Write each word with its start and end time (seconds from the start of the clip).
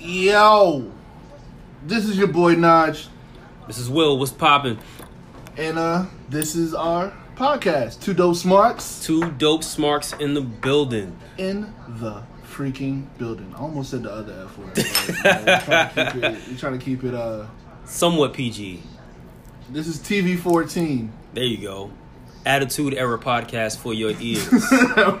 Yo, 0.00 0.90
this 1.86 2.04
is 2.04 2.16
your 2.18 2.26
boy 2.28 2.54
Naj, 2.54 3.06
This 3.66 3.78
is 3.78 3.88
Will. 3.88 4.18
What's 4.18 4.32
poppin'? 4.32 4.78
and 5.56 5.78
uh, 5.78 6.06
this 6.28 6.54
is 6.56 6.74
our 6.74 7.12
podcast, 7.36 8.00
Two 8.02 8.14
Dope 8.14 8.36
Smarks 8.36 9.00
Two 9.04 9.30
dope 9.32 9.62
smarks 9.62 10.12
in 10.14 10.34
the 10.34 10.40
building. 10.40 11.16
in 11.38 11.72
the 11.86 12.22
freaking 12.48 13.06
building. 13.18 13.52
I 13.54 13.58
almost 13.60 13.90
said 13.90 14.02
the 14.02 14.12
other 14.12 14.44
F 14.46 14.58
word. 14.58 14.78
uh, 14.78 14.82
we're 15.46 15.60
trying 15.60 15.94
to 15.94 16.12
keep 16.12 16.24
it- 16.24 16.48
we're 16.48 16.58
trying 16.58 16.78
to 16.78 16.84
keep 16.84 17.04
it. 17.04 17.14
Uh, 17.14 17.46
Somewhat 17.84 18.32
PG. 18.34 18.82
this 19.70 19.86
is 19.86 19.98
TV 19.98 20.38
fourteen. 20.38 21.12
There 21.34 21.44
you 21.44 21.58
go. 21.58 21.90
Attitude 22.44 22.94
Era 22.94 23.18
podcast 23.18 23.78
for 23.78 23.94
your 23.94 24.12
ears. 24.20 24.48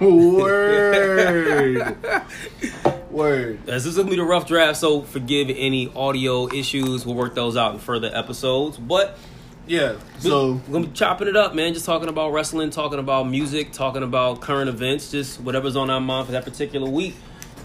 Word, 0.00 1.96
word. 3.10 3.64
this 3.66 3.86
is 3.86 3.96
gonna 3.96 4.10
be 4.10 4.16
the 4.16 4.24
rough 4.24 4.46
draft, 4.48 4.78
so 4.78 5.02
forgive 5.02 5.48
any 5.50 5.92
audio 5.94 6.48
issues. 6.52 7.06
We'll 7.06 7.14
work 7.14 7.34
those 7.34 7.56
out 7.56 7.74
in 7.74 7.78
further 7.80 8.10
episodes. 8.12 8.76
But 8.78 9.18
Yeah. 9.66 9.94
So 10.18 10.54
we're 10.66 10.72
gonna 10.72 10.86
be 10.88 10.92
chopping 10.94 11.28
it 11.28 11.36
up, 11.36 11.54
man. 11.54 11.74
Just 11.74 11.86
talking 11.86 12.08
about 12.08 12.32
wrestling, 12.32 12.70
talking 12.70 12.98
about 12.98 13.28
music, 13.28 13.72
talking 13.72 14.02
about 14.02 14.40
current 14.40 14.68
events, 14.68 15.10
just 15.10 15.40
whatever's 15.40 15.76
on 15.76 15.90
our 15.90 16.00
mind 16.00 16.26
for 16.26 16.32
that 16.32 16.44
particular 16.44 16.90
week. 16.90 17.14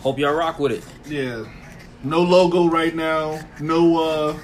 Hope 0.01 0.19
y'all 0.19 0.33
rock 0.33 0.59
with 0.59 0.71
it. 0.71 0.83
yeah, 1.11 1.45
no 2.03 2.21
logo 2.21 2.67
right 2.69 2.93
now. 2.95 3.39
No 3.59 3.97
uh, 4.03 4.37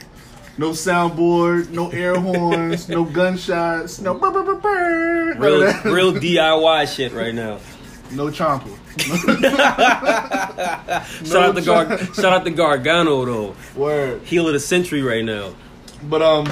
no 0.58 0.70
soundboard. 0.72 1.70
No 1.70 1.90
air 1.90 2.16
horns. 2.16 2.90
no 2.90 3.04
gunshots. 3.04 4.00
No. 4.00 4.14
Burr, 4.14 4.32
burr, 4.32 4.44
burr, 4.44 4.56
burr, 4.56 5.36
Real, 5.38 5.94
real 5.94 6.14
DIY 6.14 6.96
shit 6.96 7.14
right 7.14 7.34
now. 7.34 7.60
No 8.12 8.28
chomper. 8.28 8.78
Shout 11.26 11.44
out 11.44 11.56
the 11.56 11.62
Gar- 11.64 11.98
shout 12.14 12.34
out 12.34 12.44
the 12.44 12.52
Gargano 12.52 13.26
though. 13.26 13.56
Word. 13.76 14.22
Heel 14.24 14.48
of 14.48 14.54
the 14.54 14.60
century 14.60 15.02
right 15.02 15.26
now. 15.26 15.56
But 16.04 16.22
um, 16.22 16.48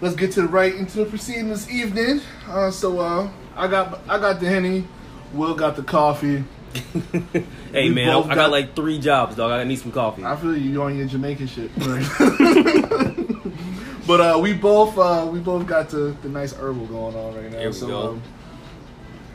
let's 0.00 0.14
get 0.14 0.30
to 0.32 0.42
the 0.42 0.48
right 0.48 0.74
into 0.74 0.98
the 0.98 1.06
proceeding 1.06 1.48
this 1.48 1.68
evening. 1.68 2.20
Uh, 2.48 2.70
so 2.70 3.00
uh, 3.00 3.28
I 3.56 3.66
got 3.66 4.00
I 4.08 4.18
got 4.18 4.38
the 4.38 4.48
henny. 4.48 4.86
Will 5.32 5.54
got 5.54 5.74
the 5.76 5.82
coffee. 5.82 6.44
Hey 7.72 7.88
We 7.88 7.94
man, 7.94 8.08
I, 8.08 8.12
both 8.14 8.26
I 8.26 8.28
got, 8.28 8.34
got- 8.36 8.50
like 8.50 8.74
three 8.74 8.98
jobs, 8.98 9.36
dog. 9.36 9.52
I 9.52 9.64
need 9.64 9.78
some 9.78 9.92
coffee. 9.92 10.24
I 10.24 10.34
feel 10.36 10.56
you 10.56 10.82
on 10.82 10.96
your 10.96 11.06
Jamaican 11.06 11.46
shit. 11.46 11.70
but 14.06 14.20
uh, 14.20 14.38
we 14.40 14.52
both 14.54 14.96
uh, 14.98 15.28
we 15.30 15.38
both 15.38 15.66
got 15.66 15.88
the, 15.88 16.16
the 16.22 16.28
nice 16.28 16.52
herbal 16.52 16.86
going 16.86 17.14
on 17.14 17.34
right 17.34 17.50
now. 17.52 17.70
So 17.70 17.86
go. 17.86 18.08
Um, 18.10 18.22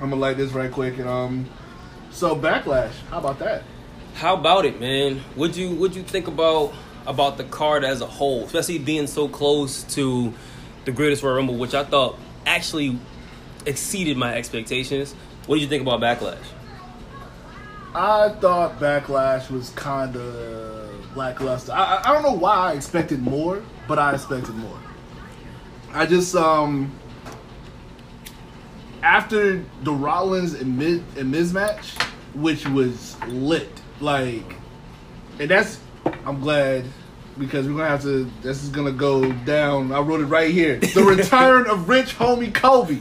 I'm 0.01 0.09
gonna 0.09 0.21
light 0.21 0.37
this 0.37 0.51
right 0.51 0.71
quick 0.71 0.97
and 0.97 1.07
um, 1.07 1.45
so 2.11 2.35
backlash. 2.35 2.91
How 3.09 3.19
about 3.19 3.39
that? 3.39 3.63
How 4.15 4.35
about 4.35 4.65
it, 4.65 4.79
man? 4.79 5.21
Would 5.35 5.55
you 5.55 5.71
would 5.75 5.95
you 5.95 6.03
think 6.03 6.27
about 6.27 6.73
about 7.07 7.37
the 7.37 7.43
card 7.45 7.83
as 7.85 8.01
a 8.01 8.07
whole, 8.07 8.43
especially 8.45 8.79
being 8.79 9.07
so 9.07 9.27
close 9.27 9.83
to 9.95 10.33
the 10.85 10.91
greatest 10.91 11.23
Royal 11.23 11.37
Rumble, 11.37 11.55
which 11.55 11.73
I 11.73 11.83
thought 11.83 12.19
actually 12.45 12.99
exceeded 13.65 14.17
my 14.17 14.35
expectations. 14.35 15.13
What 15.47 15.55
did 15.55 15.63
you 15.63 15.69
think 15.69 15.81
about 15.81 16.01
Backlash? 16.01 16.37
I 17.97 18.27
thought 18.41 18.77
Backlash 18.77 19.49
was 19.49 19.69
kind 19.69 20.17
of 20.17 21.15
lackluster. 21.15 21.71
I, 21.71 22.01
I 22.03 22.13
don't 22.13 22.23
know 22.23 22.33
why 22.33 22.71
I 22.71 22.73
expected 22.73 23.21
more, 23.21 23.63
but 23.87 23.97
I 23.97 24.13
expected 24.13 24.53
more. 24.55 24.77
I 25.93 26.05
just 26.05 26.35
um 26.35 26.91
after 29.01 29.63
the 29.83 29.93
Rollins 29.93 30.55
and 30.55 30.77
Miz, 30.77 31.01
and 31.15 31.31
Miz 31.31 31.53
match, 31.53 31.95
which 32.33 32.67
was 32.67 33.15
lit, 33.27 33.69
like, 34.01 34.55
and 35.39 35.49
that's 35.49 35.79
I'm 36.25 36.41
glad 36.41 36.83
because 37.39 37.65
we're 37.65 37.77
gonna 37.77 37.87
have 37.87 38.01
to. 38.01 38.29
This 38.41 38.61
is 38.61 38.69
gonna 38.71 38.91
go 38.91 39.31
down. 39.31 39.93
I 39.93 39.99
wrote 39.99 40.19
it 40.19 40.25
right 40.25 40.51
here. 40.51 40.79
The 40.79 41.01
return 41.17 41.67
of 41.67 41.87
Rich 41.87 42.17
Homie 42.17 42.53
Kobe. 42.53 42.95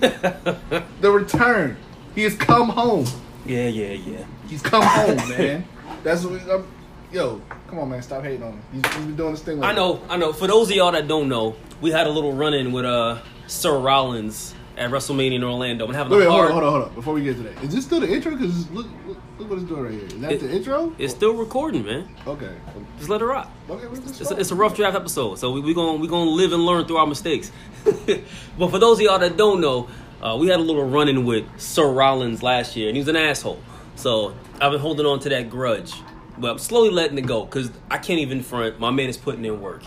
The 1.01 1.11
return. 1.11 1.79
He 2.15 2.23
has 2.23 2.37
come 2.37 2.69
home. 2.69 3.07
Yeah, 3.45 3.67
yeah, 3.67 3.95
yeah. 3.95 4.25
He's 4.55 4.63
come 4.63 4.85
home, 4.85 5.17
man. 5.31 5.65
That's 6.05 6.23
what 6.23 6.33
we. 6.35 6.51
I'm, 6.53 6.65
yo, 7.11 7.43
come 7.67 7.81
on, 7.81 7.91
man. 7.91 8.01
Stop 8.03 8.23
hating 8.23 8.45
on 8.45 8.53
him. 8.53 8.63
He's, 8.73 8.87
he's 8.95 9.05
been 9.05 9.17
doing 9.17 9.33
this 9.33 9.43
thing. 9.43 9.59
Like 9.59 9.73
I 9.73 9.77
know, 9.77 10.01
I 10.09 10.17
know. 10.17 10.33
For 10.33 10.47
those 10.47 10.71
of 10.71 10.77
y'all 10.77 10.93
that 10.93 11.09
don't 11.09 11.29
know, 11.29 11.57
we 11.81 11.91
had 11.91 12.07
a 12.07 12.11
little 12.11 12.33
run 12.33 12.55
in 12.55 12.71
with 12.71 12.85
uh 12.85 13.19
Sir 13.49 13.77
Rollins 13.77 14.55
at 14.77 14.91
WrestleMania 14.91 15.35
in 15.35 15.43
Orlando. 15.45 15.87
and 15.87 15.95
having 15.97 16.13
Wait, 16.13 16.21
wait, 16.21 16.27
a 16.27 16.31
hold 16.31 16.45
on, 16.47 16.53
hold 16.53 16.63
on, 16.65 16.71
hold 16.73 16.83
on. 16.85 16.95
Before 16.95 17.15
we 17.15 17.23
get 17.25 17.37
to 17.37 17.43
that, 17.43 17.65
is 17.65 17.75
this 17.75 17.85
still 17.85 17.99
the 17.99 18.09
intro? 18.13 18.37
Because 18.37 18.71
look, 18.71 18.87
look, 19.09 19.19
look 19.39 19.51
what 19.51 19.59
it's 19.59 19.69
doing 19.69 19.83
right 19.83 19.93
here. 19.93 20.05
Is 20.05 20.21
that 20.21 20.33
It- 20.33 20.41
the 20.41 20.53
intro? 20.53 20.95
It's 20.99 21.13
still 21.13 21.35
recording, 21.35 21.85
man. 21.85 22.09
okay. 22.29 22.55
Just 22.99 23.09
let 23.11 23.23
it 23.23 23.25
rock. 23.25 23.51
Okay, 23.69 23.87
this 23.93 24.21
It's 24.21 24.31
a, 24.31 24.37
it's 24.37 24.51
a 24.53 24.55
rough 24.55 24.77
draft 24.77 24.95
episode, 24.95 25.35
so 25.41 25.51
we 25.51 25.61
we 25.63 25.75
gonna 25.75 25.99
we 25.99 26.07
gonna 26.07 26.31
live 26.31 26.53
and 26.53 26.65
learn 26.65 26.87
through 26.87 26.99
our 26.99 27.09
mistakes. 27.09 27.51
but 28.07 28.71
for 28.71 28.79
those 28.79 28.99
of 28.99 29.03
y'all 29.03 29.19
that 29.19 29.37
don't 29.37 29.61
know, 29.61 29.89
uh, 30.23 30.37
we 30.39 30.47
had 30.47 30.61
a 30.61 30.63
little 30.63 30.89
run 30.89 31.09
in 31.09 31.25
with 31.25 31.45
Sir 31.61 31.91
Rollins 31.91 32.41
last 32.43 32.77
year, 32.77 32.87
and 32.89 32.97
he 32.97 33.01
was 33.01 33.09
an 33.09 33.17
asshole. 33.17 33.59
So 33.97 34.35
I've 34.61 34.73
been 34.73 34.81
holding 34.81 35.07
on 35.07 35.21
to 35.21 35.29
that 35.31 35.51
grudge, 35.51 35.93
but 36.39 36.51
I'm 36.51 36.59
slowly 36.59 36.91
letting 36.91 37.17
it 37.19 37.27
go 37.27 37.45
because 37.45 37.71
I 37.91 37.99
can't 37.99 38.21
even 38.21 38.43
front. 38.43 38.79
My 38.81 38.91
man 38.91 39.09
is 39.09 39.17
putting 39.17 39.45
in 39.45 39.61
work. 39.61 39.83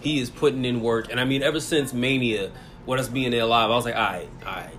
He 0.00 0.18
is 0.18 0.30
putting 0.30 0.64
in 0.64 0.80
work, 0.80 1.10
and 1.10 1.20
I 1.20 1.24
mean, 1.24 1.42
ever 1.42 1.60
since 1.60 1.92
Mania, 1.92 2.50
what 2.86 2.98
us 2.98 3.08
being 3.08 3.30
there 3.32 3.44
live, 3.44 3.70
I 3.70 3.74
was 3.74 3.84
like, 3.84 3.96
all 3.96 4.00
right, 4.00 4.28
all 4.46 4.52
right. 4.52 4.74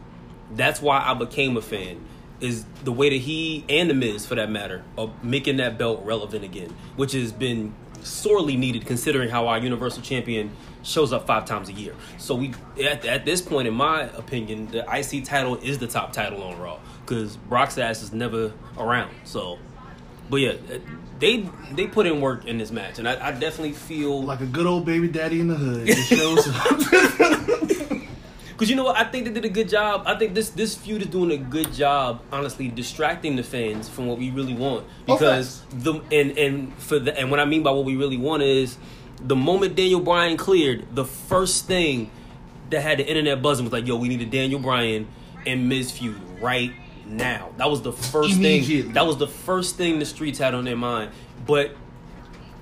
That's 0.53 0.81
why 0.81 0.99
I 0.99 1.13
became 1.13 1.55
a 1.57 1.61
fan. 1.61 2.05
Is 2.39 2.65
the 2.83 2.91
way 2.91 3.09
that 3.09 3.17
he 3.17 3.63
and 3.69 3.87
the 3.87 3.93
Miz, 3.93 4.25
for 4.25 4.33
that 4.33 4.49
matter, 4.49 4.83
are 4.97 5.13
making 5.21 5.57
that 5.57 5.77
belt 5.77 6.03
relevant 6.03 6.43
again, 6.43 6.75
which 6.95 7.11
has 7.11 7.31
been 7.31 7.75
sorely 8.01 8.57
needed 8.57 8.87
considering 8.87 9.29
how 9.29 9.47
our 9.47 9.59
Universal 9.59 10.01
Champion 10.01 10.49
shows 10.81 11.13
up 11.13 11.27
five 11.27 11.45
times 11.45 11.69
a 11.69 11.73
year. 11.73 11.93
So 12.17 12.33
we, 12.33 12.55
at, 12.83 13.05
at 13.05 13.25
this 13.25 13.43
point, 13.43 13.67
in 13.67 13.75
my 13.75 14.05
opinion, 14.17 14.71
the 14.71 14.83
IC 14.91 15.23
title 15.23 15.57
is 15.57 15.77
the 15.77 15.85
top 15.85 16.13
title 16.13 16.41
on 16.41 16.59
Raw 16.59 16.79
because 17.05 17.37
Brock's 17.37 17.77
ass 17.77 18.01
is 18.01 18.13
never 18.13 18.53
around. 18.77 19.11
So, 19.25 19.59
but 20.29 20.37
yeah, 20.37 20.53
they 21.19 21.49
they 21.73 21.87
put 21.87 22.05
in 22.05 22.21
work 22.21 22.45
in 22.45 22.57
this 22.57 22.71
match, 22.71 22.99
and 22.99 23.07
I, 23.07 23.27
I 23.27 23.31
definitely 23.31 23.73
feel 23.73 24.21
like 24.23 24.41
a 24.41 24.45
good 24.45 24.65
old 24.65 24.85
baby 24.85 25.07
daddy 25.07 25.39
in 25.39 25.47
the 25.47 25.55
hood. 25.55 25.87
It 25.89 25.95
shows 26.03 26.47
up. 26.47 27.27
Because 28.61 28.69
you 28.69 28.75
know 28.75 28.83
what, 28.83 28.95
I 28.95 29.05
think 29.05 29.25
they 29.25 29.31
did 29.31 29.43
a 29.43 29.49
good 29.49 29.67
job. 29.67 30.03
I 30.05 30.13
think 30.19 30.35
this 30.35 30.51
this 30.51 30.75
feud 30.75 31.01
is 31.01 31.07
doing 31.07 31.31
a 31.31 31.37
good 31.37 31.73
job, 31.73 32.21
honestly, 32.31 32.67
distracting 32.67 33.35
the 33.35 33.41
fans 33.41 33.89
from 33.89 34.05
what 34.05 34.19
we 34.19 34.29
really 34.29 34.53
want. 34.53 34.85
Oh, 35.07 35.15
Because 35.17 35.63
the 35.71 35.95
and 36.11 36.37
and 36.37 36.71
for 36.75 36.99
the 36.99 37.17
and 37.19 37.31
what 37.31 37.39
I 37.39 37.45
mean 37.45 37.63
by 37.63 37.71
what 37.71 37.85
we 37.85 37.95
really 37.95 38.17
want 38.17 38.43
is 38.43 38.77
the 39.19 39.35
moment 39.35 39.75
Daniel 39.75 39.99
Bryan 39.99 40.37
cleared, 40.37 40.85
the 40.93 41.05
first 41.05 41.65
thing 41.65 42.11
that 42.69 42.81
had 42.81 42.99
the 42.99 43.07
internet 43.09 43.41
buzzing 43.41 43.65
was 43.65 43.73
like, 43.73 43.87
"Yo, 43.87 43.95
we 43.95 44.07
need 44.07 44.21
a 44.21 44.27
Daniel 44.27 44.59
Bryan 44.59 45.07
and 45.47 45.67
Miz 45.67 45.91
feud 45.91 46.21
right 46.39 46.71
now." 47.11 47.49
That 47.57 47.69
was 47.69 47.81
the 47.81 47.93
first 47.93 48.39
thing. 48.39 48.93
That 48.93 49.05
was 49.05 49.17
the 49.17 49.27
first 49.27 49.75
thing 49.75 49.99
the 49.99 50.05
streets 50.05 50.39
had 50.39 50.53
on 50.53 50.65
their 50.65 50.77
mind. 50.77 51.11
But 51.45 51.75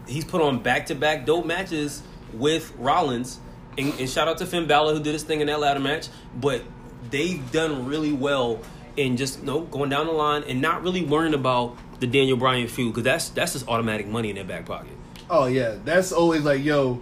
he's 0.07 0.25
put 0.25 0.41
on 0.41 0.61
back 0.61 0.87
to 0.87 0.95
back 0.95 1.25
dope 1.25 1.45
matches 1.45 2.01
with 2.33 2.73
Rollins. 2.77 3.39
And, 3.77 3.93
and 3.99 4.09
shout 4.09 4.27
out 4.27 4.39
to 4.39 4.45
Finn 4.45 4.67
Balor 4.67 4.93
who 4.95 4.99
did 5.03 5.13
his 5.13 5.23
thing 5.23 5.41
in 5.41 5.47
that 5.47 5.59
ladder 5.59 5.79
match. 5.79 6.07
But 6.35 6.63
they've 7.11 7.49
done 7.51 7.85
really 7.85 8.11
well 8.11 8.59
in 8.97 9.15
just 9.15 9.39
you 9.39 9.45
know, 9.45 9.61
going 9.61 9.89
down 9.89 10.07
the 10.07 10.11
line 10.11 10.43
and 10.43 10.61
not 10.61 10.83
really 10.83 11.03
worrying 11.03 11.33
about 11.33 11.77
the 11.99 12.07
Daniel 12.07 12.37
Bryan 12.37 12.67
feud 12.67 12.93
because 12.93 13.03
that's 13.03 13.29
that's 13.29 13.53
just 13.53 13.67
automatic 13.67 14.07
money 14.07 14.29
in 14.29 14.35
their 14.35 14.45
back 14.45 14.65
pocket. 14.65 14.91
oh 15.29 15.45
yeah, 15.45 15.75
that's 15.85 16.11
always 16.11 16.43
like, 16.43 16.63
yo, 16.63 17.01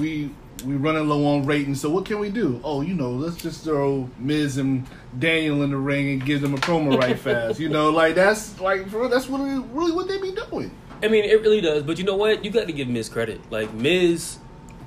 we 0.00 0.30
we 0.64 0.74
running 0.74 1.08
low 1.08 1.24
on 1.26 1.46
ratings. 1.46 1.80
So 1.80 1.90
what 1.90 2.04
can 2.06 2.18
we 2.18 2.30
do? 2.30 2.60
Oh, 2.64 2.80
you 2.80 2.94
know, 2.94 3.10
let's 3.10 3.36
just 3.36 3.64
throw 3.64 4.10
Miz 4.18 4.56
and 4.58 4.86
Daniel 5.18 5.62
in 5.62 5.70
the 5.70 5.76
ring 5.76 6.10
and 6.10 6.24
give 6.24 6.40
them 6.40 6.54
a 6.54 6.58
promo 6.58 6.98
right 6.98 7.18
fast. 7.18 7.58
You 7.58 7.68
know, 7.68 7.90
like 7.90 8.14
that's 8.14 8.60
like 8.60 8.88
for 8.88 9.08
that's 9.08 9.28
really 9.28 9.58
really 9.72 9.92
what 9.92 10.08
they 10.08 10.20
be 10.20 10.32
doing. 10.32 10.70
I 11.02 11.08
mean, 11.08 11.24
it 11.24 11.42
really 11.42 11.60
does. 11.60 11.82
But 11.82 11.98
you 11.98 12.04
know 12.04 12.16
what? 12.16 12.44
You 12.44 12.50
got 12.50 12.66
to 12.66 12.72
give 12.72 12.88
Miz 12.88 13.08
credit. 13.08 13.40
Like 13.50 13.72
Miz 13.74 14.38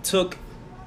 took 0.04 0.38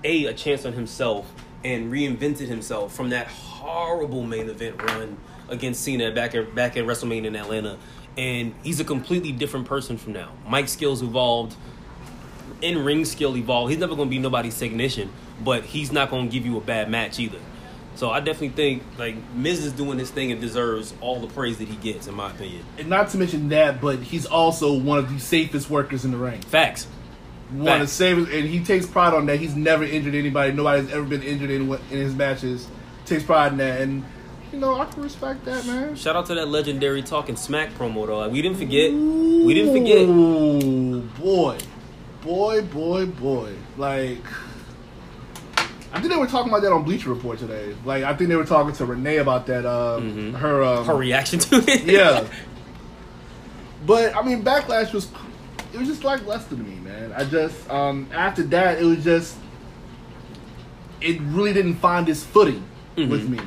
a 0.04 0.26
a 0.26 0.34
chance 0.34 0.64
on 0.64 0.72
himself 0.72 1.32
and 1.64 1.92
reinvented 1.92 2.48
himself 2.48 2.94
from 2.94 3.10
that 3.10 3.28
horrible 3.28 4.24
main 4.24 4.48
event 4.48 4.82
run 4.82 5.16
against 5.48 5.82
Cena 5.82 6.10
back 6.12 6.34
at 6.34 6.54
back 6.54 6.76
at 6.76 6.84
WrestleMania 6.84 7.26
in 7.26 7.36
Atlanta, 7.36 7.78
and 8.16 8.54
he's 8.62 8.80
a 8.80 8.84
completely 8.84 9.32
different 9.32 9.66
person 9.66 9.96
from 9.96 10.12
now. 10.12 10.32
Mike's 10.46 10.72
skills 10.72 11.02
evolved, 11.02 11.54
in 12.60 12.84
ring 12.84 13.04
skill 13.04 13.36
evolved. 13.36 13.70
He's 13.70 13.80
never 13.80 13.94
going 13.94 14.08
to 14.08 14.10
be 14.10 14.18
nobody's 14.18 14.58
technician, 14.58 15.12
but 15.44 15.64
he's 15.64 15.92
not 15.92 16.10
going 16.10 16.28
to 16.28 16.32
give 16.32 16.46
you 16.46 16.56
a 16.56 16.60
bad 16.60 16.90
match 16.90 17.18
either. 17.18 17.38
So 17.94 18.10
I 18.10 18.20
definitely 18.20 18.50
think 18.50 18.82
like 18.98 19.16
Miz 19.34 19.64
is 19.64 19.72
doing 19.72 19.98
his 19.98 20.10
thing 20.10 20.32
and 20.32 20.40
deserves 20.40 20.94
all 21.00 21.20
the 21.20 21.26
praise 21.28 21.58
that 21.58 21.68
he 21.68 21.76
gets, 21.76 22.06
in 22.06 22.14
my 22.14 22.30
opinion. 22.30 22.64
And 22.78 22.88
not 22.88 23.10
to 23.10 23.18
mention 23.18 23.48
that, 23.50 23.80
but 23.80 23.98
he's 24.00 24.26
also 24.26 24.72
one 24.72 24.98
of 24.98 25.12
the 25.12 25.20
safest 25.20 25.68
workers 25.70 26.04
in 26.04 26.10
the 26.10 26.16
ring. 26.16 26.40
Facts. 26.40 26.86
One 27.50 27.80
of 27.80 27.80
the 27.80 27.86
safest, 27.86 28.32
and 28.32 28.48
he 28.48 28.64
takes 28.64 28.86
pride 28.86 29.12
on 29.12 29.26
that. 29.26 29.38
He's 29.38 29.54
never 29.54 29.84
injured 29.84 30.14
anybody. 30.14 30.52
Nobody's 30.52 30.90
ever 30.90 31.04
been 31.04 31.22
injured 31.22 31.50
in 31.50 31.70
in 31.70 31.98
his 31.98 32.14
matches. 32.14 32.66
Takes 33.04 33.24
pride 33.24 33.52
in 33.52 33.58
that, 33.58 33.82
and 33.82 34.04
you 34.52 34.58
know, 34.58 34.78
I 34.78 34.84
can 34.84 35.02
respect 35.02 35.44
that, 35.46 35.66
man. 35.66 35.96
Shout 35.96 36.14
out 36.14 36.26
to 36.26 36.34
that 36.34 36.48
legendary 36.48 37.02
talking 37.02 37.36
smack 37.36 37.72
promo 37.74 38.06
though. 38.06 38.18
Like, 38.18 38.32
we 38.32 38.42
didn't 38.42 38.58
forget. 38.58 38.92
We 38.92 39.54
didn't 39.54 39.72
forget. 39.72 40.08
Ooh, 40.08 41.00
boy, 41.18 41.58
boy, 42.22 42.62
boy, 42.62 43.06
boy. 43.06 43.54
Like, 43.76 44.24
I 45.92 46.00
think 46.00 46.10
they 46.12 46.18
were 46.18 46.26
talking 46.26 46.48
about 46.50 46.62
that 46.62 46.72
on 46.72 46.84
Bleacher 46.84 47.10
Report 47.10 47.38
today. 47.38 47.74
Like, 47.84 48.02
I 48.04 48.14
think 48.14 48.30
they 48.30 48.36
were 48.36 48.46
talking 48.46 48.72
to 48.74 48.86
Renee 48.86 49.18
about 49.18 49.46
that. 49.46 49.66
Uh, 49.66 49.98
Mhm. 50.00 50.34
Her, 50.34 50.62
um, 50.62 50.84
Her 50.86 50.94
reaction 50.96 51.38
to 51.40 51.56
it. 51.66 51.84
yeah. 51.84 52.24
But 53.86 54.14
I 54.16 54.22
mean, 54.22 54.44
backlash 54.44 54.92
was 54.92 55.08
it 55.74 55.78
was 55.78 55.88
just 55.88 56.04
like 56.04 56.24
less 56.26 56.46
to 56.48 56.54
me, 56.54 56.76
man. 56.80 57.12
I 57.16 57.24
just 57.24 57.68
um 57.68 58.06
after 58.14 58.42
that 58.44 58.80
it 58.80 58.84
was 58.84 59.02
just 59.02 59.36
it 61.00 61.20
really 61.22 61.52
didn't 61.52 61.74
find 61.76 62.08
its 62.08 62.22
footing 62.22 62.62
with 62.96 63.26
Mhm. 63.26 63.30
me. 63.30 63.40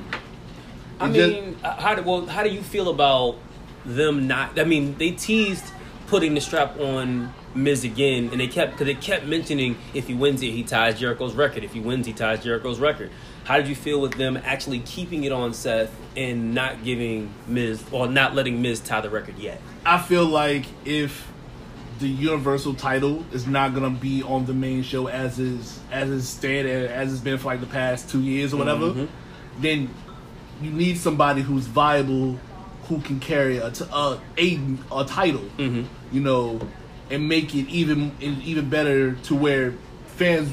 I 1.00 1.10
It 1.10 1.14
just- 1.14 1.34
mean, 1.34 1.56
uh, 1.64 1.72
how 1.82 1.96
do 1.96 2.02
well? 2.04 2.26
How 2.26 2.44
do 2.44 2.50
you 2.50 2.62
feel 2.62 2.90
about 2.90 3.38
them 3.86 4.28
not? 4.28 4.60
I 4.60 4.66
mean, 4.66 4.96
they 4.98 5.12
teased 5.12 5.64
putting 6.08 6.34
the 6.34 6.42
strap 6.42 6.78
on 6.82 7.34
Miz 7.56 7.84
again, 7.84 8.30
and 8.32 8.40
they 8.40 8.48
kept 8.48 8.72
because 8.74 8.86
they 8.88 8.96
kept 8.96 9.26
mentioning 9.26 9.78
if 9.94 10.08
he 10.08 10.14
wins 10.14 10.42
it, 10.42 10.52
he 10.52 10.64
ties 10.64 11.00
Jericho's 11.00 11.34
record. 11.34 11.64
If 11.64 11.74
he 11.74 11.80
wins, 11.80 12.06
he 12.06 12.14
ties 12.14 12.44
Jericho's 12.44 12.80
record. 12.80 13.12
How 13.46 13.58
did 13.58 13.68
you 13.68 13.76
feel 13.76 14.02
with 14.02 14.14
them 14.16 14.38
actually 14.44 14.80
keeping 14.80 15.24
it 15.24 15.32
on 15.32 15.54
Seth 15.54 15.96
and 16.18 16.54
not 16.54 16.84
giving 16.84 17.32
Miz 17.48 17.84
or 17.92 18.08
not 18.08 18.34
letting 18.36 18.62
Miz 18.62 18.80
tie 18.80 19.02
the 19.02 19.10
record 19.10 19.38
yet? 19.38 19.62
I 19.86 20.00
feel 20.00 20.26
like 20.26 20.66
if 20.84 21.32
the 22.00 22.08
Universal 22.10 22.74
title 22.74 23.24
is 23.32 23.48
not 23.48 23.74
gonna 23.74 23.90
be 23.90 24.22
on 24.24 24.46
the 24.46 24.54
main 24.54 24.84
show 24.84 25.08
as 25.08 25.40
is 25.40 25.80
as 25.92 26.10
it's 26.12 26.28
stayed 26.28 26.66
as 26.66 27.14
it's 27.14 27.22
been 27.22 27.38
for 27.38 27.46
like 27.46 27.62
the 27.62 27.68
past 27.68 28.10
two 28.10 28.20
years 28.22 28.54
or 28.54 28.58
whatever, 28.58 28.88
Mhm. 28.92 29.08
then 29.62 29.90
you 30.62 30.72
need 30.72 30.98
somebody 30.98 31.42
who's 31.42 31.68
viable, 31.68 32.38
who 32.90 33.00
can 33.00 33.20
carry 33.20 33.58
a 33.58 33.70
t- 33.72 33.86
a, 33.94 34.18
a, 34.38 34.60
a 34.92 35.06
title, 35.06 35.44
Mm-hmm. 35.58 35.84
you 36.12 36.22
know, 36.22 36.60
and 37.10 37.28
make 37.28 37.54
it 37.56 37.68
even 37.70 38.12
even 38.20 38.70
better 38.70 39.14
to 39.14 39.36
where 39.36 39.74
fans 40.08 40.50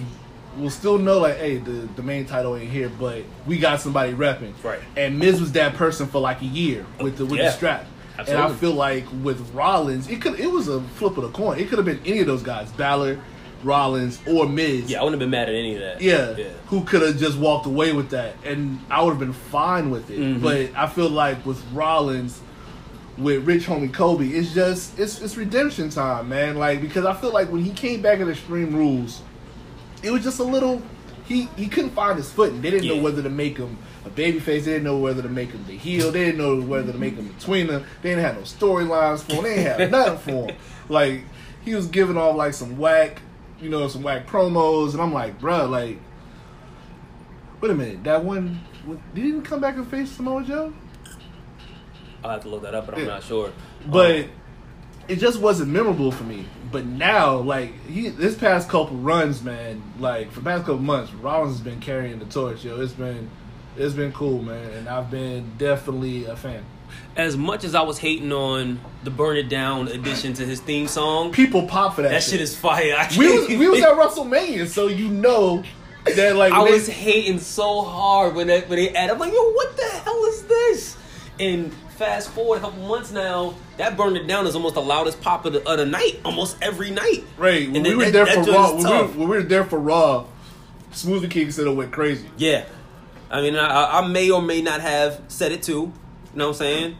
will 0.58 0.70
still 0.70 0.98
know 0.98 1.18
like, 1.18 1.36
hey, 1.38 1.56
the 1.56 1.88
the 1.96 2.02
main 2.02 2.24
title 2.26 2.56
ain't 2.56 2.70
here, 2.70 2.90
but 3.00 3.22
we 3.46 3.58
got 3.58 3.80
somebody 3.80 4.12
repping. 4.12 4.52
Right. 4.62 4.80
And 4.96 5.18
Miz 5.18 5.40
was 5.40 5.52
that 5.52 5.74
person 5.74 6.06
for 6.06 6.20
like 6.20 6.42
a 6.42 6.46
year 6.46 6.84
with 7.00 7.16
the 7.16 7.24
with 7.24 7.38
Yeah. 7.38 7.46
the 7.46 7.52
strap. 7.52 7.86
Absolutely. 8.18 8.44
And 8.44 8.52
I 8.52 8.56
feel 8.56 8.72
like 8.74 9.04
with 9.22 9.40
Rollins, 9.54 10.08
it 10.08 10.20
could 10.20 10.38
it 10.38 10.50
was 10.50 10.68
a 10.68 10.80
flip 10.96 11.16
of 11.16 11.22
the 11.24 11.30
coin. 11.30 11.58
It 11.58 11.68
could 11.68 11.78
have 11.78 11.86
been 11.86 12.00
any 12.04 12.20
of 12.20 12.26
those 12.26 12.42
guys, 12.42 12.70
Balor, 12.72 13.18
Rollins, 13.64 14.20
or 14.26 14.46
Miz. 14.46 14.90
Yeah, 14.90 15.00
I 15.00 15.04
wouldn't 15.04 15.20
have 15.20 15.30
been 15.30 15.30
mad 15.38 15.48
at 15.48 15.54
any 15.54 15.74
of 15.76 15.80
that. 15.80 16.02
Yeah, 16.02 16.36
yeah. 16.36 16.44
who 16.66 16.84
could 16.84 17.00
have 17.00 17.16
just 17.16 17.38
walked 17.38 17.64
away 17.64 17.92
with 17.94 18.10
that, 18.10 18.34
and 18.44 18.78
I 18.90 19.02
would 19.02 19.10
have 19.12 19.18
been 19.18 19.32
fine 19.32 19.90
with 19.90 20.10
it. 20.10 20.18
Mhm. 20.18 20.42
But 20.42 20.70
I 20.76 20.86
feel 20.88 21.08
like 21.08 21.46
with 21.46 21.62
Rollins, 21.72 22.38
with 23.18 23.44
Rich 23.46 23.66
Homie 23.66 23.92
Kobe, 23.92 24.26
it's 24.28 24.54
just 24.54 24.98
it's 24.98 25.20
it's 25.20 25.36
redemption 25.36 25.90
time, 25.90 26.28
man. 26.28 26.56
Like 26.56 26.80
because 26.80 27.04
I 27.04 27.14
feel 27.14 27.32
like 27.32 27.50
when 27.50 27.62
he 27.62 27.70
came 27.72 28.00
back 28.02 28.20
in 28.20 28.28
Extreme 28.30 28.74
Rules, 28.74 29.22
it 30.02 30.10
was 30.10 30.22
just 30.22 30.38
a 30.40 30.44
little. 30.44 30.82
He 31.24 31.48
he 31.56 31.68
couldn't 31.68 31.90
find 31.90 32.16
his 32.16 32.30
footing. 32.32 32.60
They 32.62 32.70
didn't 32.70 32.84
Yeah. 32.86 32.96
know 32.96 33.02
whether 33.02 33.22
to 33.22 33.30
make 33.30 33.56
him 33.56 33.78
a 34.04 34.10
babyface. 34.10 34.44
They 34.44 34.60
didn't 34.60 34.84
know 34.84 34.98
whether 34.98 35.22
to 35.22 35.28
make 35.28 35.50
him 35.50 35.64
the 35.66 35.76
heel. 35.76 36.10
They 36.10 36.24
didn't 36.26 36.38
know 36.38 36.60
whether 36.60 36.90
to 36.92 36.98
make 36.98 37.14
him 37.14 37.28
between 37.28 37.68
them. 37.68 37.84
They 38.02 38.10
didn't 38.10 38.24
have 38.24 38.36
no 38.36 38.42
storylines 38.42 39.20
for 39.22 39.36
him. 39.36 39.42
They 39.44 39.54
didn't 39.56 39.78
have 39.78 39.90
nothing 39.90 40.18
for 40.18 40.50
him. 40.50 40.56
Like 40.88 41.22
he 41.64 41.74
was 41.74 41.86
giving 41.86 42.16
off 42.16 42.34
like 42.36 42.54
some 42.54 42.76
whack, 42.76 43.22
you 43.60 43.70
know, 43.70 43.86
some 43.88 44.02
whack 44.02 44.26
promos, 44.26 44.92
and 44.92 45.00
I'm 45.00 45.12
like, 45.12 45.40
bruh, 45.40 45.70
like, 45.70 45.98
wait 47.60 47.70
a 47.70 47.74
minute, 47.74 48.02
that 48.04 48.24
one 48.24 48.60
did 49.14 49.22
he 49.22 49.28
even 49.28 49.42
come 49.42 49.60
back 49.60 49.76
and 49.76 49.86
face 49.86 50.10
Samoa 50.10 50.42
Joe? 50.42 50.72
I'll 52.24 52.30
have 52.30 52.42
to 52.42 52.48
look 52.48 52.62
that 52.62 52.74
up, 52.74 52.86
but 52.86 52.94
I'm 52.94 53.00
Yeah. 53.02 53.06
not 53.08 53.22
sure. 53.24 53.50
But 53.86 54.16
Um, 54.16 54.24
it 55.08 55.16
just 55.18 55.40
wasn't 55.40 55.70
memorable 55.70 56.12
for 56.12 56.24
me. 56.24 56.44
But 56.70 56.86
now, 56.86 57.36
like 57.36 57.72
he, 57.88 58.08
this 58.08 58.34
past 58.34 58.68
couple 58.68 58.96
runs, 58.96 59.42
man, 59.42 59.82
like 59.98 60.30
for 60.32 60.40
the 60.40 60.44
past 60.50 60.60
couple 60.64 60.78
months, 60.82 61.12
Rollins 61.12 61.56
has 61.58 61.60
been 61.60 61.80
carrying 61.80 62.18
the 62.18 62.24
torch. 62.26 62.64
Yo, 62.64 62.80
it's 62.80 62.92
been, 62.92 63.28
it's 63.76 63.94
been 63.94 64.12
cool, 64.12 64.42
man, 64.42 64.70
and 64.70 64.88
I've 64.88 65.10
been 65.10 65.52
definitely 65.58 66.24
a 66.26 66.36
fan. 66.36 66.62
as 67.16 67.36
much 67.38 67.64
as 67.64 67.74
I 67.74 67.80
was 67.82 67.98
hating 67.98 68.32
on 68.32 68.78
the 69.02 69.10
"Burn 69.10 69.36
It 69.38 69.48
Down" 69.48 69.88
addition 69.88 70.32
to 70.34 70.44
his 70.46 70.60
theme 70.60 70.86
song, 70.86 71.32
People 71.32 71.66
pop 71.66 71.94
for 71.96 72.02
that. 72.02 72.10
that 72.10 72.22
shit 72.22 72.40
is 72.40 72.54
fire. 72.56 72.94
I 72.98 73.08
We 73.18 73.38
was, 73.38 73.48
we 73.48 73.68
was 73.68 73.82
at 73.82 73.94
WrestleMania, 73.94 74.66
so 74.68 74.86
you 74.88 75.08
know 75.08 75.62
that 76.16 76.36
like 76.36 76.52
I 76.52 76.60
was 76.60 76.86
they- 76.86 76.92
hating 76.92 77.38
so 77.38 77.82
hard 77.82 78.34
when 78.34 78.46
they 78.46 78.60
when 78.62 78.78
they 78.78 78.90
added. 78.90 79.12
I'm 79.14 79.18
like, 79.18 79.32
yo, 79.32 79.52
what 79.52 79.76
the 79.76 79.84
hell 80.04 80.24
is 80.26 80.42
this? 80.44 80.96
And 81.40 81.72
fast 82.02 82.30
forward 82.30 82.56
a 82.58 82.60
couple 82.62 82.82
months 82.88 83.12
now, 83.12 83.54
that 83.76 83.96
"Burn 83.96 84.16
It 84.16 84.26
Down" 84.26 84.46
is 84.48 84.56
almost 84.56 84.74
the 84.74 84.82
loudest 84.82 85.20
pop 85.20 85.44
of 85.46 85.52
the, 85.52 85.68
of 85.68 85.78
the 85.78 85.86
night, 85.86 86.18
almost 86.24 86.56
every 86.60 86.90
night. 86.90 87.22
Right, 87.36 87.68
when 87.68 87.76
And 87.76 87.84
we 87.84 87.90
then 87.90 87.98
were 87.98 88.04
that- 88.06 88.12
there 88.12 88.24
that 88.26 88.44
for 88.44 88.52
Raw, 88.52 88.72
when 88.74 88.76
we, 88.78 88.90
were, 88.90 89.06
when 89.06 89.28
we 89.28 89.36
were 89.36 89.42
there 89.44 89.64
for 89.64 89.78
Raw, 89.78 90.24
Smoothie 90.92 91.30
King 91.30 91.50
said 91.52 91.66
it 91.68 91.70
went 91.76 91.92
crazy. 91.92 92.28
Yeah, 92.36 92.64
I 93.30 93.40
mean, 93.40 93.54
I, 93.54 94.00
I 94.00 94.06
may 94.08 94.30
or 94.30 94.42
may 94.42 94.60
not 94.62 94.80
have 94.80 95.20
said 95.28 95.52
it 95.52 95.62
too. 95.62 95.72
You 95.72 95.92
know 96.34 96.48
what 96.48 96.54
I'm 96.54 96.58
saying? 96.58 96.96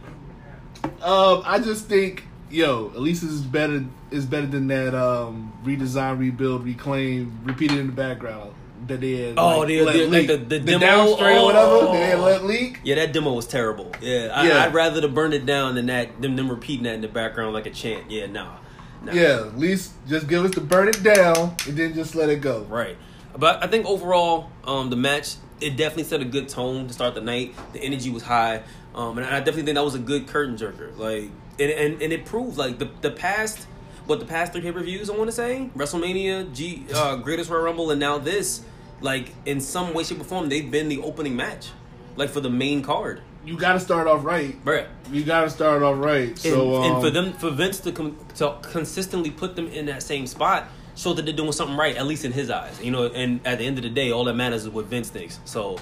Um, 1.03 1.43
I 1.45 1.59
just 1.59 1.87
think, 1.87 2.25
yo, 2.51 2.91
at 2.95 3.01
least 3.01 3.23
this 3.23 3.33
is 3.33 3.43
better. 3.43 3.85
Is 4.13 4.27
better 4.27 4.47
than 4.47 4.67
that 4.69 4.95
um, 4.95 5.53
redesign, 5.65 6.19
rebuild, 6.19 6.65
reclaim, 6.65 7.41
repeated 7.45 7.79
in 7.79 7.87
the 7.87 7.93
background 7.95 8.53
that 8.87 9.01
they 9.01 9.13
had. 9.29 9.35
Oh, 9.39 9.59
like, 9.61 9.69
the- 9.69 9.83
let 9.83 9.93
the- 9.95 10.05
like 10.07 10.11
leak. 10.13 10.27
the- 10.29 10.37
the 10.59 10.59
demo? 10.79 11.03
or 11.13 11.45
whatever. 11.45 11.71
Oh. 11.71 11.93
They 11.93 12.15
let 12.15 12.45
leak. 12.45 12.81
Yeah, 12.85 12.97
that 12.97 13.13
demo 13.13 13.33
was 13.33 13.47
terrible. 13.47 13.93
Yeah, 14.01 14.31
I, 14.35 14.49
Yeah. 14.49 14.65
I'd 14.65 14.75
rather 14.75 15.01
to 15.01 15.09
burn 15.09 15.33
it 15.33 15.47
down 15.47 15.75
than 15.75 15.87
that 15.87 16.21
them 16.21 16.37
them 16.37 16.49
repeating 16.51 16.85
that 16.85 16.95
in 16.95 17.01
the 17.01 17.09
background 17.09 17.53
like 17.55 17.67
a 17.67 17.71
chant. 17.71 18.11
Yeah, 18.11 18.27
nah. 18.27 18.57
nah. 19.05 19.13
Yeah, 19.13 19.47
at 19.47 19.59
least 19.59 19.93
just 20.09 20.29
give 20.29 20.45
us 20.45 20.51
to 20.53 20.61
burn 20.61 20.89
it 20.89 21.03
down 21.03 21.57
and 21.67 21.77
then 21.77 21.95
just 21.95 22.15
let 22.15 22.29
it 22.29 22.41
go. 22.41 22.67
Right. 22.69 22.97
But 23.37 23.63
I 23.63 23.67
think 23.67 23.87
overall, 23.87 24.51
um, 24.65 24.91
the 24.91 24.97
match 24.97 25.35
it 25.61 25.77
definitely 25.77 26.05
set 26.05 26.21
a 26.21 26.25
good 26.25 26.49
tone 26.49 26.89
to 26.89 26.93
start 26.93 27.15
the 27.15 27.21
night. 27.21 27.55
The 27.73 27.81
energy 27.81 28.11
was 28.11 28.25
high, 28.25 28.63
um, 28.97 29.17
and 29.17 29.27
I 29.27 29.39
definitely 29.39 29.63
think 29.63 29.77
that 29.77 29.85
was 29.85 29.95
a 29.95 29.99
good 30.01 30.27
curtain 30.27 30.57
jerker. 30.57 30.97
Like, 30.99 31.31
and 31.61 31.71
and, 31.71 32.03
and 32.03 32.13
it 32.13 32.25
proved 32.27 32.59
like 32.59 32.79
the 32.81 32.89
the 33.01 33.13
past, 33.13 33.67
what 34.07 34.19
the 34.19 34.27
past 34.27 34.53
three 34.53 34.61
pay 34.61 34.73
per 34.73 34.81
views 34.83 35.09
I 35.09 35.17
want 35.17 35.29
to 35.29 35.33
say, 35.33 35.71
WrestleMania, 35.77 36.53
G, 36.53 36.85
uh, 36.93 37.15
Greatest 37.17 37.49
Royal 37.49 37.63
Rumble, 37.63 37.91
and 37.93 38.01
now 38.01 38.19
this, 38.19 38.63
like 39.03 39.33
in 39.47 39.61
some 39.61 39.93
way, 39.95 40.05
shape, 40.05 40.21
or 40.21 40.25
form, 40.25 40.49
they've 40.49 40.71
been 40.71 40.89
the 40.89 41.01
opening 41.03 41.37
match, 41.37 41.69
like 42.17 42.31
for 42.31 42.41
the 42.41 42.51
main 42.51 42.83
card. 42.83 43.21
You 43.45 43.57
got 43.59 43.73
to 43.73 43.81
start 43.81 44.07
off 44.07 44.25
right. 44.25 44.63
Bruh. 44.65 44.87
You 45.11 45.25
got 45.25 45.43
to 45.43 45.51
start 45.51 45.83
off 45.83 45.99
right. 45.99 46.29
And, 46.29 46.39
So 46.39 46.77
um, 46.77 46.93
and 46.93 47.03
for 47.03 47.11
them, 47.11 47.33
for 47.33 47.51
Vince 47.51 47.81
to, 47.81 47.91
com- 47.93 48.17
to 48.37 48.57
consistently 48.63 49.31
put 49.33 49.57
them 49.57 49.67
in 49.67 49.87
that 49.87 50.03
same 50.05 50.29
spot, 50.29 50.69
show 50.95 51.13
that 51.15 51.25
they're 51.25 51.35
doing 51.35 51.51
something 51.51 51.77
right, 51.77 51.97
at 51.97 52.07
least 52.07 52.25
in 52.25 52.31
his 52.31 52.51
eyes. 52.51 52.81
You 52.81 52.93
know, 52.93 53.07
and 53.07 53.45
at 53.45 53.59
the 53.59 53.67
end 53.67 53.79
of 53.79 53.83
the 53.83 53.91
day, 53.91 54.13
all 54.13 54.25
that 54.27 54.35
matters 54.35 54.63
is 54.63 54.69
what 54.69 54.85
Vince 54.87 55.09
thinks. 55.11 55.41
So, 55.45 55.79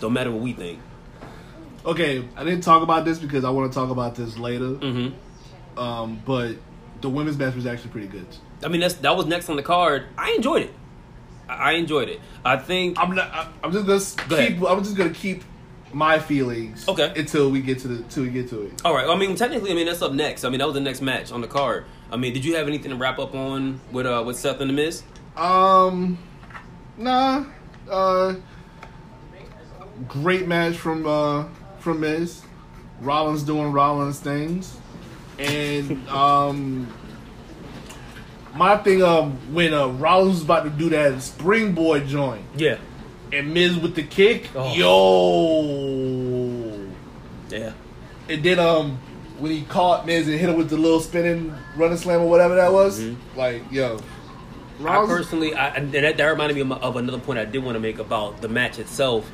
don't 0.00 0.12
matter 0.12 0.30
what 0.30 0.42
we 0.42 0.52
think. 0.52 0.78
okay, 1.86 2.22
I 2.36 2.44
didn't 2.44 2.62
talk 2.62 2.82
about 2.82 3.04
this 3.06 3.18
because 3.18 3.44
I 3.44 3.50
want 3.50 3.72
to 3.72 3.78
talk 3.78 3.88
about 3.90 4.14
this 4.14 4.36
later. 4.38 4.68
hmm 4.74 5.08
Um, 5.80 6.20
but 6.26 6.56
the 7.00 7.08
women's 7.08 7.38
match 7.38 7.54
was 7.54 7.64
actually 7.66 7.90
pretty 7.92 8.08
good. 8.08 8.26
I 8.62 8.68
mean, 8.68 8.82
that's 8.82 8.94
that 8.96 9.16
was 9.16 9.24
next 9.24 9.48
on 9.48 9.56
the 9.56 9.62
card. 9.62 10.04
I 10.18 10.32
enjoyed 10.32 10.62
it. 10.64 10.74
I 11.58 11.72
enjoyed 11.72 12.08
it. 12.08 12.20
I 12.44 12.56
think. 12.56 12.98
I'm 12.98 13.14
not. 13.14 13.48
I'm 13.62 13.72
just 13.72 13.86
gonna 13.86 14.28
Go 14.28 14.36
keep. 14.48 14.62
I'm 14.70 14.84
just 14.84 14.96
gonna 14.96 15.10
keep 15.10 15.44
my 15.92 16.18
feelings. 16.18 16.86
Okay. 16.88 17.12
Until 17.16 17.50
we 17.50 17.60
get 17.60 17.78
to 17.80 17.88
the. 17.88 17.96
Until 17.96 18.22
we 18.24 18.30
get 18.30 18.48
to 18.50 18.62
it. 18.62 18.82
All 18.84 18.94
right. 18.94 19.08
I 19.08 19.16
mean, 19.16 19.34
technically, 19.36 19.72
I 19.72 19.74
mean 19.74 19.86
that's 19.86 20.02
up 20.02 20.12
next. 20.12 20.44
I 20.44 20.48
mean, 20.48 20.58
that 20.58 20.66
was 20.66 20.74
the 20.74 20.80
next 20.80 21.00
match 21.00 21.32
on 21.32 21.40
the 21.40 21.48
card. 21.48 21.84
I 22.10 22.16
mean, 22.16 22.32
did 22.32 22.44
you 22.44 22.56
have 22.56 22.66
anything 22.66 22.90
to 22.90 22.96
wrap 22.96 23.18
up 23.18 23.34
on 23.34 23.80
with 23.92 24.06
uh 24.06 24.22
with 24.24 24.36
Seth 24.36 24.60
and 24.60 24.70
the 24.70 24.74
Miz? 24.74 25.02
Um. 25.36 26.18
Nah. 26.96 27.44
Uh. 27.88 28.34
Great 30.08 30.46
match 30.46 30.76
from 30.76 31.06
uh 31.06 31.44
from 31.78 32.00
Miz. 32.00 32.42
Rollins 33.00 33.42
doing 33.42 33.72
Rollins 33.72 34.20
things, 34.20 34.76
and 35.38 36.06
um. 36.08 36.92
My 38.54 38.76
thing, 38.78 39.02
um, 39.02 39.32
when 39.54 39.72
uh, 39.72 39.86
Rollins 39.88 40.34
was 40.34 40.42
about 40.42 40.64
to 40.64 40.70
do 40.70 40.88
that 40.90 41.22
springboard 41.22 42.06
joint, 42.06 42.42
Yeah. 42.56 42.78
and 43.32 43.54
Miz 43.54 43.78
with 43.78 43.94
the 43.94 44.02
kick, 44.02 44.48
Oh. 44.56 44.74
yo, 44.74 46.88
Yeah. 47.50 47.72
And 48.28 48.42
then 48.42 48.58
um 48.58 48.98
when 49.38 49.52
he 49.52 49.62
caught 49.62 50.04
Miz 50.06 50.28
and 50.28 50.38
hit 50.38 50.50
him 50.50 50.56
with 50.56 50.68
the 50.68 50.76
little 50.76 51.00
spinning 51.00 51.54
running 51.76 51.96
slam 51.96 52.20
or 52.20 52.28
whatever 52.28 52.56
that 52.56 52.72
was, 52.72 53.00
Mhm. 53.00 53.16
like 53.36 53.62
yo, 53.70 53.98
Rollins, 54.78 55.10
I 55.10 55.14
personally, 55.16 55.54
I, 55.54 55.68
and 55.76 55.90
that, 55.92 56.16
that 56.18 56.24
reminded 56.26 56.54
me 56.56 56.60
of, 56.60 56.66
my, 56.68 56.76
of 56.76 56.96
another 56.96 57.18
point 57.18 57.38
I 57.38 57.44
did 57.46 57.64
want 57.64 57.76
to 57.76 57.80
make 57.80 57.98
about 57.98 58.42
the 58.42 58.48
match 58.48 58.78
itself. 58.78 59.30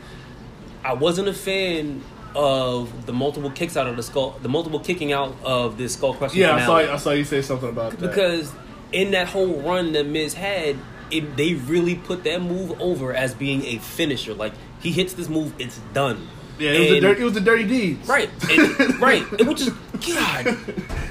I 0.84 0.94
wasn't 0.94 1.26
a 1.28 1.32
fan 1.32 2.02
of 2.36 3.06
the 3.06 3.12
multiple 3.12 3.50
kicks 3.50 3.76
out 3.76 3.86
of 3.88 3.96
the 3.96 4.02
skull, 4.02 4.38
the 4.42 4.48
multiple 4.48 4.78
kicking 4.78 5.12
out 5.12 5.34
of 5.42 5.76
the 5.78 5.88
skull 5.88 6.14
crushing 6.14 6.40
yeah, 6.40 6.54
I 6.54 6.66
saw. 6.66 6.76
I 6.76 6.96
saw 6.98 7.10
you 7.10 7.24
say 7.24 7.42
something 7.42 7.68
about 7.70 7.92
that 7.92 8.00
because 8.00 8.52
in 8.92 9.10
that 9.12 9.28
whole 9.28 9.60
run 9.60 9.92
that 9.92 10.06
Miz 10.06 10.34
had, 10.34 10.76
it, 11.10 11.36
they 11.36 11.54
really 11.54 11.94
put 11.94 12.24
that 12.24 12.42
move 12.42 12.80
over 12.80 13.12
as 13.14 13.34
being 13.34 13.64
a 13.64 13.78
finisher. 13.78 14.34
Like 14.34 14.52
he 14.80 14.92
hits 14.92 15.14
this 15.14 15.28
move, 15.28 15.52
it's 15.58 15.78
done. 15.92 16.28
Yeah, 16.58 16.70
it 16.70 16.80
was, 16.80 16.90
a 16.90 17.00
dirty, 17.00 17.20
it 17.20 17.24
was 17.24 17.32
the 17.34 17.40
dirty 17.40 17.64
deeds. 17.64 18.08
Right, 18.08 18.30
and, 18.50 18.98
right, 19.00 19.30
and 19.32 19.46
which 19.46 19.60
is 19.60 19.68
God. 19.68 20.56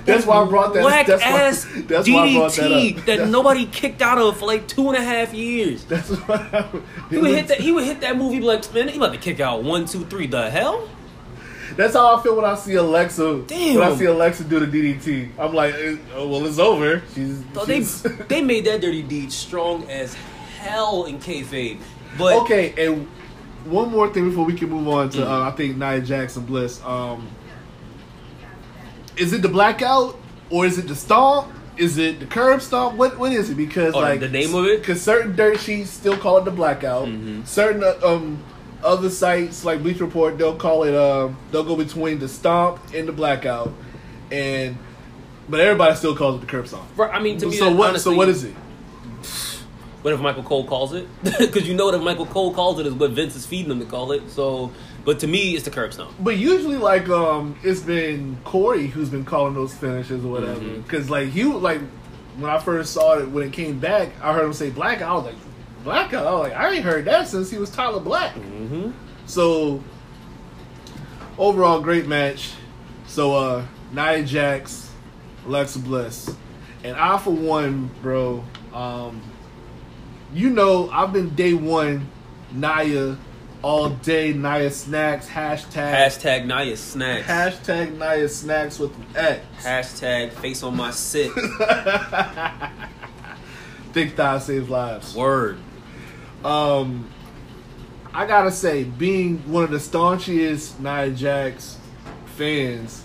That's 0.03 0.25
why 0.25 0.41
I 0.41 0.46
brought 0.50 0.74
that. 0.74 0.82
Black 0.82 1.05
that's 1.05 1.22
ass 1.22 1.65
why, 1.65 1.82
that's 1.82 2.10
why 2.10 2.24
I 2.25 2.34
brought 2.34 2.53
that 2.53 2.72
DDT 2.72 2.89
up. 2.91 2.96
that, 2.98 3.05
That's- 3.05 3.29
nobody 3.29 3.65
kicked 3.67 4.01
out 4.01 4.17
of 4.17 4.38
for 4.39 4.48
like 4.48 4.67
two 4.67 4.88
and 4.89 4.98
a 4.98 5.03
half 5.03 5.36
years. 5.36 5.86
That's 5.86 6.10
why 6.10 6.67
He 7.12 7.17
would 7.20 7.29
hit 7.32 7.48
that. 7.50 7.60
He 7.60 7.72
would 7.72 7.84
hit 7.84 8.01
that 8.01 8.17
movie 8.17 8.39
like, 8.39 8.72
man, 8.74 8.88
he 8.88 8.98
about 8.98 9.13
to 9.13 9.20
kick 9.20 9.39
out 9.39 9.62
one, 9.63 9.86
two, 9.86 10.05
three. 10.05 10.25
The 10.25 10.50
hell? 10.50 10.89
That's 11.75 11.94
how 11.94 12.15
I 12.17 12.24
feel 12.24 12.36
when 12.36 12.46
I 12.46 12.55
see 12.55 12.75
Alexa. 12.75 13.44
Damn. 13.48 13.75
When 13.79 13.91
I 13.91 13.96
see 13.96 14.05
Alexa 14.05 14.44
do 14.46 14.60
the 14.65 14.67
DDT, 14.67 15.32
I'm 15.38 15.53
like, 15.53 15.74
eh, 15.75 15.98
oh, 16.15 16.27
well, 16.27 16.46
it's 16.46 16.58
over. 16.60 17.01
She's. 17.13 17.44
So 17.53 17.65
they 17.65 17.79
she's 17.79 18.01
they 18.29 18.41
made 18.41 18.65
that 18.65 18.82
dirty 18.82 19.01
deed 19.01 19.32
strong 19.32 19.89
as 19.89 20.13
hell 20.60 21.05
in 21.05 21.20
kayfabe. 21.20 21.79
But 22.17 22.41
okay, 22.44 22.74
and 22.88 23.08
one 23.65 23.89
more 23.89 24.12
thing 24.13 24.29
before 24.29 24.46
we 24.46 24.53
can 24.53 24.70
move 24.70 24.88
on 24.88 25.10
to 25.10 25.17
Mhm. 25.17 25.27
uh, 25.27 25.41
I 25.50 25.51
think 25.51 25.77
Nia 25.77 26.00
Jax 26.01 26.38
and 26.38 26.46
Bliss. 26.48 26.82
Um, 26.86 27.27
is 29.17 29.34
it 29.34 29.41
the 29.41 29.50
blackout 29.50 30.17
or 30.50 30.65
is 30.65 30.77
it 30.77 30.88
the 30.88 30.96
stomp? 30.96 31.51
Is 31.77 31.98
it 31.98 32.20
the 32.22 32.25
curb 32.25 32.62
stomp? 32.62 32.96
What 32.98 33.17
what 33.17 33.32
is 33.34 33.50
it? 33.50 33.55
Because 33.55 33.94
Oh, 33.96 34.00
like 34.00 34.22
the 34.22 34.29
name 34.29 34.55
of 34.55 34.65
it? 34.65 34.79
Because 34.79 35.01
certain 35.01 35.36
dirt 35.36 35.60
sheets 35.60 35.89
still 35.89 36.15
call 36.17 36.38
it 36.38 36.46
the 36.46 36.51
blackout. 36.51 37.08
Mhm. 37.08 37.46
Certain 37.46 37.84
uh, 37.84 37.96
um 38.03 38.39
other 38.86 39.10
sites 39.10 39.65
like 39.65 39.82
Bleacher 39.82 40.06
Report 40.06 40.38
they'll 40.38 40.56
call 40.56 40.84
it 40.84 40.96
um 40.96 41.38
they'll 41.51 41.63
go 41.63 41.75
between 41.75 42.20
the 42.20 42.27
stomp 42.30 42.80
and 42.94 43.08
the 43.08 43.12
blackout, 43.12 43.74
and 44.32 44.77
but 45.50 45.60
everybody 45.60 45.96
still 45.96 46.15
calls 46.15 46.38
it 46.38 46.42
the 46.42 46.48
curb 46.48 46.68
stomp. 46.68 46.84
I 47.00 47.20
mean, 47.20 47.38
to 47.39 47.48
me, 47.48 47.56
so 47.56 47.65
that 47.70 47.75
what? 47.75 47.89
honestly- 47.89 48.13
so 48.13 48.18
what 48.18 48.30
is 48.30 48.44
it? 48.44 48.56
What 50.01 50.13
if 50.13 50.20
Michael 50.20 50.44
Cole 50.44 50.65
calls 50.65 50.94
it? 50.94 51.08
Because 51.39 51.68
you 51.68 51.74
know 51.74 51.89
that 51.89 51.98
if 51.98 52.04
Michael 52.04 52.27
Cole 52.27 52.54
calls 52.54 52.80
it 52.80 52.86
is 52.86 52.94
what 52.94 53.10
Vince 53.12 53.36
is 53.36 53.44
feeding 53.46 53.72
him 53.72 53.80
to 53.80 53.86
call 53.88 54.12
it. 54.12 54.30
So, 54.30 54.72
but 55.04 55.20
to 55.22 55.27
me, 55.27 55.56
it's 55.56 55.65
the 55.65 55.72
curb 55.72 55.94
stomp. 55.94 56.13
But 56.20 56.38
usually, 56.38 56.77
like, 56.77 57.10
um, 57.10 57.58
it's 57.63 57.82
been 57.82 58.38
Corey 58.44 58.86
who's 58.86 59.10
been 59.10 59.25
calling 59.25 59.56
those 59.56 59.74
finishes 59.74 60.24
or 60.24 60.27
whatever. 60.32 60.60
Because, 60.60 61.10
like, 61.10 61.30
he 61.30 61.44
like 61.46 61.82
when 62.38 62.51
I 62.51 62.60
first 62.60 62.94
saw 62.94 63.18
it 63.18 63.30
when 63.30 63.48
it 63.48 63.54
came 63.54 63.80
back, 63.80 64.12
I 64.22 64.34
heard 64.34 64.46
him 64.46 64.54
say 64.54 64.70
blackout. 64.70 65.10
I 65.10 65.13
was 65.15 65.25
like, 65.25 65.45
blackout. 65.86 66.25
I 66.27 66.32
like, 66.32 66.54
I 66.54 66.72
ain't 66.74 66.84
heard 66.84 67.06
that 67.06 67.30
since 67.30 67.50
he 67.50 67.58
was 67.58 67.70
Tyler 67.70 68.01
Black. 68.01 68.36
Mm-hmm. 68.36 68.92
So 69.27 69.82
overall, 71.38 71.80
great 71.80 72.08
match. 72.08 72.51
So 73.08 73.34
uh, 73.36 73.65
Nia 73.94 74.24
Jax, 74.24 74.92
Alexa 75.46 75.80
Bliss, 75.80 76.36
and 76.84 76.98
I 76.98 77.18
for 77.18 77.32
one, 77.32 77.89
bro. 78.01 78.44
Um, 78.74 79.22
you 80.34 80.50
know, 80.50 80.89
I've 80.89 81.13
been 81.13 81.34
day 81.36 81.54
one, 81.54 82.10
Nia, 82.51 83.18
all 83.62 83.89
day. 83.89 84.34
Nia 84.34 84.70
snacks 84.72 85.30
hashtag 85.30 85.94
Hashtag 85.94 86.46
Nia 86.46 86.75
snacks. 86.75 87.27
hashtag 87.27 87.98
Nia 87.98 88.27
snacks 88.27 88.80
with 88.80 88.94
an 88.98 89.06
X. 89.15 89.46
Hashtag 89.63 90.32
face 90.34 90.62
on 90.63 90.75
my 90.75 90.92
sit. 90.92 91.32
Thick 93.94 94.13
thigh 94.18 94.39
saves 94.39 94.70
lives. 94.70 95.15
Word. 95.15 95.58
Um, 96.46 97.10
I 98.14 98.25
gotta 98.25 98.52
say, 98.52 98.84
being 98.84 99.40
one 99.52 99.64
of 99.64 99.72
the 99.72 99.80
staunchest 99.80 100.80
Nia 100.80 101.10
Jax 101.10 101.78
fans, 102.38 103.04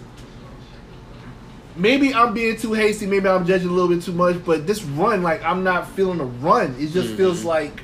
maybe 1.75 2.15
I'm 2.15 2.35
being 2.35 2.57
too 2.57 2.75
hasty. 2.75 3.07
Maybe 3.07 3.29
I'm 3.29 3.47
judging 3.47 3.69
a 3.69 3.73
little 3.73 3.89
bit 3.89 4.03
too 4.05 4.13
much. 4.13 4.45
But 4.45 4.67
this 4.67 4.83
run, 4.85 5.23
like, 5.23 5.43
I'm 5.43 5.65
not 5.65 5.89
feeling 5.91 6.21
a 6.21 6.25
run. 6.25 6.77
It 6.79 6.93
just 6.93 7.11
Mhm. 7.11 7.17
feels 7.17 7.45
like 7.45 7.83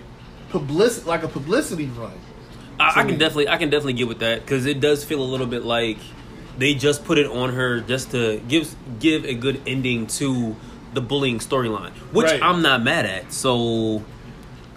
publicity, 0.51 1.09
like 1.09 1.23
a 1.23 1.29
publicity 1.29 1.87
run. 1.99 2.13
I, 2.79 3.01
I 3.01 3.05
can 3.05 3.19
definitely, 3.19 3.49
I 3.49 3.57
can 3.57 3.71
definitely 3.71 3.95
get 3.95 4.09
with 4.09 4.19
that 4.19 4.43
because 4.45 4.67
it 4.67 4.81
does 4.81 5.03
feel 5.03 5.23
a 5.23 5.25
little 5.25 5.47
bit 5.47 5.65
like 5.65 5.97
they 6.59 6.75
just 6.75 7.05
put 7.07 7.17
it 7.19 7.27
on 7.27 7.55
her 7.55 7.81
just 7.81 8.11
to 8.11 8.41
give 8.49 8.75
give 9.01 9.25
a 9.25 9.35
good 9.35 9.61
ending 9.67 10.07
to 10.07 10.55
the 10.93 11.01
bullying 11.01 11.39
storyline, 11.39 11.93
which 12.13 12.27
Right. 12.31 12.43
I'm 12.43 12.61
not 12.63 12.83
mad 12.85 13.07
at. 13.07 13.33
So 13.33 14.03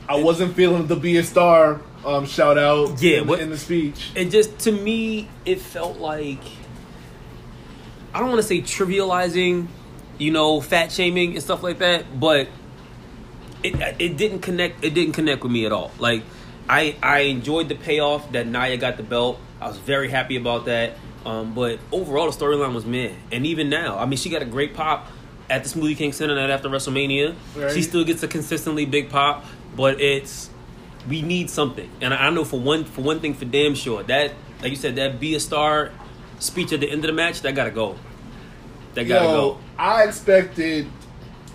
I 0.09 0.15
wasn't 0.21 0.55
feeling 0.55 0.87
the 0.87 0.95
be 0.95 1.17
a 1.17 1.23
star 1.23 1.79
um, 2.03 2.25
shout 2.25 2.57
out 2.57 3.01
Yeah, 3.01 3.19
in, 3.19 3.27
what- 3.27 3.39
in 3.39 3.49
the 3.51 3.57
speech. 3.57 4.09
it 4.15 4.25
just 4.31 4.57
to 4.59 4.71
me 4.71 5.27
it 5.45 5.61
felt 5.61 5.97
like 5.99 6.39
I 8.13 8.19
don't 8.19 8.29
want 8.29 8.41
to 8.41 8.47
say 8.47 8.61
trivializing, 8.61 9.67
you 10.17 10.31
know, 10.31 10.61
fat 10.61 10.91
shaming 10.91 11.33
and 11.35 11.43
stuff 11.43 11.61
like 11.61 11.77
that, 11.79 12.19
but 12.19 12.47
it 13.61 13.75
it 13.99 14.17
didn't 14.17 14.39
connect. 14.39 14.83
It 14.83 14.93
didn't 14.95 15.13
connect 15.13 15.43
with 15.43 15.51
me 15.51 15.65
at 15.65 15.71
all. 15.71 15.91
Like 15.99 16.23
I 16.67 16.95
I 17.03 17.19
enjoyed 17.21 17.69
the 17.69 17.75
payoff 17.75 18.31
that 18.31 18.47
Nia 18.47 18.77
got 18.77 18.97
the 18.97 19.03
belt. 19.03 19.39
I 19.61 19.67
was 19.67 19.77
very 19.77 20.09
happy 20.09 20.37
about 20.37 20.65
that. 20.65 20.93
Um, 21.25 21.53
but 21.53 21.79
overall, 21.91 22.31
the 22.31 22.35
storyline 22.37 22.73
was 22.73 22.85
meh. 22.85 23.11
And 23.31 23.45
even 23.45 23.69
now, 23.69 23.97
I 23.99 24.05
mean, 24.05 24.17
she 24.17 24.29
got 24.29 24.41
a 24.41 24.45
great 24.45 24.73
pop 24.73 25.07
at 25.49 25.63
the 25.65 25.69
Smoothie 25.69 25.97
King 25.97 26.13
Center 26.13 26.33
night 26.33 26.49
after 26.49 26.69
WrestleMania. 26.69 27.35
Right. 27.55 27.71
She 27.73 27.81
still 27.83 28.05
gets 28.05 28.23
a 28.23 28.27
consistently 28.27 28.85
big 28.85 29.09
pop, 29.09 29.45
but 29.79 30.01
it's 30.01 30.49
we 31.07 31.21
need 31.21 31.49
something. 31.49 31.89
And 32.01 32.13
I 32.13 32.29
know 32.31 32.43
for 32.43 32.59
one 32.59 32.83
for 32.83 33.01
one 33.01 33.21
thing 33.21 33.33
for 33.33 33.45
damn 33.45 33.75
sure 33.75 34.03
that 34.03 34.33
like 34.61 34.71
you 34.71 34.75
said 34.75 34.97
that 34.97 35.21
be 35.21 35.35
a 35.35 35.39
star 35.39 35.91
speech 36.39 36.73
at 36.73 36.81
the 36.81 36.89
end 36.91 37.05
of 37.05 37.07
the 37.07 37.13
match 37.13 37.41
that 37.43 37.55
gotta 37.55 37.71
go. 37.71 37.95
That 38.95 39.05
gotta 39.05 39.25
Yo, 39.25 39.31
go. 39.31 39.57
I 39.77 40.03
expected 40.03 40.87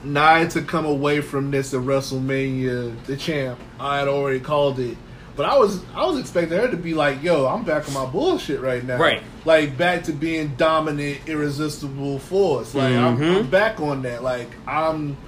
Nia 0.02 0.48
to 0.48 0.62
come 0.62 0.86
away 0.86 1.20
from 1.20 1.50
this 1.50 1.74
at 1.74 1.80
WrestleMania, 1.80 3.04
the 3.04 3.16
champ. 3.18 3.60
I 3.78 3.98
had 3.98 4.08
already 4.08 4.40
called 4.40 4.78
it, 4.80 4.96
but 5.36 5.44
I 5.44 5.58
was 5.58 5.82
I 5.94 6.06
was 6.06 6.18
expecting 6.18 6.56
her 6.56 6.68
to 6.70 6.78
be 6.78 6.94
like, 6.94 7.22
"Yo, 7.22 7.46
I'm 7.46 7.62
back 7.64 7.86
on 7.88 7.92
my 7.92 8.06
bullshit 8.06 8.62
right 8.62 8.82
now." 8.82 8.96
Right. 8.96 9.22
Like 9.44 9.76
back 9.76 10.04
to 10.04 10.12
being 10.12 10.54
dominant, 10.56 11.18
irresistible 11.26 12.20
force. 12.20 12.74
Like 12.74 12.94
I'm, 12.94 13.18
Mhm. 13.18 13.36
I'm 13.40 13.50
back 13.50 13.80
on 13.80 14.00
that. 14.02 14.22
Like 14.22 14.48
I'm, 14.66 15.18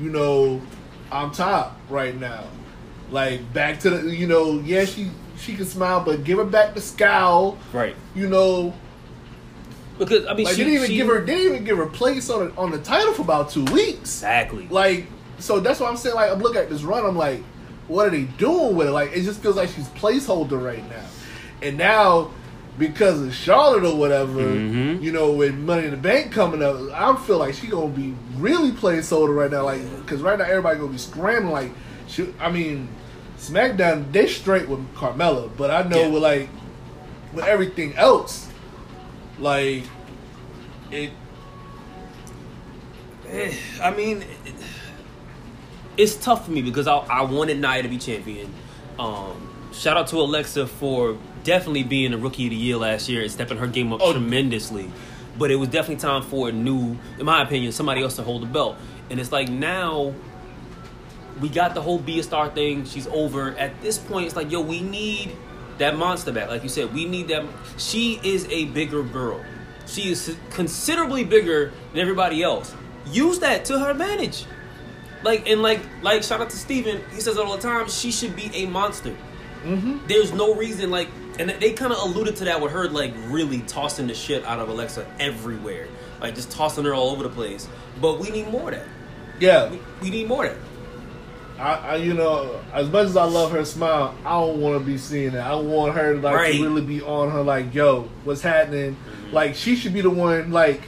you 0.00 0.10
know, 0.10 0.60
I'm 1.12 1.30
top 1.32 1.78
right 1.88 2.18
now. 2.18 2.44
Like 3.10 3.52
back 3.52 3.80
to 3.80 3.90
the, 3.90 4.14
you 4.14 4.26
know, 4.26 4.60
yeah, 4.60 4.84
she 4.84 5.10
she 5.38 5.54
can 5.56 5.64
smile, 5.66 6.02
but 6.04 6.24
give 6.24 6.38
her 6.38 6.44
back 6.44 6.74
the 6.74 6.80
scowl. 6.80 7.58
Right. 7.72 7.96
You 8.14 8.28
know, 8.28 8.74
Because 9.98 10.26
I 10.26 10.34
mean 10.34 10.46
like 10.46 10.54
she 10.54 10.64
didn't 10.64 10.74
even 10.74 10.86
she- 10.88 10.96
give 10.96 11.08
her 11.08 11.20
they 11.24 11.36
didn't 11.36 11.52
even 11.52 11.64
give 11.64 11.78
her 11.78 11.86
place 11.86 12.30
on 12.30 12.48
the, 12.48 12.54
on 12.56 12.70
the 12.70 12.78
title 12.78 13.12
for 13.12 13.22
about 13.22 13.50
two 13.50 13.64
weeks. 13.66 13.98
Exactly. 14.00 14.68
Like 14.68 15.06
so 15.38 15.58
that's 15.60 15.80
why 15.80 15.88
I'm 15.88 15.96
saying 15.96 16.14
like 16.14 16.30
I'm 16.30 16.38
looking 16.40 16.60
at 16.60 16.68
this 16.70 16.82
run, 16.82 17.04
I'm 17.04 17.16
like, 17.16 17.42
what 17.88 18.06
are 18.06 18.10
they 18.10 18.24
doing 18.24 18.76
with 18.76 18.88
it? 18.88 18.92
Like 18.92 19.10
it 19.12 19.22
just 19.22 19.40
feels 19.40 19.56
like 19.56 19.68
she's 19.70 19.88
placeholder 19.88 20.62
right 20.62 20.86
now. 20.88 21.04
And 21.62 21.76
now 21.76 22.30
because 22.80 23.20
of 23.22 23.32
Charlotte 23.32 23.84
or 23.84 23.94
whatever, 23.96 24.40
Mhm. 24.40 25.00
you 25.02 25.12
know, 25.12 25.30
with 25.30 25.54
Money 25.54 25.84
in 25.84 25.90
the 25.92 25.96
Bank 25.96 26.32
coming 26.32 26.62
up, 26.62 26.76
I 26.92 27.14
feel 27.24 27.38
like 27.38 27.54
she 27.54 27.68
gonna 27.68 27.86
be 27.88 28.14
really 28.38 28.72
placeholder 28.72 29.36
right 29.36 29.50
now. 29.50 29.64
Like 29.64 29.82
because 30.00 30.20
right 30.22 30.36
now 30.38 30.44
everybody 30.46 30.80
gonna 30.80 30.90
be 30.90 30.98
scrambling. 30.98 31.52
Like, 31.52 31.72
she, 32.08 32.34
I 32.40 32.50
mean, 32.50 32.88
SmackDown 33.38 34.10
they 34.10 34.26
straight 34.26 34.68
with 34.68 34.80
Carmella, 34.96 35.48
but 35.56 35.70
I 35.70 35.82
know 35.88 36.00
Yeah. 36.00 36.08
with 36.08 36.22
like 36.22 36.48
with 37.32 37.44
everything 37.44 37.94
else, 37.96 38.48
like 39.38 39.84
it 40.90 41.10
Eh, 43.32 43.52
I 43.80 43.90
mean, 43.92 44.22
it- 44.44 44.54
it's 45.96 46.16
tough 46.16 46.46
for 46.46 46.50
me 46.50 46.62
because 46.62 46.88
I, 46.88 46.96
I 46.96 47.22
wanted 47.22 47.60
Nia 47.60 47.80
to 47.82 47.88
be 47.88 47.96
champion. 47.98 48.52
Um, 48.98 49.48
shout 49.72 49.96
out 49.96 50.08
to 50.08 50.16
Alexa 50.16 50.66
for 50.66 51.16
definitely 51.44 51.82
being 51.82 52.12
a 52.12 52.18
rookie 52.18 52.44
of 52.46 52.50
the 52.50 52.56
year 52.56 52.76
last 52.76 53.08
year 53.08 53.22
and 53.22 53.30
stepping 53.30 53.58
her 53.58 53.66
game 53.66 53.92
up 53.92 54.00
Oh. 54.02 54.12
tremendously. 54.12 54.90
But 55.38 55.50
it 55.50 55.56
was 55.56 55.68
definitely 55.68 56.00
time 56.02 56.22
for 56.22 56.48
a 56.48 56.52
new, 56.52 56.98
in 57.18 57.24
my 57.24 57.42
opinion, 57.42 57.72
somebody 57.72 58.02
else 58.02 58.16
to 58.16 58.22
hold 58.22 58.42
the 58.42 58.46
belt. 58.46 58.76
And 59.10 59.18
it's 59.18 59.32
like 59.32 59.48
now 59.48 60.12
we 61.40 61.48
got 61.48 61.74
the 61.74 61.80
whole 61.82 61.98
be 61.98 62.20
a 62.20 62.22
star 62.22 62.48
thing. 62.50 62.84
She's 62.84 63.06
over. 63.06 63.56
At 63.58 63.80
this 63.80 63.96
point, 63.98 64.26
it's 64.26 64.36
like, 64.36 64.50
yo, 64.50 64.60
we 64.60 64.82
need 64.82 65.34
that 65.78 65.96
monster 65.96 66.32
back. 66.32 66.48
Like 66.48 66.62
you 66.62 66.68
said, 66.68 66.92
we 66.92 67.06
need 67.06 67.28
that. 67.28 67.44
She 67.78 68.20
is 68.22 68.46
a 68.50 68.66
bigger 68.66 69.02
girl. 69.02 69.40
She 69.86 70.10
is 70.10 70.36
considerably 70.50 71.24
bigger 71.24 71.72
than 71.92 72.00
everybody 72.02 72.42
else. 72.42 72.74
Use 73.10 73.38
that 73.38 73.64
to 73.66 73.78
her 73.78 73.90
advantage. 73.92 74.44
Like 75.22 75.48
and 75.48 75.62
like 75.62 75.80
like 76.02 76.22
shout 76.22 76.40
out 76.40 76.50
to 76.50 76.56
Steven. 76.56 77.00
He 77.14 77.20
says 77.20 77.36
it 77.36 77.44
all 77.44 77.56
the 77.56 77.62
time. 77.62 77.88
She 77.88 78.10
should 78.12 78.36
be 78.36 78.50
a 78.54 78.66
monster. 78.66 79.16
mm-hmm. 79.64 79.98
There's 80.06 80.32
no 80.32 80.54
reason 80.54 80.90
like, 80.90 81.08
and 81.40 81.50
they 81.50 81.72
kind 81.72 81.92
of 81.92 81.98
alluded 82.02 82.36
to 82.36 82.44
that 82.44 82.60
with 82.60 82.72
her 82.72 82.88
like 82.88 83.12
really 83.26 83.60
tossing 83.62 84.06
the 84.06 84.14
shit 84.14 84.44
out 84.44 84.58
of 84.60 84.68
Alexa 84.68 85.06
everywhere, 85.18 85.88
like 86.20 86.34
just 86.34 86.50
tossing 86.50 86.84
her 86.84 86.94
all 86.94 87.10
over 87.10 87.22
the 87.22 87.28
place. 87.30 87.66
But 88.00 88.18
we 88.20 88.30
need 88.30 88.48
more 88.48 88.68
of 88.70 88.76
that. 88.76 88.86
yeah. 89.40 89.70
We, 89.70 89.78
we 90.02 90.10
need 90.10 90.28
more 90.28 90.46
of 90.46 90.52
that. 90.54 90.66
I, 91.60 91.88
I, 91.90 91.96
you 91.96 92.14
know, 92.14 92.58
as 92.72 92.88
much 92.88 93.06
as 93.06 93.16
I 93.18 93.24
love 93.24 93.52
her 93.52 93.64
smile, 93.66 94.14
I 94.24 94.30
don't 94.30 94.60
want 94.62 94.78
to 94.80 94.84
be 94.84 94.96
seeing 94.96 95.32
that. 95.32 95.46
I 95.46 95.54
want 95.56 95.94
her 95.94 96.14
like 96.16 96.34
Right. 96.34 96.54
to 96.54 96.62
really 96.62 96.80
be 96.80 97.02
on 97.02 97.30
her, 97.30 97.42
like, 97.42 97.74
yo, 97.74 98.08
what's 98.24 98.40
happening? 98.40 98.94
Mm-hmm. 98.96 99.34
Like, 99.34 99.54
she 99.54 99.76
should 99.76 99.92
be 99.92 100.00
the 100.00 100.08
one. 100.08 100.52
Like, 100.52 100.80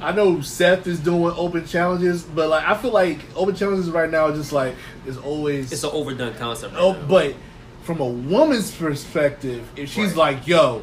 I 0.00 0.12
know 0.12 0.40
Seth 0.40 0.86
is 0.86 1.00
doing 1.00 1.34
open 1.36 1.66
challenges, 1.66 2.22
but 2.22 2.48
like, 2.48 2.64
I 2.64 2.76
feel 2.76 2.92
like 2.92 3.18
open 3.34 3.56
challenges 3.56 3.90
right 3.90 4.08
now 4.10 4.26
are 4.26 4.32
just 4.32 4.52
like 4.52 4.74
is 5.06 5.16
always 5.18 5.72
It's 5.72 5.82
an 5.84 5.90
overdone 5.92 6.34
concept. 6.34 6.74
Right 6.74 6.82
oh, 6.82 6.92
now. 6.92 7.06
but 7.06 7.34
from 7.82 8.00
a 8.00 8.06
woman's 8.06 8.70
perspective, 8.70 9.68
if 9.76 9.90
she's 9.90 10.08
Right. 10.14 10.36
like, 10.36 10.46
"Yo, 10.46 10.82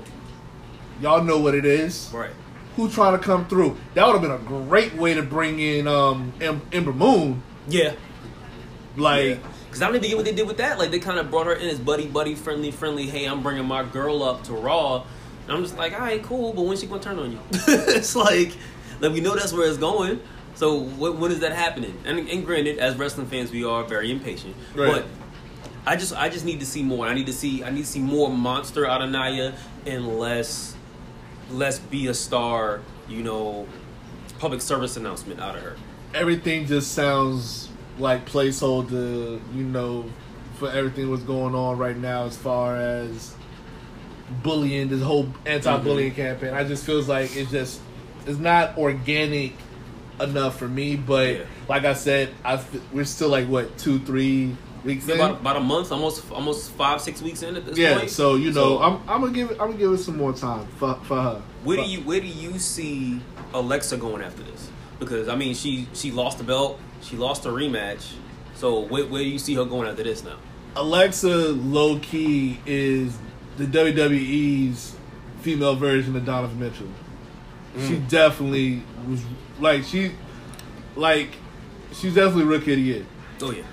y'all 1.01 1.23
know 1.23 1.39
what 1.39 1.55
it 1.55 1.65
is," 1.65 2.09
Right. 2.13 2.31
who 2.75 2.89
trying 2.89 3.17
to 3.17 3.23
come 3.23 3.45
through? 3.47 3.77
That 3.93 4.05
would 4.05 4.13
have 4.13 4.21
been 4.21 4.31
a 4.31 4.37
great 4.67 4.95
way 4.95 5.13
to 5.13 5.21
bring 5.23 5.59
in 5.59 5.87
um 5.87 6.33
Em- 6.41 6.61
Ember 6.71 6.93
Moon. 6.93 7.41
Yeah. 7.67 7.93
Like, 8.97 9.39
Because 9.67 9.81
I 9.81 9.85
don't 9.85 9.95
even 9.97 10.09
get 10.09 10.15
what 10.17 10.25
they 10.25 10.33
did 10.33 10.47
with 10.47 10.57
that. 10.57 10.79
Like 10.79 10.91
they 10.91 10.99
kind 10.99 11.19
of 11.19 11.29
brought 11.29 11.45
her 11.45 11.53
in 11.53 11.69
as 11.69 11.79
buddy, 11.79 12.07
buddy, 12.07 12.35
friendly, 12.35 12.71
friendly. 12.71 13.05
Hey, 13.07 13.25
I'm 13.25 13.41
bringing 13.43 13.65
my 13.65 13.83
girl 13.83 14.23
up 14.23 14.43
to 14.45 14.53
Raw. 14.53 15.03
And 15.47 15.57
I'm 15.57 15.63
just 15.63 15.77
like, 15.77 15.93
all 15.93 15.99
right, 15.99 16.21
cool. 16.23 16.53
But 16.53 16.63
when's 16.63 16.81
she 16.81 16.87
gonna 16.87 17.01
turn 17.01 17.19
on 17.19 17.31
you? 17.31 17.39
it's 17.67 18.15
like, 18.15 18.51
like 18.99 19.13
we 19.13 19.21
know 19.21 19.35
that's 19.35 19.53
where 19.53 19.67
it's 19.67 19.77
going. 19.77 20.19
So 20.55 20.73
what, 20.75 21.17
when 21.17 21.31
is 21.31 21.39
that 21.39 21.53
happening? 21.53 21.97
And, 22.05 22.27
and 22.27 22.45
granted, 22.45 22.79
as 22.79 22.95
wrestling 22.97 23.27
fans, 23.27 23.51
we 23.51 23.63
are 23.63 23.83
very 23.83 24.11
impatient. 24.11 24.55
Right. 24.75 24.91
But 24.91 25.05
I 25.85 25.95
just, 25.95 26.13
I 26.15 26.29
just 26.29 26.45
need 26.45 26.59
to 26.59 26.65
see 26.65 26.83
more. 26.83 27.07
I 27.07 27.13
need 27.13 27.25
to 27.27 27.33
see, 27.33 27.63
I 27.63 27.69
need 27.71 27.81
to 27.81 27.87
see 27.87 27.99
more 28.01 28.29
monster 28.29 28.85
out 28.87 29.01
of 29.01 29.09
Nia 29.09 29.55
and 29.85 30.19
less, 30.19 30.75
less 31.49 31.79
be 31.79 32.07
a 32.07 32.13
star. 32.13 32.81
You 33.07 33.23
know, 33.23 33.67
public 34.37 34.61
service 34.61 34.95
announcement 34.97 35.39
out 35.39 35.55
of 35.55 35.63
her. 35.63 35.75
everything 36.13 36.65
just 36.65 36.91
sounds 36.91 37.69
like 37.97 38.25
placeholder, 38.29 39.41
you 39.55 39.63
know, 39.63 40.05
for 40.57 40.69
everything 40.71 41.09
what's 41.09 41.23
going 41.23 41.55
on 41.55 41.77
right 41.77 41.97
now 41.97 42.25
as 42.25 42.37
far 42.37 42.77
as 42.77 43.33
bullying, 44.43 44.89
this 44.89 45.01
whole 45.01 45.27
anti-bullying 45.45 46.11
mm-hmm. 46.11 46.21
campaign. 46.21 46.53
I 46.53 46.63
just 46.63 46.85
feels 46.85 47.07
like 47.07 47.35
it's 47.35 47.51
just 47.51 47.81
it's 48.27 48.39
not 48.39 48.77
organic 48.77 49.53
enough 50.19 50.59
for 50.59 50.67
me. 50.67 50.95
But 50.95 51.35
Yeah. 51.35 51.43
like 51.67 51.85
I 51.85 51.93
said, 51.93 52.29
I 52.45 52.61
we're 52.93 53.05
still 53.05 53.29
like 53.29 53.47
what 53.47 53.77
two, 53.77 53.99
three 53.99 54.55
weeks 54.83 55.07
in. 55.07 55.15
About, 55.15 55.41
about 55.41 55.57
a 55.57 55.59
month, 55.61 55.91
almost, 55.91 56.31
almost 56.31 56.71
five, 56.71 57.01
six 57.01 57.21
weeks 57.21 57.41
in 57.43 57.55
at 57.55 57.65
this 57.65 57.77
yeah, 57.77 57.97
point. 57.97 58.09
so 58.09 58.35
you 58.35 58.51
know, 58.51 58.77
So- 58.77 58.81
I'm 58.81 58.95
I'm 59.09 59.21
gonna 59.21 59.31
give 59.33 59.51
it, 59.51 59.57
I'm 59.59 59.67
gonna 59.67 59.77
give 59.77 59.91
it 59.93 59.97
some 59.99 60.17
more 60.17 60.33
time 60.33 60.67
for 60.77 60.95
for 61.03 61.21
her. 61.21 61.41
Where 61.63 61.77
do 61.77 61.83
you 61.83 61.99
where 62.01 62.19
do 62.21 62.27
you 62.27 62.57
see 62.59 63.21
Alexa 63.53 63.97
going 63.97 64.21
after 64.21 64.43
this? 64.43 64.69
Because 64.99 65.27
I 65.27 65.35
mean, 65.35 65.53
she 65.55 65.87
she 65.93 66.11
lost 66.11 66.37
the 66.37 66.43
belt, 66.43 66.79
she 67.01 67.15
lost 67.17 67.45
a 67.45 67.49
rematch. 67.49 68.13
So 68.55 68.81
where, 68.81 69.05
where 69.05 69.23
do 69.23 69.29
you 69.29 69.39
see 69.39 69.55
her 69.55 69.65
going 69.65 69.87
after 69.87 70.03
this 70.03 70.23
now? 70.23 70.35
Alexa 70.75 71.27
low 71.27 71.97
key 71.99 72.59
is 72.65 73.17
the 73.57 73.65
WWE's 73.65 74.95
female 75.41 75.75
version 75.75 76.15
of 76.15 76.25
Donovan 76.25 76.59
Mitchell. 76.59 76.87
She 77.87 77.95
Mm. 77.95 78.09
definitely 78.09 78.83
was 79.09 79.21
like 79.59 79.83
she 79.83 80.11
like 80.95 81.29
she's 81.93 82.13
definitely 82.15 82.43
rookie 82.45 82.71
of 82.73 82.77
the 82.77 82.83
year. 82.83 83.05
Oh 83.41 83.51
yeah, 83.51 83.63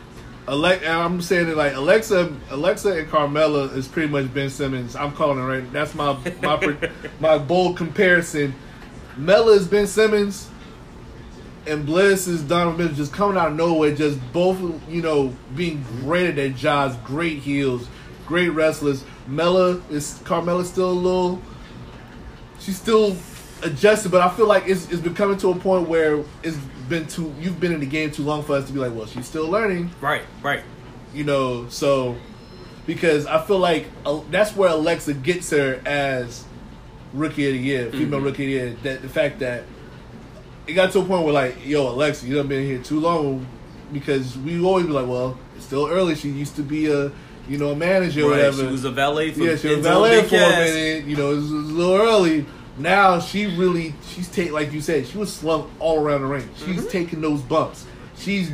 Alex, 0.48 0.86
I'm 0.86 1.20
saying 1.22 1.48
it 1.48 1.56
like 1.56 1.74
Alexa, 1.74 2.32
Alexa 2.50 2.92
and 2.98 3.08
Carmella 3.08 3.74
is 3.74 3.88
pretty 3.88 4.08
much 4.08 4.32
Ben 4.32 4.48
Simmons. 4.48 4.94
I'm 4.94 5.12
calling 5.12 5.38
it 5.38 5.42
right. 5.42 5.72
That's 5.72 5.94
my 5.94 6.16
my 6.40 6.76
my 7.20 7.38
bold 7.38 7.76
comparison. 7.76 8.54
Mella 9.16 9.52
is 9.52 9.66
Ben 9.66 9.86
Simmons, 9.88 10.48
and 11.66 11.84
Bliss 11.84 12.28
is 12.28 12.42
Donovan 12.42 12.78
Mitchell, 12.78 12.96
just 12.96 13.12
coming 13.12 13.36
out 13.36 13.48
of 13.48 13.56
nowhere. 13.56 13.94
Just 13.94 14.20
both, 14.32 14.60
you 14.88 15.02
know, 15.02 15.34
being 15.56 15.84
great 16.00 16.28
at 16.28 16.36
their 16.36 16.50
jobs, 16.50 16.96
great 17.04 17.38
heels, 17.38 17.88
great 18.26 18.50
wrestlers. 18.50 19.04
Mella 19.26 19.80
is 19.90 20.20
Carmella's 20.24 20.68
still 20.68 20.90
a 20.90 20.92
little. 20.92 21.42
She's 22.60 22.76
still 22.76 23.16
adjusted, 23.62 24.12
but 24.12 24.20
I 24.20 24.28
feel 24.28 24.46
like 24.46 24.68
it's 24.68 24.90
it's 24.90 25.00
becoming 25.02 25.38
to 25.38 25.50
a 25.50 25.56
point 25.56 25.88
where 25.88 26.22
it's 26.44 26.58
been 26.88 27.06
too. 27.06 27.34
You've 27.40 27.58
been 27.60 27.72
in 27.72 27.80
the 27.80 27.86
game 27.86 28.10
too 28.10 28.22
long 28.22 28.42
for 28.42 28.54
us 28.56 28.66
to 28.66 28.72
be 28.72 28.78
like, 28.78 28.94
well, 28.94 29.06
she's 29.06 29.26
still 29.26 29.48
learning 29.48 29.90
right, 30.00 30.22
right. 30.42 30.62
you 31.14 31.24
know 31.24 31.68
so 31.68 32.16
because 32.86 33.26
i 33.26 33.40
feel 33.42 33.58
like 33.58 33.86
uh, 34.04 34.20
that's 34.30 34.54
where 34.54 34.70
alexa 34.70 35.12
gets 35.14 35.50
her 35.50 35.80
as 35.86 36.44
rookie 37.12 37.46
of 37.48 37.54
the 37.54 37.58
year 37.58 37.90
female 37.90 38.20
Mhm. 38.20 38.24
rookie 38.24 38.44
of 38.44 38.46
the 38.46 38.52
year 38.68 38.76
that 38.84 39.02
the 39.02 39.08
fact 39.08 39.38
that 39.40 39.64
it 40.66 40.74
got 40.74 40.92
to 40.92 41.00
a 41.00 41.04
point 41.04 41.24
where 41.24 41.32
like 41.32 41.66
yo 41.66 41.88
alexa 41.88 42.26
you 42.26 42.34
done 42.36 42.46
been 42.48 42.64
here 42.64 42.78
too 42.78 43.00
long 43.00 43.44
because 43.92 44.36
we 44.38 44.62
always 44.62 44.86
be 44.86 44.92
like 44.92 45.06
well 45.08 45.38
it's 45.56 45.64
still 45.66 45.86
early 45.88 46.14
she 46.14 46.28
used 46.28 46.54
to 46.56 46.62
be 46.62 46.86
a 46.86 47.10
you 47.48 47.56
know 47.58 47.70
a 47.70 47.76
manager 47.76 48.22
or 48.24 48.30
Right, 48.30 48.36
whatever 48.38 48.62
She 48.62 48.66
was 48.72 48.84
a 48.84 48.90
valet 48.90 49.30
for 49.32 49.40
yeah 49.40 49.56
she 49.56 49.68
was 49.68 49.78
a 49.78 49.82
valet 49.82 50.22
for 50.22 50.36
a 50.36 50.38
minute 50.38 51.04
you 51.06 51.16
know 51.16 51.32
it 51.32 51.36
was, 51.36 51.50
it 51.50 51.54
was 51.54 51.70
a 51.70 51.72
little 51.72 51.96
early 51.96 52.46
now 52.78 53.18
she 53.20 53.46
really 53.46 53.94
she's 54.08 54.28
take 54.28 54.52
like 54.52 54.72
you 54.72 54.80
said 54.80 55.06
she 55.06 55.16
was 55.18 55.32
slung 55.32 55.70
all 55.78 56.00
around 56.00 56.20
the 56.22 56.26
ring 56.26 56.48
she's 56.56 56.82
Mhm. 56.84 56.90
taking 56.90 57.20
those 57.20 57.40
bumps 57.40 57.86
she's 58.16 58.50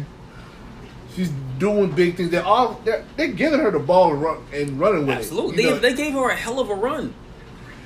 she's 1.14 1.30
doing 1.58 1.90
big 1.90 2.16
things. 2.16 2.30
They're 2.30 2.44
all 2.44 2.80
they're, 2.84 3.04
they're 3.16 3.28
giving 3.28 3.60
her 3.60 3.70
the 3.70 3.78
ball 3.78 4.12
and, 4.12 4.22
run, 4.22 4.38
and 4.52 4.80
running 4.80 5.06
with 5.06 5.18
Absolutely, 5.18 5.64
it. 5.64 5.80
they, 5.82 5.90
they 5.90 5.94
gave 5.94 6.14
her 6.14 6.30
a 6.30 6.34
hell 6.34 6.58
of 6.58 6.70
a 6.70 6.74
run. 6.74 7.14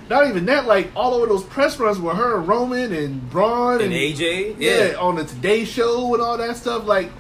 not 0.08 0.28
even 0.28 0.46
that, 0.46 0.64
like 0.66 0.90
all 0.94 1.12
over 1.14 1.26
those 1.26 1.42
press 1.42 1.78
runs 1.78 1.98
with 1.98 2.16
her 2.16 2.38
and 2.38 2.46
Roman 2.48 2.92
and 2.94 3.28
Braun 3.28 3.80
And 3.82 3.92
AJ, 3.92 4.56
yeah. 4.58 4.90
yeah, 4.92 4.94
on 4.98 5.16
the 5.16 5.24
Today 5.24 5.64
Show 5.64 6.14
and 6.14 6.22
all 6.22 6.38
that 6.38 6.56
stuff. 6.56 6.86
Like 6.86 7.10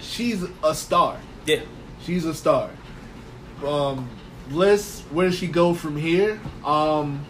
she's 0.00 0.44
a 0.62 0.74
star. 0.74 1.18
yeah. 1.46 1.60
She's 2.02 2.24
a 2.26 2.34
star. 2.34 2.70
Um, 3.66 4.08
Bliss, 4.50 5.00
where 5.10 5.28
does 5.30 5.38
she 5.38 5.46
go 5.48 5.72
from 5.74 5.96
here? 5.96 6.38
Um, 6.64 7.24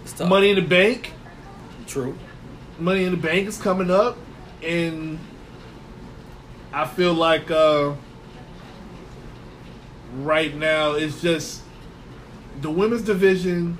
Money 0.19 0.49
in 0.49 0.55
the 0.55 0.61
Bank. 0.61 1.13
True. 1.87 2.17
Money 2.79 3.03
in 3.03 3.11
the 3.11 3.17
Bank 3.17 3.47
is 3.47 3.57
coming 3.57 3.91
up, 3.91 4.17
and 4.63 5.19
I 6.73 6.85
feel 6.85 7.13
like 7.13 7.51
uh, 7.51 7.93
right 10.15 10.55
now 10.55 10.93
it's 10.93 11.21
just 11.21 11.61
the 12.61 12.69
women's 12.69 13.01
division 13.01 13.77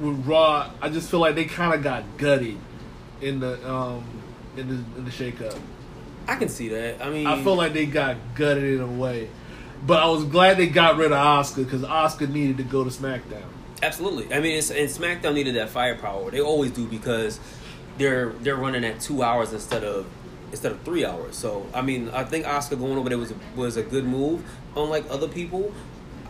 with 0.00 0.26
Raw. 0.26 0.70
I 0.80 0.88
just 0.88 1.10
feel 1.10 1.20
like 1.20 1.34
they 1.34 1.44
kind 1.44 1.74
of 1.74 1.82
got 1.82 2.04
gutted 2.18 2.58
in 3.20 3.40
the 3.40 3.70
um 3.70 4.04
in 4.56 4.68
the 4.68 4.74
in 4.98 5.04
the 5.04 5.10
shakeup. 5.10 5.58
I 6.26 6.36
can 6.36 6.48
see 6.48 6.68
that. 6.68 7.04
I 7.04 7.10
mean, 7.10 7.26
I 7.26 7.42
feel 7.42 7.56
like 7.56 7.72
they 7.72 7.86
got 7.86 8.16
gutted 8.34 8.64
in 8.64 8.80
a 8.80 8.86
way, 8.86 9.28
but 9.86 10.00
I 10.02 10.06
was 10.08 10.24
glad 10.24 10.56
they 10.56 10.68
got 10.68 10.96
rid 10.96 11.12
of 11.12 11.18
Asuka 11.18 11.64
because 11.64 11.82
Asuka 11.82 12.28
needed 12.28 12.58
to 12.58 12.64
go 12.64 12.84
to 12.84 12.90
SmackDown. 12.90 13.42
Absolutely. 13.82 14.32
I 14.32 14.40
mean, 14.40 14.56
it's, 14.56 14.70
and 14.70 14.88
SmackDown 14.88 15.34
needed 15.34 15.56
that 15.56 15.68
firepower. 15.68 16.30
They 16.30 16.40
always 16.40 16.70
do 16.70 16.86
because 16.86 17.40
they're 17.98 18.30
they're 18.40 18.56
running 18.56 18.84
at 18.84 19.00
two 19.00 19.22
hours 19.22 19.52
instead 19.52 19.82
of 19.82 20.06
instead 20.50 20.70
of 20.72 20.80
three 20.82 21.04
hours. 21.04 21.34
So 21.36 21.66
I 21.74 21.82
mean, 21.82 22.08
I 22.10 22.22
think 22.24 22.46
Asuka 22.46 22.78
going 22.78 22.96
over 22.96 23.08
there 23.08 23.18
was 23.18 23.32
a, 23.32 23.36
was 23.56 23.76
a 23.76 23.82
good 23.82 24.04
move. 24.04 24.44
Unlike 24.76 25.06
other 25.10 25.26
people, 25.26 25.72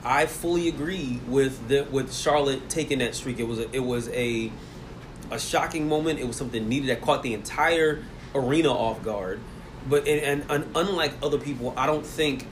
I 0.02 0.26
fully 0.26 0.68
agree 0.68 1.20
with 1.28 1.68
the, 1.68 1.84
with 1.90 2.12
Charlotte 2.14 2.68
taking 2.70 2.98
that 3.00 3.14
streak. 3.14 3.38
It 3.38 3.46
was 3.46 3.58
a, 3.58 3.70
it 3.70 3.84
was 3.84 4.08
a 4.08 4.50
a 5.30 5.38
shocking 5.38 5.88
moment. 5.88 6.20
It 6.20 6.26
was 6.26 6.36
something 6.36 6.68
needed 6.68 6.88
that 6.88 7.02
caught 7.02 7.22
the 7.22 7.34
entire 7.34 8.02
arena 8.34 8.70
off 8.72 9.04
guard. 9.04 9.40
But 9.88 10.08
and, 10.08 10.42
and, 10.42 10.50
and 10.50 10.76
unlike 10.76 11.12
other 11.22 11.38
people, 11.38 11.74
I 11.76 11.86
don't 11.86 12.06
think 12.06 12.46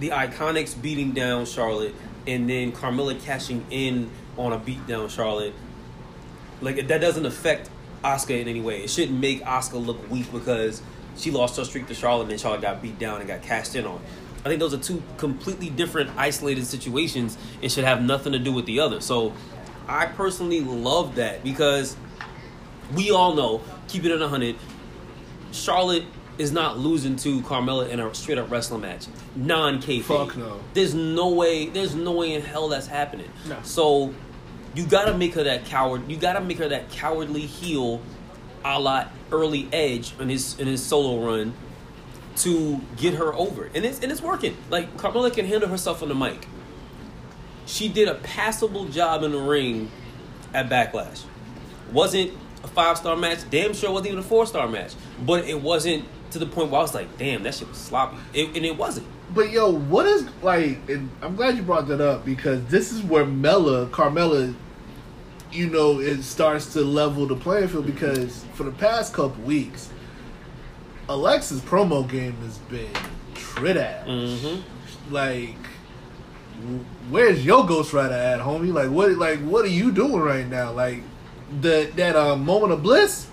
the 0.00 0.10
Iconics 0.10 0.80
beating 0.80 1.12
down 1.12 1.46
Charlotte 1.46 1.94
and 2.26 2.48
then 2.48 2.72
Carmella 2.72 3.20
cashing 3.22 3.64
in 3.70 4.10
on 4.36 4.52
a 4.52 4.58
beatdown 4.58 5.10
Charlotte, 5.10 5.54
like 6.60 6.86
that 6.88 7.00
doesn't 7.00 7.26
affect 7.26 7.70
Asuka 8.02 8.40
in 8.40 8.48
any 8.48 8.60
way. 8.60 8.82
It 8.82 8.90
shouldn't 8.90 9.18
make 9.18 9.42
Asuka 9.44 9.84
look 9.84 10.10
weak 10.10 10.30
because 10.32 10.82
she 11.16 11.30
lost 11.30 11.56
her 11.56 11.64
streak 11.64 11.86
to 11.88 11.94
Charlotte 11.94 12.30
and 12.30 12.40
Charlotte 12.40 12.62
got 12.62 12.82
beat 12.82 12.98
down 12.98 13.20
and 13.20 13.28
got 13.28 13.42
cashed 13.42 13.74
in 13.74 13.86
on. 13.86 14.00
I 14.44 14.48
think 14.48 14.60
those 14.60 14.74
are 14.74 14.78
two 14.78 15.02
completely 15.16 15.70
different 15.70 16.10
isolated 16.16 16.66
situations 16.66 17.38
and 17.62 17.72
should 17.72 17.84
have 17.84 18.02
nothing 18.02 18.32
to 18.32 18.38
do 18.38 18.52
with 18.52 18.66
the 18.66 18.80
other. 18.80 19.00
So 19.00 19.32
I 19.88 20.06
personally 20.06 20.60
love 20.60 21.14
that 21.14 21.42
because 21.42 21.96
we 22.94 23.10
all 23.10 23.34
know, 23.34 23.62
keep 23.88 24.04
it 24.04 24.10
at 24.10 24.20
100, 24.20 24.56
Charlotte 25.52 26.04
is 26.38 26.52
not 26.52 26.78
losing 26.78 27.16
to 27.16 27.40
Carmella 27.42 27.88
in 27.88 28.00
a 28.00 28.12
straight 28.14 28.38
up 28.38 28.50
wrestling 28.50 28.80
match. 28.80 29.06
Non 29.36 29.80
kayfabe. 29.80 30.02
Fuck 30.02 30.36
no. 30.36 30.60
There's 30.72 30.94
no 30.94 31.28
way. 31.30 31.68
There's 31.68 31.94
no 31.94 32.12
way 32.12 32.34
in 32.34 32.42
hell 32.42 32.68
that's 32.68 32.86
happening. 32.86 33.30
No. 33.48 33.56
So 33.62 34.14
you 34.74 34.86
gotta 34.86 35.14
make 35.16 35.34
her 35.34 35.44
that 35.44 35.64
coward. 35.66 36.10
You 36.10 36.16
gotta 36.16 36.40
make 36.40 36.58
her 36.58 36.68
that 36.68 36.90
cowardly 36.90 37.42
heel, 37.42 38.00
a 38.64 38.78
la 38.80 39.06
early 39.30 39.68
Edge 39.72 40.12
in 40.18 40.28
his 40.28 40.58
in 40.58 40.66
his 40.66 40.82
solo 40.82 41.24
run, 41.24 41.54
to 42.36 42.80
get 42.96 43.14
her 43.14 43.32
over. 43.34 43.70
And 43.74 43.84
it's 43.84 44.00
and 44.00 44.10
it's 44.10 44.22
working. 44.22 44.56
Like 44.70 44.96
Carmella 44.96 45.32
can 45.32 45.46
handle 45.46 45.68
herself 45.68 46.02
on 46.02 46.08
the 46.08 46.14
mic. 46.14 46.46
She 47.66 47.88
did 47.88 48.08
a 48.08 48.14
passable 48.16 48.86
job 48.86 49.22
in 49.22 49.32
the 49.32 49.38
ring 49.40 49.90
at 50.52 50.68
Backlash. 50.68 51.24
Wasn't 51.92 52.32
a 52.62 52.68
five 52.68 52.98
star 52.98 53.16
match. 53.16 53.38
Damn 53.50 53.74
sure 53.74 53.90
wasn't 53.90 54.08
even 54.08 54.18
a 54.18 54.22
four 54.22 54.46
star 54.46 54.68
match. 54.68 54.94
But 55.24 55.44
it 55.44 55.60
wasn't 55.60 56.04
to 56.34 56.40
the 56.40 56.46
point 56.46 56.70
where 56.70 56.80
I 56.80 56.82
was 56.82 56.94
like, 56.94 57.16
damn, 57.16 57.44
that 57.44 57.54
shit 57.54 57.68
was 57.68 57.78
sloppy. 57.78 58.16
It, 58.32 58.56
and 58.56 58.66
it 58.66 58.76
wasn't. 58.76 59.06
But 59.32 59.50
yo, 59.50 59.70
what 59.70 60.04
is 60.04 60.28
like? 60.42 60.78
And 60.88 61.08
I'm 61.22 61.36
glad 61.36 61.56
you 61.56 61.62
brought 61.62 61.86
that 61.88 62.00
up 62.00 62.24
because 62.24 62.64
this 62.66 62.92
is 62.92 63.02
where 63.02 63.24
Mella, 63.24 63.86
Carmella, 63.86 64.52
you 65.52 65.70
know, 65.70 66.00
it 66.00 66.22
starts 66.22 66.72
to 66.72 66.80
level 66.80 67.26
the 67.26 67.36
playing 67.36 67.68
field 67.68 67.86
because 67.86 68.44
for 68.54 68.64
the 68.64 68.72
past 68.72 69.14
couple 69.14 69.42
weeks, 69.44 69.90
Alexa's 71.08 71.60
promo 71.60 72.08
game 72.08 72.34
has 72.42 72.58
been 72.58 72.92
trit 73.34 73.76
ass. 73.76 74.06
Mm-hmm. 74.08 75.14
Like, 75.14 75.54
where's 77.10 77.44
your 77.44 77.64
Ghost 77.64 77.92
Rider 77.92 78.12
at, 78.12 78.40
homie? 78.40 78.72
Like, 78.72 78.90
what? 78.90 79.12
Like, 79.12 79.38
what 79.38 79.64
are 79.64 79.68
you 79.68 79.92
doing 79.92 80.20
right 80.20 80.48
now? 80.48 80.72
Like, 80.72 81.00
the 81.60 81.92
that 81.94 82.16
uh, 82.16 82.34
moment 82.34 82.72
of 82.72 82.82
bliss 82.82 83.28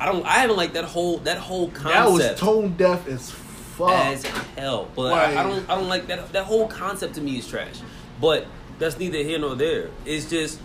I 0.00 0.06
don't. 0.06 0.24
I 0.24 0.34
haven't 0.34 0.56
like 0.56 0.74
that 0.74 0.84
whole 0.84 1.18
that 1.18 1.38
whole 1.38 1.70
concept. 1.70 1.94
that 1.94 2.10
was 2.10 2.40
tone 2.40 2.76
deaf 2.76 3.06
as 3.08 3.30
fuck. 3.30 3.90
as 3.90 4.24
hell. 4.24 4.88
But 4.94 5.12
I, 5.12 5.40
I 5.40 5.42
don't 5.42 5.68
I 5.68 5.74
don't 5.74 5.88
like 5.88 6.06
that 6.08 6.32
that 6.32 6.44
whole 6.44 6.68
concept 6.68 7.14
to 7.16 7.20
me 7.20 7.38
is 7.38 7.48
trash. 7.48 7.80
But 8.20 8.46
that's 8.78 8.98
neither 8.98 9.18
here 9.18 9.38
nor 9.38 9.54
there. 9.54 9.90
It's 10.04 10.28
just 10.28 10.60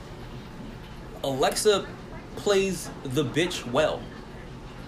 Alexa 1.24 1.88
plays 2.36 2.89
the 3.04 3.24
bitch 3.24 3.65
well. 3.72 4.02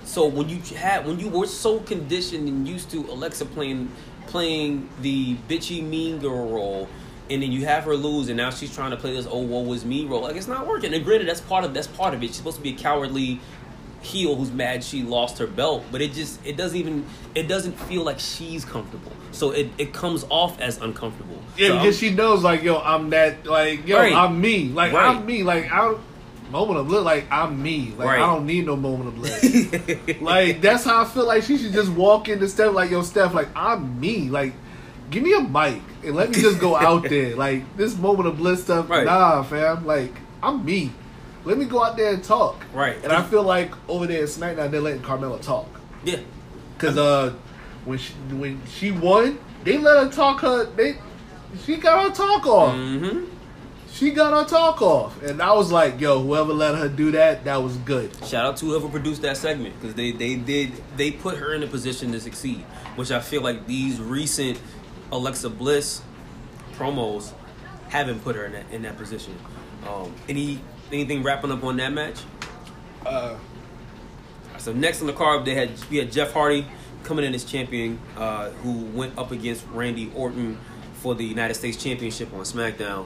So 0.03 0.27
when 0.27 0.49
you 0.49 0.59
had 0.75 1.07
when 1.07 1.19
you 1.19 1.29
were 1.29 1.47
so 1.47 1.79
conditioned 1.79 2.47
and 2.47 2.67
used 2.67 2.91
to 2.91 2.99
Alexa 3.05 3.45
playing 3.45 3.91
playing 4.27 4.89
the 5.01 5.35
bitchy 5.47 5.83
mean 5.83 6.19
girl 6.19 6.49
role 6.49 6.89
and 7.29 7.41
then 7.41 7.51
you 7.51 7.65
have 7.65 7.83
her 7.83 7.95
lose 7.95 8.27
and 8.27 8.37
now 8.37 8.49
she's 8.49 8.73
trying 8.73 8.91
to 8.91 8.97
play 8.97 9.13
this 9.13 9.27
oh 9.29 9.39
woe 9.39 9.61
was 9.61 9.85
me 9.85 10.05
role 10.05 10.21
like 10.21 10.35
it's 10.35 10.47
not 10.47 10.67
working 10.67 10.93
and 10.93 11.03
granted 11.05 11.27
that's 11.27 11.41
part 11.41 11.63
of 11.63 11.73
that's 11.73 11.87
part 11.87 12.13
of 12.13 12.23
it 12.23 12.27
she's 12.27 12.37
supposed 12.37 12.57
to 12.57 12.63
be 12.63 12.71
a 12.71 12.75
cowardly 12.75 13.39
heel 14.05 14.35
who's 14.35 14.51
mad 14.51 14.83
she 14.83 15.03
lost 15.03 15.37
her 15.37 15.47
belt 15.47 15.83
but 15.91 16.01
it 16.01 16.13
just 16.13 16.39
it 16.45 16.55
doesn't 16.57 16.77
even 16.77 17.05
it 17.33 17.47
doesn't 17.47 17.73
feel 17.81 18.03
like 18.03 18.19
she's 18.19 18.63
comfortable 18.63 19.11
so 19.31 19.51
it, 19.51 19.69
it 19.77 19.91
comes 19.93 20.25
off 20.29 20.59
as 20.61 20.79
uncomfortable 20.81 21.37
Yeah, 21.57 21.67
So 21.67 21.73
I'm- 21.73 21.81
because 21.83 21.97
she 21.99 22.09
knows, 22.11 22.43
like, 22.43 22.63
yo, 22.63 22.77
I'm 22.79 23.09
that, 23.09 23.45
like, 23.45 23.85
yo, 23.87 23.97
Right. 23.97 24.13
I'm 24.13 24.39
me, 24.39 24.69
like, 24.69 24.93
Right. 24.93 25.05
I'm 25.15 25.25
me, 25.25 25.43
like, 25.43 25.71
I 25.71 25.77
don't, 25.85 25.99
moment 26.51 26.79
of 26.79 26.87
bliss, 26.87 27.03
like, 27.03 27.25
I'm 27.31 27.61
me, 27.61 27.93
like, 27.97 28.07
Right. 28.07 28.19
I 28.21 28.25
don't 28.27 28.45
need 28.45 28.65
no 28.65 28.75
moment 28.77 29.09
of 29.09 29.15
bliss. 29.15 29.41
like, 30.21 30.61
that's 30.61 30.83
how 30.85 31.01
I 31.01 31.05
feel 31.05 31.25
like 31.27 31.43
she 31.43 31.57
should 31.57 31.73
just 31.73 31.91
walk 31.91 32.29
into 32.29 32.47
Steph, 32.47 32.73
like, 32.73 32.91
yo, 32.91 33.01
Steph, 33.01 33.33
like, 33.33 33.49
I'm 33.55 33.99
me, 33.99 34.29
like, 34.29 34.53
give 35.11 35.21
me 35.23 35.33
a 35.33 35.41
mic 35.41 35.81
and 36.03 36.15
let 36.15 36.29
me 36.31 36.35
just 36.41 36.59
go 36.59 36.75
out 36.75 37.03
there, 37.09 37.35
like, 37.35 37.75
this 37.77 37.97
moment 37.97 38.27
of 38.29 38.37
bliss 38.37 38.63
stuff, 38.63 38.89
Right. 38.89 39.05
nah, 39.05 39.43
fam, 39.43 39.85
like, 39.85 40.13
I'm 40.43 40.63
me. 40.63 40.91
Let 41.45 41.57
me 41.57 41.65
go 41.65 41.83
out 41.83 41.95
there 41.95 42.13
and 42.13 42.23
talk. 42.23 42.63
Right. 42.73 42.97
And 43.03 43.13
I 43.13 43.21
feel 43.23 43.43
like 43.43 43.71
over 43.87 44.07
there 44.07 44.23
at 44.23 44.29
SmackDown, 44.29 44.71
they're 44.71 44.81
letting 44.81 45.01
Carmella 45.01 45.41
talk. 45.41 45.67
yeah 46.03 46.19
Cause 46.77 46.97
uh, 46.97 47.33
when 47.85 47.97
she 47.97 48.13
when 48.31 48.61
she 48.67 48.91
won, 48.91 49.39
they 49.63 49.77
let 49.77 50.03
her 50.03 50.11
talk 50.11 50.41
her. 50.41 50.65
They 50.65 50.97
she 51.63 51.77
got 51.77 52.09
her 52.09 52.13
talk 52.13 52.45
off. 52.45 52.75
mm-hmm 52.75 53.31
She 53.91 54.11
got 54.11 54.33
her 54.33 54.49
talk 54.49 54.81
off, 54.81 55.23
and 55.23 55.41
I 55.41 55.53
was 55.53 55.71
like, 55.71 56.01
yo, 56.01 56.21
whoever 56.21 56.51
let 56.51 56.75
her 56.75 56.89
do 56.89 57.11
that, 57.11 57.45
that 57.45 57.63
was 57.63 57.77
good. 57.77 58.11
Shout 58.25 58.45
out 58.45 58.57
to 58.57 58.65
whoever 58.65 58.89
produced 58.89 59.21
that 59.21 59.37
segment 59.37 59.79
because 59.79 59.95
they, 59.95 60.11
they 60.11 60.35
did 60.35 60.73
they 60.97 61.11
put 61.11 61.37
her 61.37 61.53
in 61.53 61.63
a 61.63 61.67
position 61.67 62.11
to 62.11 62.19
succeed, 62.19 62.59
which 62.97 63.11
I 63.11 63.21
feel 63.21 63.41
like 63.41 63.65
these 63.67 64.01
recent 64.01 64.59
Alexa 65.13 65.49
Bliss 65.49 66.01
promos 66.73 67.31
haven't 67.87 68.21
put 68.21 68.35
her 68.35 68.45
in 68.45 68.51
that 68.51 68.65
in 68.71 68.81
that 68.81 68.97
position. 68.97 69.37
Um, 69.87 70.13
any 70.27 70.59
anything 70.91 71.23
wrapping 71.23 71.51
up 71.51 71.63
on 71.63 71.77
that 71.77 71.93
match? 71.93 72.17
Uh, 73.05 73.35
So 74.57 74.73
next 74.73 75.01
on 75.01 75.07
the 75.07 75.13
card, 75.13 75.45
they 75.45 75.53
had 75.53 75.69
we 75.91 75.97
had 75.97 76.11
Jeff 76.11 76.33
Hardy 76.33 76.65
coming 77.03 77.23
in 77.25 77.35
as 77.35 77.43
champion, 77.43 77.99
uh, 78.17 78.49
who 78.49 78.71
went 78.97 79.15
up 79.17 79.31
against 79.31 79.65
Randy 79.71 80.11
Orton 80.15 80.57
for 80.95 81.13
the 81.13 81.23
United 81.23 81.53
States 81.53 81.77
Championship 81.81 82.33
on 82.33 82.39
SmackDown. 82.41 83.05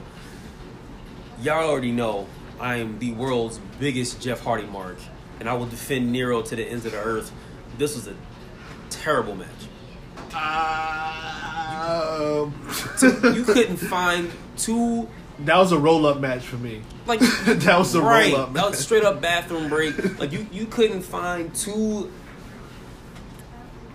Y'all 1.42 1.68
already 1.68 1.92
know 1.92 2.26
I 2.58 2.76
am 2.76 2.98
the 2.98 3.12
world's 3.12 3.58
biggest 3.78 4.20
Jeff 4.22 4.42
Hardy 4.42 4.66
mark, 4.66 4.96
and 5.38 5.48
I 5.48 5.54
will 5.54 5.66
defend 5.66 6.10
Nero 6.12 6.40
to 6.42 6.56
the 6.56 6.64
ends 6.64 6.86
of 6.86 6.92
the 6.92 6.98
earth. 6.98 7.30
This 7.76 7.94
was 7.94 8.08
a 8.08 8.14
terrible 8.88 9.34
match. 9.34 9.48
um, 10.34 12.54
You 13.34 13.44
couldn't 13.44 13.76
find 13.78 14.30
two 14.56 15.08
that 15.40 15.56
was 15.56 15.72
a 15.72 15.78
roll 15.78 16.06
up 16.06 16.20
match 16.20 16.42
for 16.44 16.56
me. 16.56 16.82
Like 17.10 17.20
that 17.44 17.78
was 17.78 17.94
a 17.94 18.00
right. 18.00 18.32
roll 18.32 18.42
up. 18.42 18.52
That 18.54 18.70
was 18.70 18.78
straight 18.78 19.04
up 19.04 19.20
bathroom 19.20 19.68
break. 19.68 20.18
Like 20.18 20.32
you, 20.32 20.46
you 20.52 20.66
couldn't 20.66 21.02
find 21.02 21.54
two 21.54 22.10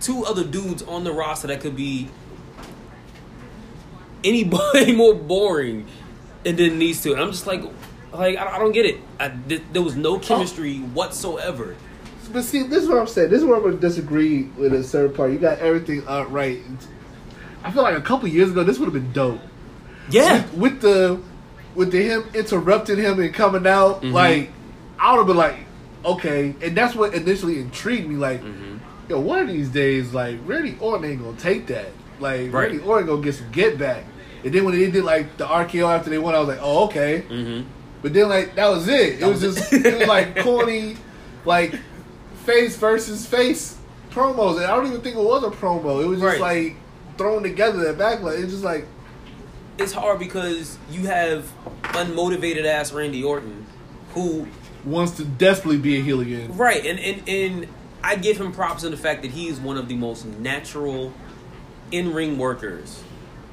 two 0.00 0.24
other 0.24 0.44
dudes 0.44 0.82
on 0.82 1.04
the 1.04 1.12
roster 1.12 1.48
that 1.48 1.60
could 1.60 1.74
be 1.74 2.08
anybody 4.22 4.92
more 4.96 5.14
boring 5.14 5.86
than 6.44 6.78
these 6.78 7.02
two. 7.02 7.12
And 7.12 7.20
I'm 7.20 7.32
just 7.32 7.46
like, 7.46 7.62
like 8.12 8.36
I, 8.36 8.56
I 8.56 8.58
don't 8.58 8.72
get 8.72 8.86
it. 8.86 9.00
I, 9.18 9.28
th- 9.28 9.62
there 9.72 9.82
was 9.82 9.96
no 9.96 10.18
chemistry 10.18 10.78
whatsoever. 10.78 11.76
But 12.32 12.42
see, 12.44 12.64
this 12.64 12.82
is 12.82 12.88
what 12.88 12.98
I'm 12.98 13.06
saying. 13.06 13.30
This 13.30 13.40
is 13.40 13.44
where 13.44 13.56
I'm 13.56 13.62
going 13.62 13.74
to 13.74 13.80
disagree 13.80 14.44
with 14.56 14.74
a 14.74 14.82
certain 14.82 15.14
part. 15.14 15.32
You 15.32 15.38
got 15.38 15.58
everything 15.60 16.06
uh, 16.06 16.26
right. 16.26 16.60
I 17.62 17.70
feel 17.70 17.82
like 17.82 17.96
a 17.96 18.00
couple 18.00 18.28
years 18.28 18.50
ago, 18.50 18.64
this 18.64 18.78
would 18.78 18.86
have 18.86 18.94
been 18.94 19.12
dope. 19.12 19.40
Yeah, 20.10 20.44
with, 20.50 20.54
with 20.54 20.80
the 20.82 21.20
with 21.76 21.92
the 21.92 22.02
him 22.02 22.24
interrupting 22.34 22.98
him 22.98 23.20
and 23.20 23.32
coming 23.32 23.66
out, 23.66 24.02
Mhm. 24.02 24.12
like 24.12 24.50
I 24.98 25.12
would 25.12 25.18
have 25.18 25.26
been 25.26 25.36
like, 25.36 25.56
okay, 26.04 26.54
and 26.62 26.76
that's 26.76 26.94
what 26.94 27.14
initially 27.14 27.58
intrigued 27.60 28.08
me. 28.08 28.16
Like, 28.16 28.42
Mhm. 28.42 28.78
yo, 29.08 29.20
one 29.20 29.38
of 29.40 29.48
these 29.48 29.68
days, 29.68 30.12
like 30.14 30.38
Randy 30.46 30.76
Orton 30.80 31.08
ain't 31.10 31.22
gonna 31.22 31.36
take 31.36 31.66
that. 31.68 31.90
Like 32.18 32.52
Right. 32.52 32.70
Randy 32.70 32.78
Orton 32.78 33.06
gonna 33.06 33.22
get 33.22 33.34
some 33.34 33.46
get 33.52 33.78
back. 33.78 34.04
And 34.44 34.52
then 34.54 34.64
when 34.64 34.78
they 34.78 34.90
did 34.90 35.04
like 35.04 35.36
the 35.36 35.44
RKO 35.46 35.88
after 35.88 36.08
they 36.10 36.18
won, 36.18 36.34
I 36.34 36.38
was 36.40 36.48
like, 36.48 36.60
oh 36.62 36.84
okay. 36.84 37.20
hmm 37.28 37.60
But 38.02 38.14
then 38.14 38.28
like 38.28 38.54
that 38.56 38.68
was 38.70 38.88
it. 38.88 39.20
It 39.20 39.26
was 39.26 39.40
just 39.40 39.72
it. 39.72 39.98
was 39.98 40.08
like 40.08 40.38
corny, 40.42 40.96
like 41.44 41.74
face 42.44 42.76
versus 42.76 43.26
face 43.26 43.76
promos, 44.14 44.56
and 44.56 44.64
I 44.64 44.74
don't 44.76 44.86
even 44.86 45.00
think 45.00 45.16
it 45.16 45.22
was 45.22 45.42
a 45.44 45.50
promo. 45.50 46.02
It 46.02 46.06
was 46.06 46.20
just 46.20 46.40
Right. 46.40 46.40
like 46.40 46.76
thrown 47.18 47.42
together 47.42 47.78
that 47.84 47.98
back. 47.98 48.20
backlash. 48.20 48.42
It's 48.42 48.52
just 48.52 48.64
like 48.64 48.86
it's 49.78 49.92
hard 49.92 50.18
because 50.18 50.78
you 50.90 51.06
have 51.06 51.50
unmotivated 51.82 52.64
ass 52.64 52.92
Randy 52.92 53.22
Orton 53.22 53.66
who 54.10 54.46
wants 54.84 55.12
to 55.12 55.24
desperately 55.24 55.78
be 55.78 55.98
a 55.98 56.02
heel 56.02 56.20
again. 56.20 56.56
Right, 56.56 56.84
and, 56.84 56.98
and 56.98 57.28
and 57.28 57.68
I 58.02 58.16
give 58.16 58.40
him 58.40 58.52
props 58.52 58.84
in 58.84 58.90
the 58.90 58.96
fact 58.96 59.22
that 59.22 59.32
he 59.32 59.48
is 59.48 59.60
one 59.60 59.76
of 59.76 59.88
the 59.88 59.96
most 59.96 60.24
natural 60.24 61.12
in 61.90 62.14
ring 62.14 62.38
workers 62.38 63.02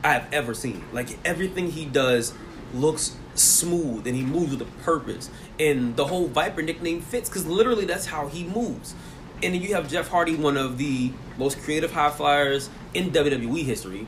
I 0.04 0.14
have 0.14 0.28
ever 0.32 0.54
seen. 0.54 0.84
Like 0.92 1.18
everything 1.26 1.72
he 1.72 1.86
does 1.86 2.34
looks 2.74 3.16
smooth 3.36 4.06
and 4.08 4.16
he 4.16 4.24
moves 4.24 4.52
with 4.56 4.62
a 4.62 4.84
purpose. 4.84 5.30
And 5.60 5.96
the 5.96 6.06
whole 6.06 6.28
Viper 6.28 6.62
nickname 6.62 7.02
fits 7.02 7.30
because 7.30 7.46
literally 7.46 7.86
that's 7.86 8.06
how 8.06 8.28
he 8.28 8.44
moves. 8.44 8.96
And 9.42 9.54
then 9.54 9.62
you 9.62 9.74
have 9.76 9.90
Jeff 9.90 10.08
Hardy, 10.08 10.36
one 10.36 10.58
of 10.58 10.78
the 10.78 11.12
most 11.38 11.60
creative 11.62 11.92
high 11.92 12.12
flyers 12.12 12.70
in 12.94 13.12
WWE 13.12 13.64
history, 13.64 14.08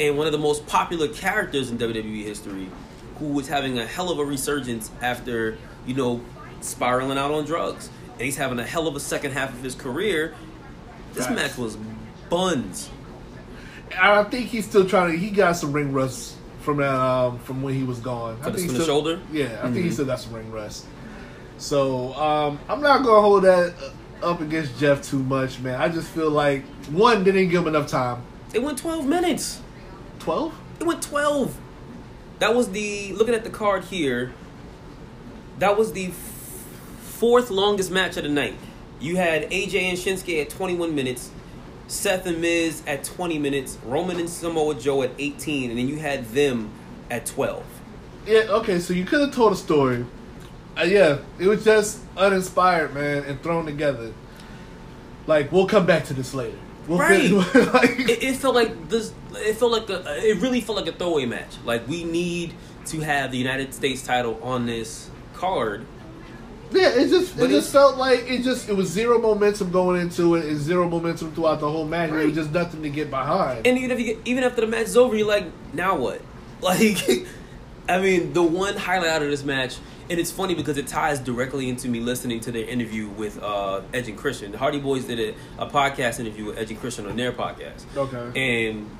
and 0.00 0.16
one 0.16 0.26
of 0.26 0.32
the 0.32 0.38
most 0.38 0.66
popular 0.66 1.06
characters 1.08 1.70
in 1.70 1.78
WWE 1.78 2.24
history, 2.24 2.68
who 3.18 3.26
was 3.26 3.46
having 3.46 3.78
a 3.78 3.86
hell 3.86 4.10
of 4.10 4.18
a 4.18 4.24
resurgence 4.24 4.90
after, 5.02 5.58
you 5.86 5.94
know, 5.94 6.20
spiraling 6.62 7.18
out 7.18 7.30
on 7.30 7.44
drugs. 7.44 7.90
And 8.12 8.22
he's 8.22 8.36
having 8.36 8.58
a 8.58 8.64
hell 8.64 8.88
of 8.88 8.96
a 8.96 9.00
second 9.00 9.32
half 9.32 9.52
of 9.52 9.62
his 9.62 9.74
career. 9.74 10.34
This 11.12 11.28
match 11.28 11.56
was 11.58 11.76
buns. 12.30 12.88
I 14.00 14.22
think 14.24 14.46
he's 14.46 14.66
still 14.66 14.88
trying 14.88 15.12
to. 15.12 15.18
He 15.18 15.30
got 15.30 15.52
some 15.56 15.72
ring 15.72 15.92
rust 15.92 16.36
from 16.60 16.78
that, 16.78 16.94
um, 16.94 17.38
from 17.40 17.62
when 17.62 17.74
he 17.74 17.82
was 17.82 17.98
gone. 17.98 18.38
I 18.40 18.44
think 18.44 18.58
from 18.66 18.68
he 18.74 18.78
the 18.78 18.84
shoulder? 18.84 19.20
Yeah, 19.32 19.58
I 19.62 19.64
think 19.70 19.76
he 19.84 19.90
Mhm. 19.90 19.92
still 19.92 20.04
got 20.06 20.20
some 20.20 20.32
ring 20.32 20.50
rust. 20.52 20.86
So 21.58 22.14
um, 22.14 22.58
I'm 22.68 22.80
not 22.80 23.02
gonna 23.04 23.20
hold 23.20 23.44
that 23.44 23.74
up 24.22 24.40
against 24.40 24.78
Jeff 24.78 25.02
too 25.02 25.18
much, 25.18 25.58
man. 25.60 25.80
I 25.80 25.88
just 25.88 26.08
feel 26.08 26.30
like 26.30 26.64
one 26.90 27.24
they 27.24 27.32
didn't 27.32 27.50
give 27.50 27.62
him 27.62 27.68
enough 27.68 27.88
time. 27.88 28.22
It 28.54 28.62
went 28.62 28.78
12 28.78 29.06
minutes. 29.06 29.60
Twelve. 30.20 30.54
It 30.78 30.86
went 30.86 31.02
12. 31.02 31.58
That 32.38 32.54
was 32.54 32.70
the, 32.70 33.12
looking 33.12 33.34
at 33.34 33.44
the 33.44 33.50
card 33.50 33.84
here, 33.84 34.32
that 35.58 35.76
was 35.76 35.92
the 35.92 36.06
f- 36.06 36.14
fourth 37.02 37.50
longest 37.50 37.90
match 37.90 38.16
of 38.16 38.22
the 38.22 38.30
night. 38.30 38.54
You 38.98 39.16
had 39.16 39.50
AJ 39.50 39.74
and 39.82 39.98
Shinsuke 39.98 40.40
at 40.40 40.48
21 40.48 40.94
minutes, 40.94 41.30
Seth 41.86 42.24
and 42.26 42.40
Miz 42.40 42.82
at 42.86 43.04
20 43.04 43.38
minutes, 43.38 43.76
Roman 43.84 44.18
and 44.20 44.30
Samoa 44.30 44.74
Joe 44.74 45.02
at 45.02 45.10
18, 45.18 45.70
and 45.70 45.78
then 45.78 45.88
you 45.88 45.96
had 45.96 46.24
them 46.28 46.70
at 47.10 47.26
12. 47.26 47.64
Yeah. 48.26 48.40
Okay. 48.48 48.78
So 48.78 48.94
you 48.94 49.04
could 49.04 49.20
have 49.20 49.34
told 49.34 49.52
a 49.52 49.56
story. 49.56 50.06
Uh, 50.78 50.84
yeah, 50.84 51.18
it 51.38 51.46
was 51.46 51.64
just 51.64 52.00
uninspired, 52.16 52.94
man, 52.94 53.24
and 53.24 53.42
thrown 53.42 53.66
together. 53.66 54.12
Like 55.26 55.50
we'll 55.52 55.66
come 55.66 55.84
back 55.84 56.04
to 56.04 56.14
this 56.14 56.32
later. 56.32 56.56
We'll 56.86 56.98
Right. 56.98 57.30
like, 57.72 58.00
It, 58.00 58.22
it 58.22 58.36
felt 58.36 58.54
like 58.54 58.88
this. 58.88 59.12
It 59.34 59.54
felt 59.54 59.72
like 59.72 59.88
a. 59.90 60.28
It 60.28 60.38
really 60.38 60.60
felt 60.60 60.78
like 60.78 60.88
a 60.88 60.96
throwaway 60.96 61.26
match. 61.26 61.56
Like 61.64 61.86
we 61.88 62.04
need 62.04 62.54
to 62.86 63.00
have 63.00 63.30
the 63.30 63.38
United 63.38 63.74
States 63.74 64.02
title 64.02 64.38
on 64.42 64.66
this 64.66 65.10
card. 65.34 65.86
Yeah, 66.72 66.90
it 66.90 67.08
just 67.08 67.36
But 67.36 67.50
it 67.50 67.54
just 67.54 67.72
felt 67.72 67.96
like 67.96 68.30
it 68.30 68.42
just 68.42 68.68
it 68.68 68.74
was 68.74 68.88
zero 68.88 69.18
momentum 69.18 69.70
going 69.70 70.00
into 70.00 70.36
it 70.36 70.44
and 70.44 70.58
zero 70.58 70.88
momentum 70.88 71.32
throughout 71.32 71.60
the 71.60 71.70
whole 71.70 71.84
match. 71.84 72.10
It 72.10 72.26
was 72.26 72.34
just 72.34 72.52
nothing 72.52 72.82
to 72.82 72.90
get 72.90 73.10
behind. 73.10 73.66
And 73.66 73.76
even 73.76 73.90
if 73.90 73.98
you 73.98 74.04
get, 74.06 74.18
even 74.24 74.44
after 74.44 74.60
the 74.60 74.66
match 74.68 74.86
is 74.86 74.96
over, 74.96 75.16
you're 75.16 75.26
like, 75.26 75.46
now 75.72 75.96
what? 75.96 76.22
Like, 76.62 77.26
I 77.88 78.02
mean, 78.02 78.34
the 78.34 78.42
one 78.42 78.76
highlight 78.76 79.08
out 79.08 79.22
of 79.22 79.30
this 79.30 79.42
match, 79.42 79.78
and 80.10 80.18
it's 80.18 80.32
funny 80.32 80.54
because 80.54 80.76
it 80.76 80.88
ties 80.88 81.20
directly 81.20 81.68
into 81.68 81.88
me 81.88 82.00
listening 82.00 82.40
to 82.40 82.52
their 82.52 82.64
interview 82.64 83.08
with 83.08 83.40
uh, 83.40 83.80
Edge 83.94 84.08
and 84.08 84.18
Christian. 84.18 84.50
The 84.50 84.58
Hardy 84.58 84.80
Boys 84.80 85.04
did 85.04 85.20
a, 85.58 85.62
a 85.62 85.70
podcast 85.70 86.18
interview 86.18 86.46
with 86.46 86.58
Edge 86.58 86.70
and 86.72 86.80
Christian 86.80 87.06
on 87.06 87.16
their 87.16 87.32
podcast. 87.32 87.84
Okay. 87.96 88.66
And 88.68 88.90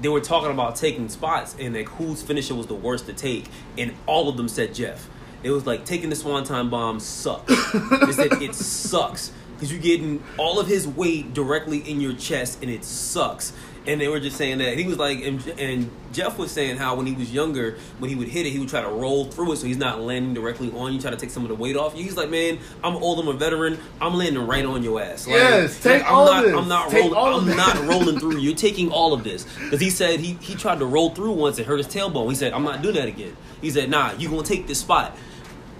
they 0.00 0.08
were 0.08 0.20
talking 0.20 0.52
about 0.52 0.76
taking 0.76 1.08
spots 1.08 1.56
and 1.58 1.74
like 1.74 1.88
whose 1.88 2.22
finisher 2.22 2.54
was 2.54 2.68
the 2.68 2.76
worst 2.76 3.06
to 3.06 3.12
take, 3.12 3.48
and 3.76 3.92
all 4.06 4.28
of 4.28 4.36
them 4.36 4.48
said 4.48 4.72
Jeff. 4.72 5.10
It 5.42 5.50
was 5.50 5.66
like 5.66 5.84
taking 5.84 6.10
the 6.10 6.16
Swanton 6.16 6.70
bomb 6.70 7.00
sucks. 7.00 7.72
they 7.72 8.12
said 8.12 8.32
it 8.40 8.54
sucks 8.54 9.32
because 9.54 9.72
you're 9.72 9.80
getting 9.80 10.22
all 10.38 10.60
of 10.60 10.66
his 10.68 10.86
weight 10.86 11.34
directly 11.34 11.78
in 11.78 12.00
your 12.00 12.14
chest, 12.14 12.62
and 12.62 12.70
it 12.70 12.84
sucks. 12.84 13.52
And 13.86 14.00
they 14.00 14.08
were 14.08 14.18
just 14.18 14.36
saying 14.36 14.58
that 14.58 14.76
he 14.76 14.84
was 14.84 14.98
like, 14.98 15.20
and, 15.22 15.46
and 15.58 15.90
Jeff 16.12 16.38
was 16.38 16.50
saying 16.50 16.76
how 16.76 16.96
when 16.96 17.06
he 17.06 17.12
was 17.14 17.32
younger, 17.32 17.78
when 17.98 18.10
he 18.10 18.16
would 18.16 18.26
hit 18.26 18.44
it, 18.44 18.50
he 18.50 18.58
would 18.58 18.68
try 18.68 18.80
to 18.80 18.88
roll 18.88 19.26
through 19.26 19.52
it 19.52 19.56
so 19.58 19.66
he's 19.66 19.76
not 19.76 20.00
landing 20.00 20.34
directly 20.34 20.72
on 20.72 20.92
you, 20.92 21.00
try 21.00 21.10
to 21.12 21.16
take 21.16 21.30
some 21.30 21.44
of 21.44 21.48
the 21.50 21.54
weight 21.54 21.76
off 21.76 21.96
you. 21.96 22.02
He's 22.02 22.16
like, 22.16 22.28
man, 22.28 22.58
I'm 22.82 22.96
old, 22.96 23.20
I'm 23.20 23.28
a 23.28 23.32
veteran, 23.32 23.78
I'm 24.00 24.14
landing 24.14 24.44
right 24.44 24.64
on 24.64 24.82
your 24.82 25.00
ass. 25.00 25.26
Like, 25.26 25.36
Yes, 25.36 25.80
take 25.80 26.02
I'm 26.04 26.12
all 26.14 26.26
not, 26.26 26.44
this. 26.44 26.54
I'm 26.56 26.68
not 26.68 26.90
Take 26.90 27.12
rolling. 27.12 27.50
I'm 27.50 27.56
not 27.56 27.76
rolling 27.88 28.18
through. 28.18 28.38
You're 28.38 28.56
taking 28.56 28.90
all 28.90 29.12
of 29.12 29.22
this 29.22 29.44
because 29.44 29.80
he 29.80 29.90
said 29.90 30.18
he 30.18 30.32
he 30.40 30.56
tried 30.56 30.80
to 30.80 30.86
roll 30.86 31.10
through 31.10 31.32
once 31.32 31.58
and 31.58 31.66
hurt 31.66 31.78
his 31.78 31.86
tailbone. 31.86 32.28
He 32.30 32.34
said, 32.34 32.52
I'm 32.52 32.64
not 32.64 32.82
doing 32.82 32.96
that 32.96 33.06
again. 33.08 33.36
He 33.60 33.70
said, 33.70 33.88
Nah, 33.88 34.12
you 34.18 34.28
gonna 34.28 34.42
take 34.42 34.66
this 34.66 34.80
spot. 34.80 35.16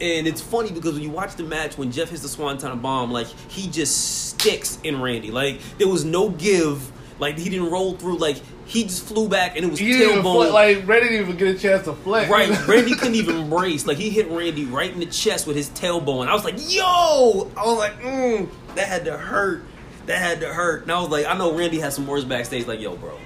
And 0.01 0.27
it's 0.29 0.42
funny 0.42 0.71
because 0.71 0.92
when 0.95 1.03
you 1.03 1.11
watch 1.11 1.37
the 1.37 1.42
match, 1.42 1.79
when 1.79 1.90
Jeff 1.90 2.11
hits 2.11 2.23
the 2.23 2.29
Swanton 2.29 2.79
bomb, 2.81 3.11
like 3.11 3.27
he 3.27 3.69
just 3.69 4.29
sticks 4.29 4.79
in 4.85 5.01
Randy. 5.01 5.31
Like 5.31 5.61
there 5.79 5.88
was 5.88 6.05
no 6.05 6.29
give. 6.29 6.92
Like 7.19 7.39
he 7.39 7.49
didn't 7.49 7.71
roll 7.71 7.95
through. 7.97 8.19
Like 8.19 8.37
he 8.67 8.83
just 8.85 9.05
flew 9.05 9.29
back 9.29 9.57
and 9.57 9.65
it 9.65 9.71
was 9.71 9.79
He 9.79 9.93
tailbone. 9.93 10.53
like 10.53 10.87
Randy 10.87 11.09
didn't 11.11 11.25
even 11.29 11.37
get 11.37 11.57
a 11.57 11.59
chance 11.59 11.85
to 11.85 11.95
flex. 11.95 12.31
Right, 12.31 12.51
Randy 12.69 12.95
couldn't 12.95 13.15
even 13.15 13.49
brace. 13.49 13.87
Like 13.87 13.97
he 13.97 14.11
hit 14.11 14.29
Randy 14.31 14.65
right 14.67 14.93
in 14.93 15.01
the 15.01 15.07
chest 15.07 15.47
with 15.47 15.57
his 15.57 15.71
tailbone. 15.71 16.27
I 16.29 16.35
was 16.35 16.45
like, 16.45 16.57
"Yo!" 16.59 17.51
I 17.57 17.65
was 17.65 17.79
like, 17.79 18.01
mm, 18.03 18.49
"That 18.75 18.89
had 18.89 19.05
to 19.07 19.17
hurt. 19.17 19.63
That 20.07 20.19
had 20.19 20.41
to 20.41 20.53
hurt." 20.53 20.83
And 20.83 20.93
I 20.93 21.01
was 21.01 21.09
like, 21.09 21.27
"I 21.27 21.37
know 21.39 21.57
Randy 21.57 21.79
has 21.81 21.95
some 21.95 22.07
words 22.07 22.25
backstage." 22.25 22.67
Like, 22.67 22.81
"Yo, 22.81 22.97
bro, 22.97 23.19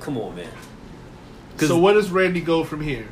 come 0.00 0.16
on, 0.18 0.34
man." 0.36 0.48
So 1.58 1.78
where 1.78 1.94
does 1.94 2.10
Randy 2.10 2.40
go 2.40 2.64
from 2.64 2.80
here? 2.82 3.08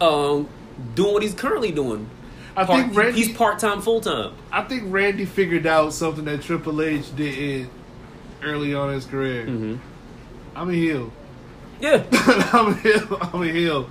Um, 0.00 0.48
doing 0.94 1.12
what 1.14 1.22
he's 1.22 1.34
currently 1.34 1.72
doing. 1.72 2.08
I 2.56 2.64
Part- 2.64 2.80
think 2.86 2.96
Randy. 2.96 3.22
he's 3.22 3.36
part 3.36 3.58
time, 3.58 3.80
full 3.82 4.00
time. 4.00 4.32
I 4.50 4.62
think 4.62 4.84
Randy 4.86 5.24
figured 5.26 5.66
out 5.66 5.92
something 5.92 6.24
that 6.24 6.42
Triple 6.42 6.82
H 6.82 7.14
did 7.14 7.68
early 8.42 8.74
on 8.74 8.88
in 8.90 8.94
his 8.96 9.06
career. 9.06 9.46
Mm-hmm. 9.46 9.76
I'm 10.56 10.70
a 10.70 10.72
heel. 10.74 11.12
Yeah, 11.80 12.04
I'm 12.52 12.68
a 12.72 12.74
heel. 12.74 13.18
I'm 13.20 13.42
a 13.42 13.46
heel. 13.46 13.88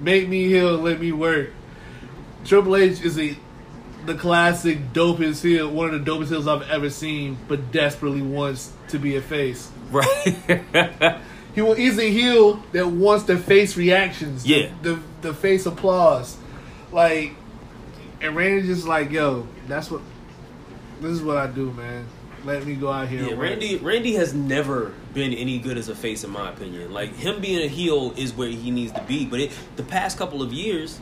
Make 0.00 0.28
me 0.28 0.46
heel. 0.48 0.78
Let 0.78 1.00
me 1.00 1.12
work. 1.12 1.50
Triple 2.44 2.76
H 2.76 3.00
is 3.02 3.18
a 3.18 3.36
the 4.06 4.14
classic 4.14 4.92
dopest 4.92 5.42
heel, 5.42 5.68
one 5.68 5.92
of 5.92 6.04
the 6.04 6.10
dopest 6.10 6.28
heels 6.28 6.46
I've 6.46 6.68
ever 6.70 6.90
seen, 6.90 7.36
but 7.48 7.72
desperately 7.72 8.22
wants 8.22 8.72
to 8.88 8.98
be 9.00 9.16
a 9.16 9.22
face. 9.22 9.70
right. 9.90 11.20
He 11.56 11.62
will, 11.62 11.72
he's 11.72 11.98
a 11.98 12.10
heel 12.10 12.62
that 12.72 12.86
wants 12.86 13.24
the 13.24 13.38
face 13.38 13.78
reactions. 13.78 14.42
the- 14.42 14.48
Yeah. 14.50 14.70
The, 14.82 15.00
the 15.22 15.32
face 15.32 15.64
applause. 15.64 16.36
Like 16.92 17.32
and 18.20 18.36
Randy 18.36 18.66
just 18.66 18.86
like, 18.86 19.10
yo, 19.10 19.48
that's 19.66 19.90
what 19.90 20.02
this 21.00 21.12
is 21.12 21.22
what 21.22 21.38
I 21.38 21.46
do, 21.46 21.72
man. 21.72 22.04
Let 22.46 22.64
me 22.64 22.76
go 22.76 22.92
out 22.92 23.08
here. 23.08 23.24
Yeah. 23.24 23.34
Randy 23.34 23.76
Randy 23.76 24.14
has 24.14 24.32
never 24.32 24.92
been 25.12 25.32
any 25.32 25.58
good 25.58 25.76
as 25.76 25.88
a 25.88 25.96
face 25.96 26.22
in 26.22 26.30
my 26.30 26.48
opinion. 26.50 26.92
Like 26.92 27.12
him 27.14 27.40
being 27.40 27.62
a 27.62 27.66
heel 27.66 28.14
is 28.16 28.32
where 28.32 28.48
he 28.48 28.70
needs 28.70 28.92
to 28.92 29.02
be, 29.02 29.26
but 29.26 29.40
it, 29.40 29.52
the 29.74 29.82
past 29.82 30.16
couple 30.16 30.42
of 30.42 30.52
years 30.52 31.00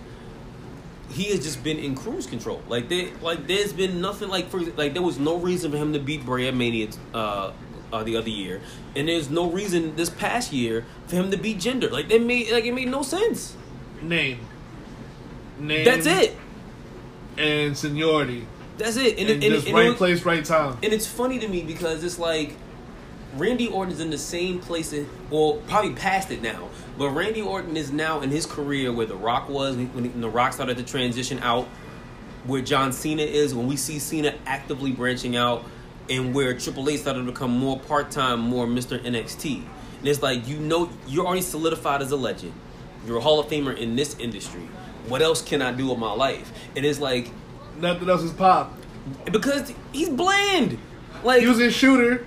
he 1.11 1.25
has 1.25 1.41
just 1.41 1.63
been 1.63 1.79
in 1.79 1.95
cruise 1.95 2.27
control. 2.27 2.63
Like 2.67 2.89
they 2.89 3.13
like 3.17 3.47
there's 3.47 3.75
been 3.75 4.01
nothing 4.01 4.31
like 4.31 4.49
for 4.49 4.61
like 4.61 4.95
there 4.95 5.03
was 5.03 5.19
no 5.19 5.37
reason 5.37 5.71
for 5.71 5.77
him 5.77 5.93
to 5.93 5.99
beat 5.99 6.25
Bray 6.25 6.49
at 6.49 6.55
Mania 6.55 6.89
uh, 7.13 7.53
uh 7.93 8.03
the 8.05 8.17
other 8.17 8.31
year. 8.31 8.63
And 8.97 9.07
there's 9.07 9.29
no 9.29 9.51
reason 9.51 9.97
this 9.97 10.09
past 10.09 10.51
year 10.51 10.87
for 11.09 11.17
him 11.17 11.31
to 11.31 11.37
beat 11.37 11.59
Jinder. 11.59 11.91
Like 11.91 12.09
they 12.09 12.19
made 12.19 12.53
like 12.53 12.65
it 12.65 12.73
made 12.73 12.89
no 12.89 13.03
sense. 13.03 13.55
name. 14.01 14.41
Name 15.59 15.85
That's 15.85 16.07
it. 16.07 16.37
And 17.37 17.77
seniority. 17.77 18.47
That's 18.79 18.97
it. 18.97 19.19
And, 19.19 19.31
And, 19.31 19.45
and, 19.45 19.55
just 19.55 19.67
and 19.67 19.77
right 19.77 19.87
it 19.89 19.97
place, 19.97 20.25
right 20.25 20.45
time. 20.45 20.79
And 20.83 20.93
it's 20.93 21.07
funny 21.07 21.39
to 21.39 21.49
me 21.49 21.63
because 21.63 22.03
it's 22.03 22.19
like 22.19 22.57
Randy 23.37 23.69
Orton's 23.69 24.01
in 24.01 24.11
the 24.11 24.19
same 24.19 24.61
place, 24.61 24.91
that, 24.91 25.07
well, 25.31 25.61
probably 25.67 25.93
past 25.93 26.31
it 26.31 26.43
now. 26.43 26.69
But 26.97 27.11
Randy 27.11 27.43
Orton 27.43 27.77
is 27.77 27.91
now 27.91 28.21
in 28.21 28.31
his 28.31 28.47
career 28.47 28.93
where 28.93 29.07
The 29.07 29.17
Rock 29.17 29.49
was 29.49 29.77
when 29.77 29.89
when 29.89 30.21
The 30.21 30.29
Rock 30.29 30.53
started 30.53 30.77
to 30.77 30.85
transition 30.85 31.41
out, 31.41 31.67
where 32.45 32.63
John 32.63 32.93
Cena 32.93 33.23
is 33.23 33.55
when 33.55 33.67
we 33.67 33.77
see 33.77 33.99
Cena 33.99 34.35
actively 34.47 34.93
branching 34.93 35.37
out, 35.37 35.65
and 36.09 36.35
where 36.35 36.57
Triple 36.57 36.89
H 36.89 37.01
started 37.01 37.21
to 37.21 37.33
become 37.33 37.51
more 37.51 37.79
part 37.81 38.11
time, 38.11 38.41
more 38.41 38.67
Mr. 38.67 39.03
NXT. 39.03 39.65
And 39.99 40.09
it's 40.09 40.23
like 40.23 40.47
you 40.47 40.59
know 40.59 40.91
you're 41.07 41.27
already 41.27 41.43
solidified 41.43 42.03
as 42.03 42.13
a 42.13 42.17
legend. 42.17 42.53
You're 43.07 43.19
a 43.19 43.21
Hall 43.21 43.41
of 43.41 43.47
Famer 43.47 43.77
in 43.77 43.97
this 43.97 44.17
industry. 44.19 44.69
What 45.09 45.21
else 45.21 45.43
can 45.43 45.61
I 45.61 45.73
do 45.73 45.89
with 45.89 45.99
my 45.99 46.13
life? 46.13 46.53
And 46.77 46.87
it's 46.87 47.01
like 47.01 47.31
Nothing 47.79 48.09
else 48.09 48.23
is 48.23 48.33
pop. 48.33 48.73
because 49.31 49.73
he's 49.93 50.09
bland. 50.09 50.79
Like 51.23 51.41
He 51.43 51.49
was 51.49 51.61
in 51.61 51.71
Shooter. 51.71 52.27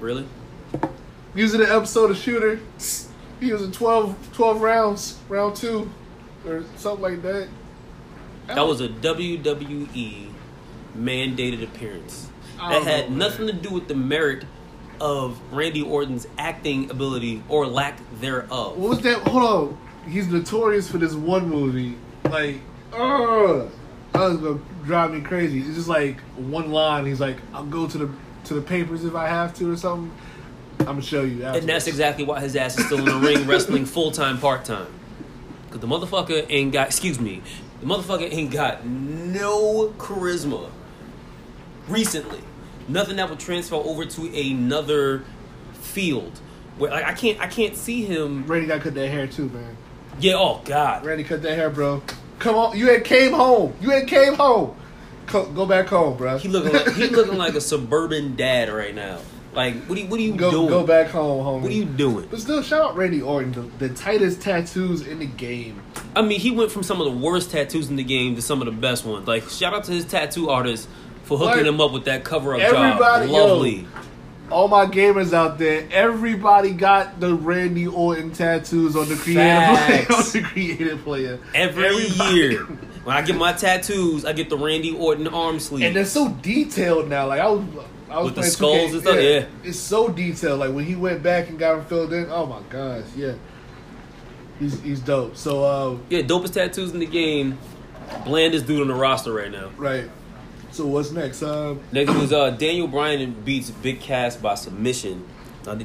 really. 0.00 0.26
He 1.34 1.42
was 1.42 1.54
in 1.54 1.60
the 1.60 1.72
episode 1.72 2.10
of 2.10 2.16
Shooter. 2.16 2.58
He 3.40 3.52
was 3.52 3.62
in 3.62 3.72
12, 3.72 4.32
12 4.32 4.60
rounds, 4.60 5.18
round 5.28 5.56
two, 5.56 5.90
or 6.46 6.64
something 6.76 7.02
like 7.02 7.22
that. 7.22 7.48
That 8.48 8.66
was 8.66 8.80
a 8.80 8.88
WWE 8.88 10.30
mandated 10.96 11.62
appearance. 11.62 12.28
That 12.58 12.82
had 12.82 13.10
know, 13.10 13.16
nothing 13.28 13.46
to 13.46 13.52
do 13.52 13.70
with 13.70 13.88
the 13.88 13.94
merit 13.94 14.44
of 15.00 15.40
Randy 15.52 15.82
Orton's 15.82 16.26
acting 16.36 16.90
ability 16.90 17.42
or 17.48 17.66
lack 17.66 17.98
thereof. 18.20 18.76
What 18.76 18.90
was 18.90 19.00
that? 19.02 19.18
Hold 19.28 19.42
on. 19.42 19.78
He's 20.08 20.26
notorious 20.28 20.90
for 20.90 20.98
this 20.98 21.14
one 21.14 21.48
movie. 21.48 21.96
Like, 22.24 22.56
ugh. 22.92 23.70
That 24.12 24.20
was 24.20 24.36
gonna 24.38 24.60
drive 24.84 25.12
me 25.12 25.20
crazy. 25.20 25.60
It's 25.60 25.74
just 25.74 25.88
like 25.88 26.20
one 26.36 26.70
line. 26.72 27.06
He's 27.06 27.20
like, 27.20 27.36
"I'll 27.54 27.64
go 27.64 27.86
to 27.86 27.98
the 27.98 28.10
to 28.44 28.54
the 28.54 28.62
papers 28.62 29.04
if 29.04 29.14
I 29.14 29.28
have 29.28 29.54
to 29.54 29.72
or 29.72 29.76
something." 29.76 30.10
I'm 30.80 30.86
gonna 30.86 31.02
show 31.02 31.22
you. 31.22 31.44
And 31.44 31.68
that's 31.68 31.86
exactly 31.86 32.24
why 32.24 32.40
his 32.40 32.56
ass 32.56 32.78
is 32.78 32.86
still 32.86 32.98
in 32.98 33.04
the 33.04 33.14
ring 33.14 33.46
wrestling 33.46 33.84
full 33.84 34.10
time, 34.10 34.38
part 34.38 34.64
time. 34.64 34.86
Because 35.66 35.80
the 35.80 35.86
motherfucker 35.86 36.46
ain't 36.48 36.72
got, 36.72 36.88
excuse 36.88 37.20
me, 37.20 37.42
the 37.80 37.86
motherfucker 37.86 38.32
ain't 38.32 38.50
got 38.50 38.84
no 38.84 39.94
charisma 39.98 40.70
recently. 41.86 42.40
Nothing 42.88 43.16
that 43.16 43.30
would 43.30 43.38
transfer 43.38 43.76
over 43.76 44.04
to 44.04 44.50
another 44.50 45.22
field. 45.74 46.40
Where 46.78 46.90
like, 46.90 47.04
I 47.04 47.12
can't, 47.12 47.38
I 47.40 47.46
can't 47.46 47.76
see 47.76 48.04
him. 48.04 48.46
Randy 48.46 48.66
got 48.66 48.80
cut 48.80 48.94
that 48.94 49.08
hair 49.08 49.26
too, 49.26 49.48
man. 49.50 49.76
Yeah, 50.18 50.34
oh 50.36 50.62
God. 50.64 51.04
Randy 51.04 51.24
cut 51.24 51.42
that 51.42 51.54
hair, 51.54 51.70
bro. 51.70 52.02
Come 52.40 52.56
on, 52.56 52.76
you 52.76 52.88
had 52.88 53.04
came 53.04 53.32
home. 53.32 53.74
You 53.80 53.90
had 53.90 54.06
came 54.08 54.34
home. 54.34 54.74
Co- 55.26 55.46
go 55.52 55.64
back 55.66 55.86
home, 55.86 56.16
bro. 56.16 56.38
He 56.38 56.48
looking 56.48 56.72
like 56.72 56.92
he 56.94 57.06
looking 57.06 57.38
like 57.38 57.54
a 57.54 57.60
suburban 57.60 58.34
dad 58.34 58.68
right 58.68 58.94
now. 58.94 59.18
Like, 59.52 59.76
what 59.86 59.98
are 59.98 60.00
you, 60.02 60.06
what 60.08 60.18
are 60.20 60.22
you 60.22 60.34
go 60.36 60.50
doing? 60.50 60.68
go 60.68 60.86
back 60.86 61.08
home, 61.08 61.44
homie. 61.44 61.62
What 61.62 61.70
are 61.70 61.74
you 61.74 61.84
doing? 61.84 62.28
But 62.30 62.40
still, 62.40 62.62
shout 62.62 62.80
out 62.82 62.96
Randy 62.96 63.20
Orton, 63.20 63.50
the, 63.78 63.88
the 63.88 63.94
tightest 63.94 64.40
tattoos 64.42 65.06
in 65.06 65.18
the 65.18 65.26
game. 65.26 65.82
I 66.14 66.22
mean, 66.22 66.38
he 66.40 66.50
went 66.52 66.70
from 66.70 66.82
some 66.84 67.00
of 67.00 67.04
the 67.12 67.18
worst 67.18 67.50
tattoos 67.50 67.90
in 67.90 67.96
the 67.96 68.04
game 68.04 68.36
to 68.36 68.42
some 68.42 68.60
of 68.62 68.66
the 68.66 68.72
best 68.72 69.04
ones. 69.04 69.26
Like, 69.26 69.48
shout 69.48 69.74
out 69.74 69.84
to 69.84 69.92
his 69.92 70.04
tattoo 70.04 70.50
artist 70.50 70.88
for 71.24 71.36
hooking 71.36 71.56
Like, 71.58 71.66
him 71.66 71.80
up 71.80 71.92
with 71.92 72.04
that 72.04 72.22
cover 72.24 72.54
up 72.54 72.60
everybody- 72.60 73.26
job. 73.26 73.64
yo. 73.64 73.84
All 74.50 74.66
my 74.68 74.86
gamers 74.86 75.32
out 75.32 75.58
there, 75.58 75.86
everybody 75.92 76.72
got 76.72 77.20
the 77.20 77.34
Randy 77.34 77.86
Orton 77.86 78.32
tattoos 78.32 78.96
on 78.96 79.08
the 79.08 79.14
creative 79.14 79.78
player. 79.78 80.06
On 80.18 80.24
the 80.32 80.42
creative 80.42 81.02
player. 81.04 81.38
Every 81.54 81.86
Everybody- 81.86 82.34
year, 82.34 82.64
when 83.04 83.16
I 83.16 83.22
get 83.22 83.36
my 83.36 83.52
tattoos, 83.52 84.24
I 84.24 84.32
get 84.32 84.50
the 84.50 84.58
Randy 84.58 84.94
Orton 84.96 85.28
arm 85.28 85.60
sleeve. 85.60 85.84
and 85.84 85.94
they're 85.96 86.04
so 86.04 86.28
detailed 86.28 87.08
now. 87.08 87.26
Like 87.28 87.40
I 87.40 87.48
was, 87.48 87.64
I 88.10 88.16
was 88.18 88.24
With 88.24 88.34
the 88.34 88.40
playing 88.40 88.52
skulls 88.52 88.90
2K, 88.90 88.92
and 88.94 89.02
stuff, 89.02 89.16
yeah. 89.22 89.46
it's 89.68 89.78
so 89.78 90.08
detailed. 90.08 90.58
Like 90.60 90.72
when 90.74 90.84
he 90.84 90.96
went 90.96 91.22
back 91.22 91.48
and 91.48 91.56
got 91.58 91.78
him 91.78 91.84
filled 91.84 92.12
in. 92.12 92.26
Oh 92.30 92.44
my 92.46 92.60
gosh, 92.68 93.04
yeah, 93.16 93.34
he's 94.58 94.80
he's 94.82 94.98
dope. 95.00 95.36
So 95.36 95.64
uh, 95.64 95.96
yeah, 96.08 96.22
dopest 96.22 96.54
tattoos 96.54 96.92
in 96.92 96.98
the 96.98 97.06
game. 97.06 97.56
Blandest 98.24 98.66
dude 98.66 98.80
on 98.80 98.88
the 98.88 98.94
roster 98.94 99.32
right 99.32 99.52
now. 99.52 99.70
right. 99.76 100.10
So 100.80 100.86
what's 100.86 101.10
next? 101.10 101.42
Um, 101.42 101.78
Next 101.92 102.14
was 102.14 102.32
uh, 102.32 102.48
Daniel 102.52 102.88
Bryan 102.88 103.32
beats 103.44 103.70
Big 103.70 104.00
Cass 104.00 104.38
by 104.38 104.54
submission. 104.54 105.28
Now, 105.66 105.78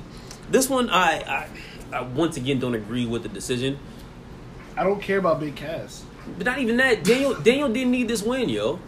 this 0.49 0.69
one, 0.69 0.89
I, 0.89 1.19
I, 1.19 1.47
I 1.91 2.01
once 2.03 2.37
again 2.37 2.59
don't 2.59 2.75
agree 2.75 3.05
with 3.05 3.23
the 3.23 3.27
decision. 3.27 3.77
I 4.77 4.85
don't 4.85 5.01
care 5.01 5.17
about 5.17 5.41
Big 5.41 5.57
Cass. 5.57 6.05
But 6.37 6.45
not 6.45 6.59
even 6.59 6.77
that. 6.77 7.03
Daniel 7.03 7.33
Daniel 7.33 7.67
didn't 7.67 7.91
need 7.91 8.07
this 8.07 8.23
win, 8.23 8.47
yo. 8.47 8.79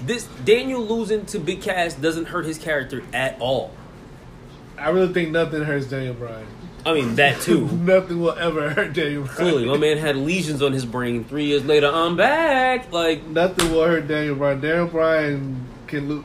This 0.00 0.24
Daniel 0.42 0.80
losing 0.80 1.26
to 1.26 1.38
Big 1.38 1.60
Cass 1.60 1.92
doesn't 1.92 2.28
hurt 2.28 2.46
his 2.46 2.56
character 2.56 3.02
at 3.12 3.38
all. 3.40 3.72
I 4.78 4.88
really 4.88 5.12
think 5.12 5.32
nothing 5.32 5.64
hurts 5.64 5.84
Daniel 5.84 6.14
Bryan. 6.14 6.46
I 6.86 6.92
mean 6.92 7.14
that 7.16 7.40
too. 7.40 7.66
Nothing 7.72 8.20
will 8.20 8.32
ever 8.32 8.70
hurt 8.70 8.92
Daniel 8.92 9.22
Bryan. 9.24 9.36
Clearly, 9.36 9.64
my 9.66 9.76
man 9.78 9.96
had 9.98 10.16
lesions 10.16 10.62
on 10.62 10.72
his 10.72 10.84
brain. 10.84 11.24
Three 11.24 11.46
years 11.46 11.64
later, 11.64 11.88
I'm 11.92 12.16
back. 12.16 12.92
Like 12.92 13.24
Nothing 13.26 13.72
will 13.72 13.84
hurt 13.84 14.06
Daniel 14.06 14.34
Bryan. 14.36 14.60
Daniel 14.60 14.86
Bryan 14.86 15.66
can 15.86 16.08
lo- 16.08 16.24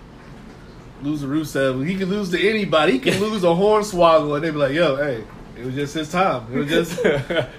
lose 1.02 1.24
a 1.24 1.28
Rusev. 1.28 1.86
He 1.88 1.96
can 1.96 2.10
lose 2.10 2.30
to 2.32 2.50
anybody. 2.50 2.94
He 2.94 3.00
can 3.00 3.20
lose 3.22 3.44
a 3.44 3.48
Hornswoggle, 3.48 4.36
and 4.36 4.44
they'd 4.44 4.52
be 4.52 4.58
like, 4.58 4.74
"Yo, 4.74 4.96
hey, 4.98 5.24
it 5.58 5.66
was 5.66 5.76
just 5.76 5.94
his 5.94 6.12
time. 6.12 6.48
It 6.54 6.58
was 6.58 6.68
just, 6.68 7.00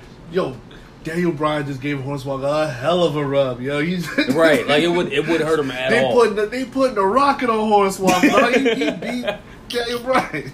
yo." 0.32 0.56
Daniel 1.02 1.32
Bryan 1.32 1.66
just 1.66 1.80
gave 1.80 1.96
Hornswoggle 1.96 2.64
a 2.64 2.70
hell 2.70 3.02
of 3.04 3.16
a 3.16 3.24
rub, 3.24 3.62
yo. 3.62 3.80
He's 3.82 4.06
right, 4.34 4.66
like 4.68 4.82
it 4.82 4.88
would 4.88 5.10
it 5.10 5.26
would 5.26 5.40
hurt 5.40 5.58
him 5.58 5.70
at 5.70 5.88
they 5.88 6.04
all. 6.04 6.12
putting 6.12 6.34
the, 6.34 6.44
they 6.44 6.66
putting 6.66 6.98
a 6.98 7.02
rocket 7.02 7.48
on 7.48 7.70
Hornswoggle. 7.70 8.52
he, 8.54 8.84
he 8.84 8.90
beat 8.90 9.34
Daniel 9.70 10.00
Bryan. 10.00 10.52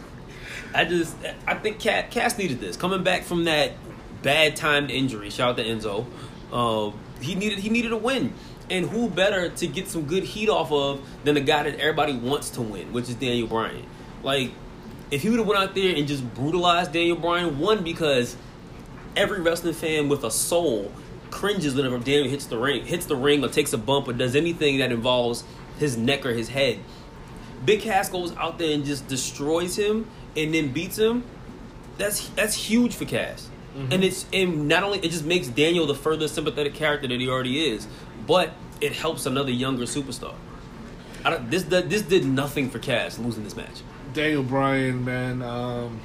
I 0.76 0.84
just 0.84 1.16
I 1.46 1.54
think 1.54 1.80
Cass 1.80 2.36
needed 2.36 2.60
this 2.60 2.76
coming 2.76 3.02
back 3.02 3.22
from 3.22 3.44
that 3.44 3.72
bad 4.22 4.56
timed 4.56 4.90
injury. 4.90 5.30
Shout 5.30 5.50
out 5.50 5.56
to 5.56 5.64
Enzo. 5.64 6.06
Um, 6.52 6.98
he 7.20 7.34
needed 7.34 7.60
he 7.60 7.70
needed 7.70 7.92
a 7.92 7.96
win, 7.96 8.34
and 8.70 8.86
who 8.86 9.08
better 9.08 9.48
to 9.48 9.66
get 9.66 9.88
some 9.88 10.02
good 10.02 10.24
heat 10.24 10.50
off 10.50 10.70
of 10.70 11.00
than 11.24 11.34
the 11.34 11.40
guy 11.40 11.62
that 11.62 11.80
everybody 11.80 12.14
wants 12.14 12.50
to 12.50 12.62
win, 12.62 12.92
which 12.92 13.08
is 13.08 13.14
Daniel 13.14 13.48
Bryan. 13.48 13.86
Like 14.22 14.52
if 15.10 15.22
he 15.22 15.30
would 15.30 15.38
have 15.38 15.48
went 15.48 15.60
out 15.60 15.74
there 15.74 15.96
and 15.96 16.06
just 16.06 16.34
brutalized 16.34 16.92
Daniel 16.92 17.16
Bryan, 17.16 17.58
one 17.58 17.82
because 17.82 18.36
every 19.16 19.40
wrestling 19.40 19.72
fan 19.72 20.10
with 20.10 20.24
a 20.24 20.30
soul 20.30 20.92
cringes 21.30 21.74
whenever 21.74 21.98
Daniel 21.98 22.28
hits 22.28 22.46
the 22.46 22.58
ring, 22.58 22.84
hits 22.84 23.06
the 23.06 23.16
ring 23.16 23.42
or 23.42 23.48
takes 23.48 23.72
a 23.72 23.78
bump 23.78 24.08
or 24.08 24.12
does 24.12 24.36
anything 24.36 24.78
that 24.78 24.92
involves 24.92 25.42
his 25.78 25.96
neck 25.96 26.26
or 26.26 26.34
his 26.34 26.50
head. 26.50 26.80
Big 27.64 27.80
Cass 27.80 28.10
goes 28.10 28.36
out 28.36 28.58
there 28.58 28.74
and 28.74 28.84
just 28.84 29.08
destroys 29.08 29.76
him 29.78 30.06
and 30.37 30.55
then 30.55 30.72
beats 30.72 30.99
him. 30.99 31.25
That's 31.99 32.29
that's 32.31 32.55
huge 32.55 32.94
for 32.94 33.05
Cass, 33.05 33.49
and 33.90 34.05
it's 34.05 34.27
and 34.33 34.68
not 34.68 34.83
only 34.83 34.99
it 34.99 35.11
just 35.11 35.25
makes 35.25 35.49
Daniel 35.49 35.87
the 35.87 35.94
further 35.94 36.29
sympathetic 36.29 36.75
character 36.75 37.09
that 37.09 37.20
he 37.20 37.29
already 37.29 37.68
is, 37.70 37.87
but 38.27 38.53
it 38.81 38.92
helps 38.92 39.27
another 39.27 39.51
younger 39.51 39.85
superstar. 39.85 40.35
I 41.25 41.31
don't, 41.31 41.51
this 41.51 41.64
this 41.64 42.03
did 42.03 42.25
nothing 42.25 42.70
for 42.70 42.79
Cass 42.79 43.18
losing 43.18 43.44
this 43.44 43.57
match. 43.57 43.83
Daniel 44.12 44.42
Bryan, 44.42 45.05
man. 45.05 45.42
Um, 45.42 46.01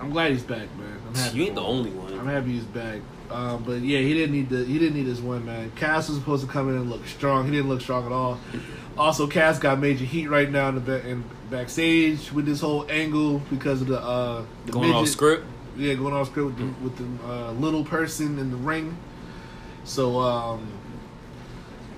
I'm 0.00 0.10
glad 0.10 0.30
he's 0.32 0.42
back, 0.42 0.74
man. 0.76 1.00
I'm 1.08 1.14
happy 1.14 1.38
You 1.38 1.44
ain't 1.44 1.54
the 1.54 1.62
only 1.62 1.90
one. 1.90 2.12
I'm 2.12 2.26
happy 2.26 2.52
he's 2.52 2.64
back. 2.64 3.00
Um, 3.30 3.62
but 3.64 3.80
yeah, 3.80 3.98
he 3.98 4.14
didn't 4.14 4.32
need 4.32 4.48
the 4.48 4.64
he 4.64 4.78
didn't 4.78 4.96
need 4.96 5.06
his 5.06 5.20
win, 5.20 5.44
man. 5.44 5.70
Cass 5.76 6.08
was 6.08 6.18
supposed 6.18 6.46
to 6.46 6.50
come 6.50 6.68
in 6.70 6.76
and 6.76 6.88
look 6.90 7.06
strong. 7.06 7.46
He 7.46 7.50
didn't 7.50 7.68
look 7.68 7.80
strong 7.80 8.06
at 8.06 8.12
all. 8.12 8.38
Also, 8.98 9.28
Cass 9.28 9.58
got 9.58 9.78
major 9.78 10.04
heat 10.04 10.26
right 10.28 10.50
now 10.50 10.68
in 10.70 10.74
the 10.74 10.80
ba- 10.80 11.06
in 11.06 11.22
backstage 11.50 12.32
with 12.32 12.46
this 12.46 12.60
whole 12.60 12.84
angle 12.90 13.40
because 13.50 13.80
of 13.80 13.86
the 13.86 14.00
uh 14.00 14.44
the 14.66 14.72
Going 14.72 14.92
off 14.92 15.08
script. 15.08 15.46
Yeah, 15.76 15.94
going 15.94 16.12
off 16.12 16.28
script 16.28 16.58
with 16.58 16.58
the, 16.58 16.84
with 16.84 16.96
the 16.96 17.28
uh, 17.32 17.52
little 17.52 17.84
person 17.84 18.38
in 18.40 18.50
the 18.50 18.56
ring. 18.56 18.96
So 19.84 20.18
um, 20.18 20.66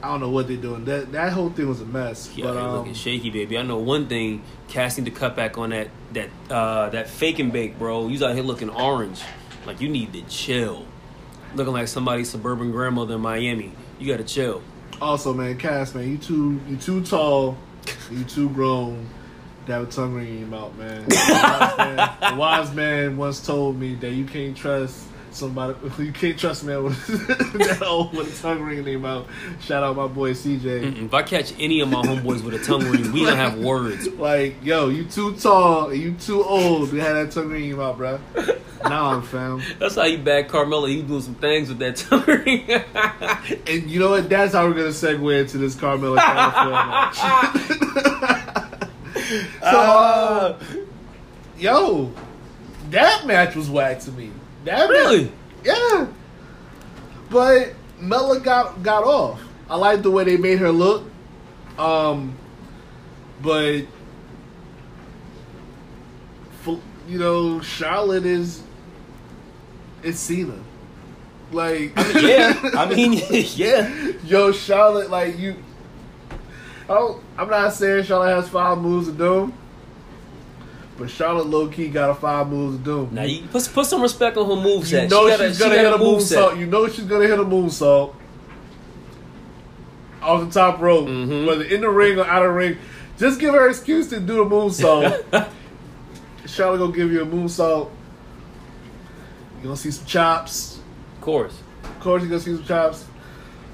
I 0.03 0.09
don't 0.09 0.21
know 0.21 0.31
what 0.31 0.49
they're 0.49 0.59
doing. 0.59 0.85
That 0.85 1.13
that 1.13 1.33
whole 1.33 1.49
thing 1.49 1.67
was 1.67 1.81
a 1.81 1.87
mess. 1.87 2.31
Yeah, 2.37 2.47
but 2.47 2.57
um, 2.59 2.77
looking 2.77 2.95
shaky, 2.95 3.31
baby. 3.31 3.57
I 3.57 3.63
know 3.63 3.79
one 3.79 4.07
thing. 4.07 4.43
Cass 4.69 4.99
need 4.99 5.07
to 5.07 5.11
cut 5.11 5.35
back 5.35 5.57
on 5.57 5.71
that 5.71 5.89
that 6.13 6.29
uh, 6.51 6.91
that 6.91 7.09
fake 7.09 7.39
and 7.39 7.53
bake, 7.53 7.79
bro. 7.79 8.09
You 8.09 8.25
out 8.25 8.35
here 8.35 8.45
looking 8.45 8.69
orange, 8.69 9.23
like 9.67 9.81
you 9.81 9.89
need 9.89 10.13
to 10.13 10.23
chill. 10.23 10.85
Looking 11.55 11.73
like 11.73 11.89
somebody's 11.89 12.31
suburban 12.31 12.71
grandmother 12.71 13.15
in 13.15 13.23
Miami. 13.23 13.73
You 13.99 14.07
gotta 14.07 14.25
chill. 14.25 14.63
Also, 15.01 15.33
man, 15.33 15.57
Cass, 15.57 15.95
man, 15.95 16.09
you 16.11 16.19
too, 16.19 16.61
you 16.69 16.77
too 16.77 17.03
tall, 17.03 17.57
you 18.11 18.23
too 18.25 18.51
grown 18.51 19.07
That 19.67 19.83
a 19.83 19.87
tongue 19.87 20.15
ring 20.15 20.29
in 20.29 20.39
your 20.41 20.49
mouth, 20.49 20.77
man. 20.77 21.05
The 21.09 21.17
wise 21.17 21.77
man, 21.79 22.37
wise 22.37 22.75
man 22.75 23.17
once 23.17 23.45
told 23.45 23.79
me 23.79 23.95
that 23.97 24.11
you 24.11 24.25
can't 24.27 24.57
trust 24.57 25.05
somebody, 25.33 25.75
you 26.03 26.13
can't 26.13 26.39
trust 26.39 26.65
man 26.65 26.85
with 26.85 26.99
that 27.07 27.83
old 27.83 28.13
with 28.15 28.39
a 28.39 28.43
tongue 28.43 28.63
ring 28.63 28.79
in 28.79 28.85
their 28.85 28.99
mouth. 28.99 29.27
Shout 29.61 29.83
out 29.83 29.97
my 29.97 30.07
boy 30.07 30.33
CJ. 30.33 30.61
Mm-mm. 30.61 31.07
If 31.07 31.15
I 31.15 31.23
catch 31.23 31.53
any 31.59 31.81
of 31.81 31.89
my 31.89 32.03
homeboys 32.03 32.43
with 32.43 32.55
a 32.55 32.65
tongue 32.65 32.85
ring, 32.85 33.13
we 33.13 33.25
gonna 33.25 33.37
have 33.37 33.59
words. 33.59 34.09
Like, 34.21 34.63
yo, 34.63 34.89
you 34.89 35.05
too 35.05 35.35
tall, 35.37 35.95
you 35.95 36.13
too 36.13 36.45
old 36.45 36.91
to 36.91 36.97
have 36.97 37.15
that 37.15 37.31
tongue 37.33 37.49
ring 37.49 37.63
in 37.63 37.69
your 37.71 37.79
mouth, 37.79 37.97
bro. 37.97 38.19
Now 38.85 39.13
I'm 39.13 39.23
fam. 39.23 39.63
That's 39.79 39.95
how 39.95 40.05
you 40.05 40.19
back 40.19 40.49
Carmelo. 40.49 40.87
He 40.87 41.01
doing 41.01 41.23
some 41.23 41.37
things 41.37 41.69
with 41.69 41.79
that 41.79 41.97
tongue 41.97 42.25
ring. 42.27 42.69
And 43.67 43.91
you 43.91 43.99
know 43.99 44.11
what? 44.11 44.29
That's 44.29 44.53
how 44.53 44.67
we're 44.67 44.75
gonna 44.75 44.89
segue 44.89 45.41
into 45.41 45.57
this 45.59 45.75
Carmella 45.75 46.17
match. 46.17 47.17
so, 49.61 49.79
uh, 49.79 50.59
yo, 51.59 52.13
that 52.91 53.27
match 53.27 53.55
was 53.55 53.71
whack 53.71 54.01
to 54.01 54.13
me. 54.13 54.31
That 54.65 54.89
really? 54.89 55.33
yeah. 55.65 56.07
But 57.31 57.75
Mella 57.99 58.41
got 58.41 58.83
got 58.83 59.05
off. 59.05 59.41
I 59.69 59.77
like 59.77 60.03
the 60.03 60.11
way 60.11 60.25
they 60.25 60.37
made 60.37 60.59
her 60.59 60.73
look. 60.73 61.05
Um, 61.79 62.37
but 63.41 63.85
you 67.11 67.19
know, 67.19 67.61
Charlotte 67.61 68.25
is 68.25 68.63
it's 70.03 70.21
Cena. 70.21 70.55
Like, 71.51 71.93
yeah. 72.15 72.59
I 72.75 72.87
mean, 72.95 73.21
yeah. 73.31 74.13
Yo, 74.25 74.53
Charlotte, 74.53 75.11
like 75.11 75.37
you. 75.37 75.57
Oh, 76.89 77.21
I'm 77.37 77.51
not 77.51 77.73
saying 77.73 78.05
Charlotte 78.05 78.35
has 78.37 78.49
five 78.49 78.79
moves 78.79 79.09
to 79.09 79.13
doom, 79.13 79.53
but 81.01 81.11
Charlotte 81.11 81.47
low 81.49 81.67
key 81.67 81.89
got 81.89 82.11
a 82.11 82.15
five 82.15 82.49
moves 82.49 82.77
of 82.77 82.85
doom. 82.85 83.09
Now 83.13 83.23
you 83.25 83.43
put 83.49 83.69
put 83.73 83.87
some 83.87 84.03
respect 84.03 84.37
on 84.37 84.47
her 84.47 84.65
moveset. 84.69 85.03
you 85.05 85.09
know 85.09 85.29
she 85.37 85.47
she's 85.49 85.57
she 85.57 85.63
gonna 85.65 85.75
got 85.75 85.85
hit 85.85 85.95
a 85.95 86.05
moonsault. 86.05 86.59
You 86.61 86.67
know 86.67 86.87
she's 86.89 87.05
gonna 87.07 87.27
hit 87.27 87.41
a 87.41 87.45
moonsault 87.45 88.15
off 90.23 90.45
the 90.47 90.51
top 90.61 90.81
rope, 90.81 91.09
Mhm. 91.09 91.47
whether 91.47 91.65
in 91.65 91.81
the 91.81 91.89
ring 91.91 92.19
or 92.19 92.25
out 92.27 92.43
of 92.43 92.49
the 92.51 92.55
ring. 92.55 92.77
Just 93.19 93.41
give 93.41 93.55
her 93.55 93.65
an 93.65 93.71
excuse 93.71 94.09
to 94.09 94.21
do 94.21 94.43
a 94.43 94.47
moonsault. 94.47 95.25
Charlotte 96.47 96.79
gonna 96.79 96.93
give 96.93 97.11
you 97.13 97.23
a 97.23 97.27
moonsault. 97.27 97.91
You 99.59 99.65
gonna 99.65 99.77
see 99.77 99.91
some 99.91 100.07
chops. 100.07 100.79
Of 101.17 101.21
course. 101.23 101.55
Of 101.85 102.01
course, 102.01 102.23
you 102.23 102.29
gonna 102.29 102.41
see 102.41 102.55
some 102.57 102.65
chops. 102.65 103.05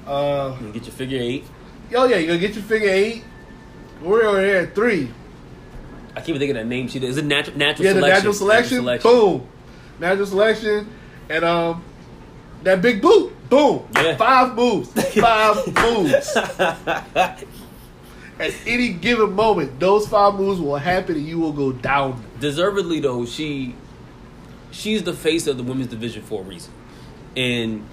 Uh, 0.05 0.55
You 0.61 0.71
get 0.71 0.83
your 0.85 0.93
figure 0.93 1.19
eight. 1.21 1.43
Yo, 1.91 2.05
yeah, 2.05 2.17
you 2.17 2.27
gonna 2.27 2.39
get 2.39 2.55
your 2.55 2.63
figure 2.63 2.89
eight. 2.89 3.23
We're 4.01 4.23
over 4.23 4.39
here 4.41 4.57
at 4.57 4.75
three. 4.75 5.09
I 6.17 6.19
can't 6.19 6.29
even 6.29 6.39
think 6.39 6.49
of 6.51 6.55
that 6.57 6.65
name. 6.67 6.87
She 6.87 6.99
did. 6.99 7.09
Is 7.11 7.17
it 7.17 7.25
natural 7.25 7.55
natural 7.57 7.85
Yeah, 7.85 7.93
the 7.93 7.99
selection? 8.33 8.85
natural 8.85 9.03
selection. 9.03 9.11
Boom. 9.11 9.47
Natural 9.99 10.25
selection. 10.25 10.89
And 11.29 11.45
um 11.45 11.83
that 12.63 12.81
big 12.81 13.01
boot. 13.01 13.33
Boom. 13.49 13.87
Yeah. 13.95 14.17
Five 14.17 14.55
moves. 14.55 14.91
Five 15.13 15.67
moves. 15.83 16.35
At 18.39 18.53
any 18.67 18.89
given 18.89 19.33
moment, 19.33 19.79
those 19.79 20.07
five 20.07 20.35
moves 20.35 20.59
will 20.59 20.75
happen 20.77 21.15
and 21.15 21.25
you 21.25 21.39
will 21.39 21.53
go 21.53 21.71
down. 21.71 22.23
Deservedly 22.39 22.99
though, 22.99 23.25
she 23.25 23.75
she's 24.71 25.03
the 25.03 25.13
face 25.13 25.47
of 25.47 25.57
the 25.57 25.63
women's 25.63 25.87
division 25.89 26.21
for 26.23 26.41
a 26.41 26.43
reason, 26.45 26.71
and 27.35 27.83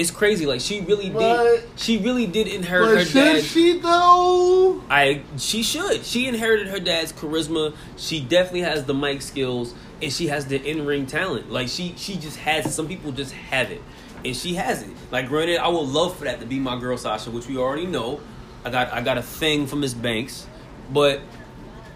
it's 0.00 0.10
crazy. 0.10 0.46
Like 0.46 0.60
she 0.62 0.80
really 0.80 1.10
But- 1.10 1.44
did. 1.44 1.62
She 1.76 1.98
really 1.98 2.26
did 2.26 2.46
inherit 2.48 3.06
her 3.06 3.12
dad's. 3.12 3.46
she 3.46 3.78
though? 3.78 4.82
I 4.88 5.20
she 5.36 5.62
should. 5.62 6.04
She 6.04 6.26
inherited 6.26 6.68
her 6.68 6.80
dad's 6.80 7.12
charisma. 7.12 7.74
She 7.96 8.20
definitely 8.20 8.62
has 8.62 8.84
the 8.84 8.94
mic 8.94 9.20
skills, 9.22 9.74
and 10.00 10.10
she 10.12 10.28
has 10.28 10.46
the 10.46 10.56
in 10.64 10.86
ring 10.86 11.06
talent. 11.06 11.50
Like 11.52 11.68
she 11.68 11.94
she 11.96 12.16
just 12.16 12.38
has 12.38 12.66
it. 12.66 12.70
Some 12.70 12.88
people 12.88 13.12
just 13.12 13.32
have 13.32 13.70
it, 13.70 13.82
and 14.24 14.34
she 14.34 14.54
has 14.54 14.82
it. 14.82 14.90
Like 15.10 15.28
granted, 15.28 15.58
I 15.58 15.68
would 15.68 15.88
love 15.88 16.16
for 16.16 16.24
that 16.24 16.40
to 16.40 16.46
be 16.46 16.58
my 16.58 16.78
girl 16.80 16.96
Sasha, 16.96 17.30
which 17.30 17.46
we 17.46 17.58
already 17.58 17.86
know. 17.86 18.20
I 18.64 18.70
got 18.70 18.92
I 18.92 19.02
got 19.02 19.18
a 19.18 19.22
thing 19.22 19.66
for 19.66 19.76
Miss 19.76 19.92
Banks, 19.94 20.46
but 20.90 21.20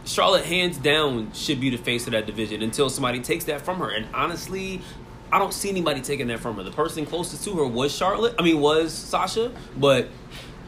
Charlotte 0.05 0.45
hands 0.45 0.77
down 0.77 1.33
should 1.33 1.61
be 1.61 1.71
the 1.71 1.79
face 1.79 2.07
of 2.07 2.13
that 2.13 2.27
division 2.27 2.63
until 2.63 2.91
somebody 2.91 3.21
takes 3.21 3.45
that 3.45 3.63
from 3.63 3.79
her. 3.79 3.89
And 3.89 4.07
honestly, 4.15 4.83
I 5.35 5.39
don't 5.41 5.53
see 5.53 5.69
anybody 5.69 6.01
taking 6.01 6.29
that 6.29 6.39
from 6.39 6.55
her. 6.57 6.63
The 6.63 6.71
person 6.71 7.05
closest 7.07 7.43
to 7.45 7.55
her 7.57 7.67
was 7.67 7.93
Charlotte. 7.93 8.37
I 8.39 8.43
mean, 8.43 8.61
was 8.61 8.93
Sasha, 8.93 9.51
but. 9.77 10.09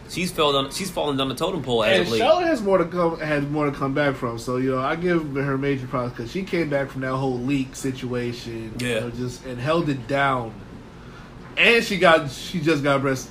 She's 0.08 0.30
fell 0.30 0.52
down. 0.52 0.70
She's 0.70 0.88
fallen 0.88 1.16
down 1.16 1.28
the 1.28 1.34
totem 1.34 1.64
pole 1.64 1.82
as 1.82 1.98
And 1.98 2.02
of 2.06 2.12
late. 2.12 2.18
Charlotte 2.18 2.46
has 2.46 2.62
more 2.62 2.78
to 2.78 2.84
come 2.84 3.18
has 3.18 3.44
more 3.44 3.66
to 3.66 3.72
come 3.72 3.92
back 3.92 4.14
from. 4.14 4.38
So 4.38 4.56
you 4.56 4.70
know, 4.70 4.78
I 4.78 4.94
give 4.94 5.34
her 5.34 5.58
major 5.58 5.88
props 5.88 6.12
because 6.12 6.30
she 6.30 6.44
came 6.44 6.70
back 6.70 6.90
from 6.90 7.00
that 7.00 7.10
whole 7.16 7.38
leak 7.40 7.74
situation. 7.74 8.72
you 8.78 8.86
Yeah. 8.88 9.00
know, 9.00 9.10
just 9.10 9.44
and 9.46 9.58
held 9.60 9.88
it 9.88 10.06
down. 10.06 10.54
And 11.56 11.82
she 11.84 11.98
got 11.98 12.30
she 12.30 12.60
just 12.60 12.84
got 12.84 13.00
breast. 13.00 13.28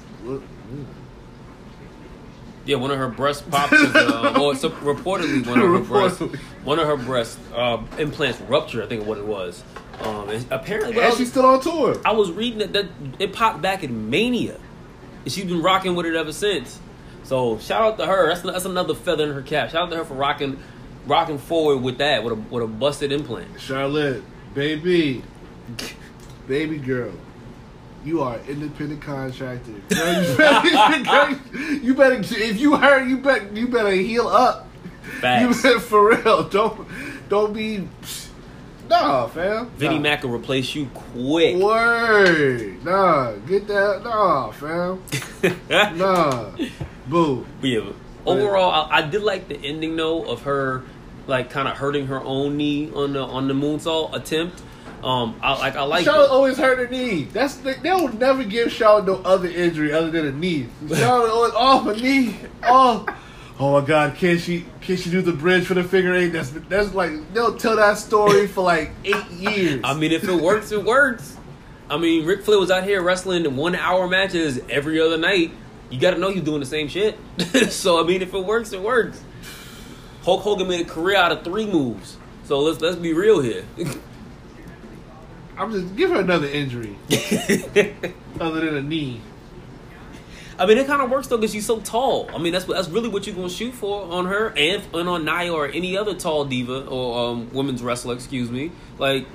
Yeah, 2.66 2.78
one 2.78 2.90
of 2.92 2.98
her 2.98 3.08
breast 3.08 3.50
pops, 3.50 3.72
is, 3.74 3.96
uh, 3.96 4.38
or 4.42 4.56
so 4.56 4.70
reportedly 4.72 5.46
one 5.48 5.62
of 5.62 5.70
her 5.72 5.80
breast, 5.80 6.20
one 6.66 6.80
of 6.80 6.88
her 6.88 6.98
breast 6.98 7.38
uh, 7.54 7.82
implants 8.00 8.42
ruptured. 8.42 8.84
I 8.84 8.88
think 8.88 9.06
what 9.06 9.18
it 9.20 9.26
was. 9.26 9.64
Um, 10.02 10.30
and 10.30 10.46
apparently, 10.52 11.00
And 11.02 11.14
she's 11.14 11.30
still 11.30 11.46
on 11.46 11.62
tour. 11.62 12.00
I 12.06 12.12
was 12.12 12.32
reading 12.32 12.60
that, 12.60 12.74
that 12.74 12.86
it 13.20 13.34
popped 13.34 13.62
back 13.62 13.84
in 13.84 14.10
Mania, 14.10 14.58
and 15.24 15.32
she's 15.32 15.46
been 15.46 15.62
rocking 15.62 15.96
with 15.96 16.06
it 16.06 16.16
ever 16.16 16.34
since. 16.34 16.80
So 17.24 17.58
shout 17.60 17.82
out 17.82 17.98
to 17.98 18.06
her. 18.06 18.28
That's 18.28 18.42
that's 18.42 18.66
another 18.66 18.94
feather 18.94 19.24
in 19.24 19.34
her 19.34 19.42
cap. 19.42 19.72
Shout 19.72 19.84
out 19.84 19.90
to 19.92 19.98
her 19.98 20.06
for 20.06 20.14
rocking 20.14 20.60
rocking 21.08 21.38
forward 21.38 21.78
with 21.78 21.98
that 22.00 22.24
with 22.24 22.34
a 22.34 22.36
with 22.36 22.64
a 22.64 22.68
busted 22.68 23.12
implant. 23.12 23.60
Charlotte, 23.60 24.24
baby, 24.54 25.24
baby 26.48 26.78
girl, 26.78 27.14
you 28.04 28.22
are 28.22 28.40
independent 28.48 29.02
contractor. 29.02 29.72
Girl, 29.90 30.24
you, 30.30 30.38
better, 30.38 31.40
you 31.84 31.94
better, 31.96 32.16
if 32.22 32.60
you 32.60 32.76
hurt, 32.76 33.08
you 33.08 33.18
better, 33.18 33.50
you 33.54 33.68
better 33.68 33.92
heal 33.92 34.28
up. 34.28 34.68
Facts. 35.20 35.42
You 35.42 35.64
better 35.64 35.80
for 35.80 36.10
real. 36.10 36.48
Don't, 36.50 36.88
don't 37.30 37.54
be. 37.54 37.88
Nah, 38.90 39.28
fam. 39.28 39.70
Vinny 39.72 39.96
nah. 39.96 40.02
Mac 40.02 40.24
will 40.24 40.32
replace 40.32 40.76
you 40.76 40.88
quick. 40.94 41.58
Word. 41.58 42.84
Nah, 42.84 43.34
get 43.48 43.68
that. 43.68 44.04
Nah, 44.04 44.52
fam. 44.52 45.02
Nah. 45.70 46.52
Boo. 47.08 47.46
But 47.62 47.70
yeah, 47.70 47.92
overall, 48.26 48.72
I, 48.72 48.98
I 48.98 49.02
did 49.04 49.22
like 49.22 49.48
the 49.48 49.58
ending 49.58 49.96
though 49.96 50.24
of 50.24 50.44
her, 50.44 50.84
like 51.28 51.50
kind 51.50 51.68
of 51.68 51.78
hurting 51.78 52.08
her 52.08 52.22
own 52.22 52.58
knee 52.58 52.92
on 52.94 53.14
the 53.14 53.22
on 53.22 53.48
the 53.48 53.54
moonsault 53.54 54.16
attempt. 54.16 54.62
Um, 55.04 55.36
I 55.42 55.58
like 55.60 55.76
I 55.76 55.84
like. 55.84 56.06
Charlotte 56.06 56.26
it. 56.26 56.32
always 56.32 56.58
hurt 56.58 56.80
her 56.80 56.88
knee. 56.88 57.26
That's 57.26 57.56
the, 57.58 57.76
they 57.82 57.92
will 57.92 58.14
never 58.14 58.44
give 58.44 58.72
Charlotte 58.72 59.06
no 59.06 59.16
other 59.18 59.48
injury 59.48 59.94
other 59.94 60.10
than 60.10 60.26
a 60.26 60.32
knee. 60.32 60.68
Charlotte 60.90 61.32
always 61.32 61.54
off 61.54 61.86
a 61.88 61.96
knee. 61.96 62.36
Oh, 62.64 63.06
oh 63.60 63.80
my 63.80 63.86
God! 63.86 64.16
Can 64.16 64.38
she 64.38 64.66
can 64.82 64.98
she 64.98 65.10
do 65.10 65.22
the 65.22 65.34
bridge 65.34 65.66
for 65.66 65.74
the 65.74 65.84
figure 65.84 66.14
eight? 66.14 66.30
That's 66.30 66.50
that's 66.52 66.94
like 66.94 67.34
they'll 67.34 67.58
tell 67.58 67.76
that 67.76 67.98
story 67.98 68.48
for 68.48 68.64
like 68.64 68.92
eight 69.04 69.26
years. 69.32 69.82
I 69.84 69.94
mean, 69.94 70.12
if 70.12 70.28
it 70.28 70.42
works, 70.42 70.72
it 70.72 70.84
works. 70.84 71.38
I 71.90 71.98
mean, 71.98 72.26
Ric 72.26 72.44
Flair 72.44 72.60
was 72.60 72.72
out 72.72 72.84
here 72.84 73.02
wrestling 73.02 73.56
one 73.56 73.76
hour 73.76 74.08
matches 74.08 74.60
every 74.70 75.00
other 75.00 75.18
night. 75.18 75.52
You 75.90 76.00
got 76.00 76.12
to 76.12 76.18
know 76.18 76.32
he's 76.32 76.44
doing 76.44 76.60
the 76.60 76.66
same 76.66 76.88
shit. 76.88 77.18
so 77.70 78.04
I 78.04 78.08
mean, 78.08 78.22
if 78.22 78.34
it 78.34 78.44
works, 78.44 78.74
it 78.74 78.82
works. 78.82 79.24
Hulk 80.24 80.42
Hogan 80.42 80.68
made 80.68 80.82
a 80.82 80.90
career 80.90 81.18
out 81.18 81.32
of 81.32 81.44
three 81.44 81.68
moves. 81.68 82.18
So 82.46 82.60
let's 82.60 82.82
let's 82.82 82.96
be 82.96 83.14
real 83.14 83.40
here. 83.42 83.66
I'm 85.58 85.72
just 85.72 85.96
give 85.96 86.10
her 86.10 86.20
another 86.20 86.48
injury 86.48 86.98
other 88.40 88.60
than 88.66 88.76
a 88.76 88.82
knee. 88.82 89.22
I 90.58 90.66
mean, 90.66 90.78
it 90.78 90.88
kind 90.88 91.02
of 91.02 91.10
works 91.10 91.28
though 91.28 91.38
because 91.38 91.52
she's 91.52 91.66
so 91.66 91.80
tall. 91.82 92.30
I 92.34 92.38
mean, 92.38 92.54
that's 92.54 92.66
that's 92.66 92.88
really 92.88 93.10
what 93.10 93.28
you're 93.28 93.36
gonna 93.36 93.50
shoot 93.50 93.74
for 93.74 94.04
on 94.12 94.26
her 94.28 94.54
and, 94.58 94.84
and 94.94 95.10
on 95.10 95.26
Nia 95.26 95.52
or 95.54 95.68
any 95.68 95.98
other 95.98 96.14
tall 96.16 96.46
diva 96.46 96.86
or 96.86 97.30
um, 97.32 97.54
women's 97.54 97.84
wrestler. 97.84 98.14
Excuse 98.14 98.50
me. 98.50 98.72
Like 98.98 99.26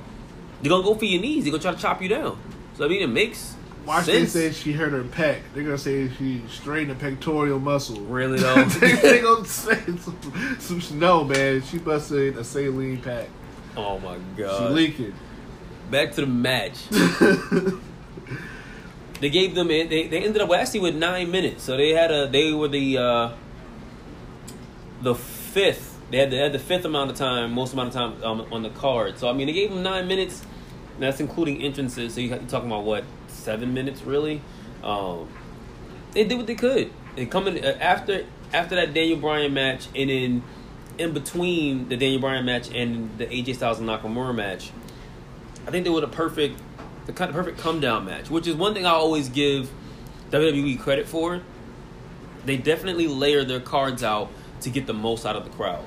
you're 0.62 0.70
gonna 0.70 0.82
go 0.84 0.94
for 0.94 1.04
your 1.04 1.20
knees. 1.20 1.44
They're 1.44 1.50
gonna 1.52 1.62
try 1.62 1.72
to 1.72 1.78
chop 1.78 2.00
you 2.00 2.08
down. 2.08 2.38
So 2.76 2.84
I 2.84 2.88
mean, 2.88 3.02
it 3.02 3.08
makes 3.08 3.54
Watch 3.86 4.06
sense. 4.06 4.32
they 4.32 4.50
say 4.50 4.52
she 4.52 4.72
hurt 4.72 4.92
her 4.92 5.02
pec. 5.04 5.40
They're 5.54 5.64
gonna 5.64 5.78
say 5.78 6.10
she 6.18 6.42
strained 6.48 6.90
the 6.90 6.94
pectoral 6.94 7.58
muscle. 7.58 8.00
Really 8.00 8.38
though. 8.40 8.64
they, 8.64 8.92
they 8.96 9.20
gonna 9.20 9.44
say 9.44 9.78
some, 10.58 10.80
some 10.80 10.98
no 10.98 11.24
man. 11.24 11.62
She 11.62 11.78
busted 11.78 12.36
a 12.36 12.44
saline 12.44 13.00
pack. 13.02 13.28
oh 13.76 13.98
my 13.98 14.16
god, 14.36 14.68
She 14.68 14.74
leaking. 14.74 15.14
Back 15.90 16.12
to 16.12 16.20
the 16.22 16.26
match. 16.26 16.78
They 19.20 19.30
gave 19.30 19.54
them. 19.54 19.68
They, 19.68 19.84
they 19.86 20.22
ended 20.24 20.40
up 20.40 20.50
actually 20.50 20.80
with 20.80 20.96
nine 20.96 21.30
minutes. 21.30 21.62
So 21.64 21.76
they 21.76 21.90
had 21.90 22.10
a. 22.10 22.26
They 22.28 22.52
were 22.52 22.68
the. 22.68 22.98
Uh, 22.98 23.32
the 25.02 25.14
fifth. 25.14 25.98
They 26.10 26.18
had, 26.18 26.30
they 26.30 26.38
had 26.38 26.52
the 26.52 26.58
fifth 26.58 26.84
amount 26.84 27.10
of 27.10 27.16
time, 27.16 27.52
most 27.52 27.72
amount 27.72 27.88
of 27.88 27.94
time 27.94 28.24
um, 28.24 28.46
on 28.52 28.62
the 28.62 28.70
card. 28.70 29.18
So 29.18 29.28
I 29.28 29.32
mean, 29.32 29.46
they 29.46 29.52
gave 29.52 29.70
them 29.70 29.82
nine 29.82 30.08
minutes. 30.08 30.42
That's 30.98 31.20
including 31.20 31.62
entrances. 31.62 32.14
So 32.14 32.20
you- 32.20 32.28
you're 32.28 32.38
talking 32.40 32.68
about 32.70 32.84
what 32.84 33.04
seven 33.28 33.72
minutes 33.72 34.02
really? 34.02 34.42
Um, 34.82 35.28
they 36.12 36.24
did 36.24 36.36
what 36.36 36.46
they 36.46 36.54
could. 36.54 36.90
And 37.16 37.30
coming 37.30 37.64
uh, 37.64 37.76
after 37.80 38.26
after 38.52 38.74
that 38.76 38.92
Daniel 38.92 39.18
Bryan 39.18 39.54
match, 39.54 39.86
and 39.94 40.10
then 40.10 40.42
in 40.98 41.12
between 41.14 41.88
the 41.88 41.96
Daniel 41.96 42.20
Bryan 42.20 42.44
match 42.44 42.70
and 42.74 43.16
the 43.16 43.26
AJ 43.26 43.54
Styles 43.56 43.78
and 43.78 43.88
Nakamura 43.88 44.34
match, 44.34 44.70
I 45.66 45.70
think 45.70 45.84
they 45.84 45.90
were 45.90 46.00
the 46.00 46.08
perfect, 46.08 46.60
the 47.10 47.16
kind 47.16 47.28
of 47.28 47.34
perfect 47.34 47.58
come 47.58 47.80
down 47.80 48.04
match. 48.04 48.30
Which 48.30 48.46
is 48.46 48.54
one 48.54 48.72
thing 48.72 48.86
I 48.86 48.90
always 48.90 49.28
give 49.28 49.70
WWE 50.30 50.78
credit 50.78 51.08
for. 51.08 51.40
They 52.44 52.56
definitely 52.56 53.08
layer 53.08 53.44
their 53.44 53.60
cards 53.60 54.02
out 54.02 54.30
to 54.62 54.70
get 54.70 54.86
the 54.86 54.94
most 54.94 55.26
out 55.26 55.36
of 55.36 55.44
the 55.44 55.50
crowd. 55.50 55.84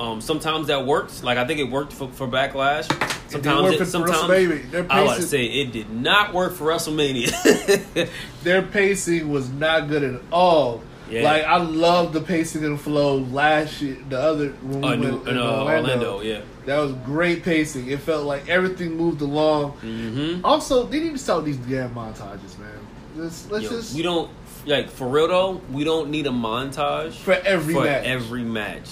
Um, 0.00 0.20
sometimes 0.20 0.68
that 0.68 0.86
works. 0.86 1.22
Like 1.22 1.38
I 1.38 1.46
think 1.46 1.60
it 1.60 1.70
worked 1.70 1.92
for, 1.92 2.08
for 2.08 2.26
Backlash. 2.26 2.88
Sometimes 3.30 3.74
it, 3.74 3.78
for 3.78 3.84
sometimes. 3.84 4.86
I 4.90 5.02
was 5.02 5.16
to 5.16 5.22
say 5.22 5.44
it 5.44 5.72
did 5.72 5.90
not 5.90 6.32
work 6.32 6.54
for 6.54 6.64
WrestleMania. 6.64 8.10
Their 8.42 8.62
pacing 8.62 9.28
was 9.28 9.50
not 9.50 9.88
good 9.88 10.02
at 10.02 10.20
all. 10.32 10.82
Yeah. 11.12 11.22
Like 11.24 11.44
I 11.44 11.58
love 11.58 12.12
the 12.14 12.22
pacing 12.22 12.64
and 12.64 12.80
flow 12.80 13.18
last 13.18 13.82
year. 13.82 13.98
The 14.08 14.18
other 14.18 14.48
when 14.62 14.80
we 14.80 14.88
uh, 14.88 14.94
New, 14.94 15.16
went 15.16 15.28
uh, 15.28 15.30
in 15.30 15.38
Orlando. 15.38 16.20
yeah. 16.22 16.40
That 16.64 16.78
was 16.78 16.92
great 17.04 17.42
pacing. 17.42 17.90
It 17.90 18.00
felt 18.00 18.24
like 18.24 18.48
everything 18.48 18.96
moved 18.96 19.20
along. 19.20 19.72
Mm-hmm. 19.82 20.44
Also, 20.44 20.86
they 20.86 21.00
need 21.00 21.12
to 21.12 21.18
start 21.18 21.44
these 21.44 21.56
damn 21.58 21.94
montages, 21.94 22.58
man. 22.58 22.78
Let's 23.14 23.50
let's 23.50 23.68
just 23.68 23.94
we 23.94 24.02
don't 24.02 24.30
like 24.64 24.88
for 24.88 25.06
real 25.08 25.28
though. 25.28 25.60
We 25.70 25.84
don't 25.84 26.10
need 26.10 26.26
a 26.26 26.30
montage 26.30 27.12
for 27.12 27.32
every 27.32 27.74
for 27.74 27.84
match. 27.84 28.04
every 28.06 28.42
match. 28.42 28.88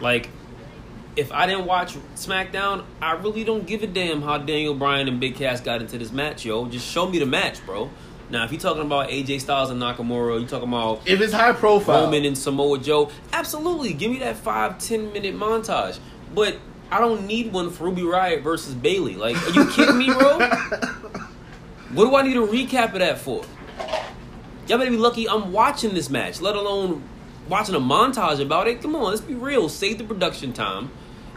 Like, 0.00 0.28
if 1.16 1.32
I 1.32 1.46
didn't 1.46 1.64
watch 1.64 1.96
SmackDown, 2.14 2.84
I 3.00 3.12
really 3.12 3.42
don't 3.42 3.66
give 3.66 3.82
a 3.82 3.86
damn 3.86 4.22
how 4.22 4.38
Daniel 4.38 4.74
Bryan 4.74 5.08
and 5.08 5.18
Big 5.18 5.34
Cass 5.36 5.60
got 5.60 5.80
into 5.80 5.98
this 5.98 6.12
match, 6.12 6.44
yo. 6.44 6.66
Just 6.66 6.86
show 6.86 7.08
me 7.08 7.18
the 7.18 7.26
match, 7.26 7.64
bro. 7.64 7.90
Now, 8.28 8.44
if 8.44 8.50
you're 8.50 8.60
talking 8.60 8.82
about 8.82 9.08
AJ 9.08 9.40
Styles 9.40 9.70
and 9.70 9.80
Nakamura, 9.80 10.38
you're 10.40 10.48
talking 10.48 10.68
about 10.68 11.06
if 11.06 11.20
it's 11.20 11.32
high 11.32 11.52
profile, 11.52 12.04
Roman 12.04 12.24
and 12.24 12.36
Samoa 12.36 12.78
Joe, 12.78 13.10
absolutely, 13.32 13.92
give 13.92 14.10
me 14.10 14.18
that 14.18 14.36
five 14.36 14.78
ten 14.78 15.12
minute 15.12 15.34
montage. 15.36 15.98
But 16.34 16.56
I 16.90 16.98
don't 17.00 17.26
need 17.26 17.52
one 17.52 17.70
for 17.70 17.84
Ruby 17.84 18.02
Riott 18.02 18.42
versus 18.42 18.74
Bayley. 18.74 19.14
Like, 19.14 19.36
are 19.46 19.50
you 19.50 19.66
kidding 19.70 19.98
me, 19.98 20.06
bro? 20.12 20.38
What 21.92 22.10
do 22.10 22.16
I 22.16 22.22
need 22.22 22.36
a 22.36 22.40
recap 22.40 22.92
of 22.92 22.98
that 22.98 23.16
for? 23.18 23.42
Y'all 24.68 24.76
better 24.76 24.90
be 24.90 24.96
lucky 24.98 25.26
I'm 25.28 25.52
watching 25.52 25.94
this 25.94 26.10
match, 26.10 26.40
let 26.42 26.54
alone 26.56 27.02
watching 27.48 27.74
a 27.74 27.80
montage 27.80 28.40
about 28.40 28.66
it. 28.68 28.82
Come 28.82 28.94
on, 28.96 29.04
let's 29.04 29.20
be 29.22 29.34
real. 29.34 29.68
Save 29.70 29.98
the 29.98 30.04
production 30.04 30.52
time 30.52 30.90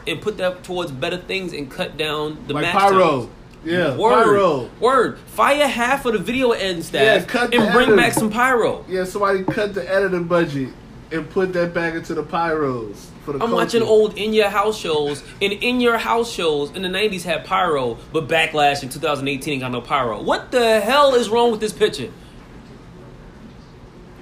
and 0.08 0.20
put 0.20 0.38
that 0.38 0.64
towards 0.64 0.92
better 0.92 1.18
things 1.18 1.54
and 1.54 1.70
cut 1.70 1.98
down 1.98 2.44
the 2.48 2.54
like 2.56 2.64
match 2.64 2.74
pyro. 2.76 3.22
times. 3.22 3.30
Yeah, 3.64 3.98
Word, 3.98 4.24
pyro. 4.24 4.70
word. 4.80 5.20
Fire 5.20 5.68
half 5.68 6.06
of 6.06 6.14
the 6.14 6.20
video 6.20 6.52
end 6.52 6.84
staff 6.86 7.02
Yeah, 7.02 7.26
cut 7.26 7.54
and 7.54 7.74
bring 7.74 7.96
back 7.96 8.14
some 8.14 8.30
pyro. 8.30 8.86
Yeah, 8.88 9.04
somebody 9.04 9.44
cut 9.44 9.74
the 9.74 9.90
editing 9.92 10.24
budget 10.26 10.70
and 11.12 11.30
put 11.30 11.52
that 11.54 11.74
back 11.74 11.94
into 11.96 12.14
the 12.14 12.24
pyros 12.24 12.96
for 13.26 13.34
the. 13.34 13.44
I'm 13.44 13.50
culture. 13.50 13.56
watching 13.56 13.82
old 13.84 14.18
in 14.18 14.32
your 14.34 14.50
house 14.50 14.78
shows, 14.78 15.24
and 15.42 15.52
in 15.52 15.82
your 15.82 15.98
house 15.98 16.32
shows 16.32 16.72
in 16.72 16.84
the 16.84 16.88
'90s 16.88 17.24
had 17.24 17.44
pyro, 17.46 17.98
but 18.14 18.28
Backlash 18.30 18.82
in 18.82 18.90
2018 18.90 19.54
ain't 19.56 19.62
got 19.62 19.72
no 19.74 19.82
pyro. 19.82 20.22
What 20.22 20.52
the 20.52 20.80
hell 20.80 21.14
is 21.16 21.28
wrong 21.30 21.52
with 21.52 21.60
this 21.60 21.74
picture? 21.74 22.12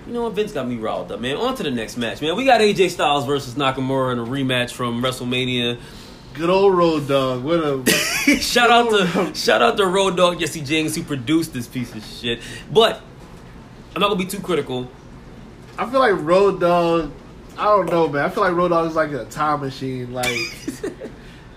You 0.07 0.13
know 0.13 0.23
what? 0.23 0.33
Vince 0.33 0.53
got 0.53 0.67
me 0.67 0.77
riled 0.77 1.11
up, 1.11 1.19
man. 1.19 1.35
On 1.35 1.53
to 1.55 1.63
the 1.63 1.71
next 1.71 1.97
match, 1.97 2.21
man. 2.21 2.35
We 2.37 2.45
got 2.45 2.61
AJ 2.61 2.91
Styles 2.91 3.25
versus 3.25 3.55
Nakamura 3.55 4.13
in 4.13 4.19
a 4.19 4.25
rematch 4.25 4.71
from 4.71 5.01
WrestleMania. 5.03 5.77
Good 6.37 6.51
old 6.51 6.77
road 6.77 7.07
dog. 7.07 7.43
What 7.43 7.59
a 7.59 7.83
shout 8.39 8.69
out 8.69 8.91
to 8.91 9.33
shout 9.33 9.63
out 9.63 9.75
to 9.77 9.87
Road 9.87 10.17
Dog 10.17 10.39
Jesse 10.39 10.61
James 10.61 10.95
who 10.95 11.01
produced 11.01 11.51
this 11.51 11.65
piece 11.65 11.95
of 11.95 12.05
shit. 12.05 12.41
But 12.71 13.01
I'm 13.95 14.01
not 14.01 14.09
gonna 14.09 14.19
be 14.19 14.27
too 14.27 14.39
critical. 14.39 14.87
I 15.79 15.89
feel 15.89 15.99
like 15.99 16.13
Road 16.15 16.59
Dog. 16.59 17.11
I 17.57 17.63
don't 17.63 17.89
know, 17.89 18.07
man. 18.07 18.23
I 18.23 18.29
feel 18.29 18.43
like 18.43 18.53
Road 18.53 18.67
Dog 18.67 18.87
is 18.87 18.95
like 18.95 19.13
a 19.13 19.25
time 19.25 19.61
machine, 19.61 20.13
like, 20.13 20.27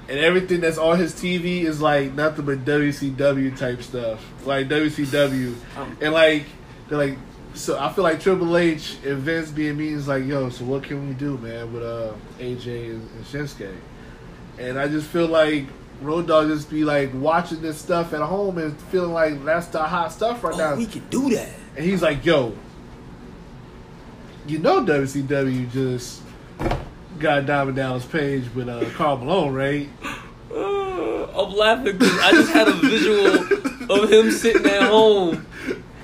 and 0.09 0.19
everything 0.19 0.63
that's 0.63 0.79
on 0.79 0.99
his 0.99 1.13
TV 1.13 1.65
is 1.65 1.83
like 1.83 2.15
nothing 2.15 2.47
but 2.47 2.65
WCW 2.65 3.55
type 3.59 3.83
stuff, 3.83 4.25
like 4.47 4.69
WCW, 4.69 5.57
Um, 5.77 5.99
and 6.01 6.15
like 6.15 6.47
they're 6.89 6.97
like. 6.97 7.19
So 7.53 7.77
I 7.79 7.93
feel 7.93 8.05
like 8.05 8.21
Triple 8.21 8.57
H 8.57 8.97
and 9.05 9.19
Vince 9.19 9.51
being 9.51 9.77
meetings 9.77 10.07
like, 10.07 10.25
yo, 10.25 10.51
so 10.51 10.65
what 10.65 10.85
can 10.85 11.09
we 11.09 11.15
do, 11.15 11.37
man, 11.37 11.73
with 11.73 11.83
uh, 11.83 12.13
AJ 12.39 12.93
and, 12.93 13.11
and 13.11 13.25
Shinsuke? 13.25 13.75
And 14.61 14.79
I 14.79 14.89
just 14.89 15.07
feel 15.07 15.27
like 15.27 15.65
Road 16.03 16.27
Dog 16.27 16.49
just 16.49 16.69
be 16.69 16.85
like 16.85 17.11
watching 17.15 17.63
this 17.63 17.79
stuff 17.79 18.13
at 18.13 18.21
home 18.21 18.59
and 18.59 18.79
feeling 18.83 19.13
like 19.13 19.43
that's 19.43 19.69
the 19.69 19.83
hot 19.83 20.13
stuff 20.13 20.45
right 20.45 20.57
now. 20.57 20.75
Oh, 20.75 20.77
we 20.77 20.85
can 20.85 21.07
do 21.09 21.31
that. 21.31 21.49
And 21.77 21.85
he's 21.85 22.03
like, 22.03 22.27
yo, 22.27 22.55
you 24.47 24.59
know 24.59 24.83
WCW 24.83 25.71
just 25.73 26.21
got 27.19 27.47
Diamond 27.47 27.77
Dallas 27.77 28.05
Page 28.05 28.45
with 28.55 28.69
uh, 28.69 28.85
Karl 28.91 29.17
Malone, 29.17 29.55
right? 29.55 29.89
Uh, 30.53 31.25
I'm 31.41 31.55
laughing 31.55 31.97
because 31.97 32.19
I 32.19 32.31
just 32.33 32.53
had 32.53 32.69
a 32.69 32.73
visual 32.73 33.27
of 33.91 34.13
him 34.13 34.31
sitting 34.31 34.67
at 34.67 34.83
home, 34.83 35.47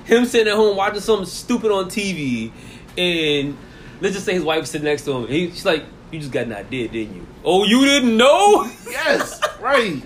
him 0.05 0.25
sitting 0.25 0.47
at 0.47 0.55
home 0.55 0.75
watching 0.75 1.01
something 1.01 1.27
stupid 1.27 1.71
on 1.71 1.85
TV, 1.85 2.51
and 2.97 3.55
let's 4.01 4.15
just 4.15 4.25
say 4.25 4.33
his 4.33 4.43
wife 4.43 4.65
sitting 4.65 4.85
next 4.85 5.03
to 5.03 5.11
him. 5.11 5.27
He, 5.27 5.51
she's 5.51 5.65
like, 5.65 5.85
"You 6.11 6.19
just 6.19 6.31
got 6.31 6.47
an 6.47 6.53
idea, 6.53 6.87
didn't 6.87 7.15
you? 7.15 7.26
Oh, 7.43 7.63
you 7.63 7.85
didn't 7.85 8.17
know?" 8.17 8.69
Yes, 8.89 9.39
right, 9.61 10.01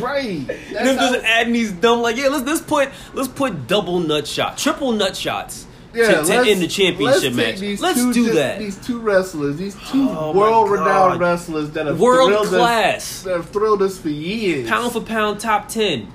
right. 0.00 0.38
And 0.48 0.48
That's 0.48 0.98
just 0.98 1.24
adding 1.24 1.52
these 1.52 1.72
dumb 1.72 2.00
like, 2.02 2.16
yeah, 2.16 2.28
let's 2.28 2.44
let's 2.44 2.60
put 2.60 2.90
let's 3.14 3.28
put 3.28 3.66
double 3.66 4.00
nut 4.00 4.26
shots, 4.26 4.62
triple 4.62 4.92
nut 4.92 5.16
shots 5.16 5.66
Yeah, 5.94 6.22
to, 6.22 6.24
to 6.24 6.34
end 6.34 6.60
the 6.62 6.68
championship 6.68 7.34
let's 7.34 7.60
match. 7.60 7.80
Let's 7.80 7.98
two 8.00 8.12
do 8.12 8.32
that. 8.34 8.58
These 8.58 8.78
two 8.86 8.98
wrestlers, 9.00 9.56
these 9.56 9.74
two 9.90 10.08
Oh, 10.10 10.32
world-renowned 10.32 11.20
wrestlers 11.20 11.70
that 11.72 11.86
have 11.86 12.00
World 12.00 12.30
thrilled 12.30 12.46
us- 12.46 12.50
class. 12.50 13.22
that 13.22 13.36
have 13.36 13.48
thrilled 13.50 13.82
us 13.82 13.98
for 13.98 14.08
years, 14.08 14.68
Pound 14.68 14.92
for 14.92 15.00
pound, 15.02 15.40
top 15.40 15.68
ten. 15.68 16.08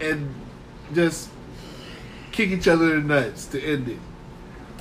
and 0.00 0.34
just 0.94 1.28
kick 2.32 2.50
each 2.50 2.68
other 2.68 2.94
in 2.96 3.06
the 3.08 3.14
nuts 3.20 3.46
to 3.46 3.62
end 3.62 3.88
it. 3.88 3.98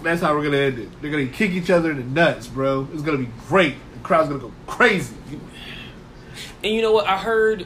That's 0.04 0.22
how 0.22 0.36
we're 0.36 0.43
gonna 0.43 0.58
end 0.58 0.80
it. 0.80 1.02
They're 1.02 1.12
gonna 1.12 1.28
kick 1.28 1.52
each 1.52 1.70
other 1.70 1.91
in 1.91 1.97
the 1.97 2.04
nuts, 2.04 2.47
bro. 2.47 2.88
It's 2.93 3.02
gonna 3.04 3.18
be 3.20 3.30
great. 3.47 3.76
Crowd's 4.04 4.30
gonna 4.30 4.39
go 4.39 4.52
crazy. 4.68 5.16
And 6.64 6.74
you 6.74 6.82
know 6.82 6.91
what? 6.91 7.08
I 7.08 7.18
heard. 7.18 7.66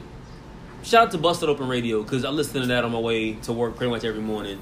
Shout 0.83 1.07
out 1.07 1.11
to 1.11 1.17
Busted 1.17 1.49
Open 1.49 1.67
Radio 1.67 2.03
because 2.03 2.23
I 2.23 2.29
listen 2.29 2.61
to 2.61 2.67
that 2.67 2.85
on 2.85 2.91
my 2.91 2.99
way 2.99 3.33
to 3.33 3.53
work 3.53 3.75
pretty 3.75 3.89
much 3.89 4.03
every 4.03 4.21
morning. 4.21 4.61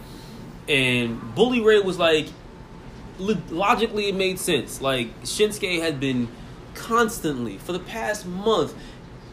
And 0.69 1.35
Bully 1.35 1.59
Ray 1.59 1.79
was 1.81 1.99
like, 1.99 2.27
lo- 3.19 3.41
logically, 3.49 4.07
it 4.07 4.15
made 4.15 4.39
sense. 4.39 4.81
Like 4.81 5.21
Shinsuke 5.23 5.81
had 5.81 5.99
been 5.99 6.29
constantly 6.75 7.57
for 7.57 7.73
the 7.73 7.79
past 7.79 8.25
month 8.25 8.73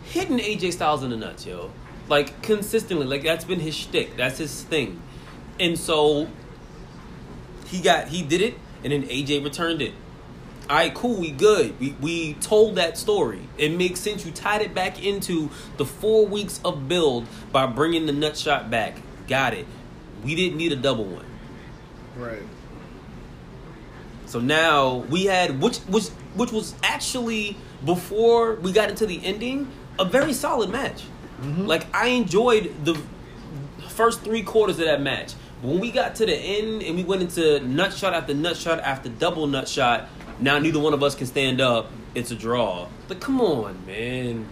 hitting 0.05 0.39
AJ 0.39 0.73
Styles 0.73 1.03
in 1.03 1.11
the 1.11 1.17
nuts, 1.17 1.47
yo. 1.47 1.71
Like 2.09 2.43
consistently, 2.43 3.07
like 3.07 3.23
that's 3.23 3.45
been 3.45 3.61
his 3.61 3.77
shtick. 3.77 4.17
That's 4.17 4.39
his 4.39 4.63
thing. 4.65 5.01
And 5.61 5.79
so 5.79 6.29
he 7.67 7.81
got 7.81 8.09
he 8.09 8.23
did 8.23 8.41
it, 8.41 8.55
and 8.83 8.93
then 8.93 9.05
AJ 9.05 9.45
returned 9.45 9.81
it. 9.81 9.93
All 10.71 10.77
right, 10.77 10.95
cool, 10.95 11.17
we 11.17 11.33
good. 11.33 11.81
We 11.81 11.97
we 12.01 12.35
told 12.35 12.77
that 12.77 12.97
story. 12.97 13.41
It 13.59 13.77
makes 13.77 13.99
sense. 13.99 14.25
You 14.25 14.31
tied 14.31 14.63
it 14.63 14.73
back 14.73 15.05
into 15.05 15.51
the 15.79 15.85
four 15.85 16.25
weeks 16.25 16.61
of 16.65 16.87
build 16.87 17.27
by 17.51 17.67
bringing 17.67 18.07
the 18.07 18.13
nut 18.13 18.37
shot 18.37 18.71
back. 18.71 18.99
Got 19.27 19.53
it. 19.55 19.67
We 20.23 20.37
didn't 20.37 20.59
need 20.59 20.71
a 20.71 20.77
double 20.77 21.07
one. 21.07 21.27
Right. 22.17 22.45
So 24.27 24.39
now 24.39 24.99
we 25.11 25.25
had 25.25 25.61
which 25.61 25.79
which 25.79 26.07
which 26.37 26.53
was 26.53 26.77
actually 26.85 27.57
before 27.85 28.55
we 28.55 28.71
got 28.71 28.91
into 28.91 29.07
the 29.07 29.21
ending 29.25 29.73
a 29.99 30.05
very 30.05 30.33
solid 30.33 30.71
match. 30.71 31.03
Mm-hmm. 31.43 31.67
Like 31.67 31.93
I 31.93 32.11
enjoyed 32.11 32.85
the 32.85 32.97
first 33.89 34.21
three 34.21 34.45
quarters 34.45 34.79
of 34.79 34.85
that 34.85 35.03
match. 35.03 35.35
But 35.61 35.69
when 35.69 35.81
we 35.81 35.91
got 35.91 36.15
to 36.17 36.27
the 36.27 36.35
end 36.35 36.83
and 36.85 36.97
we 36.97 37.03
went 37.03 37.23
into 37.23 37.59
nut 37.61 37.93
shot 37.93 38.15
after 38.15 38.35
nut 38.35 38.57
shot 38.57 38.79
after 38.81 39.09
double 39.09 39.49
nut 39.49 39.69
shot, 39.69 40.09
now 40.41 40.59
neither 40.59 40.79
one 40.81 40.95
of 40.95 41.03
us 41.03 41.15
can 41.15 41.27
stand 41.27 41.61
up. 41.61 41.91
It's 42.15 42.31
a 42.31 42.35
draw. 42.37 42.89
But 43.09 43.21
come 43.21 43.41
on, 43.41 43.85
man. 43.87 44.47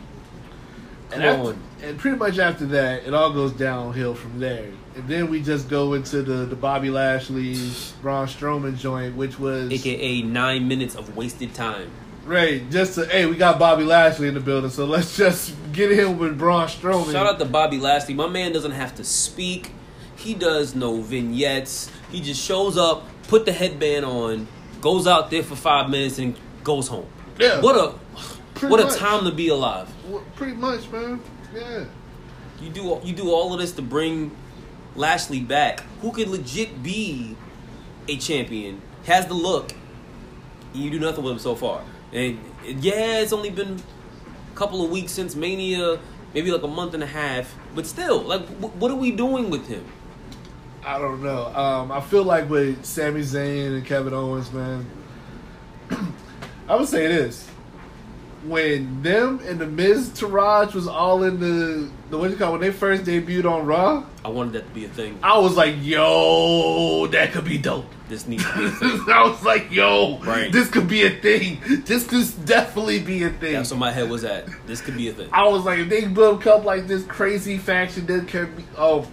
Come 1.11 1.21
And, 1.21 1.25
after, 1.25 1.49
on. 1.49 1.61
and 1.83 1.99
pretty 1.99 2.17
much 2.17 2.39
after 2.39 2.67
that, 2.67 3.05
it 3.07 3.15
all 3.15 3.33
goes 3.33 3.53
downhill 3.53 4.15
from 4.15 4.39
there. 4.41 4.67
And 4.95 5.09
then 5.09 5.31
we 5.31 5.41
just 5.43 5.69
go 5.69 5.95
into 5.95 6.23
the, 6.23 6.45
the 6.45 6.57
Bobby 6.57 6.91
Lashley, 6.91 7.55
Braun 8.03 8.27
Strowman 8.27 8.77
joint, 8.77 9.17
which 9.17 9.39
was 9.39 9.71
AKA 9.73 10.23
nine 10.23 10.67
minutes 10.69 10.95
of 10.97 11.17
wasted 11.17 11.55
time. 11.55 11.91
right. 12.27 12.69
Just 12.71 12.95
to 12.97 13.07
hey, 13.07 13.27
we 13.27 13.37
got 13.37 13.59
Bobby 13.59 13.85
Lashley 13.85 14.29
in 14.29 14.35
the 14.35 14.41
building, 14.41 14.71
so 14.71 14.85
let's 14.85 15.17
just 15.17 15.55
get 15.73 15.91
him 15.93 16.19
with 16.19 16.37
Braun 16.39 16.67
Strowman. 16.69 17.13
Shout 17.13 17.27
out 17.27 17.39
to 17.39 17.45
Bobby 17.45 17.79
Lashley. 17.79 18.15
My 18.15 18.27
man 18.29 18.53
doesn't 18.53 18.73
have 18.73 18.95
to 18.97 19.05
speak. 19.05 19.71
He 20.17 20.35
does 20.35 20.75
no 20.75 21.01
vignettes. 21.01 21.91
He 22.11 22.21
just 22.21 22.43
shows 22.45 22.77
up, 22.77 23.05
put 23.29 23.45
the 23.47 23.53
headband 23.53 24.05
on, 24.05 24.49
goes 24.81 25.07
out 25.07 25.31
there 25.31 25.43
for 25.43 25.57
five 25.57 25.91
minutes, 25.91 26.19
and 26.19 26.37
goes 26.65 26.89
home. 26.89 27.07
Yeah. 27.39 27.61
What 27.61 27.77
a 27.77 27.95
Pretty 28.55 28.73
what 28.73 28.81
a 28.81 28.85
much. 28.87 28.97
time 28.97 29.25
to 29.25 29.31
be 29.33 29.49
alive. 29.49 29.89
Well, 30.09 30.25
pretty 30.35 30.55
much, 30.55 30.91
man. 30.91 31.21
Yeah. 31.55 31.85
You 32.61 32.71
do 32.71 33.01
you 33.05 33.13
do 33.15 33.31
all 33.31 33.55
of 33.55 33.61
this 33.61 33.73
to 33.73 33.83
bring 33.83 34.33
Lashley 34.97 35.41
back, 35.41 35.81
who 36.03 36.11
could 36.11 36.29
legit 36.29 36.83
be 36.83 37.37
a 38.09 38.17
champion, 38.17 38.83
has 39.05 39.27
the 39.27 39.35
look. 39.35 39.73
and 40.75 40.83
You 40.83 40.91
do 40.91 40.99
nothing 40.99 41.23
with 41.23 41.35
him 41.35 41.39
so 41.39 41.55
far, 41.55 41.83
and 42.13 42.39
yeah, 42.65 43.21
it's 43.21 43.33
only 43.33 43.51
been 43.51 43.77
a 44.53 44.57
couple 44.57 44.85
of 44.85 44.91
weeks 44.91 45.13
since 45.13 45.37
Mania, 45.37 46.01
maybe 46.35 46.51
like 46.51 46.65
a 46.65 46.69
month 46.69 46.95
and 46.95 47.03
a 47.05 47.07
half, 47.07 47.55
but 47.77 47.87
still, 47.87 48.23
like, 48.23 48.45
wh- 48.61 48.77
what 48.81 48.91
are 48.91 48.97
we 48.97 49.13
doing 49.13 49.51
with 49.51 49.69
him? 49.69 49.85
I 50.89 50.99
don't 50.99 51.23
know. 51.23 51.49
Um, 51.55 51.93
I 51.93 52.01
feel 52.01 52.25
like 52.25 52.49
with 52.49 52.83
Sami 52.83 53.21
Zayn 53.21 53.77
and 53.77 53.85
Kevin 53.85 54.15
Owens, 54.15 54.51
man. 54.51 54.87
I 56.69 56.77
would 56.77 56.89
say 56.89 57.07
this: 57.07 57.47
when 58.47 59.03
them 59.03 59.39
and 59.45 59.59
the 59.61 59.67
Miztourage 59.67 60.73
was 60.73 60.89
all 60.89 61.25
in 61.25 61.41
the 61.41 61.91
the 62.09 62.17
what 62.17 62.31
you 62.31 62.37
call 62.37 62.53
when 62.53 62.63
they 62.63 62.71
first 62.73 63.05
debuted 63.05 63.45
on 63.45 63.67
Raw, 63.67 64.03
I 64.25 64.29
wanted 64.29 64.55
that 64.55 64.69
to 64.69 64.71
be 64.75 64.87
a 64.87 64.89
thing. 64.89 65.19
I 65.23 65.37
was 65.37 65.59
like, 65.59 65.75
"Yo, 65.83 67.07
that 67.09 67.33
could 67.33 67.45
be 67.45 67.59
dope." 67.59 67.85
This 68.09 68.27
needs 68.27 68.51
to 68.51 68.57
be 68.59 68.65
a 68.65 68.71
thing. 68.71 69.01
I 69.09 69.29
was 69.29 69.45
like, 69.45 69.71
"Yo, 69.71 70.19
Right. 70.21 70.51
this 70.51 70.71
could 70.71 70.89
be 70.89 71.03
a 71.05 71.11
thing. 71.11 71.61
This 71.85 72.07
could 72.07 72.47
definitely 72.47 73.01
be 73.01 73.25
a 73.25 73.29
thing." 73.29 73.53
That's 73.53 73.71
where 73.71 73.79
my 73.79 73.91
head 73.91 74.09
was 74.09 74.25
at. 74.25 74.47
This 74.67 74.81
could 74.81 74.97
be 74.97 75.11
a 75.11 75.13
thing. 75.13 75.29
I 75.35 75.47
was 75.49 75.67
like, 75.67 75.81
if 75.81 75.91
they 75.91 76.07
build 76.07 76.47
up 76.47 76.65
like 76.65 76.87
this 76.87 77.05
crazy 77.05 77.59
faction, 77.59 78.07
that 78.07 78.27
can 78.27 78.57
be 78.57 78.65
oh, 78.79 79.07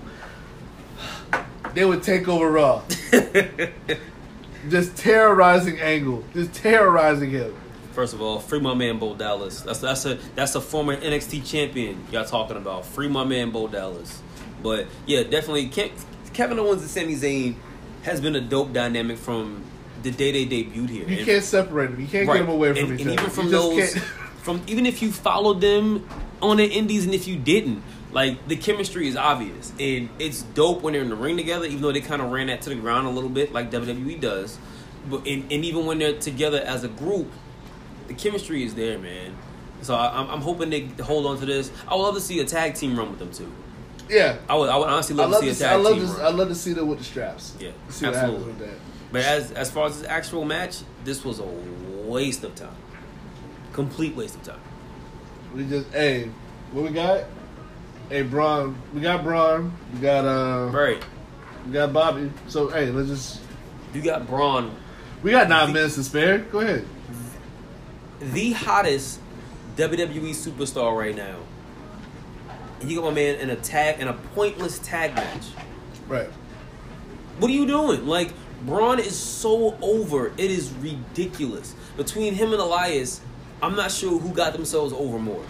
they 1.76 1.86
would 1.86 2.02
take 2.02 2.28
over 2.28 2.50
Raw. 2.50 2.82
just 4.70 4.98
terrorizing 4.98 5.80
Angle, 5.80 6.24
just 6.34 6.54
terrorizing 6.54 7.30
him. 7.30 7.54
First 7.94 8.14
of 8.14 8.22
all, 8.22 8.40
free 8.40 8.60
my 8.60 8.74
man 8.74 8.98
Bo 9.00 9.16
Dallas. 9.16 9.62
That's 9.62 9.80
that's 9.80 10.06
a 10.06 10.16
that's 10.36 10.56
a 10.56 10.62
former 10.62 10.96
NXT 10.98 11.46
champion 11.50 12.06
y'all 12.12 12.26
talking 12.26 12.58
about. 12.58 12.86
Free 12.86 13.08
my 13.08 13.24
man 13.24 13.52
Bo 13.52 13.68
Dallas. 13.68 14.22
But 14.64 14.88
yeah, 15.06 15.24
definitely 15.24 15.68
Ke- 15.68 15.92
Kevin 16.34 16.58
Owens 16.60 16.82
and 16.82 16.90
Sami 16.90 17.16
Zayn 17.16 17.56
has 18.04 18.20
been 18.20 18.36
a 18.36 18.42
dope 18.42 18.74
dynamic 18.74 19.18
from 19.18 19.64
the 20.04 20.12
day 20.12 20.32
they 20.32 20.46
debuted 20.46 20.90
here. 20.90 21.08
You 21.08 21.18
And- 21.18 21.26
can't 21.26 21.44
separate 21.44 21.92
them. 21.92 22.02
You 22.02 22.08
can't 22.08 22.28
right. 22.28 22.38
get 22.38 22.46
them 22.46 22.50
away 22.56 22.74
from 22.74 22.92
and, 22.92 23.00
each 23.00 23.06
and 23.06 23.12
other. 23.12 23.22
even 23.22 23.32
from 23.32 23.46
You 23.46 23.52
those, 23.52 23.98
from 24.42 24.62
even 24.68 24.86
if 24.86 25.02
you 25.02 25.12
followed 25.12 25.62
them 25.62 26.08
on 26.42 26.58
the 26.58 26.66
indies 26.66 27.06
and 27.06 27.14
if 27.14 27.28
you 27.28 27.38
didn't, 27.38 27.82
like 28.16 28.48
the 28.48 28.56
chemistry 28.56 29.10
is 29.10 29.18
obvious 29.18 29.74
and 29.78 30.08
it's 30.20 30.42
dope 30.42 30.82
when 30.82 30.94
they're 30.94 31.02
in 31.02 31.10
the 31.10 31.16
ring 31.18 31.36
together. 31.36 31.66
Even 31.66 31.82
though 31.82 31.92
they 31.92 32.00
kind 32.02 32.22
of 32.22 32.32
ran 32.32 32.48
that 32.48 32.62
to 32.62 32.70
the 32.70 32.76
ground 32.76 33.06
a 33.06 33.10
little 33.10 33.30
bit, 33.30 33.52
like 33.52 33.70
WWE 33.72 34.20
does, 34.22 34.58
but 35.10 35.28
and, 35.28 35.44
and 35.52 35.66
even 35.66 35.86
when 35.86 36.00
they're 36.00 36.18
together 36.18 36.62
as 36.62 36.84
a 36.86 36.88
group, 36.88 37.32
the 38.08 38.14
chemistry 38.14 38.64
is 38.64 38.74
there, 38.74 38.98
man. 38.98 39.36
So 39.82 39.94
I, 39.96 40.18
I'm, 40.20 40.30
I'm 40.30 40.42
hoping 40.42 40.70
they 40.70 40.86
hold 41.04 41.26
on 41.26 41.38
to 41.40 41.46
this. 41.46 41.72
I 41.88 41.94
would 41.96 42.04
love 42.04 42.16
to 42.16 42.22
see 42.22 42.40
a 42.40 42.46
tag 42.46 42.76
team 42.76 42.98
run 42.98 43.10
with 43.10 43.20
them 43.20 43.32
too. 43.32 43.52
yeah. 44.10 44.38
I 44.50 44.56
would, 44.56 44.70
I 44.70 44.78
would 44.78 44.88
honestly 44.88 45.14
I 45.16 45.26
love, 45.26 45.32
love 45.32 45.42
to 45.42 45.48
to 45.50 45.54
see 45.54 45.60
see, 45.60 45.66
a 45.66 45.68
I 45.68 45.72
tag 45.74 45.82
love 45.84 45.98
team 45.98 46.16
to. 46.16 46.22
I 46.24 46.30
love 46.30 46.48
to 46.48 46.56
see 46.56 46.74
them 46.74 46.88
with 46.88 47.00
the 47.00 47.04
straps. 47.06 47.54
Yeah, 47.60 47.72
see 47.90 48.06
what 48.06 48.16
absolutely. 48.16 48.54
happens 48.54 48.60
with 48.62 48.70
that. 48.70 48.78
But 49.12 49.22
as 49.26 49.52
as 49.52 49.70
far 49.70 49.88
as 49.88 50.02
the 50.02 50.10
actual 50.10 50.46
match, 50.46 50.78
this 51.04 51.26
was 51.26 51.40
a 51.40 51.46
waste 52.08 52.44
of 52.46 52.56
time. 52.56 52.76
Complete 53.74 54.16
waste 54.16 54.36
of 54.36 54.44
time. 54.44 54.62
We 55.54 55.66
just 55.66 55.92
hey, 55.92 56.30
what 56.72 56.86
we 56.86 56.92
got? 56.92 57.26
Hey, 58.10 58.22
Braun. 58.22 58.76
We 58.94 59.02
got 59.02 59.24
Braun. 59.24 59.72
We 59.94 60.00
got 60.00 60.26
uh, 60.26 60.70
Right. 60.72 61.04
we 61.66 61.72
got 61.74 61.92
Bobby. 61.94 62.32
So 62.48 62.70
hey, 62.70 62.92
let's 62.92 63.10
just. 63.10 63.42
You 63.94 64.02
got 64.02 64.28
Braun, 64.28 64.76
We 65.24 65.32
got 65.32 65.48
nine 65.48 65.72
minutes 65.72 65.96
to 65.96 66.04
spare. 66.04 66.40
Go 66.40 66.60
ahead. 66.60 66.86
the 68.20 68.52
hottest 68.52 69.20
WWE 69.78 70.32
superstar 70.32 70.96
right 70.98 71.16
now. 71.16 71.38
And 72.82 72.92
you 72.92 72.98
got 73.00 73.06
my 73.06 73.14
man 73.16 73.36
in 73.40 73.50
a 73.50 73.56
tag 73.56 74.00
in 74.02 74.08
a 74.10 74.14
pointless 74.14 74.80
tag 74.80 75.16
match. 75.16 75.46
Right. 76.10 76.28
What 77.40 77.50
are 77.50 77.54
you 77.54 77.66
doing? 77.66 78.06
Like 78.06 78.34
Braun 78.66 79.00
is 79.00 79.16
so 79.18 79.78
over. 79.82 80.28
It 80.38 80.52
is 80.52 80.72
ridiculous. 80.74 81.74
Between 81.96 82.34
him 82.34 82.52
and 82.52 82.62
Elias, 82.62 83.22
I'm 83.64 83.76
not 83.78 83.92
sure 83.92 84.20
who 84.20 84.34
got 84.34 84.52
themselves 84.54 84.92
over 84.94 85.18
more. 85.18 85.44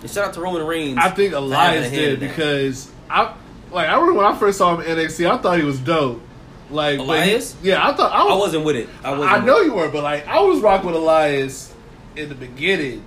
And 0.00 0.10
shout 0.10 0.28
out 0.28 0.34
to 0.34 0.40
Roman 0.40 0.64
Reigns. 0.64 0.98
I 0.98 1.10
think 1.10 1.34
Elias 1.34 1.90
did 1.90 2.20
because 2.20 2.90
I 3.10 3.34
like 3.70 3.88
I 3.88 3.94
remember 3.94 4.14
when 4.14 4.26
I 4.26 4.36
first 4.36 4.58
saw 4.58 4.76
him 4.76 4.86
in 4.86 4.96
NXT, 4.96 5.28
I 5.28 5.38
thought 5.38 5.58
he 5.58 5.64
was 5.64 5.78
dope. 5.78 6.22
Like 6.70 6.98
but 6.98 7.04
he- 7.04 7.10
Elias? 7.32 7.56
yeah, 7.62 7.86
I 7.86 7.94
thought 7.94 8.12
I, 8.12 8.20
I 8.20 8.24
was, 8.24 8.38
wasn't 8.40 8.64
with 8.64 8.76
it. 8.76 8.88
I 9.02 9.10
wasn't. 9.12 9.32
I 9.32 9.44
know 9.44 9.60
you 9.60 9.74
were, 9.74 9.88
but 9.88 10.02
like 10.02 10.26
I 10.28 10.40
was 10.40 10.60
rocking 10.60 10.86
with 10.86 10.96
Elias 10.96 11.74
in 12.14 12.28
the 12.28 12.34
beginning, 12.34 13.04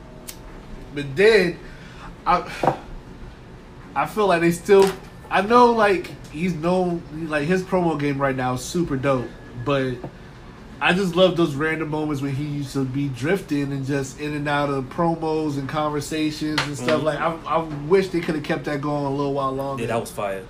but 0.94 1.16
then 1.16 1.60
I 2.26 2.78
I 3.96 4.06
feel 4.08 4.28
like 4.28 4.42
they 4.42 4.52
still. 4.52 4.90
I 5.30 5.42
know 5.42 5.72
like 5.72 6.12
he's 6.32 6.54
known 6.54 7.04
like 7.30 7.48
his 7.48 7.64
promo 7.64 8.00
game 8.00 8.20
right 8.20 8.36
now 8.36 8.56
is 8.56 8.62
super 8.62 8.98
dope, 8.98 9.30
but 9.64 9.94
I 10.84 10.94
just 10.94 11.16
love 11.16 11.38
those 11.38 11.54
random 11.54 11.90
moments 11.90 12.24
when 12.24 12.34
he 12.34 12.44
used 12.44 12.74
to 12.74 12.84
be 12.84 13.08
drifting 13.08 13.72
and 13.72 13.86
just 13.86 14.20
in 14.20 14.34
and 14.34 14.50
out 14.50 14.70
of 14.72 14.86
promos 14.86 15.60
and 15.60 15.70
conversations 15.70 16.60
and 16.64 16.76
stuff. 16.76 17.02
Mhm. 17.02 17.04
Like 17.04 17.20
I, 17.20 17.38
I 17.46 17.58
wish 17.88 18.08
they 18.10 18.20
could 18.20 18.34
have 18.34 18.44
kept 18.44 18.66
that 18.66 18.82
going 18.82 19.06
a 19.06 19.10
little 19.12 19.34
while 19.34 19.52
longer. 19.52 19.84
Yeah, 19.84 19.90
that 19.90 20.02
was 20.02 20.10
fire. 20.12 20.44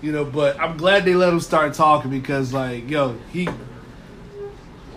You 0.00 0.12
know, 0.12 0.24
but 0.24 0.60
I'm 0.60 0.76
glad 0.76 1.04
they 1.04 1.14
let 1.14 1.32
him 1.32 1.40
start 1.40 1.74
talking 1.74 2.10
because, 2.10 2.52
like, 2.52 2.88
yo, 2.88 3.16
he. 3.32 3.48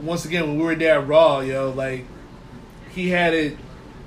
Once 0.01 0.25
again, 0.25 0.43
when 0.47 0.57
we 0.59 0.63
were 0.63 0.75
there 0.75 0.99
at 0.99 1.07
Raw, 1.07 1.39
yo, 1.39 1.71
like, 1.71 2.05
he 2.91 3.09
had 3.09 3.33
it 3.33 3.57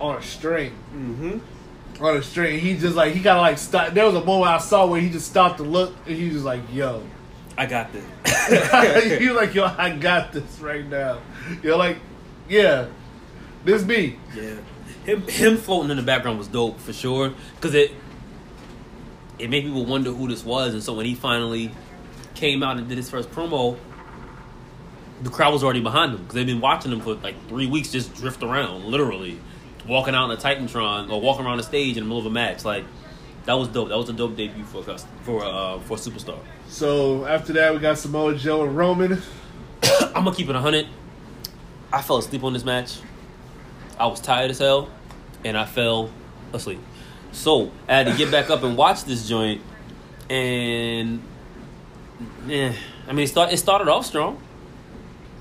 on 0.00 0.16
a 0.16 0.22
string, 0.22 0.72
Mm-hmm. 0.94 2.04
on 2.04 2.16
a 2.16 2.22
string. 2.22 2.60
He 2.60 2.76
just 2.76 2.94
like 2.96 3.12
he 3.14 3.18
of 3.28 3.38
like 3.38 3.58
stopped. 3.58 3.94
There 3.94 4.06
was 4.06 4.14
a 4.14 4.24
moment 4.24 4.52
I 4.52 4.58
saw 4.58 4.86
where 4.86 5.00
he 5.00 5.10
just 5.10 5.26
stopped 5.26 5.56
to 5.58 5.64
look, 5.64 5.94
and 6.06 6.16
he 6.16 6.26
was 6.26 6.34
just 6.34 6.44
like, 6.44 6.60
"Yo, 6.72 7.02
I 7.60 7.66
got 7.66 7.92
this. 7.92 9.20
you 9.20 9.34
like 9.34 9.52
yo, 9.52 9.66
I 9.66 9.94
got 9.94 10.32
this 10.32 10.60
right 10.60 10.86
now. 10.86 11.20
You're 11.62 11.76
like, 11.76 11.98
yeah, 12.48 12.86
this 13.66 13.84
me. 13.84 14.16
Yeah, 14.34 14.56
him 15.04 15.20
him 15.28 15.58
floating 15.58 15.90
in 15.90 15.98
the 15.98 16.02
background 16.02 16.38
was 16.38 16.48
dope 16.48 16.80
for 16.80 16.94
sure 16.94 17.34
because 17.56 17.74
it 17.74 17.92
it 19.38 19.50
made 19.50 19.64
people 19.64 19.84
wonder 19.84 20.10
who 20.10 20.26
this 20.26 20.42
was, 20.42 20.72
and 20.72 20.82
so 20.82 20.94
when 20.94 21.04
he 21.04 21.14
finally 21.14 21.70
came 22.34 22.62
out 22.62 22.78
and 22.78 22.88
did 22.88 22.96
his 22.96 23.10
first 23.10 23.30
promo, 23.30 23.76
the 25.22 25.28
crowd 25.28 25.52
was 25.52 25.62
already 25.62 25.82
behind 25.82 26.12
him 26.12 26.22
because 26.22 26.36
they've 26.36 26.46
been 26.46 26.62
watching 26.62 26.90
him 26.90 27.02
for 27.02 27.16
like 27.16 27.36
three 27.50 27.66
weeks, 27.66 27.92
just 27.92 28.14
drift 28.14 28.42
around, 28.42 28.86
literally 28.86 29.38
walking 29.86 30.14
out 30.14 30.30
in 30.30 30.38
a 30.38 30.40
Titantron 30.40 31.10
or 31.10 31.20
walking 31.20 31.44
around 31.44 31.58
the 31.58 31.62
stage 31.62 31.98
in 31.98 32.04
the 32.04 32.08
middle 32.08 32.20
of 32.20 32.26
a 32.26 32.30
match. 32.30 32.64
Like 32.64 32.86
that 33.46 33.54
was 33.54 33.68
dope. 33.68 33.88
That 33.88 33.96
was 33.96 34.08
a 34.08 34.12
dope 34.12 34.36
debut 34.36 34.64
for 34.64 34.80
a 34.80 34.84
cust- 34.84 35.06
for 35.22 35.44
uh, 35.44 35.78
for 35.80 35.96
superstar. 35.96 36.38
So 36.68 37.26
after 37.26 37.52
that, 37.54 37.72
we 37.72 37.80
got 37.80 37.98
Samoa 37.98 38.34
Joe 38.34 38.64
and 38.64 38.76
Roman. 38.76 39.20
I'm 39.82 40.24
gonna 40.24 40.34
keep 40.34 40.48
it 40.48 40.56
hundred. 40.56 40.86
I 41.92 42.02
fell 42.02 42.18
asleep 42.18 42.44
on 42.44 42.52
this 42.52 42.64
match. 42.64 42.98
I 43.98 44.06
was 44.06 44.20
tired 44.20 44.50
as 44.50 44.58
hell, 44.58 44.88
and 45.44 45.56
I 45.56 45.64
fell 45.64 46.10
asleep. 46.52 46.80
So 47.32 47.70
I 47.88 47.94
had 47.96 48.06
to 48.06 48.16
get 48.16 48.30
back 48.30 48.50
up 48.50 48.62
and 48.62 48.76
watch 48.76 49.04
this 49.04 49.28
joint, 49.28 49.60
and 50.28 51.22
yeah, 52.46 52.72
I 53.08 53.12
mean 53.12 53.24
it, 53.24 53.28
start, 53.28 53.52
it 53.52 53.56
started 53.56 53.88
off 53.88 54.06
strong. 54.06 54.40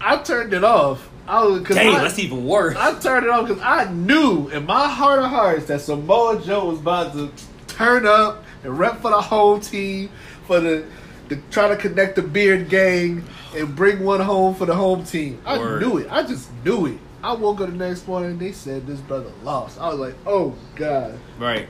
I 0.01 0.17
turned 0.17 0.53
it 0.53 0.63
off. 0.63 1.09
I 1.27 1.43
was 1.43 1.61
cause 1.61 1.75
Damn, 1.75 1.95
I, 1.95 2.03
that's 2.03 2.17
even 2.17 2.45
worse. 2.45 2.75
I 2.75 2.97
turned 2.99 3.25
it 3.25 3.29
off 3.29 3.47
because 3.47 3.61
I 3.61 3.91
knew 3.91 4.49
in 4.49 4.65
my 4.65 4.87
heart 4.87 5.19
of 5.19 5.29
hearts 5.29 5.65
that 5.65 5.81
Samoa 5.81 6.41
Joe 6.41 6.69
was 6.69 6.79
about 6.79 7.13
to 7.13 7.31
turn 7.79 8.05
up 8.05 8.43
and 8.63 8.77
rep 8.77 9.01
for 9.01 9.09
the 9.09 9.21
whole 9.21 9.57
team 9.57 10.09
for 10.45 10.59
the 10.59 10.85
to 11.29 11.37
try 11.49 11.69
to 11.69 11.77
connect 11.77 12.17
the 12.17 12.21
beard 12.21 12.67
gang 12.69 13.23
and 13.55 13.73
bring 13.75 14.03
one 14.03 14.19
home 14.19 14.53
for 14.53 14.65
the 14.65 14.75
home 14.75 15.03
team. 15.05 15.39
I 15.45 15.57
Word. 15.57 15.81
knew 15.81 15.97
it. 15.97 16.11
I 16.11 16.23
just 16.23 16.49
knew 16.65 16.87
it. 16.87 16.97
I 17.23 17.33
woke 17.33 17.61
up 17.61 17.69
the 17.69 17.75
next 17.75 18.05
morning 18.07 18.31
and 18.31 18.39
they 18.39 18.51
said 18.51 18.85
this 18.85 18.99
brother 18.99 19.31
lost. 19.43 19.79
I 19.79 19.89
was 19.89 19.99
like, 19.99 20.15
oh 20.25 20.55
god. 20.75 21.17
Right. 21.37 21.69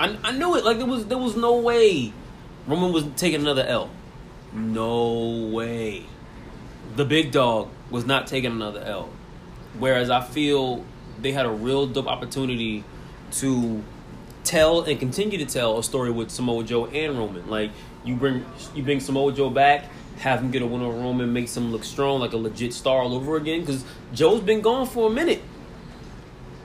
I, 0.00 0.18
I 0.24 0.32
knew 0.32 0.56
it. 0.56 0.64
Like 0.64 0.78
there 0.78 0.86
was 0.86 1.06
there 1.06 1.18
was 1.18 1.36
no 1.36 1.58
way 1.60 2.12
Roman 2.66 2.92
was 2.92 3.04
taking 3.16 3.40
another 3.40 3.64
L. 3.64 3.88
No 4.52 5.48
way. 5.52 6.06
The 6.96 7.04
big 7.04 7.30
dog 7.30 7.68
was 7.88 8.04
not 8.04 8.26
taking 8.26 8.50
another 8.50 8.80
L. 8.80 9.10
Whereas 9.78 10.10
I 10.10 10.22
feel 10.22 10.84
they 11.20 11.30
had 11.32 11.46
a 11.46 11.50
real 11.50 11.86
dope 11.86 12.08
opportunity 12.08 12.82
to 13.32 13.84
tell 14.44 14.82
and 14.82 14.98
continue 14.98 15.38
to 15.38 15.46
tell 15.46 15.78
a 15.78 15.82
story 15.82 16.10
with 16.10 16.30
Samoa 16.30 16.64
Joe 16.64 16.86
and 16.86 17.18
Roman. 17.18 17.48
Like 17.48 17.70
you 18.04 18.16
bring 18.16 18.44
you 18.74 18.82
bring 18.82 19.00
Samoa 19.00 19.32
Joe 19.32 19.50
back, 19.50 19.86
have 20.18 20.40
him 20.40 20.50
get 20.50 20.62
a 20.62 20.66
win 20.66 20.82
over 20.82 20.96
Roman, 20.96 21.32
makes 21.32 21.56
him 21.56 21.72
look 21.72 21.84
strong 21.84 22.20
like 22.20 22.32
a 22.32 22.36
legit 22.36 22.72
star 22.72 23.02
all 23.02 23.14
over 23.14 23.36
again. 23.36 23.60
Because 23.60 23.84
Joe's 24.12 24.40
been 24.40 24.60
gone 24.60 24.86
for 24.86 25.10
a 25.10 25.12
minute. 25.12 25.42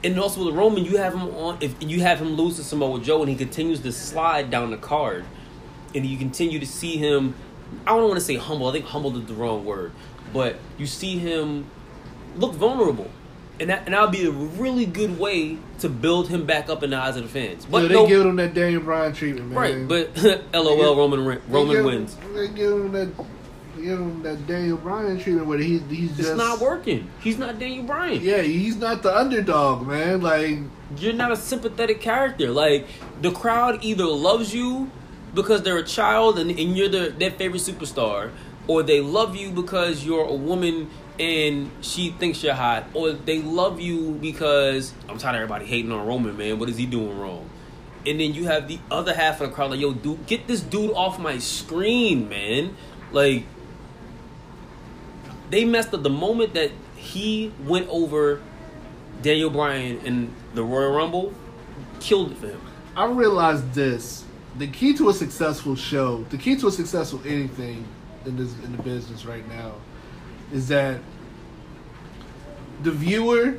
And 0.04 0.18
also 0.20 0.44
with 0.44 0.54
Roman, 0.54 0.84
you 0.84 0.96
have 0.98 1.12
him 1.12 1.28
on. 1.34 1.58
If 1.60 1.74
you 1.80 2.00
have 2.02 2.20
him 2.20 2.34
lose 2.34 2.56
to 2.56 2.62
Samoa 2.62 3.00
Joe, 3.00 3.20
and 3.20 3.28
he 3.28 3.36
continues 3.36 3.80
to 3.80 3.90
slide 3.90 4.50
down 4.50 4.70
the 4.70 4.76
card, 4.76 5.24
and 5.94 6.06
you 6.06 6.16
continue 6.16 6.60
to 6.60 6.66
see 6.66 6.96
him. 6.96 7.34
I 7.86 7.90
don't 7.90 8.08
want 8.08 8.14
to 8.14 8.24
say 8.24 8.36
humble. 8.36 8.68
I 8.68 8.72
think 8.72 8.86
humble 8.86 9.16
is 9.18 9.26
the 9.26 9.34
wrong 9.34 9.64
word, 9.64 9.92
but 10.32 10.56
you 10.78 10.86
see 10.86 11.18
him 11.18 11.66
look 12.36 12.54
vulnerable, 12.54 13.10
and 13.60 13.70
that 13.70 13.82
and 13.86 13.94
that'll 13.94 14.08
be 14.08 14.24
a 14.26 14.30
really 14.30 14.86
good 14.86 15.18
way 15.18 15.58
to 15.80 15.88
build 15.88 16.28
him 16.28 16.46
back 16.46 16.68
up 16.68 16.82
in 16.82 16.90
the 16.90 16.96
eyes 16.96 17.16
of 17.16 17.22
the 17.24 17.28
fans. 17.28 17.64
But 17.64 17.82
But 17.82 17.88
they 17.88 17.94
no, 17.94 18.06
give 18.06 18.24
him 18.26 18.36
that 18.36 18.54
Daniel 18.54 18.82
Bryan 18.82 19.12
treatment, 19.12 19.50
man. 19.50 19.58
right? 19.58 19.88
But 19.88 20.44
LOL, 20.54 20.96
Roman 20.96 21.24
win- 21.24 21.40
They 21.48 21.52
Roman 21.54 21.76
give- 21.76 21.84
wins. 21.84 22.16
They 22.34 22.48
give 22.48 22.72
him 22.72 22.92
that. 22.92 23.08
Give 23.76 24.00
him 24.00 24.22
that 24.24 24.44
Daniel 24.48 24.76
Bryan 24.76 25.20
treatment 25.20 25.46
where 25.46 25.58
he, 25.58 25.78
he's 25.78 26.08
just 26.16 26.30
It's 26.30 26.36
not 26.38 26.60
working. 26.60 27.08
He's 27.20 27.38
not 27.38 27.60
Daniel 27.60 27.84
Bryan. 27.84 28.20
Yeah, 28.20 28.42
he's 28.42 28.74
not 28.74 29.04
the 29.04 29.16
underdog, 29.16 29.86
man. 29.86 30.20
Like 30.20 30.58
you're 30.96 31.12
not 31.12 31.30
a 31.30 31.36
sympathetic 31.36 32.00
character. 32.00 32.50
Like 32.50 32.88
the 33.22 33.30
crowd 33.30 33.84
either 33.84 34.04
loves 34.04 34.52
you 34.52 34.90
because 35.32 35.62
they're 35.62 35.78
a 35.78 35.84
child 35.84 36.40
and, 36.40 36.50
and 36.50 36.76
you're 36.76 36.88
the, 36.88 37.14
their 37.16 37.30
favorite 37.30 37.62
superstar, 37.62 38.32
or 38.66 38.82
they 38.82 39.00
love 39.00 39.36
you 39.36 39.50
because 39.52 40.04
you're 40.04 40.24
a 40.24 40.34
woman 40.34 40.90
and 41.18 41.70
she 41.80 42.10
thinks 42.10 42.42
you're 42.42 42.54
hot, 42.54 42.86
or 42.94 43.12
they 43.12 43.42
love 43.42 43.80
you 43.80 44.12
because 44.12 44.92
I'm 45.08 45.18
tired 45.18 45.34
of 45.34 45.42
everybody 45.42 45.66
hating 45.66 45.90
on 45.92 46.06
Roman, 46.06 46.36
man. 46.36 46.58
What 46.58 46.68
is 46.68 46.76
he 46.76 46.86
doing 46.86 47.18
wrong? 47.18 47.48
And 48.06 48.20
then 48.20 48.32
you 48.32 48.46
have 48.46 48.68
the 48.68 48.78
other 48.90 49.12
half 49.12 49.40
of 49.40 49.50
the 49.50 49.54
crowd 49.54 49.72
like, 49.72 49.80
yo, 49.80 49.92
dude, 49.92 50.26
get 50.26 50.46
this 50.46 50.60
dude 50.60 50.92
off 50.92 51.18
my 51.18 51.38
screen, 51.38 52.28
man. 52.28 52.76
Like 53.10 53.44
they 55.50 55.64
messed 55.64 55.92
up 55.92 56.02
the 56.02 56.10
moment 56.10 56.54
that 56.54 56.70
he 56.96 57.52
went 57.64 57.88
over 57.88 58.40
Daniel 59.22 59.50
Bryan 59.50 59.98
in 60.04 60.34
the 60.54 60.62
Royal 60.62 60.92
Rumble, 60.92 61.34
killed 62.00 62.32
it 62.32 62.38
for 62.38 62.48
him. 62.48 62.60
I 62.96 63.06
realized 63.06 63.74
this: 63.74 64.24
the 64.56 64.68
key 64.68 64.94
to 64.94 65.08
a 65.08 65.14
successful 65.14 65.74
show, 65.74 66.24
the 66.30 66.38
key 66.38 66.56
to 66.56 66.68
a 66.68 66.72
successful 66.72 67.20
anything 67.24 67.84
in 68.24 68.36
this 68.36 68.54
in 68.64 68.72
the 68.76 68.82
business 68.82 69.24
right 69.24 69.46
now, 69.48 69.74
is 70.52 70.68
that 70.68 71.00
the 72.82 72.90
viewer, 72.90 73.58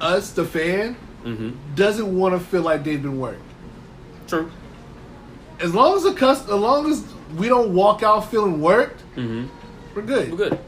us, 0.00 0.30
the 0.32 0.44
fan, 0.44 0.96
Mm-hmm. 1.24 1.50
doesn't 1.76 2.18
want 2.18 2.34
to 2.34 2.40
feel 2.44 2.62
like 2.62 2.82
they've 2.82 3.00
been 3.00 3.20
worked. 3.20 3.40
True. 4.26 4.50
As 5.60 5.72
long 5.72 5.94
as 5.96 6.02
the 6.02 6.14
cus- 6.14 6.42
as 6.42 6.48
long 6.50 6.90
as 6.90 7.04
we 7.36 7.46
don't 7.46 7.72
walk 7.74 8.02
out 8.02 8.28
feeling 8.28 8.60
worked, 8.60 9.00
Mm-hmm. 9.14 9.46
we're 9.94 10.02
good. 10.02 10.30
We're 10.32 10.36
good. 10.36 10.58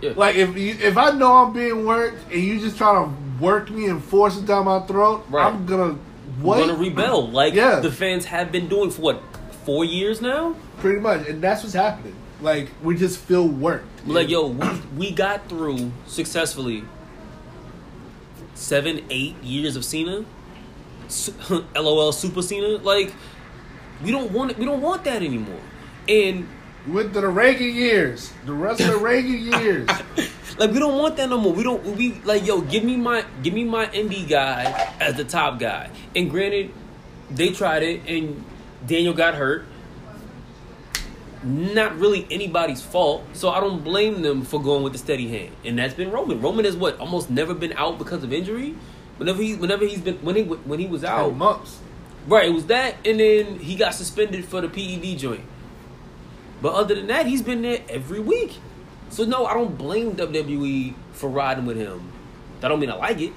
Yeah. 0.00 0.12
Like 0.16 0.36
if 0.36 0.56
you, 0.56 0.74
if 0.80 0.96
I 0.96 1.10
know 1.10 1.34
I'm 1.44 1.52
being 1.52 1.84
worked 1.84 2.32
and 2.32 2.42
you 2.42 2.58
just 2.58 2.78
try 2.78 2.94
to 2.94 3.10
work 3.44 3.68
me 3.70 3.88
and 3.88 4.02
force 4.02 4.38
it 4.38 4.46
down 4.46 4.64
my 4.64 4.80
throat, 4.86 5.26
Right. 5.28 5.44
I'm 5.52 5.66
gonna 5.66 5.98
what? 6.40 6.60
We're 6.60 6.68
gonna 6.68 6.78
rebel 6.78 7.28
like 7.30 7.52
Yeah. 7.52 7.80
the 7.80 7.92
fans 7.92 8.24
have 8.24 8.50
been 8.50 8.68
doing 8.68 8.90
for 8.90 9.02
what 9.02 9.22
four 9.66 9.84
years 9.84 10.22
now. 10.22 10.56
Pretty 10.78 10.98
much, 11.00 11.28
and 11.28 11.42
that's 11.42 11.62
what's 11.62 11.74
happening. 11.74 12.16
Like 12.40 12.70
we 12.82 12.96
just 12.96 13.18
feel 13.18 13.46
worked. 13.46 14.06
Like 14.06 14.28
yo, 14.28 14.46
we 14.46 14.68
we 14.96 15.10
got 15.10 15.48
through 15.48 15.92
successfully 16.06 16.84
seven, 18.54 19.04
eight 19.10 19.36
years 19.42 19.76
of 19.76 19.84
Cena. 19.84 20.24
LOL 21.76 22.12
Super 22.12 22.42
Cena. 22.42 22.78
Like 22.78 23.12
we 24.02 24.10
don't 24.10 24.32
want 24.32 24.52
it. 24.52 24.58
We 24.58 24.64
don't 24.64 24.80
want 24.80 25.04
that 25.04 25.22
anymore. 25.22 25.60
And 26.08 26.48
to 26.86 27.02
the 27.08 27.28
Reagan 27.28 27.74
years, 27.74 28.32
the 28.46 28.52
rest 28.52 28.80
of 28.80 28.88
the 28.88 28.96
Reagan 28.98 29.60
years. 29.62 29.88
like 30.58 30.70
we 30.70 30.78
don't 30.78 30.98
want 30.98 31.16
that 31.16 31.28
no 31.28 31.38
more. 31.38 31.52
We 31.52 31.62
don't. 31.62 31.84
We 31.96 32.14
like 32.24 32.46
yo. 32.46 32.60
Give 32.62 32.84
me 32.84 32.96
my 32.96 33.24
give 33.42 33.52
me 33.54 33.64
my 33.64 33.86
indie 33.86 34.28
guy 34.28 34.94
as 35.00 35.16
the 35.16 35.24
top 35.24 35.58
guy. 35.58 35.90
And 36.16 36.30
granted, 36.30 36.72
they 37.30 37.50
tried 37.50 37.82
it, 37.82 38.00
and 38.06 38.44
Daniel 38.86 39.12
got 39.14 39.34
hurt. 39.34 39.66
Not 41.42 41.98
really 41.98 42.26
anybody's 42.30 42.82
fault, 42.82 43.24
so 43.32 43.48
I 43.48 43.60
don't 43.60 43.82
blame 43.82 44.20
them 44.20 44.42
for 44.42 44.62
going 44.62 44.82
with 44.82 44.92
the 44.92 44.98
steady 44.98 45.28
hand. 45.28 45.54
And 45.64 45.78
that's 45.78 45.94
been 45.94 46.10
Roman. 46.10 46.40
Roman 46.42 46.66
has 46.66 46.76
what 46.76 46.98
almost 46.98 47.30
never 47.30 47.54
been 47.54 47.72
out 47.74 47.98
because 47.98 48.22
of 48.22 48.32
injury. 48.32 48.74
Whenever 49.16 49.42
he, 49.42 49.54
whenever 49.54 49.86
he's 49.86 50.00
been 50.00 50.16
when 50.16 50.36
he 50.36 50.42
when 50.42 50.78
he 50.78 50.86
was 50.86 51.04
out, 51.04 51.34
months. 51.34 51.80
Right, 52.26 52.46
it 52.46 52.52
was 52.52 52.66
that, 52.66 52.96
and 53.04 53.18
then 53.18 53.58
he 53.58 53.76
got 53.76 53.94
suspended 53.94 54.44
for 54.44 54.60
the 54.60 54.68
PED 54.68 55.18
joint. 55.18 55.40
But 56.60 56.74
other 56.74 56.94
than 56.94 57.06
that, 57.06 57.26
he's 57.26 57.40
been 57.40 57.62
there 57.62 57.80
every 57.88 58.20
week. 58.20 58.58
So 59.08 59.24
no, 59.24 59.46
I 59.46 59.54
don't 59.54 59.76
blame 59.76 60.16
WWE 60.16 60.94
for 61.12 61.30
riding 61.30 61.64
with 61.64 61.76
him. 61.76 62.12
That 62.60 62.68
don't 62.68 62.80
mean 62.80 62.90
I 62.90 62.96
like 62.96 63.20
it. 63.20 63.32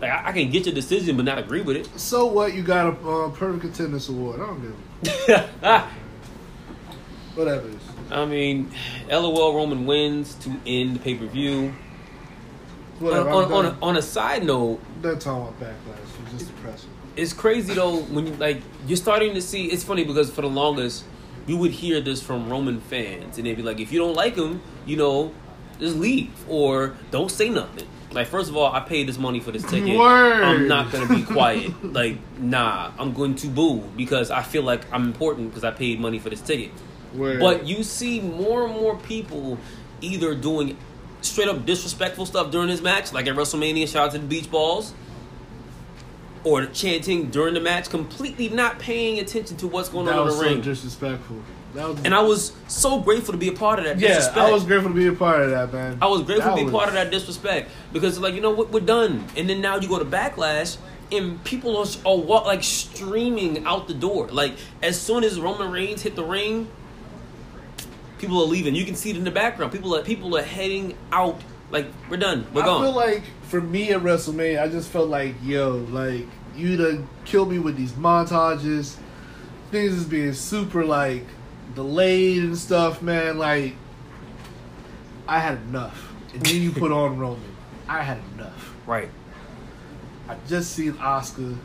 Like 0.00 0.10
I, 0.10 0.28
I 0.28 0.32
can 0.32 0.50
get 0.50 0.66
your 0.66 0.74
decision, 0.74 1.16
but 1.16 1.24
not 1.24 1.38
agree 1.38 1.62
with 1.62 1.76
it. 1.76 1.88
So 1.98 2.26
what? 2.26 2.54
You 2.54 2.62
got 2.62 2.86
a 2.86 3.08
uh, 3.08 3.30
perfect 3.30 3.64
attendance 3.64 4.08
award. 4.08 4.40
I 4.40 4.46
don't 4.46 4.62
give. 4.62 5.50
Whatever. 7.38 7.70
I 8.10 8.24
mean, 8.24 8.70
LOL 9.08 9.54
Roman 9.54 9.86
wins 9.86 10.34
to 10.36 10.50
end 10.66 10.96
the 10.96 11.00
pay 11.00 11.14
per 11.14 11.26
view. 11.26 11.72
On, 13.00 13.04
Whatever. 13.04 13.30
on, 13.30 13.44
I'm 13.44 13.52
on, 13.52 13.66
a, 13.66 13.76
on 13.80 13.96
a 13.96 14.02
side 14.02 14.44
note, 14.44 14.80
Done 15.02 15.18
talking 15.20 15.42
about 15.54 15.60
backlash. 15.60 16.24
It's 16.24 16.32
just 16.32 16.46
depressing. 16.56 16.90
it's 17.16 17.32
crazy 17.32 17.74
though 17.74 17.98
when 18.00 18.26
you 18.26 18.34
like 18.34 18.60
you're 18.88 18.96
starting 18.96 19.34
to 19.34 19.40
see 19.42 19.66
it's 19.66 19.84
funny 19.84 20.02
because 20.04 20.30
for 20.30 20.42
the 20.42 20.48
longest 20.48 21.04
you 21.46 21.56
would 21.56 21.70
hear 21.70 22.00
this 22.00 22.20
from 22.22 22.48
roman 22.50 22.80
fans 22.80 23.38
and 23.38 23.46
they'd 23.46 23.56
be 23.56 23.62
like 23.62 23.80
if 23.80 23.90
you 23.92 23.98
don't 23.98 24.14
like 24.14 24.36
him 24.36 24.60
you 24.86 24.96
know 24.96 25.32
just 25.80 25.96
leave 25.96 26.30
or 26.48 26.94
don't 27.10 27.30
say 27.30 27.48
nothing 27.48 27.88
like 28.12 28.26
first 28.28 28.48
of 28.50 28.56
all 28.56 28.72
i 28.72 28.78
paid 28.80 29.08
this 29.08 29.18
money 29.18 29.40
for 29.40 29.50
this 29.52 29.62
ticket 29.64 29.96
Word. 29.98 30.42
i'm 30.44 30.68
not 30.68 30.92
gonna 30.92 31.08
be 31.08 31.22
quiet 31.22 31.72
like 31.92 32.18
nah 32.38 32.92
i'm 32.98 33.12
going 33.12 33.34
to 33.36 33.46
boo 33.48 33.78
because 33.96 34.30
i 34.30 34.42
feel 34.42 34.62
like 34.62 34.82
i'm 34.92 35.04
important 35.06 35.48
because 35.50 35.64
i 35.64 35.70
paid 35.72 35.98
money 35.98 36.18
for 36.20 36.30
this 36.30 36.40
ticket 36.42 36.70
Word. 37.14 37.40
but 37.40 37.66
you 37.66 37.82
see 37.82 38.20
more 38.20 38.66
and 38.66 38.74
more 38.74 38.96
people 38.96 39.58
either 40.00 40.34
doing 40.34 40.76
straight 41.20 41.48
up 41.48 41.64
disrespectful 41.66 42.24
stuff 42.26 42.50
during 42.50 42.68
his 42.68 42.80
match 42.80 43.12
like 43.12 43.26
at 43.26 43.34
wrestlemania 43.34 43.88
shout 43.88 44.06
out 44.08 44.12
to 44.12 44.18
the 44.18 44.26
beach 44.26 44.50
balls 44.50 44.94
or 46.44 46.66
chanting 46.66 47.30
during 47.30 47.52
the 47.52 47.60
match, 47.60 47.90
completely 47.90 48.48
not 48.48 48.78
paying 48.78 49.18
attention 49.18 49.56
to 49.58 49.66
what's 49.66 49.88
going 49.88 50.06
That 50.06 50.14
on 50.18 50.28
in 50.28 50.28
the 50.28 50.34
so 50.34 50.42
ring. 50.44 50.60
disrespectful. 50.60 51.36
Was 51.74 51.98
and 52.04 52.14
I 52.14 52.22
was 52.22 52.52
so 52.68 53.00
grateful 53.00 53.32
to 53.32 53.38
be 53.38 53.48
a 53.48 53.52
part 53.52 53.78
of 53.80 53.84
that 53.84 53.98
yeah, 53.98 54.08
disrespect. 54.08 54.38
I 54.38 54.50
was 54.50 54.64
grateful 54.64 54.90
to 54.90 54.96
be 54.96 55.08
a 55.08 55.12
part 55.12 55.42
of 55.42 55.50
that, 55.50 55.72
man. 55.72 55.98
I 56.00 56.06
was 56.06 56.22
grateful 56.22 56.50
That 56.50 56.56
to 56.56 56.60
be 56.60 56.64
was- 56.64 56.72
part 56.72 56.88
of 56.88 56.94
that 56.94 57.10
disrespect 57.10 57.70
because, 57.92 58.18
like, 58.20 58.34
you 58.34 58.40
know 58.40 58.52
what, 58.52 58.70
we're 58.70 58.80
done. 58.80 59.24
And 59.36 59.50
then 59.50 59.60
now 59.60 59.76
you 59.78 59.88
go 59.88 59.98
to 59.98 60.04
backlash, 60.04 60.76
and 61.12 61.42
people 61.44 61.76
are, 61.76 61.86
are 62.06 62.16
wa- 62.16 62.42
like 62.42 62.62
streaming 62.62 63.64
out 63.66 63.88
the 63.88 63.94
door. 63.94 64.28
Like, 64.28 64.54
as 64.82 64.98
soon 64.98 65.24
as 65.24 65.38
Roman 65.40 65.70
Reigns 65.70 66.02
hit 66.02 66.14
the 66.16 66.24
ring, 66.24 66.68
people 68.18 68.40
are 68.42 68.46
leaving. 68.46 68.74
You 68.74 68.84
can 68.84 68.94
see 68.94 69.10
it 69.10 69.16
in 69.16 69.24
the 69.24 69.30
background. 69.30 69.72
People 69.72 69.94
are 69.96 70.02
people 70.02 70.36
are 70.36 70.42
heading 70.42 70.96
out. 71.12 71.40
Like, 71.70 71.86
we're 72.08 72.16
done. 72.16 72.46
We're 72.54 72.62
I 72.62 72.66
gone. 72.66 72.82
feel 72.82 72.92
like 72.94 73.22
for 73.42 73.60
me 73.60 73.90
at 73.92 74.00
WrestleMania, 74.00 74.62
I 74.62 74.68
just 74.68 74.88
felt 74.88 75.08
like, 75.10 75.34
yo, 75.42 75.86
like 75.90 76.26
you 76.56 76.76
done 76.76 77.08
killed 77.24 77.50
me 77.50 77.58
with 77.58 77.76
these 77.76 77.92
montages. 77.92 78.96
Things 79.70 79.92
is 79.92 80.04
being 80.06 80.32
super 80.32 80.84
like 80.84 81.26
delayed 81.74 82.42
and 82.42 82.56
stuff, 82.56 83.02
man. 83.02 83.36
Like 83.38 83.74
I 85.26 85.38
had 85.40 85.58
enough. 85.68 86.12
And 86.32 86.44
then 86.44 86.62
you 86.62 86.72
put 86.72 86.90
on 87.02 87.18
Roman. 87.18 87.42
I 87.88 88.02
had 88.02 88.18
enough. 88.34 88.74
right. 88.86 89.10
I 90.28 90.36
just 90.46 90.72
seen 90.72 90.92
Asuka 90.94 91.56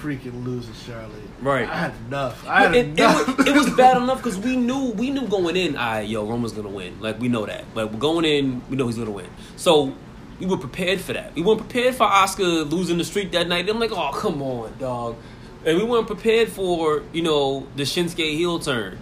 freaking 0.00 0.44
lose 0.44 0.66
to 0.66 0.74
Charlotte. 0.74 1.12
Right. 1.40 1.68
I 1.68 1.76
had 1.76 1.94
enough. 2.06 2.46
I 2.46 2.62
had 2.62 2.74
it, 2.74 2.78
it, 2.78 2.98
enough. 2.98 3.38
was, 3.38 3.46
it 3.46 3.54
was 3.54 3.70
bad 3.76 3.96
enough 3.96 4.18
because 4.18 4.38
we 4.38 4.56
knew 4.56 4.90
we 4.92 5.10
knew 5.10 5.26
going 5.26 5.56
in, 5.56 5.76
I 5.76 6.02
yo 6.02 6.24
Roman's 6.24 6.52
gonna 6.52 6.68
win. 6.68 7.00
Like 7.00 7.18
we 7.20 7.28
know 7.28 7.46
that, 7.46 7.64
but 7.74 7.98
going 7.98 8.24
in, 8.24 8.62
we 8.68 8.76
know 8.76 8.86
he's 8.86 8.98
gonna 8.98 9.10
win. 9.10 9.28
So 9.56 9.94
we 10.40 10.46
were 10.46 10.56
prepared 10.56 11.00
for 11.00 11.12
that. 11.12 11.34
We 11.34 11.42
weren't 11.42 11.60
prepared 11.60 11.94
for 11.94 12.06
Asuka 12.06 12.70
losing 12.70 12.98
the 12.98 13.04
streak 13.04 13.32
that 13.32 13.48
night. 13.48 13.68
I'm 13.68 13.80
like, 13.80 13.92
oh 13.92 14.12
come 14.12 14.42
on, 14.42 14.76
dog. 14.78 15.16
And 15.64 15.76
we 15.76 15.84
weren't 15.84 16.06
prepared 16.06 16.48
for 16.48 17.02
you 17.12 17.22
know 17.22 17.66
the 17.76 17.82
Shinsuke 17.82 18.36
heel 18.36 18.58
turn. 18.58 18.98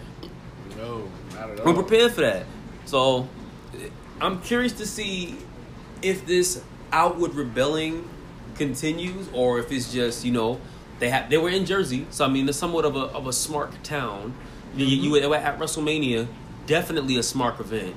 no, 0.77 1.09
not 1.35 1.51
at 1.51 1.61
all. 1.61 1.67
We're 1.67 1.83
prepared 1.83 2.13
for 2.13 2.23
that. 2.23 2.47
So 2.87 3.29
I'm 4.21 4.41
curious 4.41 4.73
to 4.75 4.87
see 4.87 5.37
if 6.03 6.27
this 6.27 6.63
outward 6.93 7.35
rebelling 7.35 8.09
continues 8.55 9.29
or 9.33 9.59
if 9.59 9.71
it's 9.71 9.93
just 9.93 10.25
you 10.25 10.33
know 10.33 10.61
they 10.99 11.11
have 11.11 11.29
they 11.31 11.39
were 11.39 11.51
in 11.51 11.65
Jersey, 11.67 12.07
so 12.11 12.25
I 12.25 12.29
mean 12.29 12.49
it's 12.49 12.59
somewhat 12.59 12.85
of 12.85 12.97
a 12.97 13.01
of 13.15 13.27
a 13.27 13.33
smart 13.33 13.83
town. 13.85 14.35
You, 14.75 14.85
you, 14.87 14.97
you 15.15 15.29
were 15.31 15.37
at 15.37 15.59
WrestleMania, 15.59 16.27
definitely 16.67 17.17
a 17.17 17.23
smart 17.23 17.59
event. 17.61 17.97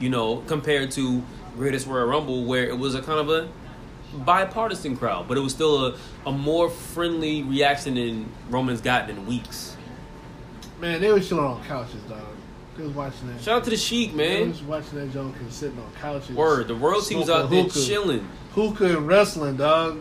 You 0.00 0.10
know, 0.10 0.38
compared 0.46 0.90
to 0.92 1.22
Greatest 1.56 1.86
Royal 1.86 2.06
Rumble, 2.06 2.44
where 2.44 2.64
it 2.64 2.78
was 2.78 2.94
a 2.94 3.00
kind 3.02 3.18
of 3.18 3.30
a 3.30 3.48
bipartisan 4.24 4.96
crowd, 4.96 5.28
but 5.28 5.36
it 5.36 5.40
was 5.40 5.52
still 5.52 5.86
a, 5.86 5.96
a 6.26 6.32
more 6.32 6.68
friendly 6.70 7.42
reaction 7.42 7.94
than 7.94 8.30
Roman's 8.50 8.80
gotten 8.80 9.16
in 9.16 9.26
weeks. 9.26 9.76
Man, 10.80 11.00
they 11.00 11.10
were 11.10 11.20
chilling 11.20 11.44
on 11.44 11.64
couches, 11.64 12.02
dog. 12.02 12.20
They 12.76 12.84
was 12.84 12.92
watching 12.92 13.28
that. 13.28 13.40
Shout 13.40 13.58
out 13.58 13.64
to 13.64 13.70
the 13.70 13.76
Sheik, 13.76 14.14
They 14.14 14.40
man. 14.40 14.50
was 14.50 14.62
watching 14.62 14.98
that 14.98 15.12
Joker 15.12 15.38
sitting 15.48 15.78
on 15.78 15.90
couches. 16.00 16.36
Word, 16.36 16.68
the 16.68 16.74
royalty 16.74 17.14
was 17.16 17.30
out 17.30 17.48
there 17.48 17.66
chilling. 17.68 18.28
Hookah 18.52 18.98
and 18.98 19.06
wrestling, 19.06 19.56
dog. 19.56 20.00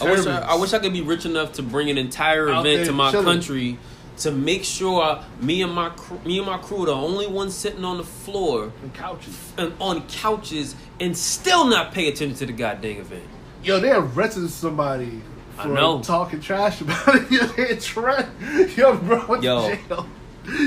I 0.00 0.10
wish 0.10 0.26
I. 0.26 0.40
I 0.40 0.54
wish 0.56 0.72
I 0.72 0.78
could 0.78 0.92
be 0.92 1.02
rich 1.02 1.26
enough 1.26 1.52
to 1.54 1.62
bring 1.62 1.90
an 1.90 1.98
entire 1.98 2.48
Out 2.50 2.66
event 2.66 2.78
there 2.78 2.86
to 2.86 2.92
my 2.92 3.10
chilling. 3.10 3.26
country 3.26 3.78
to 4.18 4.30
make 4.30 4.64
sure 4.64 5.22
me 5.40 5.60
and 5.62 5.72
my 5.72 5.88
cr- 5.90 6.14
me 6.26 6.38
and 6.38 6.46
my 6.46 6.58
crew 6.58 6.82
are 6.84 6.86
the 6.86 6.94
only 6.94 7.26
ones 7.26 7.54
sitting 7.54 7.84
on 7.84 7.96
the 7.96 8.04
floor 8.04 8.72
And 8.82 8.94
couches. 8.94 9.52
and 9.58 9.74
on 9.80 10.06
couches 10.06 10.74
and 11.00 11.16
still 11.16 11.64
not 11.66 11.92
pay 11.92 12.08
attention 12.08 12.36
to 12.38 12.46
the 12.46 12.52
goddamn 12.52 12.98
event. 13.00 13.24
Yo, 13.62 13.80
they 13.80 13.90
arrested 13.90 14.48
somebody 14.50 15.20
I 15.58 15.62
for 15.64 15.68
know. 15.70 16.00
talking 16.00 16.40
trash 16.40 16.80
about 16.80 17.14
it. 17.14 17.30
Yo, 17.30 17.46
they 17.46 17.76
tra- 17.76 18.30
Yo, 18.76 18.96
bro, 18.98 19.26
went 19.26 19.42
Yo. 19.42 19.68
to 19.70 19.76
jail. 19.88 20.06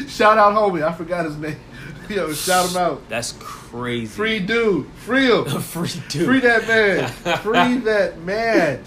Shout 0.07 0.37
out, 0.37 0.53
homie. 0.53 0.83
I 0.83 0.91
forgot 0.91 1.25
his 1.25 1.37
name. 1.37 1.57
Yo, 2.09 2.33
shout 2.33 2.69
him 2.69 2.77
out. 2.77 3.07
That's 3.09 3.33
crazy. 3.77 4.07
Free 4.07 4.39
dude. 4.39 4.87
Free 5.05 5.27
him. 5.31 5.45
free 5.61 5.89
dude. 6.09 6.25
Free 6.25 6.39
that 6.41 6.67
man. 6.67 7.07
Free 7.39 7.77
that 7.85 8.19
man. 8.19 8.83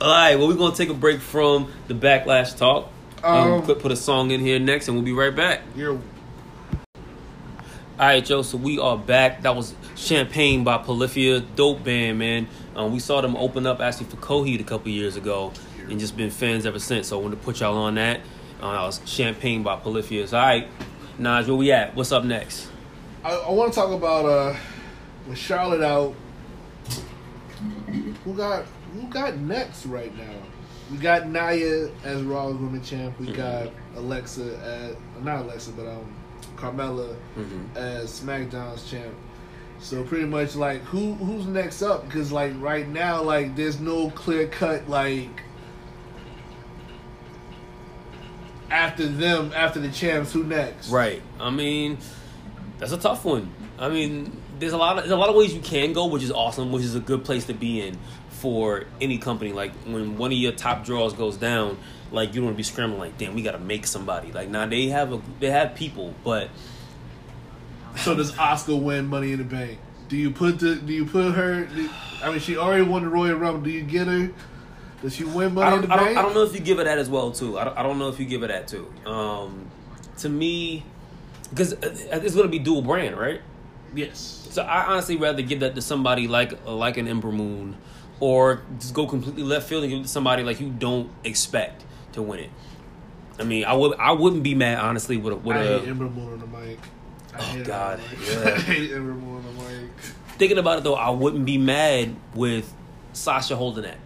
All 0.00 0.08
right, 0.10 0.36
well 0.36 0.48
we're 0.48 0.54
gonna 0.56 0.74
take 0.74 0.88
a 0.88 0.94
break 0.94 1.20
from 1.20 1.70
the 1.88 1.94
backlash 1.94 2.56
talk. 2.56 2.90
Um, 3.22 3.52
Um, 3.52 3.62
put 3.62 3.80
put 3.80 3.92
a 3.92 3.96
song 3.96 4.30
in 4.30 4.40
here 4.40 4.58
next, 4.58 4.88
and 4.88 4.96
we'll 4.96 5.04
be 5.04 5.12
right 5.12 5.34
back. 5.34 5.60
You're 5.76 5.92
All 5.92 6.00
right, 7.98 8.24
Joe. 8.24 8.42
So 8.42 8.56
we 8.56 8.78
are 8.78 8.96
back. 8.96 9.42
That 9.42 9.54
was 9.54 9.74
Champagne 9.94 10.64
by 10.64 10.78
Polyphia, 10.78 11.40
dope 11.40 11.84
band, 11.84 12.18
man. 12.18 12.48
Um, 12.74 12.92
we 12.92 12.98
saw 12.98 13.20
them 13.20 13.36
open 13.36 13.66
up 13.66 13.80
actually 13.80 14.06
for 14.06 14.16
Coheed 14.16 14.60
a 14.60 14.64
couple 14.64 14.90
years 14.90 15.16
ago, 15.16 15.52
and 15.88 16.00
just 16.00 16.16
been 16.16 16.30
fans 16.30 16.64
ever 16.64 16.78
since. 16.78 17.08
So 17.08 17.18
I 17.18 17.22
wanted 17.22 17.36
to 17.36 17.42
put 17.42 17.60
y'all 17.60 17.76
on 17.76 17.96
that. 17.96 18.20
Uh, 18.62 18.72
that 18.72 18.82
was 18.82 19.00
Champagne 19.04 19.62
by 19.62 19.76
Polyphia. 19.76 20.26
So, 20.26 20.38
all 20.38 20.46
right, 20.46 20.68
Naj, 21.18 21.46
where 21.46 21.56
we 21.56 21.72
at? 21.72 21.94
What's 21.94 22.12
up 22.12 22.24
next? 22.24 22.69
I, 23.22 23.34
I 23.34 23.50
want 23.50 23.72
to 23.72 23.78
talk 23.78 23.90
about 23.92 24.24
uh, 24.24 24.56
with 25.28 25.38
Charlotte 25.38 25.82
out. 25.82 26.14
Who 28.24 28.34
got 28.34 28.64
who 28.94 29.06
got 29.08 29.36
next 29.36 29.86
right 29.86 30.16
now? 30.16 30.34
We 30.90 30.96
got 30.96 31.28
Nia 31.28 31.90
as 32.02 32.22
Raw's 32.22 32.56
Women 32.56 32.82
Champ. 32.82 33.18
We 33.20 33.32
got 33.32 33.68
Alexa 33.96 34.58
as 34.58 34.96
not 35.22 35.42
Alexa, 35.42 35.72
but 35.72 35.86
um, 35.86 36.14
Carmella 36.56 37.14
as 37.74 38.20
SmackDown's 38.20 38.90
champ. 38.90 39.14
So 39.80 40.02
pretty 40.04 40.26
much 40.26 40.56
like 40.56 40.80
who 40.82 41.14
who's 41.14 41.46
next 41.46 41.82
up? 41.82 42.06
Because 42.06 42.32
like 42.32 42.52
right 42.58 42.88
now, 42.88 43.22
like 43.22 43.54
there's 43.54 43.80
no 43.80 44.10
clear 44.10 44.46
cut 44.46 44.88
like 44.88 45.42
after 48.70 49.06
them 49.06 49.52
after 49.54 49.80
the 49.80 49.90
champs. 49.90 50.32
Who 50.32 50.44
next? 50.44 50.88
Right. 50.88 51.22
I 51.38 51.50
mean, 51.50 51.98
that's 52.80 52.92
a 52.92 52.98
tough 52.98 53.24
one. 53.24 53.52
I 53.78 53.88
mean, 53.88 54.36
there's 54.58 54.72
a 54.72 54.76
lot 54.76 54.96
of 54.98 55.04
there's 55.04 55.12
a 55.12 55.16
lot 55.16 55.28
of 55.28 55.36
ways 55.36 55.54
you 55.54 55.60
can 55.60 55.92
go, 55.92 56.06
which 56.06 56.22
is 56.24 56.32
awesome, 56.32 56.72
which 56.72 56.82
is 56.82 56.94
a 56.96 57.00
good 57.00 57.24
place 57.24 57.44
to 57.46 57.54
be 57.54 57.80
in 57.80 57.96
for 58.30 58.84
any 59.00 59.18
company. 59.18 59.52
Like 59.52 59.72
when 59.86 60.16
one 60.18 60.32
of 60.32 60.38
your 60.38 60.52
top 60.52 60.84
draws 60.84 61.12
goes 61.14 61.36
down, 61.36 61.78
like 62.10 62.30
you 62.30 62.36
don't 62.36 62.46
want 62.46 62.54
to 62.54 62.58
be 62.58 62.62
scrambling 62.64 62.98
like, 63.00 63.16
damn, 63.18 63.34
we 63.34 63.42
got 63.42 63.52
to 63.52 63.58
make 63.58 63.86
somebody. 63.86 64.32
Like 64.32 64.48
now 64.48 64.66
they 64.66 64.88
have 64.88 65.12
a 65.12 65.20
they 65.38 65.50
have 65.50 65.74
people, 65.76 66.14
but 66.24 66.48
So 67.96 68.14
does 68.14 68.32
Asuka 68.32 68.80
win 68.80 69.06
Money 69.06 69.32
in 69.32 69.38
the 69.38 69.44
Bank? 69.44 69.78
Do 70.08 70.16
you 70.16 70.30
put 70.30 70.58
the? 70.58 70.74
Do 70.76 70.92
you 70.92 71.06
put 71.06 71.32
her? 71.34 71.64
do- 71.66 71.90
I 72.22 72.30
mean, 72.30 72.40
she 72.40 72.56
already 72.56 72.82
won 72.82 73.02
the 73.02 73.08
Royal 73.08 73.36
Rumble. 73.36 73.62
Do 73.62 73.70
you 73.70 73.82
get 73.82 74.06
her? 74.06 74.30
Does 75.02 75.14
she 75.14 75.24
win 75.24 75.54
Money 75.54 75.76
in 75.76 75.82
the 75.88 75.92
I, 75.94 75.96
Bank? 75.96 76.08
don't, 76.08 76.18
I 76.18 76.22
don't 76.22 76.34
know 76.34 76.42
if 76.42 76.52
you 76.52 76.60
give 76.60 76.78
her 76.78 76.84
that 76.84 76.98
as 76.98 77.08
well 77.08 77.30
too. 77.30 77.58
I 77.58 77.64
don't, 77.64 77.78
I 77.78 77.82
don't 77.82 77.98
know 77.98 78.08
if 78.08 78.18
you 78.20 78.26
give 78.26 78.42
her 78.42 78.48
that 78.48 78.68
too. 78.68 78.92
Um, 79.06 79.70
to 80.18 80.28
me, 80.28 80.84
because 81.50 81.74
uh, 81.74 81.76
uh, 82.12 82.20
it's 82.22 82.34
going 82.34 82.46
to 82.46 82.50
be 82.50 82.58
dual 82.58 82.82
brand, 82.82 83.16
right? 83.18 83.40
Yes. 83.94 84.46
So 84.50 84.62
I 84.62 84.86
honestly 84.86 85.16
rather 85.16 85.42
give 85.42 85.60
that 85.60 85.74
to 85.74 85.82
somebody 85.82 86.26
like 86.28 86.64
like 86.66 86.96
an 86.96 87.06
Ember 87.08 87.30
Moon, 87.32 87.76
or 88.20 88.62
just 88.78 88.94
go 88.94 89.06
completely 89.06 89.42
left 89.42 89.68
field 89.68 89.82
and 89.84 89.90
give 89.90 90.00
it 90.00 90.02
to 90.04 90.08
somebody 90.08 90.42
like 90.42 90.60
you 90.60 90.70
don't 90.70 91.10
expect 91.24 91.84
to 92.12 92.22
win 92.22 92.40
it. 92.40 92.50
I 93.38 93.44
mean, 93.44 93.64
I 93.64 93.72
would 93.74 93.96
I 93.98 94.12
wouldn't 94.12 94.42
be 94.42 94.54
mad 94.54 94.78
honestly 94.78 95.16
with 95.16 95.32
a, 95.32 95.36
with 95.36 95.56
I 95.56 95.62
hate 95.64 95.84
a 95.84 95.86
Ember 95.88 96.04
Moon 96.08 96.32
on 96.34 96.40
the 96.40 96.46
mic. 96.46 96.78
I 97.32 97.38
Oh, 97.38 97.42
hate 97.42 97.64
God, 97.64 98.00
on 98.00 98.04
the 98.10 98.16
mic. 98.16 98.28
yeah. 98.28 98.44
I 98.54 98.58
hate 98.60 98.92
Ember 98.92 99.12
Moon 99.14 99.36
on 99.36 99.56
the 99.56 99.62
mic. 99.62 99.90
thinking 100.38 100.58
about 100.58 100.78
it 100.78 100.84
though. 100.84 100.94
I 100.96 101.10
wouldn't 101.10 101.44
be 101.46 101.58
mad 101.58 102.14
with 102.34 102.72
Sasha 103.12 103.56
holding 103.56 103.84
that. 103.84 103.98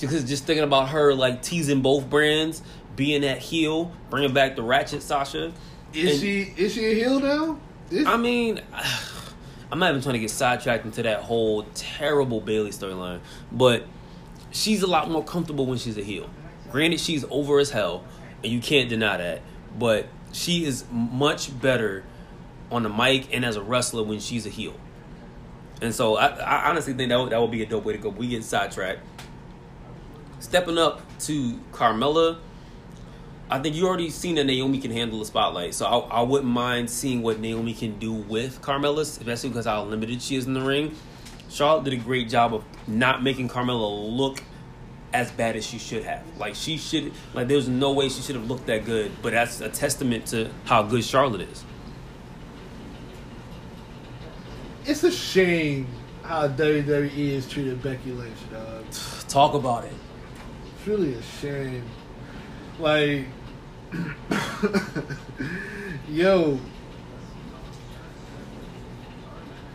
Because 0.00 0.24
just 0.24 0.44
thinking 0.44 0.64
about 0.64 0.88
her 0.90 1.14
like 1.14 1.42
teasing 1.42 1.82
both 1.82 2.08
brands, 2.08 2.62
being 2.96 3.20
that 3.22 3.38
heel, 3.38 3.92
bringing 4.10 4.32
back 4.32 4.56
the 4.56 4.62
Ratchet 4.62 5.02
Sasha. 5.02 5.52
Is 5.92 6.12
And- 6.12 6.20
she 6.20 6.52
is 6.56 6.74
she 6.74 6.84
a 6.86 6.94
heel 6.94 7.20
now? 7.20 7.58
Is, 7.90 8.06
I 8.06 8.16
mean, 8.16 8.60
I'm 9.72 9.78
not 9.78 9.90
even 9.90 10.02
trying 10.02 10.14
to 10.14 10.18
get 10.20 10.30
sidetracked 10.30 10.84
into 10.84 11.02
that 11.02 11.22
whole 11.22 11.64
terrible 11.74 12.40
Bayley 12.40 12.70
storyline, 12.70 13.20
but 13.52 13.84
she's 14.50 14.82
a 14.82 14.86
lot 14.86 15.10
more 15.10 15.22
comfortable 15.24 15.66
when 15.66 15.78
she's 15.78 15.96
a 15.96 16.02
heel. 16.02 16.28
Granted, 16.72 17.00
she's 17.00 17.24
over 17.30 17.58
as 17.58 17.70
hell, 17.70 18.04
and 18.42 18.52
you 18.52 18.60
can't 18.60 18.88
deny 18.88 19.16
that, 19.16 19.42
but 19.78 20.06
she 20.32 20.64
is 20.64 20.84
much 20.90 21.58
better 21.60 22.04
on 22.70 22.82
the 22.84 22.88
mic 22.88 23.32
and 23.34 23.44
as 23.44 23.56
a 23.56 23.62
wrestler 23.62 24.02
when 24.02 24.20
she's 24.20 24.46
a 24.46 24.48
heel. 24.50 24.74
And 25.82 25.94
so 25.94 26.16
I, 26.16 26.26
I 26.26 26.68
honestly 26.70 26.92
think 26.92 27.08
that 27.08 27.18
would, 27.18 27.30
that 27.30 27.40
would 27.40 27.50
be 27.50 27.62
a 27.62 27.66
dope 27.66 27.84
way 27.84 27.92
to 27.94 27.98
go. 27.98 28.10
We 28.10 28.28
get 28.28 28.44
sidetracked. 28.44 29.00
Stepping 30.38 30.78
up 30.78 31.00
to 31.20 31.58
Carmella, 31.72 32.38
I 33.50 33.58
think 33.58 33.74
you 33.74 33.86
already 33.86 34.10
seen 34.10 34.36
that 34.36 34.44
Naomi 34.44 34.78
can 34.78 34.90
handle 34.90 35.18
the 35.18 35.24
spotlight, 35.24 35.74
so 35.74 35.86
I, 35.86 36.20
I 36.20 36.22
wouldn't 36.22 36.50
mind 36.50 36.88
seeing 36.88 37.22
what 37.22 37.40
Naomi 37.40 37.74
can 37.74 37.98
do 37.98 38.12
with 38.12 38.62
Carmella, 38.62 39.00
especially 39.00 39.50
because 39.50 39.66
how 39.66 39.82
limited 39.84 40.22
she 40.22 40.36
is 40.36 40.46
in 40.46 40.54
the 40.54 40.60
ring. 40.60 40.94
Charlotte 41.48 41.84
did 41.84 41.94
a 41.94 41.96
great 41.96 42.28
job 42.28 42.54
of 42.54 42.64
not 42.86 43.22
making 43.22 43.48
Carmella 43.48 44.16
look 44.16 44.42
as 45.12 45.32
bad 45.32 45.56
as 45.56 45.66
she 45.66 45.78
should 45.78 46.04
have. 46.04 46.22
Like 46.38 46.54
she 46.54 46.76
should, 46.76 47.12
like 47.34 47.48
there's 47.48 47.68
no 47.68 47.92
way 47.92 48.08
she 48.08 48.22
should 48.22 48.36
have 48.36 48.48
looked 48.48 48.66
that 48.66 48.84
good. 48.84 49.10
But 49.20 49.32
that's 49.32 49.60
a 49.60 49.68
testament 49.68 50.26
to 50.26 50.48
how 50.64 50.82
good 50.84 51.04
Charlotte 51.04 51.40
is. 51.40 51.64
it's 54.90 55.04
a 55.04 55.10
shame 55.10 55.86
how 56.22 56.48
WWE 56.48 57.34
has 57.34 57.48
treated 57.48 57.82
Becky 57.82 58.12
Lynch, 58.12 58.38
dog. 58.50 58.84
Talk 59.28 59.54
about 59.54 59.84
it. 59.84 59.92
It's 60.76 60.86
really 60.86 61.14
a 61.14 61.22
shame. 61.22 61.84
Like, 62.78 63.26
yo, 66.08 66.58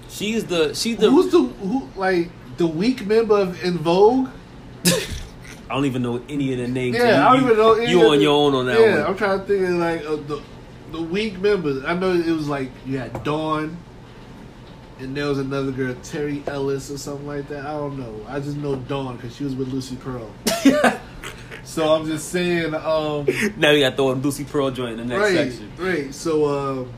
She's 0.09 0.45
the 0.45 0.73
she's 0.73 0.97
the. 0.97 1.09
who's 1.09 1.31
the 1.31 1.41
who 1.43 1.87
like 1.97 2.29
the 2.57 2.67
weak 2.67 3.05
member 3.05 3.37
of 3.37 3.61
En 3.63 3.77
Vogue? 3.77 4.29
I 4.85 4.99
don't 5.69 5.85
even 5.85 6.01
know 6.03 6.21
any 6.29 6.53
of 6.53 6.59
the 6.59 6.67
names. 6.67 6.95
Yeah, 6.97 7.07
You- 7.07 7.27
I 7.27 7.33
don't 7.35 7.43
even 7.45 7.57
know. 7.57 7.73
any 7.73 7.91
You 7.91 8.01
on 8.03 8.17
the- 8.17 8.23
your 8.23 8.33
own 8.33 8.53
on 8.55 8.65
that 8.67 8.79
yeah, 8.79 8.97
one. 8.99 9.07
I'm 9.07 9.17
trying 9.17 9.39
to 9.39 9.45
think 9.45 9.63
of 9.67 9.75
like 9.75 10.05
uh, 10.05 10.15
the 10.27 10.41
the 10.93 11.01
weak 11.01 11.39
members. 11.39 11.83
I 11.83 11.95
know 11.95 12.13
it 12.13 12.27
was 12.31 12.47
like 12.47 12.69
you 12.85 12.97
had 12.99 13.23
Dawn, 13.25 13.75
and 14.99 15.17
there 15.17 15.25
was 15.25 15.39
another 15.39 15.71
girl, 15.71 15.93
Terry 16.03 16.41
Ellis 16.47 16.89
or 16.91 16.97
something 16.97 17.27
like 17.27 17.49
that. 17.49 17.65
I 17.65 17.71
don't 17.73 17.99
know. 17.99 18.25
I 18.29 18.39
just 18.39 18.55
know 18.55 18.75
Dawn 18.77 19.17
because 19.17 19.35
she 19.35 19.43
was 19.43 19.55
with 19.55 19.73
Lucy 19.73 19.97
Pearl. 19.97 20.29
so 21.65 21.93
I'm 21.93 22.05
just 22.05 22.29
saying. 22.29 22.73
Um, 22.73 23.27
now 23.57 23.71
you 23.71 23.81
got 23.81 23.91
to 23.91 23.95
throw 23.95 24.11
a 24.11 24.13
Lucy 24.13 24.45
Pearl 24.45 24.71
joint 24.71 24.99
in 24.99 25.07
the 25.07 25.17
next 25.17 25.33
right, 25.33 25.51
section. 25.51 25.71
right. 25.77 26.13
So 26.13 26.45
um, 26.45 26.93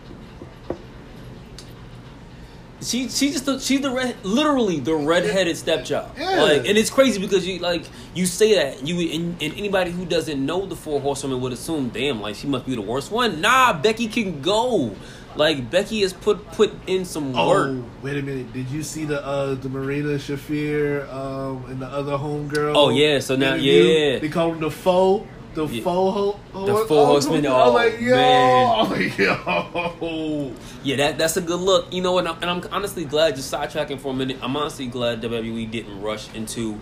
She 2.82 3.10
she 3.10 3.32
just 3.32 3.46
the, 3.46 3.60
she's 3.60 3.82
the 3.82 3.90
red, 3.90 4.16
literally 4.24 4.80
the 4.80 4.94
redheaded 4.94 5.58
stepchild. 5.58 6.12
Yeah. 6.18 6.44
Like, 6.44 6.68
and 6.68 6.78
it's 6.78 6.92
crazy 6.92 7.20
because 7.20 7.48
you 7.48 7.58
like 7.60 7.86
you 8.14 8.28
say 8.28 8.56
that 8.56 8.86
you 8.86 9.00
and, 9.16 9.42
and 9.42 9.54
anybody 9.56 9.90
who 9.90 10.06
doesn't 10.06 10.46
know 10.46 10.66
the 10.68 10.76
four 10.76 11.02
horsewomen 11.02 11.42
would 11.42 11.54
assume, 11.54 11.90
damn, 11.90 12.22
like 12.22 12.36
she 12.36 12.46
must 12.46 12.68
be 12.68 12.76
the 12.76 12.82
worst 12.82 13.12
one. 13.12 13.42
Nah, 13.42 13.74
Becky 13.74 14.08
can 14.08 14.42
go. 14.42 14.96
Like 15.38 15.70
Becky 15.70 16.02
has 16.02 16.14
put 16.14 16.46
put 16.54 16.74
in 16.88 17.06
some 17.06 17.36
oh 17.36 17.48
work. 17.50 17.86
wait 18.02 18.18
a 18.18 18.22
minute. 18.22 18.52
Did 18.54 18.70
you 18.70 18.84
see 18.84 19.06
the 19.06 19.24
uh, 19.26 19.54
the 19.56 19.70
Marina 19.70 20.18
Shafir 20.18 21.08
um, 21.14 21.66
and 21.70 21.82
the 21.82 21.88
other 21.88 22.14
homegirl? 22.18 22.74
Oh, 22.76 22.90
yeah, 22.90 23.20
so 23.20 23.36
now- 23.36 23.54
interview? 23.54 23.72
yeah. 23.84 24.20
they 24.20 24.30
call 24.30 24.52
him 24.54 24.60
the 24.60 24.72
foe. 24.72 25.26
The 25.54 25.66
Yeah. 25.66 25.82
faux 25.84 26.14
ho- 26.16 26.40
The 26.54 26.72
ho- 26.72 26.86
faux 26.86 26.92
oh, 26.92 27.14
was 27.16 27.28
like, 27.28 28.00
yo, 28.00 28.12
man. 28.16 28.90
Like, 28.92 29.18
yo. 29.18 30.52
Yeah, 30.84 30.96
that 30.98 31.18
that's 31.18 31.38
a 31.38 31.42
good 31.42 31.60
look. 31.60 31.92
You 31.92 32.02
know 32.04 32.12
what? 32.12 32.28
And 32.28 32.46
I'm 32.50 32.62
honestly 32.72 33.06
glad. 33.06 33.36
Just 33.36 33.52
sidetracking 33.52 34.00
for 34.00 34.12
a 34.12 34.16
minute. 34.16 34.38
I'm 34.44 34.56
honestly 34.56 34.86
glad 34.88 35.22
WWE 35.22 35.70
didn't 35.72 36.00
rush 36.02 36.32
into 36.36 36.80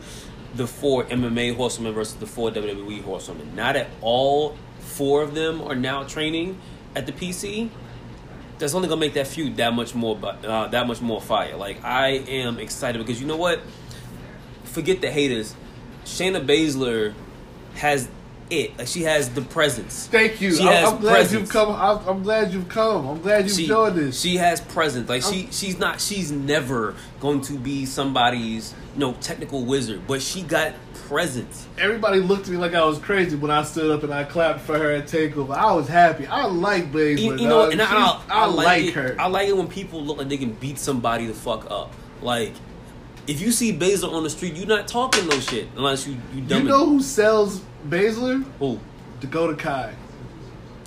the 0.55 0.67
four 0.67 1.05
MMA 1.05 1.55
horsewomen 1.55 1.93
versus 1.93 2.15
the 2.15 2.25
four 2.27 2.51
WWE 2.51 3.01
horsewomen. 3.03 3.55
Now 3.55 3.71
that 3.73 3.87
all 4.01 4.57
four 4.79 5.21
of 5.21 5.35
them 5.35 5.61
are 5.61 5.75
now 5.75 6.03
training 6.03 6.57
at 6.95 7.05
the 7.05 7.11
PC, 7.13 7.69
that's 8.57 8.73
only 8.73 8.87
gonna 8.87 9.01
make 9.01 9.13
that 9.13 9.27
feud 9.27 9.57
that 9.57 9.73
much 9.73 9.93
more, 9.95 10.17
uh, 10.23 10.67
that 10.67 10.87
much 10.87 11.01
more 11.01 11.21
fire. 11.21 11.55
Like 11.55 11.83
I 11.83 12.09
am 12.09 12.59
excited 12.59 12.99
because 12.99 13.19
you 13.19 13.27
know 13.27 13.37
what? 13.37 13.61
Forget 14.63 15.01
the 15.01 15.11
haters. 15.11 15.55
Shayna 16.05 16.45
Baszler 16.45 17.13
has 17.75 18.07
it. 18.49 18.77
Like 18.77 18.87
she 18.87 19.03
has 19.03 19.29
the 19.29 19.41
presence. 19.41 20.07
Thank 20.07 20.41
you. 20.41 20.53
She 20.53 20.63
I, 20.63 20.73
has 20.73 20.93
I'm 20.93 20.99
glad 21.01 21.13
presence. 21.13 21.41
you've 21.41 21.49
come. 21.49 21.69
I'm, 21.75 22.07
I'm 22.07 22.23
glad 22.23 22.53
you've 22.53 22.69
come. 22.69 23.07
I'm 23.07 23.21
glad 23.21 23.45
you've 23.45 23.55
she, 23.57 23.67
joined 23.67 23.95
this. 23.97 24.19
She 24.19 24.37
has 24.37 24.61
presence. 24.61 25.09
Like 25.09 25.23
she 25.23 25.43
I'm- 25.43 25.51
she's 25.51 25.77
not 25.79 25.99
she's 26.01 26.31
never 26.31 26.95
going 27.19 27.41
to 27.41 27.57
be 27.57 27.85
somebody's 27.85 28.73
you 28.93 28.99
know 28.99 29.13
technical 29.13 29.65
wizard, 29.65 30.01
but 30.07 30.21
she 30.21 30.41
got 30.41 30.73
presence. 31.07 31.67
Everybody 31.77 32.19
looked 32.19 32.45
at 32.47 32.49
me 32.51 32.57
like 32.57 32.73
I 32.73 32.83
was 32.85 32.97
crazy 32.99 33.35
when 33.35 33.51
I 33.51 33.63
stood 33.63 33.91
up 33.91 34.03
and 34.03 34.13
I 34.13 34.23
clapped 34.23 34.61
for 34.61 34.77
her 34.77 34.91
at 34.91 35.05
Takeover. 35.07 35.55
I 35.55 35.73
was 35.73 35.87
happy. 35.87 36.25
I 36.27 36.45
like 36.45 36.91
Blaze. 36.91 37.21
You, 37.21 37.35
you 37.37 37.47
know, 37.47 37.69
and 37.69 37.81
I, 37.81 37.85
I, 37.85 38.21
I 38.29 38.45
like, 38.47 38.83
it, 38.85 38.93
her. 38.95 39.15
I 39.19 39.27
like 39.27 39.47
it 39.47 39.55
when 39.57 39.67
people 39.67 40.01
look 40.03 40.17
like 40.17 40.29
they 40.29 40.37
can 40.37 40.53
beat 40.53 40.77
somebody 40.77 41.25
the 41.27 41.33
fuck 41.33 41.69
up. 41.69 41.93
Like 42.21 42.53
if 43.27 43.41
you 43.41 43.51
see 43.51 43.71
Baszler 43.77 44.11
on 44.13 44.23
the 44.23 44.29
street, 44.29 44.55
you're 44.55 44.67
not 44.67 44.87
talking 44.87 45.27
no 45.27 45.39
shit 45.39 45.67
unless 45.75 46.07
you 46.07 46.13
you 46.33 46.41
you 46.41 46.47
dumb. 46.47 46.65
know 46.65 46.85
who 46.85 47.01
sells 47.01 47.61
Baszler? 47.87 48.43
who? 48.59 48.79
Dakota 49.21 49.55
Kai 49.55 49.93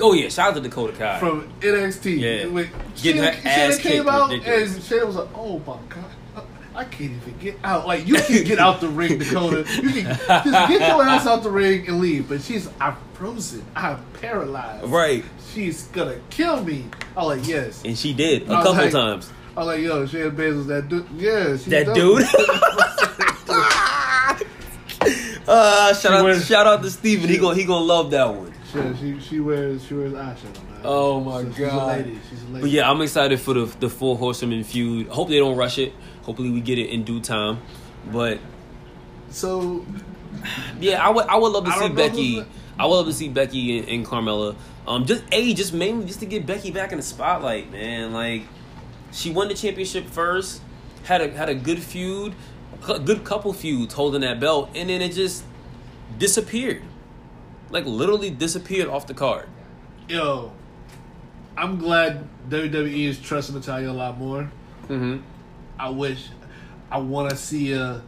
Oh 0.01 0.13
yeah, 0.13 0.29
shout 0.29 0.51
out 0.51 0.55
to 0.55 0.61
Dakota 0.61 0.93
Kai. 0.97 1.19
from 1.19 1.49
NXT. 1.61 2.19
Yeah. 2.21 2.47
When 2.47 2.71
Getting 3.03 3.23
her 3.23 3.31
Shayna- 3.33 3.45
ass 3.47 3.79
Shayna 3.79 3.81
came 3.83 3.93
kicked 4.05 4.09
out 4.09 4.31
ridiculous. 4.31 4.75
and 4.75 4.83
Shayna 4.85 5.07
was 5.07 5.17
like, 5.17 5.29
"Oh 5.35 5.59
my 5.61 5.77
god." 5.89 6.05
I 6.79 6.85
can't 6.85 7.11
even 7.11 7.37
get 7.41 7.59
out. 7.65 7.89
Like 7.89 8.07
you 8.07 8.15
can 8.15 8.45
get 8.45 8.61
out 8.61 8.81
the 8.81 8.89
ring, 8.89 9.19
Dakota. 9.19 9.65
You 9.83 9.91
can 9.91 10.05
just 10.17 10.29
get 10.45 10.71
your 10.71 11.03
ass 11.03 11.27
out 11.27 11.43
the 11.43 11.51
ring 11.51 11.89
and 11.89 11.99
leave. 12.01 12.29
But 12.29 12.41
she's, 12.41 12.69
I'm 12.81 12.97
frozen. 13.15 13.65
I'm 13.75 13.99
paralyzed. 14.21 14.87
right, 14.87 15.25
She's 15.53 15.89
gonna 15.89 16.21
kill 16.31 16.63
me. 16.63 16.87
I'm 17.17 17.25
like, 17.27 17.49
yes. 17.49 17.83
and 17.85 17.99
she 17.99 18.13
did 18.15 18.45
a 18.45 18.47
couple 18.47 18.75
like- 18.75 18.93
times. 18.93 19.33
I'm 19.57 19.67
like, 19.67 19.81
yo, 19.81 20.07
Shayna 20.07 20.31
Baszler's 20.31 20.69
that 20.69 20.89
dude. 20.89 21.05
Yeah, 21.17 21.57
she's 21.57 21.65
That 21.65 21.87
dope. 21.87 21.97
dude. 21.97 22.23
uh, 25.49 25.95
shout 25.95 26.13
out, 26.13 26.25
wears- 26.25 26.47
shout 26.47 26.67
out 26.67 26.83
to 26.83 26.91
Steven. 26.91 27.29
He 27.29 27.39
gonna 27.39 27.57
he 27.57 27.65
gonna 27.65 27.85
love 27.85 28.11
that 28.13 28.33
one. 28.33 28.53
She, 28.73 28.79
she 29.01 29.21
she 29.21 29.41
wears 29.41 29.85
she 29.85 29.95
wears 29.95 30.13
eyeshadow. 30.13 30.61
Oh, 30.85 31.19
my 31.21 31.43
So 31.43 31.49
She's 31.51 31.59
a 31.59 31.63
God. 31.71 31.87
lady. 31.99 32.19
She's 32.31 32.43
a 32.43 32.47
lady. 32.49 32.61
But 32.61 32.71
yeah, 32.71 32.89
I'm 32.89 33.01
excited 33.01 33.41
for 33.41 33.55
the 33.55 33.65
the 33.81 33.89
four 33.89 34.17
horsewomen 34.17 34.63
feud. 34.63 35.09
Hope 35.09 35.29
they 35.29 35.39
don't 35.39 35.57
rush 35.57 35.79
it. 35.79 35.93
Hopefully 36.29 36.51
we 36.51 36.61
get 36.61 36.79
it 36.79 36.91
in 36.91 37.05
due 37.05 37.21
time. 37.21 37.59
But 38.13 38.39
So 39.31 39.87
yeah, 40.79 41.03
I 41.03 41.09
would 41.09 41.25
I 41.25 41.37
would 41.37 41.53
love 41.53 41.65
to 41.65 41.71
I 41.71 41.79
see 41.79 41.89
Becky. 41.89 42.45
I 42.79 42.85
would 42.85 42.97
love 42.97 43.07
to 43.07 43.15
see 43.15 43.31
Becky 43.31 43.79
and, 43.79 43.89
and 43.89 44.07
Carmella. 44.07 44.55
Um, 44.87 45.07
just 45.07 45.25
a 45.33 45.55
just 45.55 45.73
mainly 45.73 46.05
just 46.05 46.21
to 46.21 46.27
get 46.27 46.45
Becky 46.45 46.71
back 46.71 46.93
in 46.93 46.99
the 46.99 47.03
spotlight, 47.03 47.73
man. 47.73 48.13
Like 48.13 48.43
she 49.11 49.31
won 49.31 49.49
the 49.49 49.55
championship 49.55 50.05
first, 50.05 50.61
had 51.05 51.23
a 51.23 51.31
had 51.31 51.49
a 51.49 51.55
good 51.55 51.83
feud, 51.83 52.35
a 52.87 52.99
good 52.99 53.25
couple 53.25 53.55
feuds 53.55 53.95
holding 53.95 54.21
that 54.21 54.39
belt, 54.39 54.69
and 54.75 54.91
then 54.91 55.01
it 55.01 55.13
just 55.13 55.45
disappeared. 56.19 56.83
Like 57.71 57.87
literally 57.87 58.29
disappeared 58.29 58.89
off 58.89 59.07
the 59.07 59.15
card. 59.15 59.49
yo, 60.09 60.53
I'm 61.57 61.79
glad 61.79 62.29
WWE 62.51 63.07
is 63.07 63.19
trusting 63.19 63.55
Natalya 63.55 63.91
a 63.91 63.93
lot 63.93 64.19
more. 64.19 64.51
Mm-hmm. 64.89 65.23
I 65.79 65.91
wish 65.91 66.29
I 66.91 66.99
want 66.99 67.31
to 67.31 67.37
see 67.37 67.73
a 67.73 68.03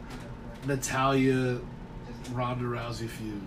Natalya 0.67 1.59
Ronda 2.33 2.65
Rousey 2.65 3.07
feud. 3.09 3.41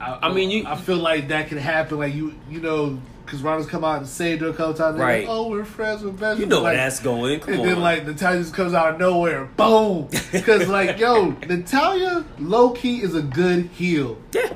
I, 0.00 0.18
I 0.28 0.32
mean, 0.32 0.50
you- 0.50 0.66
I 0.66 0.76
feel 0.76 0.96
like 0.98 1.28
that 1.28 1.48
could 1.48 1.58
happen. 1.58 1.98
Like 1.98 2.14
you, 2.14 2.34
you 2.50 2.60
know, 2.60 2.98
because 3.24 3.42
Ronda's 3.42 3.66
come 3.66 3.82
out 3.84 3.98
and 3.98 4.06
saved 4.06 4.42
her 4.42 4.48
a 4.50 4.52
couple 4.54 4.74
times. 4.74 4.98
Right. 4.98 5.26
Like, 5.26 5.30
oh, 5.34 5.48
we're 5.48 5.64
friends 5.64 6.02
with 6.02 6.18
best. 6.20 6.38
You 6.38 6.46
know 6.46 6.62
like, 6.62 6.76
that's 6.76 7.00
going. 7.00 7.40
Come 7.40 7.54
and 7.54 7.60
on. 7.62 7.66
then 7.66 7.80
like 7.80 8.06
Natalya 8.06 8.38
just 8.40 8.54
comes 8.54 8.72
out 8.74 8.94
of 8.94 9.00
nowhere, 9.00 9.46
boom. 9.56 10.08
Because 10.32 10.68
like, 10.68 10.98
yo, 10.98 11.30
Natalya 11.48 12.24
low 12.38 12.70
key 12.70 13.02
is 13.02 13.14
a 13.14 13.22
good 13.22 13.66
heel. 13.66 14.18
yeah, 14.32 14.52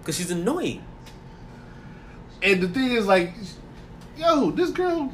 because 0.00 0.16
she's 0.16 0.30
annoying. 0.30 0.82
And 2.42 2.60
the 2.62 2.68
thing 2.68 2.92
is, 2.92 3.06
like, 3.06 3.32
yo, 4.16 4.50
this 4.52 4.70
girl 4.70 5.12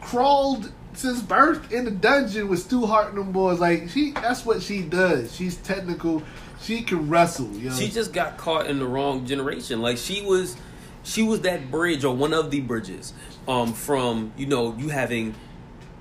crawled 0.00 0.72
since 0.94 1.20
birth 1.20 1.72
in 1.72 1.84
the 1.84 1.90
dungeon 1.90 2.48
with 2.48 2.60
Stu 2.60 2.86
Hart 2.86 3.08
and 3.08 3.18
them 3.18 3.32
boys. 3.32 3.60
Like, 3.60 3.88
she 3.90 4.12
that's 4.12 4.44
what 4.44 4.62
she 4.62 4.82
does. 4.82 5.34
She's 5.34 5.56
technical. 5.56 6.22
She 6.60 6.82
can 6.82 7.08
wrestle. 7.08 7.50
Yo. 7.52 7.70
She 7.72 7.88
just 7.88 8.12
got 8.12 8.38
caught 8.38 8.66
in 8.66 8.78
the 8.78 8.86
wrong 8.86 9.26
generation. 9.26 9.82
Like 9.82 9.98
she 9.98 10.22
was, 10.22 10.56
she 11.02 11.22
was 11.22 11.42
that 11.42 11.70
bridge 11.70 12.04
or 12.04 12.14
one 12.14 12.32
of 12.32 12.50
the 12.50 12.60
bridges, 12.60 13.12
um, 13.46 13.72
from 13.72 14.32
you 14.36 14.46
know 14.46 14.74
you 14.76 14.88
having 14.88 15.34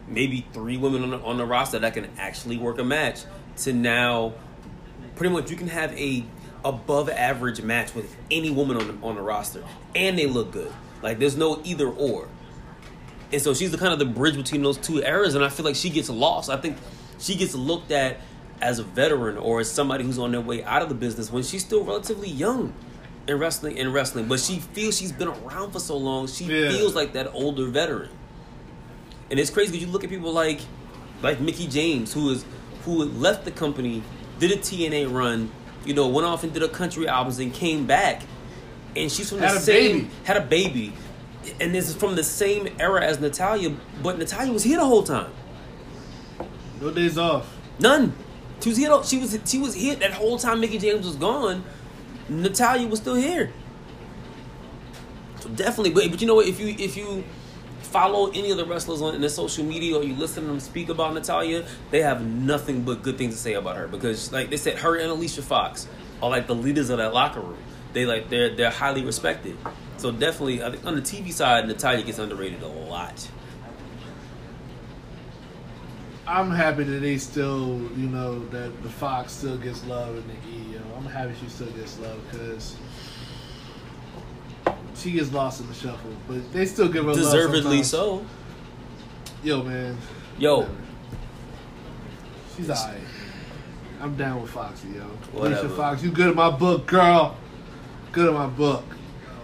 maybe 0.08 0.46
three 0.54 0.78
women 0.78 1.04
on 1.04 1.10
the, 1.12 1.20
on 1.20 1.38
the 1.38 1.46
roster 1.46 1.80
that 1.80 1.94
can 1.94 2.08
actually 2.18 2.58
work 2.58 2.80
a 2.80 2.84
match 2.84 3.24
to 3.58 3.74
now, 3.74 4.34
pretty 5.16 5.34
much 5.34 5.50
you 5.50 5.58
can 5.58 5.68
have 5.68 5.92
a 5.98 6.24
above 6.64 7.10
average 7.10 7.62
match 7.62 7.94
with 7.94 8.16
any 8.32 8.50
woman 8.50 8.78
on 8.78 8.88
the, 8.88 9.06
on 9.06 9.16
the 9.16 9.22
roster 9.22 9.64
and 9.96 10.18
they 10.18 10.26
look 10.26 10.52
good. 10.52 10.72
Like 11.02 11.20
there's 11.20 11.38
no 11.38 11.62
either 11.64 11.88
or. 11.88 12.28
And 13.36 13.42
so 13.42 13.54
she's 13.54 13.70
the 13.70 13.78
kind 13.78 13.92
of 13.92 14.00
the 14.00 14.06
bridge 14.06 14.38
between 14.38 14.64
those 14.64 14.78
two 14.78 15.04
eras, 15.04 15.36
and 15.36 15.44
I 15.44 15.50
feel 15.50 15.66
like 15.66 15.76
she 15.76 15.90
gets 15.90 16.10
lost. 16.10 16.50
I 16.50 16.56
think 16.56 16.78
she 17.20 17.36
gets 17.36 17.54
looked 17.54 17.92
at 17.92 18.22
as 18.62 18.80
a 18.80 18.84
veteran 18.84 19.36
or 19.38 19.60
as 19.60 19.70
somebody 19.70 20.06
who's 20.06 20.18
on 20.18 20.32
their 20.32 20.40
way 20.40 20.64
out 20.64 20.82
of 20.82 20.88
the 20.88 20.96
business 20.96 21.30
when 21.30 21.44
she's 21.44 21.62
still 21.66 21.84
relatively 21.84 22.30
young 22.30 22.74
in 23.28 23.38
wrestling 23.38 23.76
in 23.76 23.92
wrestling. 23.92 24.30
But 24.30 24.40
she 24.40 24.60
feels 24.60 24.98
she's 24.98 25.12
been 25.12 25.28
around 25.28 25.74
for 25.74 25.82
so 25.82 25.98
long, 25.98 26.28
she 26.28 26.46
Yeah. 26.46 26.70
feels 26.72 26.96
like 26.96 27.12
that 27.12 27.30
older 27.34 27.66
veteran. 27.66 28.10
And 29.30 29.38
it's 29.38 29.50
crazy 29.50 29.72
because 29.74 29.86
you 29.86 29.92
look 29.92 30.06
at 30.06 30.10
people 30.10 30.32
like 30.32 30.62
like 31.22 31.42
Mickie 31.42 31.68
James, 31.68 32.14
who 32.14 32.30
is 32.30 32.46
who 32.86 33.04
left 33.04 33.44
the 33.44 33.52
company, 33.52 34.02
did 34.40 34.52
a 34.52 34.56
TNA 34.58 35.08
run, 35.14 35.52
you 35.84 35.94
know, 35.94 36.08
went 36.08 36.26
off 36.26 36.46
and 36.46 36.54
did 36.54 36.64
a 36.64 36.70
country 36.70 37.06
albums 37.06 37.40
and 37.40 37.54
came 37.54 37.86
back. 37.86 38.22
And 38.96 39.12
she's 39.12 39.28
from 39.30 39.40
the 39.42 39.48
Had 39.50 39.60
same 39.62 39.98
baby. 40.04 40.10
had 40.24 40.38
a 40.38 40.42
baby. 40.42 40.94
And 41.60 41.74
this 41.74 41.90
is 41.90 41.96
from 41.96 42.16
the 42.16 42.24
same 42.24 42.68
era 42.80 43.04
as 43.04 43.20
Natalya, 43.20 43.76
but 44.02 44.18
Natalya 44.18 44.52
was 44.52 44.64
here 44.64 44.78
the 44.78 44.86
whole 44.86 45.04
time. 45.04 45.32
no 46.82 46.92
days 46.92 47.18
off. 47.18 47.56
None. 47.80 48.14
She 48.62 48.70
was 48.70 48.78
here. 48.78 49.04
She 49.04 49.18
was 49.20 49.40
she 49.46 49.58
was 49.58 49.76
here 49.76 49.96
that 49.96 50.14
whole 50.14 50.40
time. 50.40 50.60
Mickie 50.60 50.78
James 50.78 51.06
was 51.06 51.16
gone. 51.16 51.64
Natalya 52.30 52.88
was 52.88 53.00
still 53.00 53.16
here. 53.16 53.52
So 55.42 55.50
definitely, 55.50 55.92
but 55.92 56.10
but 56.10 56.22
you 56.22 56.28
know 56.28 56.36
what? 56.36 56.48
If 56.48 56.60
you 56.60 56.68
if 56.68 56.98
you 56.98 57.24
follow 57.82 58.30
any 58.32 58.52
of 58.52 58.58
the 58.58 58.66
wrestlers 58.66 59.02
on 59.02 59.16
in 59.16 59.22
their 59.22 59.30
social 59.30 59.64
media 59.64 59.96
or 59.96 60.04
you 60.04 60.16
listen 60.16 60.44
to 60.44 60.50
them 60.50 60.60
speak 60.60 60.90
about 60.90 61.14
Natalya, 61.14 61.66
they 61.92 62.02
have 62.02 62.26
nothing 62.26 62.82
but 62.82 63.04
good 63.04 63.18
things 63.18 63.36
to 63.36 63.40
say 63.40 63.54
about 63.54 63.78
her 63.78 63.88
because, 63.88 64.32
like 64.34 64.50
they 64.50 64.58
said, 64.58 64.80
her 64.80 64.98
and 64.98 65.10
Alicia 65.10 65.42
Fox 65.42 65.88
are 66.22 66.30
like 66.30 66.48
the 66.48 66.56
leaders 66.56 66.90
of 66.90 66.98
that 66.98 67.14
locker 67.14 67.40
room. 67.40 67.58
They 67.96 68.06
like 68.06 68.30
they're 68.30 68.54
they're 68.54 68.70
highly 68.70 69.06
respected. 69.06 69.58
So 69.96 70.12
definitely, 70.12 70.62
I 70.62 70.70
think 70.70 70.86
on 70.86 70.96
the 70.96 71.02
TV 71.02 71.32
side, 71.32 71.66
Natalya 71.66 72.04
gets 72.04 72.20
underrated 72.20 72.62
a 72.62 72.68
lot. 72.68 73.26
I'm 76.28 76.52
happy 76.52 76.84
that 76.84 77.00
they 77.00 77.18
still, 77.18 77.80
you 77.96 78.08
know, 78.08 78.46
that 78.50 78.84
the 78.84 78.90
Fox 78.90 79.32
still 79.32 79.58
gets 79.58 79.86
love 79.86 80.18
in 80.18 80.28
the 80.28 80.34
E. 80.34 80.74
Yo. 80.74 80.82
I'm 80.98 81.06
happy 81.06 81.36
she 81.40 81.48
still 81.48 81.70
gets 81.72 81.98
love 82.00 82.20
because 82.30 82.76
she 84.96 85.12
gets 85.12 85.32
lost 85.32 85.62
in 85.62 85.68
the 85.68 85.74
shuffle, 85.74 86.12
but 86.28 86.52
they 86.52 86.66
still 86.66 86.90
give 86.90 87.06
her 87.06 87.14
Deservedly 87.14 87.78
love. 87.78 87.86
so. 87.86 88.26
Yo, 89.42 89.64
man. 89.64 89.98
Yo. 90.38 90.58
Whatever. 90.58 90.76
She's 92.58 92.70
alright. 92.70 93.00
I'm 94.02 94.18
down 94.18 94.42
with 94.42 94.52
Foxy, 94.52 94.90
yo. 94.90 95.04
Whatever. 95.32 95.62
Alicia 95.62 95.76
Fox, 95.78 96.04
you 96.04 96.12
good 96.12 96.28
at 96.28 96.36
my 96.36 96.50
book, 96.50 96.88
girl. 96.88 97.38
Good 98.16 98.30
at 98.30 98.34
my 98.34 98.48
book. 98.48 98.86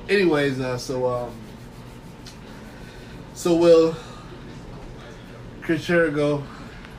Anyways, 0.08 0.62
uh, 0.62 0.78
so 0.78 1.06
um, 1.06 1.34
so 3.34 3.54
will 3.54 3.98
Chris 5.62 5.86
Jericho, 5.86 6.42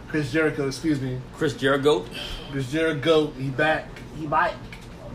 Chris 0.06 0.30
Jericho, 0.30 0.66
excuse 0.66 1.00
me, 1.00 1.18
Chris 1.34 1.54
Jericho 1.54 2.04
Chris 2.50 2.70
Jericho, 2.70 3.28
he 3.38 3.48
back, 3.48 3.88
he 4.18 4.26
back, 4.26 4.52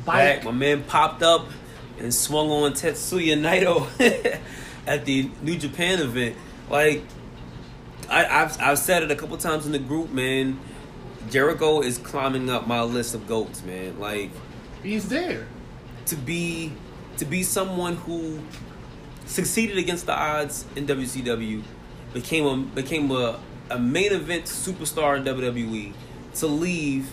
back. 0.04 0.46
My 0.46 0.50
man 0.50 0.82
popped 0.82 1.22
up 1.22 1.46
and 2.00 2.12
swung 2.12 2.50
on 2.50 2.74
Tetsuya 2.74 3.38
Naito 3.40 4.42
at 4.88 5.06
the 5.06 5.30
New 5.44 5.60
Japan 5.60 6.00
event. 6.00 6.38
Like 6.72 7.04
I, 8.10 8.26
I've 8.26 8.60
I've 8.60 8.80
said 8.80 9.04
it 9.04 9.12
a 9.12 9.16
couple 9.16 9.38
times 9.38 9.68
in 9.68 9.74
the 9.74 9.78
group, 9.78 10.10
man. 10.10 10.60
Jericho 11.30 11.82
is 11.82 12.00
climbing 12.00 12.50
up 12.50 12.66
my 12.66 12.82
list 12.82 13.14
of 13.14 13.28
goats, 13.28 13.62
man. 13.62 14.00
Like 14.00 14.32
He's 14.82 15.08
there. 15.08 15.46
To 16.08 16.16
be 16.16 16.72
to 17.18 17.26
be 17.26 17.44
someone 17.44 17.96
who 17.96 18.40
succeeded 19.26 19.78
against 19.78 20.06
the 20.06 20.14
odds 20.14 20.66
in 20.76 20.88
WCW, 20.88 21.64
became 22.14 22.46
a 22.46 22.58
became 22.58 23.12
a, 23.12 23.40
a 23.70 23.80
main 23.80 24.12
event 24.12 24.46
superstar 24.46 25.18
in 25.18 25.24
WWE, 25.24 25.94
to 26.36 26.48
leave, 26.48 27.12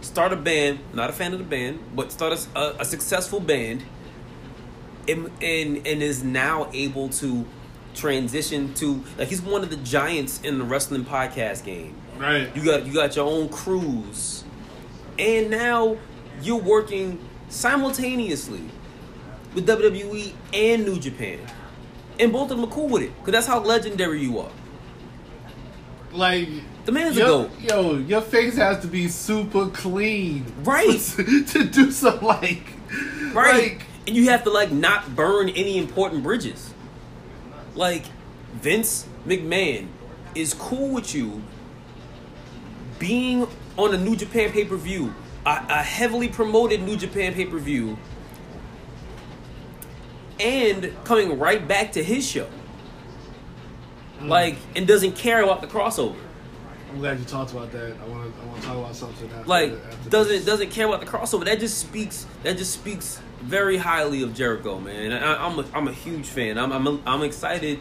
start 0.00 0.32
a 0.32 0.36
band, 0.36 0.80
not 0.92 1.10
a 1.10 1.12
fan 1.12 1.32
of 1.32 1.38
the 1.38 1.44
band, 1.44 1.80
but 1.94 2.12
start 2.12 2.32
a, 2.32 2.58
a, 2.58 2.76
a 2.80 2.84
successful 2.84 3.40
band, 3.40 3.84
and, 5.08 5.30
and 5.40 5.86
and 5.86 6.02
is 6.02 6.24
now 6.24 6.68
able 6.72 7.08
to 7.08 7.46
transition 7.94 8.74
to 8.74 9.02
like 9.18 9.28
he's 9.28 9.40
one 9.40 9.62
of 9.62 9.70
the 9.70 9.76
giants 9.78 10.40
in 10.42 10.58
the 10.58 10.64
wrestling 10.64 11.04
podcast 11.04 11.64
game. 11.64 11.94
Right. 12.18 12.54
You 12.54 12.64
got 12.64 12.86
you 12.86 12.92
got 12.92 13.16
your 13.16 13.26
own 13.26 13.48
cruise, 13.48 14.44
and 15.18 15.50
now 15.50 15.96
you're 16.42 16.60
working 16.60 17.18
simultaneously 17.48 18.62
with 19.54 19.66
WWE 19.66 20.32
and 20.52 20.84
New 20.84 20.98
Japan, 20.98 21.38
and 22.20 22.32
both 22.32 22.50
of 22.50 22.56
them 22.58 22.64
are 22.68 22.72
cool 22.72 22.88
with 22.88 23.02
it 23.02 23.16
because 23.18 23.32
that's 23.32 23.46
how 23.46 23.60
legendary 23.60 24.20
you 24.20 24.38
are. 24.38 24.50
Like 26.12 26.48
The 26.86 26.92
man's 26.92 27.16
a 27.16 27.20
yo, 27.20 27.26
goat. 27.26 27.50
yo, 27.60 27.96
your 27.98 28.20
face 28.22 28.56
has 28.56 28.80
to 28.82 28.86
be 28.88 29.08
super 29.08 29.66
clean, 29.68 30.44
Right. 30.64 30.98
to 30.98 31.64
do 31.64 31.90
some 31.90 32.20
like, 32.20 32.62
Right. 33.32 33.54
like, 33.78 33.82
and 34.06 34.16
you 34.16 34.30
have 34.30 34.44
to 34.44 34.50
like 34.50 34.70
not 34.72 35.14
burn 35.16 35.48
any 35.50 35.78
important 35.78 36.22
bridges. 36.22 36.72
Like 37.74 38.04
Vince 38.54 39.06
McMahon 39.26 39.88
is 40.34 40.54
cool 40.54 40.88
with 40.94 41.14
you 41.14 41.42
being 42.98 43.46
on 43.76 43.94
a 43.94 43.98
New 43.98 44.16
Japan 44.16 44.52
pay 44.52 44.64
per 44.64 44.76
view, 44.76 45.12
a, 45.46 45.66
a 45.68 45.82
heavily 45.82 46.28
promoted 46.28 46.82
New 46.82 46.96
Japan 46.96 47.32
pay 47.32 47.46
per 47.46 47.58
view, 47.58 47.96
and 50.40 50.92
coming 51.04 51.38
right 51.38 51.66
back 51.66 51.92
to 51.92 52.02
his 52.02 52.26
show. 52.26 52.48
Mm. 54.20 54.28
Like, 54.28 54.56
and 54.74 54.86
doesn't 54.86 55.14
care 55.16 55.42
about 55.42 55.60
the 55.60 55.68
crossover. 55.68 56.16
I'm 56.90 56.98
glad 56.98 57.18
you 57.18 57.24
talked 57.26 57.52
about 57.52 57.70
that. 57.72 57.96
I 58.02 58.08
want 58.08 58.34
to, 58.34 58.42
I 58.42 58.44
want 58.46 58.60
to 58.60 58.66
talk 58.66 58.76
about 58.76 58.96
something 58.96 59.30
after, 59.30 59.48
like 59.48 59.72
after 59.72 60.10
doesn't 60.10 60.32
this. 60.32 60.44
doesn't 60.44 60.70
care 60.70 60.86
about 60.86 61.00
the 61.00 61.06
crossover. 61.06 61.44
That 61.44 61.60
just 61.60 61.78
speaks 61.78 62.26
that 62.42 62.56
just 62.56 62.72
speaks 62.72 63.20
very 63.42 63.76
highly 63.76 64.22
of 64.22 64.34
Jericho, 64.34 64.80
man. 64.80 65.12
I, 65.12 65.46
I'm 65.46 65.58
a, 65.58 65.64
I'm 65.74 65.88
a 65.88 65.92
huge 65.92 66.26
fan. 66.26 66.58
I'm 66.58 66.72
I'm 66.72 67.02
I'm 67.06 67.22
excited 67.22 67.80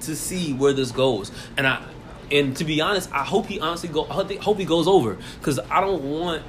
to 0.00 0.16
see 0.16 0.52
where 0.54 0.72
this 0.72 0.92
goes. 0.92 1.30
And 1.58 1.66
I 1.66 1.84
and 2.32 2.56
to 2.56 2.64
be 2.64 2.80
honest, 2.80 3.12
I 3.12 3.22
hope 3.22 3.46
he 3.46 3.60
honestly 3.60 3.90
go. 3.90 4.06
I 4.06 4.14
hope 4.14 4.58
he 4.58 4.64
goes 4.64 4.88
over 4.88 5.18
because 5.38 5.58
I 5.70 5.82
don't 5.82 6.02
want 6.02 6.42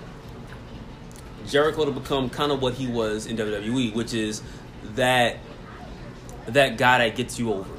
Jericho 1.47 1.85
to 1.85 1.91
become 1.91 2.29
kind 2.29 2.51
of 2.51 2.61
what 2.61 2.73
he 2.73 2.87
was 2.87 3.25
in 3.25 3.37
WWE, 3.37 3.93
which 3.93 4.13
is 4.13 4.41
that 4.95 5.37
that 6.47 6.77
guy 6.77 6.99
that 6.99 7.15
gets 7.15 7.39
you 7.39 7.53
over. 7.53 7.69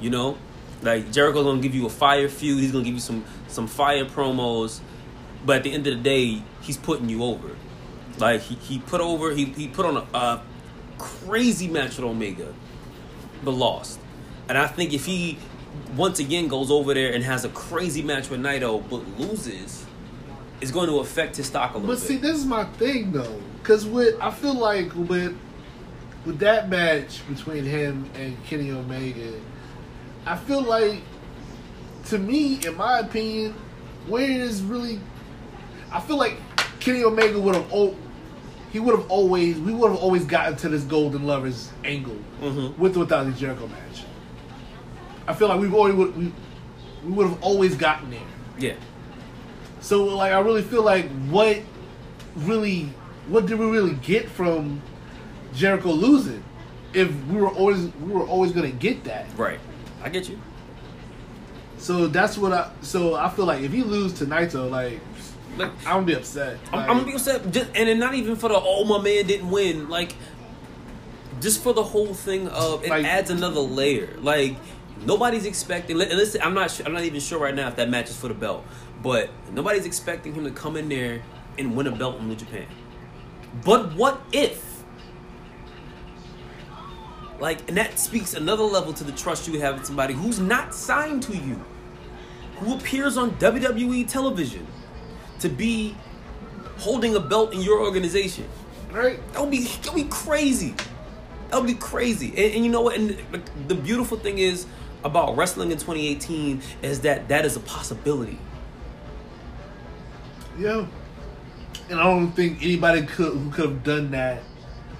You 0.00 0.10
know, 0.10 0.38
like 0.82 1.12
Jericho's 1.12 1.44
gonna 1.44 1.60
give 1.60 1.74
you 1.74 1.86
a 1.86 1.90
fire 1.90 2.28
feud. 2.28 2.60
He's 2.60 2.72
gonna 2.72 2.84
give 2.84 2.94
you 2.94 3.00
some 3.00 3.24
some 3.48 3.66
fire 3.66 4.04
promos, 4.04 4.80
but 5.44 5.58
at 5.58 5.62
the 5.62 5.72
end 5.72 5.86
of 5.86 5.96
the 5.96 6.02
day, 6.02 6.42
he's 6.60 6.76
putting 6.76 7.08
you 7.08 7.22
over. 7.22 7.56
Like 8.18 8.40
he, 8.42 8.54
he 8.56 8.78
put 8.78 9.00
over 9.00 9.30
he, 9.32 9.46
he 9.46 9.68
put 9.68 9.86
on 9.86 9.96
a, 9.96 10.16
a 10.16 10.42
crazy 10.98 11.68
match 11.68 11.96
with 11.96 12.06
Omega, 12.06 12.52
but 13.44 13.52
lost. 13.52 14.00
And 14.48 14.58
I 14.58 14.66
think 14.66 14.92
if 14.92 15.06
he 15.06 15.38
once 15.96 16.18
again 16.18 16.48
goes 16.48 16.70
over 16.70 16.94
there 16.94 17.12
and 17.12 17.24
has 17.24 17.44
a 17.44 17.48
crazy 17.50 18.02
match 18.02 18.28
with 18.28 18.40
Naito 18.40 18.82
but 18.88 19.06
loses, 19.18 19.86
it's 20.62 20.70
going 20.70 20.88
to 20.88 21.00
affect 21.00 21.36
his 21.36 21.46
stock 21.46 21.74
a 21.74 21.78
little 21.78 21.88
But 21.88 21.94
bit. 21.94 22.00
But 22.00 22.08
see, 22.08 22.16
this 22.16 22.36
is 22.38 22.46
my 22.46 22.64
thing 22.64 23.12
though, 23.12 23.40
because 23.58 23.84
with 23.84 24.18
I 24.20 24.30
feel 24.30 24.54
like 24.54 24.94
with 24.94 25.36
with 26.24 26.38
that 26.38 26.68
match 26.70 27.20
between 27.28 27.64
him 27.64 28.08
and 28.14 28.42
Kenny 28.44 28.70
Omega, 28.70 29.32
I 30.24 30.36
feel 30.36 30.62
like 30.62 31.00
to 32.06 32.18
me, 32.18 32.60
in 32.66 32.76
my 32.76 33.00
opinion, 33.00 33.54
where 34.06 34.28
is 34.30 34.62
really, 34.62 34.98
I 35.92 36.00
feel 36.00 36.16
like 36.16 36.36
Kenny 36.80 37.04
Omega 37.04 37.38
would 37.40 37.54
have 37.56 37.66
oh, 37.72 37.94
he 38.72 38.78
would 38.80 38.96
have 38.98 39.10
always 39.10 39.58
we 39.58 39.72
would 39.72 39.90
have 39.90 40.00
always 40.00 40.24
gotten 40.24 40.56
to 40.58 40.68
this 40.68 40.84
Golden 40.84 41.26
Lovers 41.26 41.70
angle 41.84 42.16
Mhm. 42.40 42.78
with 42.78 42.96
or 42.96 43.00
without 43.00 43.24
the 43.26 43.32
Jericho 43.32 43.66
match. 43.66 44.04
I 45.26 45.34
feel 45.34 45.48
like 45.48 45.60
we've 45.60 45.74
already 45.74 45.96
would 45.96 46.16
we, 46.16 46.32
we 47.04 47.10
would 47.12 47.28
have 47.28 47.42
always 47.42 47.74
gotten 47.74 48.10
there. 48.10 48.20
yeah. 48.58 48.74
So 49.82 50.04
like 50.04 50.32
I 50.32 50.38
really 50.40 50.62
feel 50.62 50.82
like 50.82 51.08
what 51.28 51.58
really 52.36 52.88
what 53.28 53.46
did 53.46 53.58
we 53.58 53.66
really 53.66 53.94
get 53.94 54.28
from 54.30 54.80
Jericho 55.54 55.90
losing? 55.92 56.42
If 56.94 57.12
we 57.26 57.36
were 57.40 57.48
always 57.50 57.88
we 58.00 58.12
were 58.12 58.26
always 58.26 58.52
gonna 58.52 58.70
get 58.70 59.04
that. 59.04 59.26
Right. 59.36 59.60
I 60.02 60.08
get 60.08 60.28
you. 60.28 60.38
So 61.78 62.06
that's 62.06 62.38
what 62.38 62.52
I 62.52 62.70
so 62.80 63.14
I 63.14 63.28
feel 63.28 63.44
like 63.44 63.62
if 63.62 63.74
you 63.74 63.84
lose 63.84 64.14
to 64.14 64.26
Naito, 64.26 64.70
like 64.70 65.00
Like, 65.58 65.70
I'm 65.86 65.94
gonna 65.94 66.06
be 66.06 66.14
upset. 66.14 66.58
I'm, 66.72 66.78
Like, 66.78 66.88
I'm 66.88 66.96
gonna 66.98 67.06
be 67.08 67.14
upset, 67.14 67.50
just, 67.50 67.70
and 67.74 67.88
then 67.88 67.98
not 67.98 68.14
even 68.14 68.36
for 68.36 68.48
the 68.48 68.54
oh 68.58 68.84
my 68.84 69.02
man 69.02 69.26
didn't 69.26 69.50
win, 69.50 69.88
like 69.88 70.14
just 71.40 71.62
for 71.62 71.72
the 71.74 71.82
whole 71.82 72.14
thing 72.14 72.46
of 72.48 72.84
it 72.84 72.90
Like- 72.90 73.04
adds 73.04 73.30
another 73.30 73.60
layer. 73.60 74.16
Like 74.20 74.56
nobody's 75.04 75.44
expecting. 75.44 75.96
listen, 75.98 76.40
I'm 76.42 76.54
not. 76.54 76.70
su- 76.70 76.84
I'm 76.86 76.92
not 76.92 77.02
even 77.02 77.20
sure 77.20 77.38
right 77.40 77.54
now 77.54 77.66
if 77.68 77.76
that 77.76 77.90
match 77.90 78.08
is 78.10 78.16
for 78.16 78.28
the 78.28 78.34
belt, 78.34 78.64
but 79.02 79.30
nobody's 79.52 79.86
expecting 79.86 80.34
him 80.34 80.44
to 80.44 80.50
come 80.50 80.76
in 80.76 80.88
there 80.88 81.22
and 81.58 81.76
win 81.76 81.86
a 81.86 81.92
belt 81.92 82.20
in 82.20 82.28
New 82.28 82.36
Japan. 82.36 82.66
But 83.64 83.94
what 83.94 84.20
if? 84.32 84.84
Like, 87.40 87.68
and 87.68 87.76
that 87.76 87.98
speaks 87.98 88.34
another 88.34 88.62
level 88.62 88.92
to 88.92 89.04
the 89.04 89.12
trust 89.12 89.48
you 89.48 89.58
have 89.60 89.78
in 89.78 89.84
somebody 89.84 90.14
who's 90.14 90.38
not 90.38 90.74
signed 90.74 91.24
to 91.24 91.36
you, 91.36 91.60
who 92.58 92.76
appears 92.76 93.16
on 93.16 93.32
WWE 93.32 94.06
television 94.06 94.66
to 95.40 95.48
be 95.48 95.96
holding 96.78 97.16
a 97.16 97.20
belt 97.20 97.52
in 97.52 97.60
your 97.60 97.80
organization. 97.80 98.48
right? 98.92 99.18
That 99.32 99.42
would 99.42 99.50
be 99.50 99.64
that 99.64 99.92
would 99.92 100.04
be 100.04 100.08
crazy. 100.08 100.74
That 101.50 101.58
would 101.58 101.66
be 101.66 101.74
crazy. 101.74 102.28
And, 102.28 102.54
and 102.54 102.64
you 102.64 102.70
know 102.70 102.82
what? 102.82 102.96
And 102.96 103.10
the, 103.10 103.42
the 103.68 103.74
beautiful 103.74 104.16
thing 104.18 104.38
is 104.38 104.66
about 105.04 105.36
wrestling 105.36 105.72
in 105.72 105.78
2018 105.78 106.62
is 106.82 107.00
that 107.00 107.28
that 107.28 107.44
is 107.44 107.56
a 107.56 107.60
possibility. 107.60 108.38
Yeah. 110.58 110.86
And 111.90 111.98
I 112.00 112.04
don't 112.04 112.32
think 112.32 112.62
anybody 112.62 113.02
could 113.02 113.32
who 113.32 113.50
could 113.50 113.64
have 113.70 113.84
done 113.84 114.10
that 114.12 114.42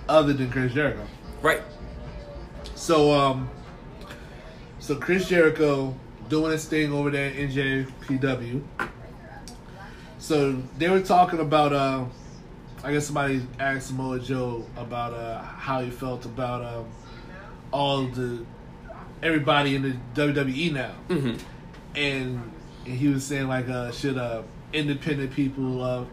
other 0.09 0.32
than 0.32 0.50
Chris 0.50 0.72
Jericho. 0.72 1.07
Right. 1.40 1.62
So 2.74 3.12
um 3.12 3.50
so 4.78 4.96
Chris 4.96 5.28
Jericho 5.28 5.94
doing 6.28 6.53
his 6.53 6.64
thing 6.64 6.92
over 6.92 7.11
there 7.11 7.30
in 7.30 7.50
NJPW. 7.50 8.62
So 10.18 10.53
they 10.78 10.88
were 10.88 11.00
talking 11.00 11.40
about 11.40 11.72
uh 11.72 12.05
I 12.84 12.92
guess 12.92 13.07
somebody 13.07 13.46
asked 13.61 13.88
Samoa 13.88 14.18
Joe 14.18 14.64
about 14.76 15.14
uh 15.14 15.40
how 15.42 15.82
he 15.82 15.90
felt 15.90 16.24
about 16.24 16.64
um 16.64 16.86
all 17.72 18.05
the 18.07 18.44
everybody 19.22 19.76
in 19.76 19.82
the 19.82 19.96
WWE 20.14 20.72
now, 20.72 20.92
hmm 21.09 21.36
and, 21.94 22.42
and 22.86 22.96
he 22.96 23.09
was 23.09 23.24
saying 23.24 23.48
like, 23.48 23.68
uh, 23.68 23.90
should 23.92 24.18
uh, 24.18 24.42
independent 24.73 25.33
people, 25.33 25.83
uh, 25.83 26.05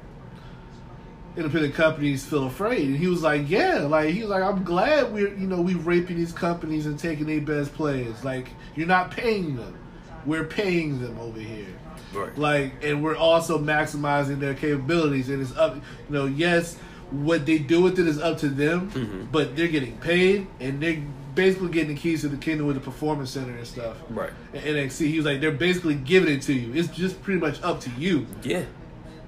independent 1.38 1.74
companies 1.76 2.26
feel 2.26 2.46
afraid? 2.46 2.88
And 2.88 2.98
he 2.98 3.08
was 3.08 3.22
like, 3.22 3.50
yeah, 3.50 3.80
like 3.80 4.10
he 4.14 4.22
was 4.22 4.30
like, 4.30 4.44
I'm 4.44 4.64
glad 4.64 5.12
we're 5.14 5.34
you 5.36 5.48
know 5.48 5.62
we're 5.62 5.78
raping 5.78 6.18
these 6.18 6.32
companies 6.34 6.86
and 6.86 6.98
taking 6.98 7.26
their 7.28 7.42
best 7.42 7.74
players. 7.74 8.24
Like 8.24 8.50
you're 8.76 8.88
not 8.88 9.12
paying 9.12 9.56
them, 9.56 9.78
we're 10.26 10.46
paying 10.46 11.02
them 11.02 11.18
over 11.20 11.40
here. 11.40 11.68
Right. 12.14 12.36
Like, 12.38 12.84
and 12.84 13.04
we're 13.04 13.16
also 13.16 13.60
maximizing 13.60 14.40
their 14.40 14.56
capabilities, 14.56 15.30
and 15.30 15.42
it's 15.42 15.56
up. 15.56 15.76
You 15.76 15.82
know, 16.10 16.26
yes, 16.26 16.76
what 17.12 17.46
they 17.46 17.60
do 17.60 17.82
with 17.84 18.00
it 18.00 18.08
is 18.08 18.20
up 18.20 18.40
to 18.40 18.50
them, 18.50 18.90
Mhm. 18.92 19.32
but 19.32 19.56
they're 19.56 19.68
getting 19.68 19.96
paid, 19.98 20.48
and 20.60 20.82
they're 20.82 21.04
basically 21.40 21.70
getting 21.70 21.96
the 21.96 22.02
keys 22.02 22.20
to 22.22 22.28
the 22.28 22.36
kingdom 22.36 22.68
with 22.68 22.76
the 22.76 22.82
performance 22.82 23.32
center 23.32 23.54
and 23.56 23.66
stuff. 23.66 23.96
Right. 24.10 24.32
And 24.54 24.62
NXT, 24.62 25.08
he 25.08 25.16
was 25.16 25.26
like, 25.26 25.40
they're 25.40 25.52
basically 25.52 25.96
giving 25.96 26.36
it 26.36 26.42
to 26.44 26.54
you. 26.54 26.74
It's 26.78 26.90
just 26.90 27.24
pretty 27.24 27.40
much 27.40 27.64
up 27.64 27.80
to 27.82 27.90
you. 27.92 28.28
Yeah. 28.44 28.66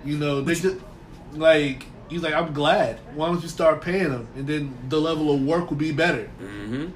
You 0.03 0.17
know, 0.17 0.41
they 0.41 0.55
just 0.55 0.75
like 1.31 1.85
he's 2.09 2.21
like, 2.21 2.33
I'm 2.33 2.51
glad. 2.53 2.99
Why 3.15 3.27
don't 3.27 3.41
you 3.41 3.47
start 3.47 3.81
paying 3.81 4.09
them, 4.09 4.27
and 4.35 4.45
then 4.45 4.77
the 4.89 4.99
level 4.99 5.33
of 5.33 5.41
work 5.41 5.69
will 5.69 5.77
be 5.77 5.93
better. 5.93 6.25
hmm 6.37 6.87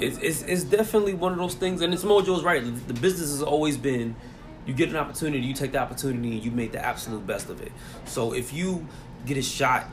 It's, 0.00 0.16
it's 0.18 0.42
it's 0.42 0.62
definitely 0.62 1.12
one 1.12 1.32
of 1.32 1.38
those 1.38 1.54
things, 1.54 1.82
and 1.82 1.92
it's 1.92 2.04
Mojo's 2.04 2.42
right. 2.42 2.64
The 2.64 2.94
business 2.94 3.30
has 3.30 3.42
always 3.42 3.76
been, 3.76 4.16
you 4.64 4.72
get 4.72 4.88
an 4.88 4.96
opportunity, 4.96 5.44
you 5.44 5.52
take 5.52 5.72
the 5.72 5.80
opportunity, 5.80 6.32
and 6.32 6.42
you 6.42 6.50
make 6.50 6.72
the 6.72 6.82
absolute 6.82 7.26
best 7.26 7.50
of 7.50 7.60
it. 7.60 7.72
So 8.06 8.32
if 8.32 8.54
you 8.54 8.86
get 9.26 9.36
a 9.36 9.42
shot, 9.42 9.84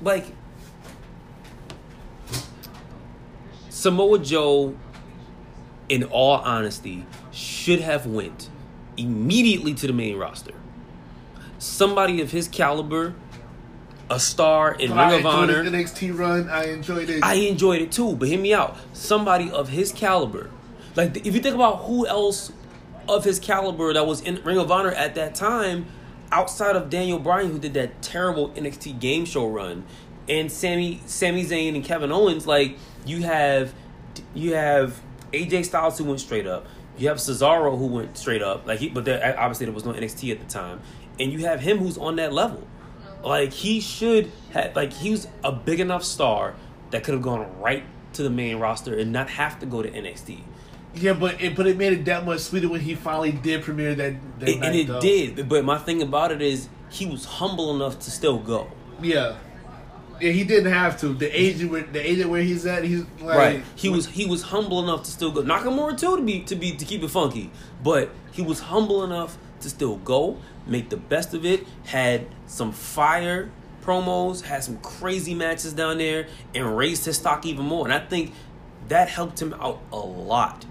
like 0.00 0.26
Samoa 3.76 4.18
Joe, 4.18 4.74
in 5.90 6.04
all 6.04 6.36
honesty, 6.36 7.04
should 7.30 7.80
have 7.80 8.06
went 8.06 8.48
immediately 8.96 9.74
to 9.74 9.86
the 9.86 9.92
main 9.92 10.16
roster. 10.16 10.54
Somebody 11.58 12.22
of 12.22 12.30
his 12.30 12.48
caliber, 12.48 13.14
a 14.08 14.18
star 14.18 14.72
in 14.72 14.92
Ring 14.92 15.08
of 15.08 15.12
enjoyed 15.16 15.26
Honor. 15.26 15.62
the 15.62 15.76
NXT 15.76 16.18
run. 16.18 16.48
I 16.48 16.68
enjoyed 16.70 17.10
it. 17.10 17.22
I 17.22 17.34
enjoyed 17.34 17.82
it 17.82 17.92
too, 17.92 18.16
but 18.16 18.28
hear 18.28 18.40
me 18.40 18.54
out. 18.54 18.78
Somebody 18.94 19.50
of 19.50 19.68
his 19.68 19.92
caliber, 19.92 20.48
like 20.94 21.14
if 21.26 21.34
you 21.34 21.42
think 21.42 21.54
about 21.54 21.84
who 21.84 22.06
else 22.06 22.52
of 23.06 23.24
his 23.24 23.38
caliber 23.38 23.92
that 23.92 24.06
was 24.06 24.22
in 24.22 24.42
Ring 24.42 24.56
of 24.56 24.70
Honor 24.72 24.92
at 24.92 25.14
that 25.16 25.34
time, 25.34 25.84
outside 26.32 26.76
of 26.76 26.88
Daniel 26.88 27.18
Bryan, 27.18 27.52
who 27.52 27.58
did 27.58 27.74
that 27.74 28.00
terrible 28.00 28.48
NXT 28.52 28.98
game 29.00 29.26
show 29.26 29.46
run, 29.46 29.84
and 30.30 30.50
Sammy, 30.50 31.02
Sami 31.04 31.44
Zayn, 31.44 31.74
and 31.74 31.84
Kevin 31.84 32.10
Owens, 32.10 32.46
like 32.46 32.78
you 33.06 33.22
have, 33.22 33.72
you 34.34 34.54
have 34.54 35.00
AJ 35.32 35.64
Styles 35.66 35.96
who 35.98 36.04
went 36.04 36.20
straight 36.20 36.46
up. 36.46 36.66
You 36.98 37.08
have 37.08 37.18
Cesaro 37.18 37.76
who 37.78 37.86
went 37.86 38.16
straight 38.16 38.42
up, 38.42 38.66
like 38.66 38.78
he, 38.78 38.88
but 38.88 39.04
there, 39.04 39.38
obviously 39.38 39.66
there 39.66 39.74
was 39.74 39.84
no 39.84 39.92
NXT 39.92 40.32
at 40.32 40.40
the 40.40 40.46
time, 40.46 40.80
and 41.20 41.30
you 41.32 41.40
have 41.40 41.60
him 41.60 41.78
who's 41.78 41.98
on 41.98 42.16
that 42.16 42.32
level. 42.32 42.66
Like 43.22 43.52
he 43.52 43.80
should 43.80 44.30
have, 44.52 44.74
like 44.74 44.92
he 44.94 45.10
was 45.10 45.28
a 45.44 45.52
big 45.52 45.80
enough 45.80 46.04
star 46.04 46.54
that 46.90 47.04
could 47.04 47.12
have 47.14 47.22
gone 47.22 47.60
right 47.60 47.84
to 48.14 48.22
the 48.22 48.30
main 48.30 48.58
roster 48.58 48.96
and 48.96 49.12
not 49.12 49.28
have 49.28 49.58
to 49.60 49.66
go 49.66 49.82
to 49.82 49.90
NXT. 49.90 50.40
yeah, 50.94 51.12
but 51.12 51.38
it 51.42 51.54
but 51.54 51.66
it 51.66 51.76
made 51.76 51.92
it 51.92 52.04
that 52.06 52.24
much 52.24 52.40
sweeter 52.40 52.68
when 52.70 52.80
he 52.80 52.94
finally 52.94 53.32
did 53.32 53.62
premiere 53.62 53.94
that. 53.94 54.14
that 54.40 54.48
It- 54.48 54.58
night, 54.60 54.66
and 54.68 54.76
it 54.76 54.86
though. 54.86 55.00
did, 55.00 55.48
but 55.50 55.64
my 55.66 55.76
thing 55.76 56.00
about 56.00 56.32
it 56.32 56.40
is 56.40 56.68
he 56.88 57.04
was 57.04 57.26
humble 57.26 57.74
enough 57.74 57.98
to 58.00 58.10
still 58.10 58.38
go. 58.38 58.68
Yeah. 59.02 59.36
Yeah, 60.20 60.32
he 60.32 60.44
didn't 60.44 60.72
have 60.72 60.98
to. 61.00 61.08
The 61.14 61.28
agent, 61.38 61.70
where, 61.70 61.82
the 61.82 62.00
agent 62.00 62.30
where 62.30 62.42
he's 62.42 62.66
at, 62.66 62.84
he's 62.84 63.04
like, 63.20 63.38
Right. 63.38 63.64
He 63.74 63.88
was 63.88 64.06
he 64.06 64.26
was 64.26 64.42
humble 64.42 64.82
enough 64.82 65.04
to 65.04 65.10
still 65.10 65.30
go. 65.30 65.42
Nakamura 65.42 65.98
too 65.98 66.16
to 66.16 66.22
be 66.22 66.40
to 66.42 66.54
be 66.56 66.72
to 66.72 66.84
keep 66.84 67.02
it 67.02 67.08
funky, 67.08 67.50
but 67.82 68.10
he 68.32 68.42
was 68.42 68.60
humble 68.60 69.04
enough 69.04 69.36
to 69.60 69.70
still 69.70 69.96
go, 69.96 70.38
make 70.66 70.90
the 70.90 70.96
best 70.96 71.34
of 71.34 71.44
it. 71.44 71.66
Had 71.84 72.26
some 72.46 72.72
fire 72.72 73.50
promos, 73.82 74.42
had 74.42 74.64
some 74.64 74.78
crazy 74.78 75.34
matches 75.34 75.72
down 75.72 75.98
there, 75.98 76.26
and 76.54 76.76
raised 76.76 77.04
his 77.04 77.16
stock 77.16 77.46
even 77.46 77.64
more. 77.64 77.84
And 77.84 77.94
I 77.94 78.00
think 78.00 78.32
that 78.88 79.08
helped 79.08 79.40
him 79.40 79.54
out 79.54 79.80
a 79.92 79.98
lot 79.98 80.64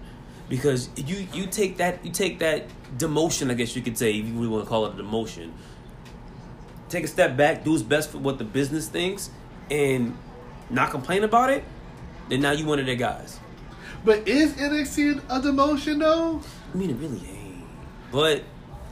because 0.50 0.90
you 0.96 1.28
you 1.34 1.48
take 1.48 1.78
that 1.78 2.06
you 2.06 2.12
take 2.12 2.40
that 2.40 2.66
demotion, 2.98 3.52
I 3.52 3.56
guess 3.56 3.76
you 3.76 3.82
could 3.82 3.98
say, 3.98 4.12
if 4.12 4.26
you 4.26 4.34
really 4.34 4.48
want 4.48 4.64
to 4.64 4.70
call 4.70 4.86
it 4.86 5.00
a 5.00 5.04
demotion. 5.04 5.52
Take 6.90 7.04
a 7.04 7.08
step 7.08 7.36
back, 7.36 7.64
do 7.64 7.74
his 7.74 7.84
best 7.84 8.12
for 8.12 8.20
what 8.20 8.38
the 8.38 8.44
business 8.44 8.88
thinks, 8.88 9.30
and 9.72 10.16
not 10.70 10.92
complain 10.92 11.24
about 11.24 11.50
it. 11.50 11.64
Then 12.30 12.42
now 12.42 12.52
you 12.52 12.66
one 12.66 12.80
of 12.80 12.86
their 12.86 12.96
guys. 12.96 13.40
But 14.04 14.28
is 14.28 14.54
NXT 14.54 15.18
a 15.30 15.40
demotion 15.40 16.00
though? 16.00 16.42
I 16.74 16.78
mean, 16.78 16.92
it 16.92 16.98
really 16.98 17.18
ain't. 17.28 17.64
But 18.12 18.44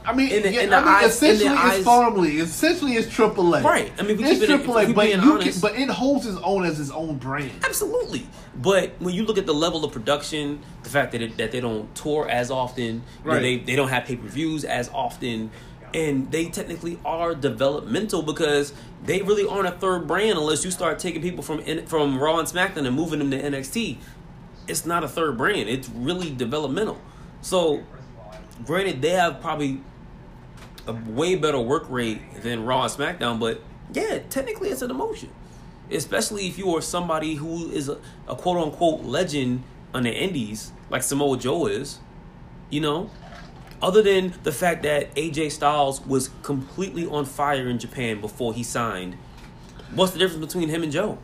I 0.06 0.12
mean, 0.14 0.32
In 0.32 0.44
the- 0.44 0.52
yeah, 0.52 0.62
in 0.64 0.70
the 0.72 0.76
I 0.76 0.80
mean, 0.80 0.88
eyes- 0.90 1.04
in 1.04 1.10
essentially 1.12 1.48
the 1.50 1.54
it's 1.54 1.64
eyes- 1.64 1.84
formally, 1.86 2.38
essentially 2.40 2.94
it's 2.98 3.08
AAA. 3.08 3.64
Right. 3.64 3.92
I 3.98 4.02
mean, 4.02 4.20
it's 4.20 4.40
keep 4.40 4.50
it- 4.50 4.50
AAA, 4.50 4.94
but 4.94 5.08
you 5.08 5.16
honest- 5.18 5.52
can, 5.52 5.60
but 5.62 5.80
it 5.80 5.90
holds 5.90 6.26
its 6.28 6.38
own 6.44 6.66
as 6.66 6.80
its 6.80 6.90
own 6.92 7.16
brand. 7.20 7.52
absolutely. 7.64 8.28
But 8.56 8.96
when 9.00 9.14
you 9.16 9.24
look 9.26 9.38
at 9.38 9.46
the 9.46 9.54
level 9.54 9.86
of 9.86 9.92
production, 9.94 10.60
the 10.84 10.90
fact 10.90 11.14
that 11.14 11.22
it, 11.22 11.38
that 11.38 11.52
they 11.54 11.62
don't 11.62 11.94
tour 11.96 12.28
as 12.28 12.52
often, 12.52 12.84
you 12.86 13.02
know, 13.24 13.32
Right. 13.34 13.42
they 13.42 13.58
they 13.60 13.76
don't 13.78 13.88
have 13.88 14.04
pay 14.06 14.16
per 14.18 14.28
views 14.28 14.66
as 14.66 14.90
often, 14.94 15.52
and 15.94 16.32
they 16.32 16.46
technically 16.46 17.00
are 17.06 17.36
developmental 17.36 18.22
because 18.22 18.74
they 19.04 19.22
really 19.22 19.48
aren't 19.48 19.68
a 19.68 19.72
third 19.72 20.08
brand 20.08 20.38
unless 20.38 20.66
you 20.66 20.72
start 20.72 21.00
taking 21.00 21.22
people 21.22 21.44
from 21.44 21.64
from 21.86 22.20
Raw 22.20 22.40
and 22.40 22.48
SmackDown 22.48 22.88
and 22.88 22.96
moving 22.96 23.20
them 23.20 23.32
to 23.32 23.42
NXT. 23.42 23.98
It's 24.68 24.86
not 24.86 25.04
a 25.04 25.08
third 25.08 25.38
brand. 25.38 25.70
It's 25.70 25.90
really 25.90 26.34
developmental. 26.34 27.00
So, 27.42 27.84
granted, 28.66 29.02
they 29.02 29.10
have 29.10 29.42
probably 29.42 29.82
a 30.88 30.94
way 30.94 31.36
better 31.36 31.60
work 31.60 31.86
rate 31.90 32.42
than 32.42 32.66
Raw 32.66 32.84
and 32.84 32.92
SmackDown, 32.92 33.40
but 33.40 33.62
yeah, 33.94 34.20
technically 34.30 34.70
it's 34.70 34.82
an 34.82 34.92
emotion. 34.92 35.30
Especially 35.92 36.48
if 36.48 36.58
you 36.58 36.74
are 36.76 36.82
somebody 36.82 37.36
who 37.36 37.70
is 37.70 37.90
a, 37.90 38.00
a 38.28 38.36
quote 38.36 38.58
unquote 38.58 39.04
legend 39.04 39.64
on 39.94 40.04
the 40.04 40.12
indies, 40.12 40.72
like 40.90 41.04
Samoa 41.04 41.38
Joe 41.38 41.68
is, 41.68 42.00
you 42.70 42.82
know? 42.82 43.10
Other 43.84 44.02
than 44.02 44.34
the 44.44 44.52
fact 44.54 44.84
that 44.84 45.14
AJ 45.16 45.52
Styles 45.52 46.00
was 46.06 46.30
completely 46.42 47.06
on 47.06 47.26
fire 47.26 47.68
in 47.68 47.80
Japan 47.80 48.22
before 48.22 48.54
he 48.54 48.64
signed, 48.64 49.18
what's 49.94 50.14
the 50.14 50.20
difference 50.20 50.46
between 50.46 50.70
him 50.70 50.84
and 50.84 50.92
Joe? 50.92 51.18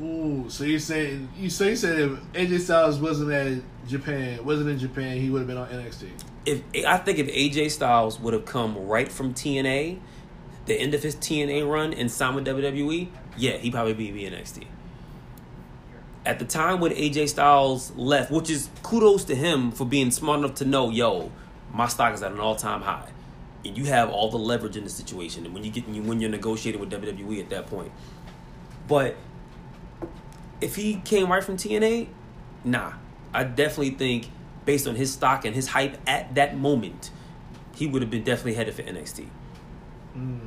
Ooh, 0.00 0.46
so 0.48 0.62
you're 0.62 0.78
saying 0.78 1.28
you 1.36 1.50
so 1.50 1.64
you 1.64 1.74
said 1.74 1.98
if 1.98 2.10
AJ 2.32 2.60
Styles 2.60 3.00
wasn't 3.00 3.32
at 3.32 3.60
Japan, 3.88 4.44
wasn't 4.44 4.70
in 4.70 4.78
Japan, 4.78 5.16
he 5.16 5.30
would 5.30 5.40
have 5.40 5.48
been 5.48 5.56
on 5.56 5.68
NXT. 5.68 6.10
if 6.46 6.62
I 6.86 6.96
think 6.98 7.18
if 7.18 7.26
AJ 7.26 7.72
Styles 7.72 8.20
would 8.20 8.34
have 8.34 8.44
come 8.44 8.86
right 8.86 9.10
from 9.10 9.34
TNA, 9.34 9.98
the 10.66 10.74
end 10.74 10.94
of 10.94 11.02
his 11.02 11.16
TNA 11.16 11.68
run 11.68 11.92
and 11.92 12.08
signed 12.08 12.36
with 12.36 12.46
WWE, 12.46 13.08
yeah, 13.36 13.56
he'd 13.56 13.72
probably 13.72 13.94
be 13.94 14.24
in 14.24 14.32
NXT. 14.32 14.66
At 16.24 16.38
the 16.38 16.44
time 16.44 16.80
when 16.80 16.92
AJ 16.92 17.30
Styles 17.30 17.90
left, 17.96 18.30
which 18.30 18.48
is 18.48 18.70
kudos 18.82 19.24
to 19.24 19.34
him 19.34 19.72
for 19.72 19.84
being 19.84 20.10
smart 20.10 20.38
enough 20.38 20.54
to 20.56 20.64
know, 20.64 20.88
yo, 20.88 21.32
my 21.72 21.88
stock 21.88 22.14
is 22.14 22.22
at 22.22 22.32
an 22.32 22.38
all 22.38 22.54
time 22.54 22.82
high, 22.82 23.10
and 23.64 23.76
you 23.76 23.86
have 23.86 24.08
all 24.10 24.30
the 24.30 24.38
leverage 24.38 24.76
in 24.76 24.84
the 24.84 24.90
situation, 24.90 25.44
and 25.44 25.54
when 25.54 25.64
you 25.64 25.70
get 25.70 25.88
when 25.88 26.20
you're 26.20 26.30
negotiating 26.30 26.80
with 26.80 26.90
WWE 26.90 27.40
at 27.40 27.50
that 27.50 27.66
point, 27.66 27.90
but 28.86 29.16
if 30.60 30.76
he 30.76 31.00
came 31.04 31.30
right 31.30 31.42
from 31.42 31.56
TNA, 31.56 32.08
nah. 32.64 32.92
I 33.34 33.44
definitely 33.44 33.90
think 33.90 34.30
based 34.64 34.86
on 34.86 34.94
his 34.94 35.12
stock 35.12 35.44
and 35.44 35.54
his 35.54 35.68
hype 35.68 35.98
at 36.06 36.34
that 36.34 36.56
moment, 36.56 37.10
he 37.74 37.86
would 37.86 38.02
have 38.02 38.10
been 38.10 38.22
definitely 38.22 38.54
headed 38.54 38.74
for 38.74 38.82
NXT. 38.82 39.26
Hmm. 40.12 40.38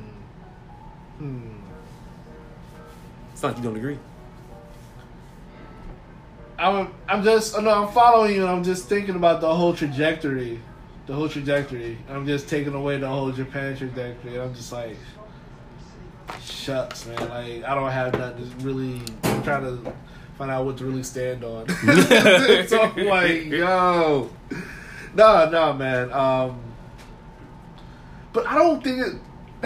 It's 3.32 3.42
not 3.42 3.48
like 3.48 3.56
you 3.58 3.64
don't 3.64 3.76
agree. 3.76 3.98
I'm 6.58 6.92
I'm 7.08 7.22
just 7.22 7.60
no, 7.60 7.70
I'm 7.70 7.92
following 7.92 8.34
you 8.34 8.42
and 8.42 8.50
I'm 8.50 8.64
just 8.64 8.88
thinking 8.88 9.16
about 9.16 9.40
the 9.40 9.54
whole 9.54 9.74
trajectory. 9.74 10.60
The 11.06 11.14
whole 11.14 11.28
trajectory. 11.28 11.98
I'm 12.08 12.26
just 12.26 12.48
taking 12.48 12.74
away 12.74 12.98
the 12.98 13.08
whole 13.08 13.30
Japan 13.30 13.76
trajectory 13.76 14.34
and 14.34 14.42
I'm 14.42 14.54
just 14.54 14.72
like 14.72 14.96
shucks, 16.42 17.06
man. 17.06 17.28
Like 17.28 17.64
I 17.64 17.74
don't 17.74 17.90
have 17.90 18.12
nothing 18.18 18.50
to 18.50 18.56
really 18.64 19.00
I'm 19.24 19.42
trying 19.42 19.62
to 19.62 19.92
find 20.38 20.50
out 20.50 20.64
what 20.64 20.78
to 20.78 20.84
really 20.84 21.02
stand 21.02 21.44
on. 21.44 21.68
so 22.68 22.82
I'm 22.82 23.06
like, 23.06 23.44
yo. 23.46 24.30
No, 25.14 25.50
no, 25.50 25.72
man. 25.74 26.12
Um 26.12 26.60
But 28.32 28.46
I 28.46 28.56
don't 28.56 28.82
think 28.82 29.06
it 29.06 29.14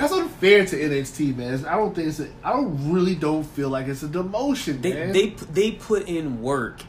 that's 0.01 0.13
unfair 0.13 0.65
to 0.67 0.77
NXT, 0.77 1.37
man. 1.37 1.65
I 1.67 1.77
don't 1.77 1.95
think 1.95 2.09
it's. 2.09 2.21
A, 2.21 2.29
I 2.45 2.53
don't 2.53 2.93
really 2.93 3.15
don't 3.15 3.45
feel 3.45 3.69
like 3.69 3.87
it's 3.89 4.03
a 4.03 4.09
demotion, 4.09 4.81
They 4.83 4.93
man. 4.95 5.13
they 5.13 5.31
they 5.31 5.71
put 5.73 6.09
in 6.09 6.41
work, 6.43 6.81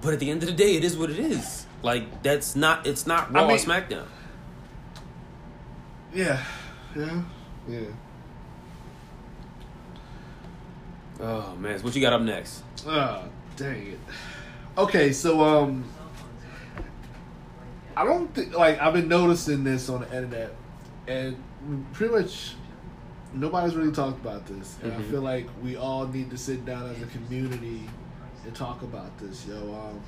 but 0.00 0.12
at 0.14 0.20
the 0.20 0.30
end 0.30 0.42
of 0.42 0.48
the 0.48 0.54
day, 0.54 0.76
it 0.76 0.84
is 0.84 0.96
what 0.96 1.10
it 1.10 1.18
is. 1.18 1.66
Like 1.82 2.22
that's 2.22 2.56
not 2.56 2.86
it's 2.86 3.06
not 3.06 3.32
Raw 3.32 3.44
I 3.44 3.48
mean- 3.48 3.58
SmackDown. 3.58 4.06
Yeah, 6.14 6.42
yeah, 6.96 7.22
yeah. 7.68 7.80
Oh 11.20 11.54
man, 11.56 11.78
so 11.78 11.84
what 11.84 11.94
you 11.94 12.00
got 12.00 12.12
up 12.12 12.22
next? 12.22 12.62
Oh, 12.86 13.24
dang 13.56 13.86
it. 13.92 13.98
Okay, 14.76 15.12
so 15.12 15.40
um, 15.42 15.84
I 17.96 18.04
don't 18.04 18.32
think 18.34 18.54
like 18.56 18.80
I've 18.80 18.92
been 18.94 19.08
noticing 19.08 19.62
this 19.64 19.88
on 19.88 20.00
the 20.00 20.06
internet, 20.06 20.54
and 21.06 21.36
pretty 21.92 22.12
much 22.14 22.54
nobody's 23.32 23.74
really 23.76 23.92
talked 23.92 24.20
about 24.24 24.46
this, 24.46 24.76
and 24.82 24.92
I 24.92 24.96
Mhm. 24.96 25.10
feel 25.10 25.20
like 25.22 25.48
we 25.62 25.76
all 25.76 26.06
need 26.06 26.30
to 26.30 26.38
sit 26.38 26.64
down 26.64 26.88
as 26.90 27.02
a 27.02 27.06
community 27.06 27.88
and 28.44 28.54
talk 28.54 28.82
about 28.82 29.16
this, 29.18 29.46
yo. 29.46 29.56
Um, 29.74 30.00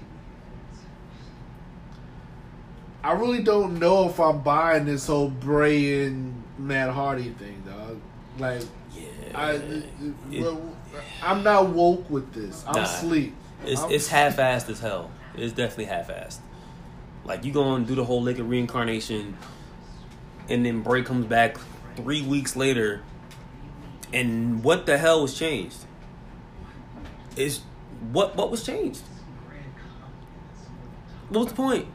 I 3.02 3.12
really 3.12 3.42
don't 3.42 3.78
know 3.78 4.08
if 4.08 4.18
I'm 4.18 4.40
buying 4.40 4.84
this 4.84 5.06
whole 5.06 5.28
Bray 5.28 6.04
and 6.06 6.42
Matt 6.58 6.90
Hardy 6.90 7.30
thing, 7.30 7.62
dog. 7.66 7.98
Like, 8.38 8.62
Yeah. 8.96 9.06
I, 9.34 9.50
It- 9.52 9.84
well, 10.42 10.60
I'm 11.22 11.42
not 11.42 11.68
woke 11.68 12.08
with 12.08 12.32
this. 12.32 12.64
I'm 12.66 12.74
Nah. 12.76 12.82
asleep. 12.82 13.34
It's 13.64 13.80
I'm- 13.82 13.90
it's 13.92 14.08
half 14.08 14.36
assed 14.38 14.68
as 14.70 14.80
hell. 14.80 15.10
It's 15.36 15.52
definitely 15.52 15.84
half 15.86 16.08
assed. 16.08 16.38
Like 17.24 17.44
you 17.44 17.52
gonna 17.52 17.84
do 17.84 17.94
the 17.94 18.04
whole 18.04 18.22
Lake 18.22 18.38
of 18.38 18.48
Reincarnation, 18.48 19.36
and 20.48 20.64
then 20.64 20.82
Bray 20.82 21.02
comes 21.02 21.26
back 21.26 21.58
three 21.96 22.22
weeks 22.22 22.56
later, 22.56 23.02
and 24.12 24.62
what 24.62 24.86
the 24.86 24.98
hell 24.98 25.22
was 25.22 25.38
changed? 25.38 25.78
Is 27.36 27.60
what 28.12 28.36
what 28.36 28.50
was 28.50 28.64
changed? 28.64 29.02
What 31.28 31.40
was 31.40 31.48
the 31.48 31.54
point? 31.54 31.86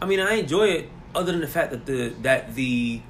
I 0.00 0.06
mean, 0.06 0.20
I 0.20 0.34
enjoy 0.36 0.68
it, 0.68 0.90
other 1.14 1.32
than 1.32 1.40
the 1.40 1.48
fact 1.48 1.72
that 1.72 1.86
the 1.86 2.10
that 2.22 2.54
the 2.54 3.02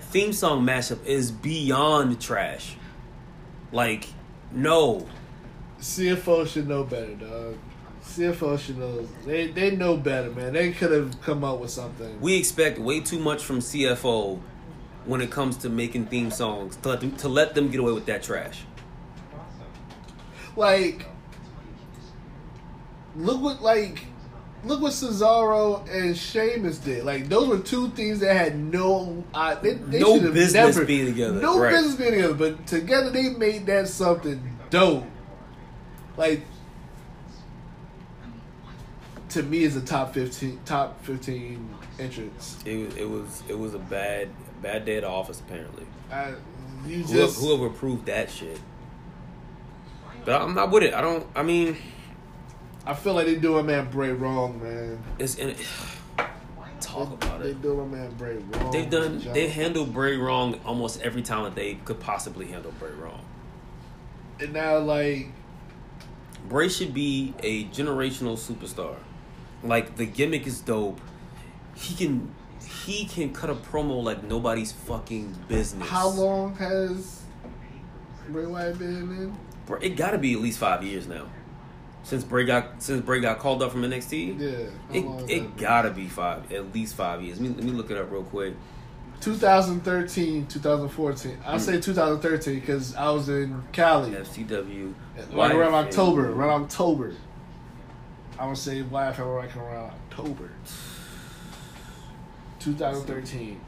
theme 0.00 0.32
song 0.32 0.64
mashup 0.64 1.04
is 1.04 1.30
beyond 1.30 2.20
trash. 2.20 2.76
Like, 3.72 4.08
no, 4.52 5.06
CFO 5.80 6.46
should 6.46 6.68
know 6.68 6.84
better, 6.84 7.14
dog. 7.14 7.58
CFO 8.18 8.58
should 8.58 8.78
know. 8.78 9.06
They 9.24 9.48
they 9.48 9.70
know 9.76 9.96
better, 9.96 10.30
man. 10.30 10.52
They 10.52 10.72
could 10.72 10.90
have 10.90 11.20
come 11.22 11.44
up 11.44 11.60
with 11.60 11.70
something. 11.70 12.20
we 12.20 12.36
expect 12.36 12.78
way 12.78 13.00
too 13.00 13.18
much 13.18 13.44
from 13.44 13.60
CFO 13.60 14.40
when 15.04 15.20
it 15.20 15.30
comes 15.30 15.56
to 15.58 15.68
making 15.68 16.06
theme 16.06 16.30
songs 16.30 16.76
to 16.76 16.88
let 16.90 17.00
them, 17.00 17.16
to 17.16 17.28
let 17.28 17.54
them 17.54 17.70
get 17.70 17.80
away 17.80 17.92
with 17.92 18.06
that 18.06 18.22
trash. 18.22 18.62
like, 20.56 21.06
look 23.16 23.40
what 23.40 23.62
like, 23.62 24.04
look 24.64 24.82
what 24.82 24.92
Cesaro 24.92 25.88
and 25.88 26.16
Sheamus 26.16 26.78
did. 26.78 27.04
Like 27.04 27.28
those 27.28 27.48
were 27.48 27.60
two 27.60 27.88
things 27.90 28.20
that 28.20 28.34
had 28.36 28.58
no, 28.58 29.24
uh, 29.32 29.54
they, 29.56 29.74
they 29.74 30.00
No 30.00 30.14
should 30.14 30.24
have 30.24 30.34
business 30.34 30.76
never, 30.76 30.84
being 30.84 31.06
together, 31.06 31.40
No 31.40 31.58
right. 31.60 31.70
business 31.70 31.94
being 31.94 32.10
together, 32.12 32.34
but 32.34 32.66
together 32.66 33.10
they 33.10 33.30
made 33.30 33.66
that 33.66 33.88
something 33.88 34.56
dope. 34.70 35.04
Like. 36.16 36.42
To 39.38 39.44
me, 39.44 39.62
is 39.62 39.76
a 39.76 39.80
top 39.80 40.14
fifteen, 40.14 40.58
top 40.64 41.00
fifteen 41.04 41.72
entrance. 42.00 42.58
It 42.66 42.76
was 42.76 42.96
it 42.96 43.08
was 43.08 43.42
it 43.46 43.56
was 43.56 43.72
a 43.72 43.78
bad 43.78 44.30
bad 44.60 44.84
day 44.84 44.96
at 44.96 45.02
the 45.02 45.08
office 45.08 45.38
apparently. 45.38 45.86
I, 46.10 46.34
you 46.84 47.04
Whoever, 47.04 47.26
just 47.26 47.40
whoever 47.40 47.66
approved 47.66 48.06
that 48.06 48.32
shit. 48.32 48.58
But 50.24 50.42
I'm 50.42 50.56
not 50.56 50.72
with 50.72 50.82
it. 50.82 50.92
I 50.92 51.00
don't. 51.02 51.24
I 51.36 51.44
mean, 51.44 51.76
I 52.84 52.94
feel 52.94 53.14
like 53.14 53.26
they 53.26 53.36
doing 53.36 53.66
man 53.66 53.88
Bray 53.92 54.10
wrong, 54.10 54.60
man. 54.60 55.00
it's 55.20 55.36
in. 55.36 55.54
Talk 56.80 57.12
about 57.12 57.40
it. 57.40 57.44
They 57.44 57.50
it. 57.50 57.62
doing 57.62 57.92
man 57.92 58.10
Bray 58.14 58.38
wrong. 58.38 58.72
They've 58.72 58.90
done. 58.90 59.20
They 59.20 59.46
handled 59.46 59.94
Bray 59.94 60.16
wrong 60.16 60.58
almost 60.64 61.00
every 61.02 61.22
time 61.22 61.44
that 61.44 61.54
they 61.54 61.74
could 61.84 62.00
possibly 62.00 62.48
handle 62.48 62.72
Bray 62.80 62.90
wrong. 62.90 63.24
and 64.40 64.52
now 64.52 64.78
like 64.78 65.28
Bray 66.48 66.68
should 66.68 66.92
be 66.92 67.34
a 67.44 67.66
generational 67.66 68.36
superstar. 68.36 68.96
Like 69.62 69.96
the 69.96 70.06
gimmick 70.06 70.46
is 70.46 70.60
dope. 70.60 71.00
He 71.74 71.94
can 71.94 72.30
he 72.84 73.04
can 73.06 73.32
cut 73.32 73.50
a 73.50 73.54
promo 73.54 74.02
like 74.02 74.22
nobody's 74.24 74.72
fucking 74.72 75.34
business. 75.48 75.88
how 75.88 76.08
long 76.08 76.54
has 76.56 77.22
Bray 78.28 78.46
Wyatt 78.46 78.78
been 78.78 78.88
in? 78.96 79.36
Bro, 79.66 79.78
It 79.80 79.90
got 79.96 80.10
to 80.12 80.18
be 80.18 80.32
at 80.34 80.40
least 80.40 80.58
five 80.58 80.82
years 80.82 81.06
now. 81.06 81.26
Since 82.04 82.24
Bray 82.24 82.44
got 82.44 82.82
since 82.82 83.04
Bray 83.04 83.20
got 83.20 83.38
called 83.38 83.62
up 83.62 83.72
from 83.72 83.82
NXT. 83.82 84.38
Yeah, 84.40 84.48
It 84.96 85.30
it 85.30 85.56
gotta 85.56 85.90
be 85.90 86.06
five, 86.08 86.50
at 86.52 86.72
least 86.72 86.94
five 86.94 87.22
years. 87.22 87.40
Let 87.40 87.50
me, 87.50 87.54
let 87.56 87.64
me 87.64 87.72
look 87.72 87.90
it 87.90 87.98
up 87.98 88.10
real 88.10 88.22
quick. 88.22 88.54
2013, 89.20 90.46
2014. 90.46 91.38
I'll 91.44 91.56
Mm. 91.56 91.60
say 91.60 91.80
2013 91.80 92.60
because 92.60 92.94
I 92.94 93.10
was 93.10 93.28
in 93.28 93.62
Cali, 93.72 94.12
FCW. 94.14 94.94
like 95.32 95.52
around 95.52 95.74
October. 95.74 96.30
Around 96.32 96.62
October. 96.64 97.12
I 98.38 98.46
would 98.46 98.56
say 98.58 98.82
Black 98.82 99.16
felt 99.16 99.34
like 99.36 99.56
around 99.56 99.92
October. 100.10 100.50
2013. 102.60 103.60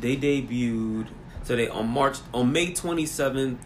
They 0.00 0.16
debuted 0.16 1.08
so 1.42 1.56
they 1.56 1.68
on 1.68 1.88
March 1.88 2.18
on 2.34 2.52
May 2.52 2.72
twenty 2.74 3.06
seventh 3.06 3.64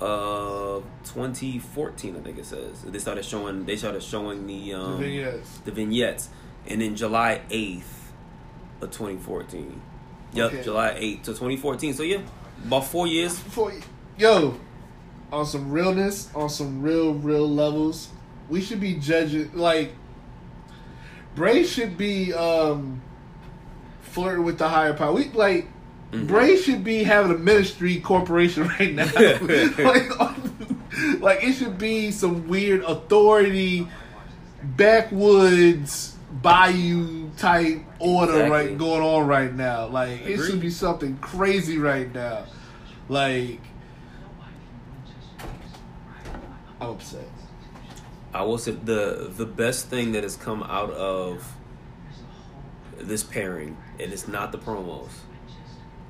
of 0.00 0.84
twenty 1.04 1.58
fourteen, 1.58 2.16
I 2.16 2.20
think 2.20 2.38
it 2.38 2.46
says. 2.46 2.82
They 2.82 2.98
started 2.98 3.24
showing 3.24 3.64
they 3.66 3.76
started 3.76 4.02
showing 4.02 4.46
the 4.46 4.74
um 4.74 4.92
the 5.00 5.06
vignettes. 5.06 5.58
the 5.58 5.70
vignettes. 5.70 6.28
And 6.66 6.80
then 6.80 6.96
July 6.96 7.40
eighth 7.50 8.12
of 8.80 8.90
twenty 8.90 9.16
fourteen. 9.18 9.80
Yep, 10.32 10.52
Okay. 10.52 10.62
July 10.62 10.94
eighth 10.98 11.22
to 11.24 11.34
twenty 11.34 11.56
fourteen. 11.56 11.94
So 11.94 12.02
yeah. 12.02 12.20
About 12.64 12.84
four 12.86 13.06
years. 13.06 13.38
Before, 13.40 13.72
yo, 14.18 14.60
on 15.32 15.46
some 15.46 15.70
realness, 15.70 16.28
on 16.34 16.50
some 16.50 16.82
real, 16.82 17.14
real 17.14 17.48
levels, 17.48 18.10
we 18.50 18.60
should 18.60 18.80
be 18.80 18.94
judging. 18.94 19.50
Like, 19.54 19.92
Bray 21.36 21.64
should 21.64 21.96
be 21.96 22.34
um 22.34 23.00
flirting 24.02 24.44
with 24.44 24.58
the 24.58 24.68
higher 24.68 24.92
power. 24.92 25.12
We 25.14 25.28
like 25.30 25.68
Mhm. 26.12 26.26
Bray 26.26 26.56
should 26.56 26.82
be 26.82 27.04
having 27.04 27.30
a 27.32 27.38
ministry 27.38 28.00
corporation 28.00 28.66
right 28.80 28.92
now. 28.92 29.04
like, 29.14 31.20
like 31.20 31.44
it 31.44 31.52
should 31.54 31.78
be 31.78 32.10
some 32.10 32.48
weird 32.48 32.82
authority, 32.82 33.86
backwoods 34.76 36.16
bayou 36.42 37.30
type 37.36 37.78
order 38.00 38.32
Exactly. 38.32 38.50
right 38.50 38.78
going 38.78 39.02
on 39.02 39.26
right 39.28 39.54
now. 39.54 39.86
Like 39.86 40.26
it 40.26 40.38
should 40.44 40.60
be 40.60 40.70
something 40.70 41.16
crazy 41.18 41.78
right 41.78 42.12
now. 42.12 42.46
Like 43.08 43.60
I'm 46.80 46.90
upset. 46.90 47.28
I 48.32 48.42
will 48.42 48.58
say 48.58 48.72
the 48.72 49.30
the 49.36 49.46
best 49.46 49.88
thing 49.88 50.12
that 50.12 50.22
has 50.22 50.36
come 50.36 50.62
out 50.62 50.90
of 50.92 51.56
this 52.96 53.22
pairing, 53.22 53.76
and 53.98 54.12
it's 54.12 54.28
not 54.28 54.52
the 54.52 54.58
promos, 54.58 55.08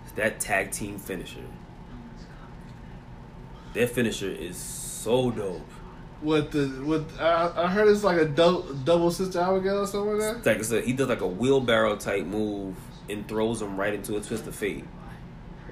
is 0.07 0.13
that 0.17 0.41
tag 0.41 0.71
team 0.71 0.99
finisher. 0.99 1.45
Their 3.73 3.87
finisher 3.87 4.31
is 4.31 4.57
so 4.57 5.31
dope. 5.31 5.61
What 6.21 6.51
the 6.51 6.67
what 6.85 7.05
I, 7.19 7.53
I 7.65 7.67
heard 7.69 7.89
it's 7.89 8.05
like 8.05 8.21
a 8.21 8.27
dou- 8.27 8.77
double 8.85 9.11
sister 9.11 9.41
Abigail 9.41 9.79
or 9.79 9.87
something 9.87 10.19
like 10.19 10.37
It's 10.37 10.45
that. 10.45 10.51
Like 10.51 10.59
I 10.59 10.63
said, 10.63 10.85
he 10.85 10.93
does 10.93 11.09
like 11.09 11.23
a 11.23 11.27
wheelbarrow 11.27 11.97
type 11.97 12.27
move 12.27 12.77
and 13.09 13.27
throws 13.27 13.63
him 13.63 13.79
right 13.79 13.95
into 13.95 14.17
a 14.17 14.21
twist 14.21 14.47
of 14.47 14.55
fate. 14.55 14.85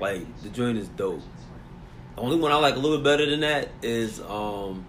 Like 0.01 0.25
the 0.43 0.49
joint 0.49 0.79
is 0.79 0.89
dope. 0.89 1.21
The 2.17 2.23
only 2.23 2.37
one 2.39 2.53
I 2.53 2.57
like 2.57 2.77
a 2.77 2.79
little 2.79 2.97
bit 2.97 3.05
better 3.05 3.29
than 3.29 3.41
that 3.41 3.69
is 3.83 4.21
um 4.23 4.87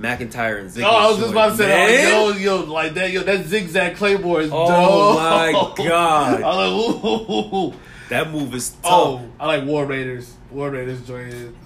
McIntyre 0.00 0.60
and 0.60 0.70
Ziggler. 0.70 0.84
Oh, 0.84 0.96
I 0.96 1.06
was 1.08 1.18
just 1.18 1.30
about 1.32 1.50
to 1.50 1.56
say, 1.56 1.66
Man. 1.66 2.12
oh, 2.14 2.32
yo, 2.32 2.56
yo, 2.60 2.72
like 2.72 2.94
that, 2.94 3.10
yo, 3.10 3.22
that 3.22 3.46
zigzag 3.46 3.96
claymore 3.96 4.40
is 4.40 4.50
dope. 4.50 4.68
Oh, 4.70 5.52
dope. 5.52 5.78
my 5.78 5.84
God. 5.86 6.42
I 6.44 6.66
like, 6.66 7.04
ooh, 7.04 7.32
ooh, 7.32 7.56
ooh. 7.56 7.74
That 8.08 8.30
move 8.30 8.54
is 8.54 8.74
oh, 8.82 9.18
tough. 9.18 9.24
oh, 9.24 9.30
I 9.38 9.46
like 9.46 9.64
War 9.64 9.86
Raiders. 9.86 10.34
War 10.50 10.70
Raiders 10.70 11.06
joined. 11.06 11.56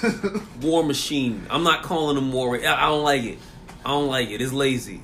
War 0.60 0.82
Machine. 0.82 1.46
I'm 1.48 1.62
not 1.62 1.82
calling 1.82 2.16
him 2.16 2.32
War. 2.32 2.56
Ra- 2.56 2.58
I 2.64 2.86
don't 2.86 3.04
like 3.04 3.22
it. 3.22 3.38
I 3.84 3.90
don't 3.90 4.08
like 4.08 4.30
it. 4.30 4.40
It's 4.40 4.52
lazy. 4.52 5.00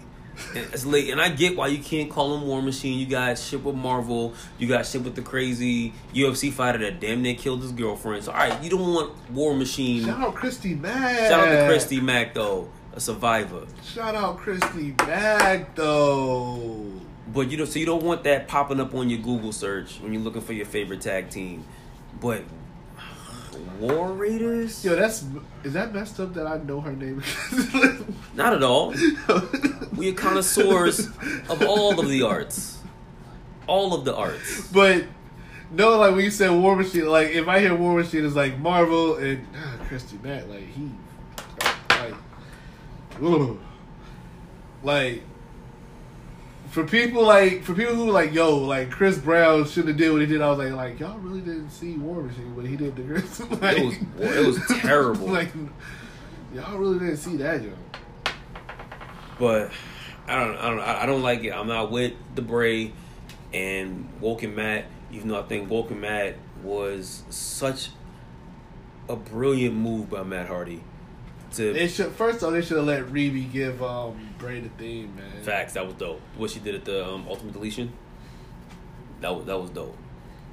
And 0.54 0.66
It's 0.72 0.86
late, 0.86 1.10
and 1.10 1.20
I 1.20 1.28
get 1.30 1.56
why 1.56 1.68
you 1.68 1.78
can't 1.78 2.10
call 2.10 2.36
him 2.36 2.46
War 2.46 2.62
Machine. 2.62 2.98
You 2.98 3.06
got 3.06 3.38
shit 3.38 3.62
with 3.62 3.74
Marvel. 3.74 4.34
You 4.58 4.68
got 4.68 4.86
shit 4.86 5.02
with 5.02 5.14
the 5.14 5.22
crazy 5.22 5.92
UFC 6.14 6.52
fighter 6.52 6.78
that 6.78 7.00
damn 7.00 7.22
near 7.22 7.34
killed 7.34 7.62
his 7.62 7.72
girlfriend. 7.72 8.24
So, 8.24 8.32
all 8.32 8.38
right, 8.38 8.62
you 8.62 8.70
don't 8.70 8.94
want 8.94 9.30
War 9.30 9.54
Machine. 9.54 10.04
Shout 10.04 10.20
out 10.20 10.34
Christy 10.34 10.74
Mack. 10.74 11.18
Shout 11.28 11.46
out 11.46 11.60
to 11.60 11.66
Christy 11.66 12.00
Mack 12.00 12.34
though, 12.34 12.68
a 12.98 13.00
survivor. 13.00 13.64
Shout 13.84 14.16
out 14.16 14.38
Christy 14.38 14.92
Mack 15.06 15.74
though. 15.76 16.92
But 17.32 17.48
you 17.50 17.56
know, 17.56 17.64
so 17.64 17.78
you 17.78 17.86
don't 17.86 18.02
want 18.02 18.24
that 18.24 18.48
popping 18.48 18.80
up 18.80 18.92
on 18.92 19.08
your 19.08 19.20
Google 19.20 19.52
search 19.52 20.00
when 20.00 20.12
you're 20.12 20.22
looking 20.22 20.40
for 20.42 20.52
your 20.52 20.66
favorite 20.66 21.00
tag 21.00 21.30
team. 21.30 21.64
But 22.20 22.42
War 23.78 24.12
Raiders, 24.12 24.84
Yo, 24.84 24.96
that's 24.96 25.24
is 25.62 25.74
that 25.74 25.94
messed 25.94 26.18
up 26.18 26.34
that 26.34 26.48
I 26.48 26.58
know 26.58 26.80
her 26.80 26.92
name? 26.92 27.22
not 28.34 28.52
at 28.52 28.64
all. 28.64 28.92
We 29.96 30.10
are 30.10 30.14
connoisseurs 30.14 31.06
of 31.48 31.62
all 31.62 32.00
of 32.00 32.08
the 32.08 32.22
arts, 32.22 32.78
all 33.68 33.94
of 33.94 34.04
the 34.04 34.14
arts. 34.14 34.72
But 34.72 35.04
no, 35.70 35.98
like 35.98 36.16
when 36.16 36.24
you 36.24 36.32
said 36.32 36.50
War 36.50 36.74
Machine, 36.74 37.06
like 37.06 37.28
if 37.28 37.46
I 37.46 37.60
hear 37.60 37.76
War 37.76 37.94
Machine, 37.94 38.24
it's 38.24 38.34
like 38.34 38.58
Marvel 38.58 39.16
and 39.16 39.46
ah, 39.54 39.76
Christy 39.86 40.18
Mack. 40.20 40.48
Like 40.48 40.66
he, 40.66 40.90
like 43.20 43.56
like 44.82 45.22
for 46.70 46.84
people 46.84 47.24
like 47.24 47.62
for 47.64 47.74
people 47.74 47.94
who 47.94 48.06
were 48.06 48.12
like 48.12 48.32
yo 48.32 48.56
like 48.58 48.90
Chris 48.90 49.18
Brown 49.18 49.64
shouldn't 49.66 49.88
have 49.88 49.96
did 49.96 50.12
what 50.12 50.20
he 50.20 50.26
did. 50.26 50.40
I 50.42 50.50
was 50.50 50.58
like 50.58 50.72
like 50.72 51.00
y'all 51.00 51.18
really 51.18 51.40
didn't 51.40 51.70
see 51.70 51.96
War 51.96 52.22
Machine 52.22 52.54
what 52.54 52.66
he 52.66 52.76
did 52.76 52.94
to 52.96 53.02
Chris. 53.02 53.40
like, 53.62 53.78
It 53.78 53.84
was 54.18 54.36
it 54.36 54.46
was 54.46 54.58
terrible. 54.80 55.26
like 55.28 55.50
y'all 56.54 56.78
really 56.78 56.98
didn't 56.98 57.16
see 57.18 57.36
that 57.38 57.62
yo. 57.62 57.70
But 59.38 59.70
I 60.26 60.44
don't, 60.44 60.56
I 60.56 60.70
don't, 60.70 60.80
I 60.80 61.06
don't 61.06 61.22
like 61.22 61.44
it. 61.44 61.50
I'm 61.52 61.68
not 61.68 61.90
with 61.90 62.12
Debray 62.34 62.92
and 63.54 64.08
Woken 64.20 64.54
Matt, 64.54 64.84
even 65.12 65.28
though 65.28 65.38
I 65.40 65.44
think 65.44 65.70
Woken 65.70 66.00
Matt 66.00 66.36
was 66.62 67.22
such 67.30 67.90
a 69.08 69.16
brilliant 69.16 69.74
move 69.74 70.10
by 70.10 70.22
Matt 70.24 70.48
Hardy. 70.48 70.82
To 71.54 71.72
They 71.72 71.88
should 71.88 72.12
first 72.12 72.42
off 72.42 72.52
they 72.52 72.60
should 72.60 72.76
have 72.76 72.86
let 72.86 73.06
Reby 73.06 73.50
give 73.50 73.82
um 73.82 74.18
Bray 74.38 74.60
the 74.60 74.68
theme 74.70 75.16
man. 75.16 75.42
facts, 75.42 75.72
that 75.74 75.84
was 75.86 75.94
dope. 75.94 76.20
What 76.36 76.50
she 76.50 76.60
did 76.60 76.74
at 76.74 76.84
the 76.84 77.06
um, 77.08 77.26
Ultimate 77.28 77.54
Deletion, 77.54 77.92
that 79.20 79.34
was 79.34 79.46
that 79.46 79.58
was 79.58 79.70
dope. 79.70 79.96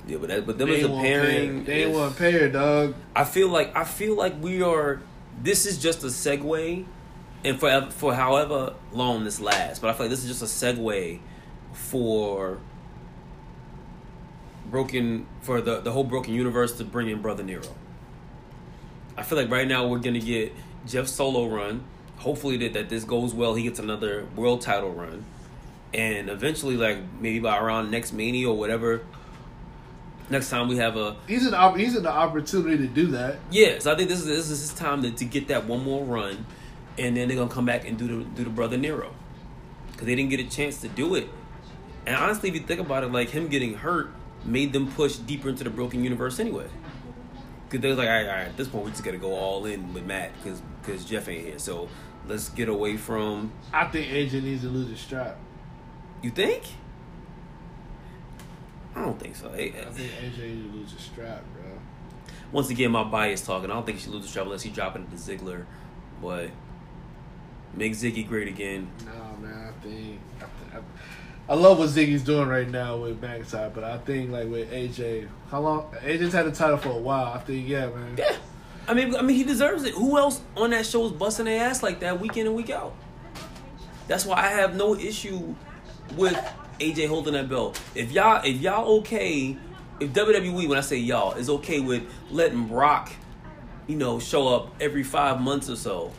Yeah, 0.07 0.17
but 0.17 0.29
that, 0.29 0.45
but 0.45 0.57
them 0.57 0.69
They 0.69 0.77
as 0.79 0.83
a 0.83 0.85
ain't 0.85 0.93
want 0.93 1.03
pay 1.05 1.13
pairing, 1.13 1.63
They 1.65 1.73
ain't 1.83 1.91
is- 1.91 1.97
want 1.97 2.17
pay 2.17 2.49
dog. 2.49 2.95
I 3.15 3.23
feel 3.25 3.49
like 3.49 3.75
I 3.75 3.83
feel 3.83 4.15
like 4.15 4.41
we 4.41 4.61
are. 4.61 5.01
This 5.43 5.65
is 5.65 5.77
just 5.77 6.01
a 6.03 6.07
segue, 6.07 6.85
and 7.43 7.59
for 7.59 7.87
for 7.91 8.13
however 8.13 8.73
long 8.93 9.25
this 9.25 9.41
lasts, 9.41 9.79
but 9.79 9.89
I 9.89 9.93
feel 9.93 10.05
like 10.05 10.11
this 10.11 10.23
is 10.23 10.39
just 10.39 10.41
a 10.41 10.45
segue 10.45 11.19
for 11.73 12.59
broken 14.69 15.25
for 15.41 15.61
the 15.61 15.79
the 15.81 15.91
whole 15.91 16.03
broken 16.03 16.33
universe 16.33 16.77
to 16.77 16.83
bring 16.85 17.09
in 17.09 17.21
Brother 17.21 17.43
Nero. 17.43 17.67
I 19.17 19.23
feel 19.23 19.37
like 19.37 19.49
right 19.49 19.67
now 19.67 19.87
we're 19.87 19.99
gonna 19.99 20.19
get 20.19 20.53
Jeff 20.85 21.07
solo 21.07 21.47
run. 21.47 21.83
Hopefully 22.17 22.57
that, 22.57 22.73
that 22.73 22.89
this 22.89 23.03
goes 23.03 23.33
well. 23.33 23.55
He 23.55 23.63
gets 23.63 23.79
another 23.79 24.25
world 24.35 24.61
title 24.61 24.91
run, 24.91 25.25
and 25.93 26.29
eventually, 26.29 26.77
like 26.77 26.97
maybe 27.19 27.39
by 27.39 27.57
around 27.57 27.91
next 27.91 28.13
Mania 28.13 28.49
or 28.49 28.57
whatever. 28.57 29.01
Next 30.27 30.49
time 30.49 30.67
we 30.67 30.77
have 30.77 30.97
a 30.97 31.17
He's 31.27 31.45
an 31.45 31.77
he's 31.77 31.95
in 31.95 32.03
the 32.03 32.11
opportunity 32.11 32.77
to 32.77 32.87
do 32.87 33.07
that. 33.07 33.37
Yes, 33.51 33.85
I 33.85 33.95
think 33.95 34.09
this 34.09 34.19
is 34.19 34.25
this 34.25 34.49
is 34.49 34.61
his 34.61 34.73
time 34.73 35.03
to, 35.03 35.11
to 35.11 35.25
get 35.25 35.49
that 35.49 35.65
one 35.65 35.83
more 35.83 36.03
run, 36.03 36.45
and 36.97 37.15
then 37.15 37.27
they're 37.27 37.37
gonna 37.37 37.49
come 37.49 37.65
back 37.65 37.87
and 37.87 37.97
do 37.97 38.07
the 38.07 38.23
do 38.23 38.43
the 38.43 38.49
brother 38.49 38.77
Nero, 38.77 39.11
because 39.91 40.07
they 40.07 40.15
didn't 40.15 40.31
get 40.31 40.39
a 40.39 40.49
chance 40.49 40.81
to 40.81 40.87
do 40.87 41.13
it. 41.15 41.29
And 42.07 42.15
honestly, 42.15 42.49
if 42.49 42.55
you 42.55 42.61
think 42.61 42.79
about 42.79 43.03
it, 43.03 43.11
like 43.11 43.29
him 43.29 43.47
getting 43.49 43.75
hurt 43.75 44.11
made 44.43 44.73
them 44.73 44.91
push 44.91 45.15
deeper 45.17 45.49
into 45.49 45.63
the 45.63 45.69
broken 45.69 46.03
universe 46.03 46.39
anyway. 46.39 46.67
Because 47.65 47.81
they 47.81 47.89
was 47.89 47.97
like, 47.97 48.07
all 48.07 48.13
right, 48.13 48.27
all 48.27 48.35
right, 48.35 48.47
at 48.47 48.57
this 48.57 48.67
point 48.67 48.85
we 48.85 48.91
just 48.91 49.03
gotta 49.03 49.17
go 49.17 49.33
all 49.33 49.65
in 49.65 49.93
with 49.93 50.05
Matt 50.05 50.31
because 50.41 50.61
because 50.81 51.03
Jeff 51.05 51.27
ain't 51.27 51.45
here. 51.45 51.59
So 51.59 51.89
let's 52.27 52.49
get 52.49 52.69
away 52.69 52.97
from. 52.97 53.51
I 53.73 53.85
think 53.85 54.07
AJ 54.07 54.43
needs 54.43 54.61
to 54.61 54.69
lose 54.69 54.89
his 54.89 54.99
strap. 54.99 55.37
You 56.21 56.31
think? 56.31 56.63
I 58.95 59.01
don't 59.03 59.19
think 59.19 59.35
so. 59.35 59.49
I 59.49 59.71
think 59.71 59.75
AJ 59.75 60.37
needs 60.37 60.37
to 60.37 60.77
lose 60.77 60.91
his 60.91 61.01
strap, 61.01 61.43
bro. 61.53 61.63
Once 62.51 62.69
again, 62.69 62.91
my 62.91 63.03
bias 63.03 63.41
talking. 63.41 63.69
I 63.69 63.73
don't 63.73 63.85
think 63.85 63.99
she 63.99 64.09
loses 64.09 64.29
strap 64.29 64.45
unless 64.45 64.61
he 64.61 64.69
dropping 64.69 65.03
it 65.03 65.11
to 65.11 65.17
Ziggler, 65.17 65.65
but 66.21 66.49
make 67.73 67.93
Ziggy 67.93 68.27
great 68.27 68.47
again. 68.47 68.89
No 69.05 69.37
man. 69.41 69.73
I 69.73 69.83
think 69.83 70.19
I, 70.37 70.39
th- 70.39 70.73
I, 70.73 70.77
I 71.47 71.53
love 71.53 71.77
what 71.77 71.89
Ziggy's 71.89 72.23
doing 72.23 72.47
right 72.47 72.67
now 72.67 72.97
with 72.97 73.21
backside, 73.21 73.75
but 73.75 73.83
I 73.83 73.99
think 73.99 74.31
like 74.31 74.47
with 74.47 74.71
AJ, 74.71 75.27
how 75.51 75.61
long? 75.61 75.91
AJ's 76.01 76.33
had 76.33 76.47
the 76.47 76.51
title 76.51 76.77
for 76.77 76.89
a 76.89 76.97
while. 76.97 77.33
I 77.33 77.37
think 77.39 77.67
yeah, 77.67 77.87
man. 77.87 78.15
Yeah, 78.17 78.35
I 78.87 78.95
mean, 78.95 79.15
I 79.15 79.21
mean, 79.21 79.35
he 79.35 79.43
deserves 79.43 79.83
it. 79.83 79.93
Who 79.93 80.17
else 80.17 80.41
on 80.57 80.71
that 80.71 80.87
show 80.87 81.05
is 81.05 81.11
busting 81.11 81.45
their 81.45 81.63
ass 81.69 81.83
like 81.83 81.99
that 81.99 82.19
week 82.19 82.37
in 82.37 82.47
and 82.47 82.55
week 82.55 82.71
out? 82.71 82.95
That's 84.07 84.25
why 84.25 84.37
I 84.37 84.47
have 84.47 84.75
no 84.75 84.95
issue 84.95 85.53
with 86.15 86.35
AJ 86.79 87.09
holding 87.09 87.33
that 87.33 87.47
belt. 87.47 87.79
If 87.93 88.11
y'all, 88.11 88.41
if 88.43 88.59
y'all 88.61 88.97
okay, 88.99 89.55
if 89.99 90.13
WWE, 90.13 90.67
when 90.67 90.79
I 90.79 90.81
say 90.81 90.97
y'all, 90.97 91.33
is 91.33 91.49
okay 91.49 91.79
with 91.79 92.03
letting 92.31 92.67
Brock, 92.67 93.11
you 93.85 93.97
know, 93.97 94.19
show 94.19 94.47
up 94.47 94.73
every 94.81 95.03
five 95.03 95.39
months 95.41 95.69
or 95.69 95.75
so, 95.75 96.11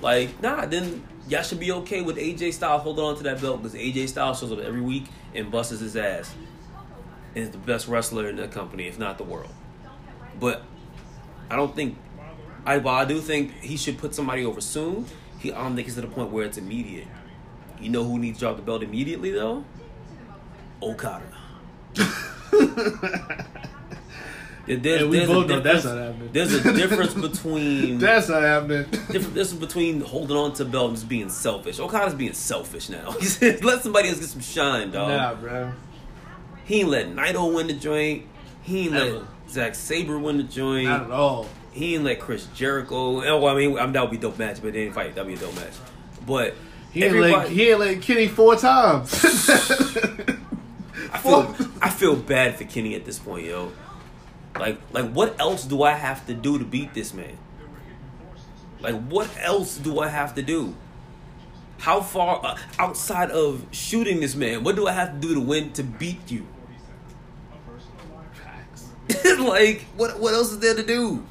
like 0.00 0.40
nah, 0.42 0.64
then 0.64 1.02
y'all 1.28 1.42
should 1.42 1.60
be 1.60 1.72
okay 1.72 2.02
with 2.02 2.16
AJ 2.16 2.54
Styles 2.54 2.82
holding 2.82 3.04
on 3.04 3.16
to 3.16 3.22
that 3.24 3.40
belt 3.40 3.62
because 3.62 3.78
AJ 3.78 4.08
Styles 4.08 4.40
shows 4.40 4.52
up 4.52 4.58
every 4.58 4.80
week 4.80 5.06
and 5.34 5.50
busts 5.50 5.80
his 5.80 5.96
ass, 5.96 6.34
and 7.34 7.44
is 7.44 7.50
the 7.50 7.58
best 7.58 7.88
wrestler 7.88 8.28
in 8.28 8.36
the 8.36 8.48
company, 8.48 8.86
if 8.86 8.98
not 8.98 9.18
the 9.18 9.24
world. 9.24 9.52
But 10.38 10.62
I 11.50 11.56
don't 11.56 11.74
think. 11.74 11.98
I 12.66 12.78
while 12.78 12.94
I 12.94 13.04
do 13.04 13.20
think 13.20 13.52
he 13.60 13.76
should 13.76 13.98
put 13.98 14.14
somebody 14.14 14.44
over 14.44 14.60
soon. 14.60 15.06
He 15.38 15.52
I 15.52 15.62
don't 15.62 15.74
think 15.74 15.86
he's 15.86 15.96
to 15.96 16.00
the 16.00 16.06
point 16.06 16.30
where 16.30 16.46
it's 16.46 16.56
immediate. 16.56 17.08
You 17.78 17.90
know 17.90 18.04
who 18.04 18.18
needs 18.18 18.38
to 18.38 18.46
drop 18.46 18.56
the 18.56 18.62
belt 18.62 18.82
immediately 18.82 19.30
though? 19.30 19.64
Okada. 20.82 21.22
There- 24.66 24.76
There's, 24.78 25.02
And 25.02 25.10
we 25.10 25.16
there's 25.18 25.28
both 25.28 25.44
a 25.44 25.48
know 25.48 25.60
that's 25.60 25.82
difference- 25.82 25.84
not 25.96 26.06
happening. 26.06 26.30
There's 26.32 26.54
a 26.54 26.72
difference 26.76 27.14
between 27.14 27.98
That's 28.06 28.28
not 28.28 28.42
happening. 28.42 28.86
difference 29.12 29.52
between 29.52 30.00
holding 30.00 30.36
on 30.36 30.52
to 30.54 30.64
belt 30.64 30.88
and 30.88 30.96
just 30.96 31.08
being 31.08 31.28
selfish. 31.28 31.78
Okada's 31.78 32.14
being 32.14 32.32
selfish 32.32 32.88
now. 32.88 33.10
Let 33.40 33.82
somebody 33.82 34.08
else 34.08 34.20
get 34.20 34.28
some 34.28 34.40
shine, 34.40 34.90
dog. 34.90 35.08
nah, 35.08 35.34
bro. 35.34 35.72
He 36.64 36.80
ain't 36.80 36.88
let 36.88 37.08
Naito 37.14 37.54
win 37.54 37.66
the 37.66 37.74
joint. 37.74 38.24
He 38.62 38.84
ain't 38.84 38.92
let 38.92 39.12
Never. 39.12 39.26
Zack 39.50 39.74
Sabre 39.74 40.18
win 40.18 40.38
the 40.38 40.42
joint. 40.44 40.86
Not 40.86 41.02
at 41.04 41.10
all. 41.10 41.46
He 41.72 41.94
ain't 41.96 42.04
let 42.04 42.20
Chris 42.20 42.46
Jericho. 42.54 43.22
Oh, 43.22 43.46
I 43.46 43.54
mean, 43.54 43.78
I 43.78 43.82
mean, 43.84 43.92
that 43.92 44.00
would 44.02 44.10
be 44.12 44.16
a 44.16 44.20
dope 44.20 44.38
match, 44.38 44.62
but 44.62 44.72
they 44.72 44.84
didn't 44.84 44.94
fight. 44.94 45.14
That'd 45.14 45.28
be 45.28 45.34
a 45.34 45.36
dope 45.36 45.54
match. 45.56 45.72
But 46.26 46.54
He 46.90 47.04
ain't 47.04 47.18
like 47.18 47.48
he 47.48 47.68
ain't 47.68 47.80
like 47.80 48.00
Kenny 48.00 48.28
four 48.28 48.56
times. 48.56 49.12
I 51.12 51.18
feel 51.18 51.54
I 51.82 51.90
feel 51.90 52.16
bad 52.16 52.56
for 52.56 52.64
Kenny 52.64 52.94
at 52.94 53.04
this 53.04 53.18
point, 53.18 53.44
yo. 53.46 53.72
Like 54.58 54.78
like 54.92 55.10
what 55.10 55.38
else 55.40 55.64
do 55.64 55.82
I 55.82 55.92
have 55.92 56.26
to 56.26 56.34
do 56.34 56.58
to 56.58 56.64
beat 56.64 56.94
this 56.94 57.12
man? 57.12 57.36
Like 58.80 58.94
what 59.08 59.30
else 59.40 59.78
do 59.78 60.00
I 60.00 60.08
have 60.08 60.34
to 60.36 60.42
do? 60.42 60.74
How 61.78 62.00
far 62.00 62.40
uh, 62.44 62.58
outside 62.78 63.30
of 63.30 63.66
shooting 63.72 64.20
this 64.20 64.34
man? 64.34 64.62
What 64.62 64.76
do 64.76 64.86
I 64.86 64.92
have 64.92 65.14
to 65.14 65.18
do 65.18 65.34
to 65.34 65.40
win 65.40 65.72
to 65.72 65.82
beat 65.82 66.30
you? 66.30 66.46
like 69.38 69.82
what 69.96 70.18
what 70.20 70.34
else 70.34 70.52
is 70.52 70.60
there 70.60 70.74
to 70.74 70.86
do? 70.86 71.26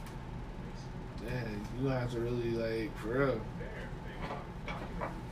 Man, 1.23 1.67
you 1.79 1.87
have 1.87 2.11
to 2.11 2.19
really 2.19 2.51
like 2.51 2.97
for 2.97 3.07
real. 3.07 3.41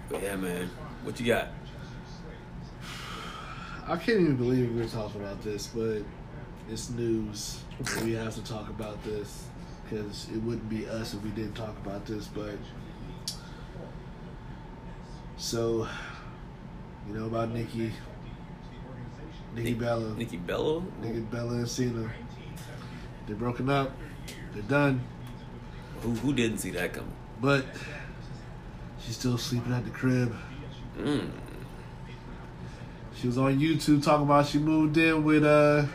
But 0.09 0.23
yeah, 0.23 0.35
man. 0.35 0.69
What 1.03 1.19
you 1.19 1.26
got? 1.26 1.47
I 3.88 3.97
can't 3.97 4.22
even 4.22 4.35
believe 4.38 4.76
we're 4.76 4.88
talking 4.88 5.22
about 5.22 5.41
this, 5.41 5.68
but 5.68 6.03
it's 6.72 6.89
news. 6.91 7.60
we 8.03 8.14
have 8.14 8.34
to 8.34 8.43
talk 8.43 8.69
about 8.69 9.03
this 9.03 9.48
because 9.84 10.30
it 10.30 10.38
wouldn't 10.38 10.69
be 10.69 10.88
us 10.88 11.14
if 11.14 11.22
we 11.22 11.30
didn't 11.31 11.53
talk 11.53 11.76
about 11.85 12.06
this. 12.06 12.27
But 12.27 12.56
so, 15.38 15.88
you 17.07 17.14
know 17.14 17.26
about 17.26 17.52
Nikki, 17.52 17.91
Nikki 19.53 19.73
Bella, 19.73 20.14
Nikki 20.15 20.38
Bella? 20.38 20.81
Nikki 21.02 21.19
Bella 21.19 21.56
and 21.56 21.68
Cena. 21.68 22.10
They're 23.27 23.35
broken 23.35 23.69
up. 23.69 23.91
They're 24.53 24.64
done. 24.64 25.03
Who 26.02 26.11
who 26.11 26.34
didn't 26.34 26.60
see 26.60 26.72
that 26.72 26.93
coming? 26.93 27.14
But 27.41 27.65
she's 29.02 29.18
still 29.18 29.38
sleeping 29.38 29.73
at 29.73 29.84
the 29.84 29.91
crib. 29.91 30.34
Mm. 30.98 31.31
She 33.15 33.27
was 33.27 33.38
on 33.38 33.60
YouTube 33.60 34.03
talking 34.03 34.26
about 34.26 34.48
she 34.48 34.57
moved 34.57 34.98
in 34.98 35.23
with 35.23 35.43
uh 35.43 35.85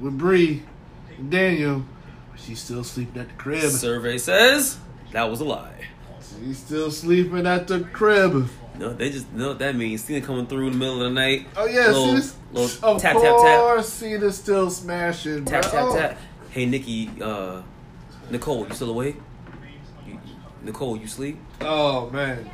with 0.00 0.18
Brie 0.18 0.62
and 1.18 1.30
Daniel. 1.30 1.84
But 2.30 2.40
she's 2.40 2.60
still 2.60 2.84
sleeping 2.84 3.20
at 3.20 3.28
the 3.28 3.34
crib. 3.34 3.70
Survey 3.70 4.18
says 4.18 4.78
that 5.12 5.30
was 5.30 5.40
a 5.40 5.44
lie. 5.44 5.72
She's 6.40 6.58
still 6.58 6.90
sleeping 6.90 7.46
at 7.46 7.66
the 7.66 7.80
crib. 7.80 8.48
No, 8.78 8.92
they 8.92 9.10
just 9.10 9.32
know 9.32 9.48
what 9.48 9.58
that 9.60 9.74
means. 9.74 10.04
Cena 10.04 10.20
coming 10.20 10.46
through 10.46 10.66
in 10.66 10.72
the 10.74 10.78
middle 10.78 11.02
of 11.02 11.08
the 11.08 11.10
night. 11.10 11.46
Oh 11.56 11.64
yeah, 11.64 11.86
little, 11.86 12.06
Cena's, 12.08 12.36
little 12.52 12.88
of 12.90 13.00
tap 13.00 13.14
tap 13.14 13.22
tap 13.22 13.60
course 13.60 13.88
Cena's 13.88 14.36
still 14.36 14.70
smashing. 14.70 15.44
tap 15.44 15.70
bro. 15.70 15.92
tap 15.94 16.10
tap. 16.10 16.20
Hey 16.50 16.66
Nikki, 16.66 17.10
uh, 17.22 17.62
Nicole, 18.30 18.66
you 18.68 18.74
still 18.74 18.90
awake? 18.90 19.16
You, 20.06 20.18
Nicole, 20.62 20.96
you 20.96 21.06
sleep? 21.06 21.38
Oh 21.62 22.10
man, 22.10 22.50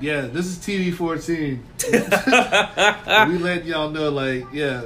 yeah, 0.00 0.22
this 0.22 0.46
is 0.46 0.58
TV 0.58 0.94
fourteen. 0.94 1.64
we 1.90 3.38
let 3.38 3.64
y'all 3.64 3.90
know, 3.90 4.10
like, 4.10 4.46
yeah. 4.52 4.84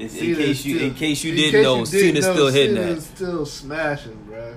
In 0.00 0.08
case 0.36 0.64
you 0.64 0.74
still- 0.76 0.88
in 0.88 0.94
case 0.94 1.24
you 1.24 1.34
didn't 1.34 1.50
case 1.52 1.62
know, 1.64 1.78
you 1.78 1.84
didn't 1.86 2.00
Cena's 2.22 2.26
know, 2.26 2.32
still 2.34 2.48
hitting 2.48 2.76
Cena's 2.76 3.06
that. 3.06 3.16
still 3.16 3.46
smashing, 3.46 4.18
bro. 4.26 4.54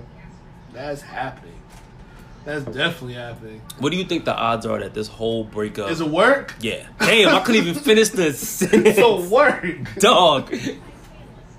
That's 0.74 1.02
happening. 1.02 1.50
That's 2.46 2.66
definitely 2.66 3.14
happening. 3.14 3.62
What 3.80 3.92
do 3.92 3.98
you 3.98 4.04
think 4.04 4.26
the 4.26 4.36
odds 4.36 4.66
are 4.66 4.80
that 4.80 4.94
this 4.94 5.08
whole 5.08 5.44
breakup? 5.46 5.90
Is 5.90 6.02
it 6.02 6.10
work? 6.10 6.54
yeah. 6.60 6.88
Damn, 7.00 7.30
I 7.36 7.40
couldn't 7.40 7.62
even 7.68 7.82
finish 7.82 8.10
the 8.10 8.34
sentence. 8.34 8.86
It's 8.86 9.00
a 9.00 9.16
work. 9.30 9.66
Dog. 10.00 10.52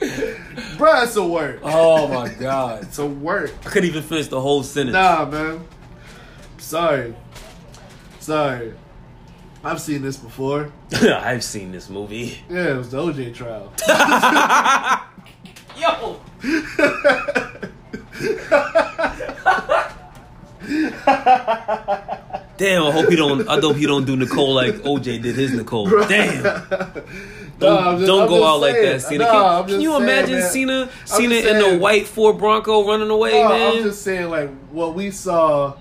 Bruh, 0.01 1.05
it's 1.05 1.17
a 1.17 1.25
work. 1.25 1.61
Oh 1.63 2.09
my 2.09 2.29
god. 2.29 2.83
It's 2.83 2.99
a 2.99 3.07
work. 3.07 3.53
I 3.65 3.71
couldn't 3.71 3.89
even 3.89 4.03
finish 4.03 4.27
the 4.29 4.41
whole 4.41 4.63
sentence. 4.63 4.93
Nah, 4.95 5.25
man. 5.25 5.67
Sorry. 6.59 7.15
Sorry. 8.21 8.75
I've 9.65 9.81
seen 9.81 10.03
this 10.03 10.17
before. 10.17 10.71
I've 10.93 11.43
seen 11.43 11.73
this 11.73 11.89
movie. 11.89 12.39
Yeah, 12.51 12.73
it 12.73 12.77
was 12.77 12.91
the 12.91 12.99
OJ 12.99 13.35
trial. 13.35 13.73
Yo, 15.77 16.21
damn! 22.57 22.85
I 22.85 22.91
hope 22.91 23.09
he 23.09 23.17
don't. 23.17 23.49
I 23.49 23.61
hope 23.61 23.77
he 23.77 23.87
don't 23.87 24.05
do 24.05 24.17
Nicole 24.17 24.55
like 24.55 24.75
OJ 24.77 25.23
did 25.23 25.37
his 25.37 25.53
Nicole. 25.53 25.89
Damn! 25.89 26.43
Don't, 27.57 27.73
No, 27.73 27.79
I'm 27.79 27.99
just- 27.99 28.07
don't 28.09 28.23
I'm 28.23 28.29
go 28.29 28.39
just 28.41 28.47
out 28.49 28.57
like 28.61 28.73
saying. 28.75 28.85
that, 28.93 29.01
Cena. 29.03 29.25
No, 29.25 29.31
can 29.31 29.45
I'm 29.45 29.67
can 29.69 29.81
you 29.81 29.91
saying, 29.93 30.03
imagine 30.03 30.39
man. 30.41 30.51
Cena, 30.51 30.89
Cena 31.05 31.35
just 31.37 31.47
in 31.49 31.59
the 31.73 31.79
white 31.79 32.09
Ford 32.09 32.37
Bronco 32.37 32.85
running 32.85 33.11
away, 33.11 33.31
No, 33.45 33.49
man? 33.49 33.77
I'm 33.77 33.83
just 33.85 34.03
saying, 34.03 34.29
like 34.29 34.51
what 34.73 34.97
we 34.97 35.13
saw 35.13 35.75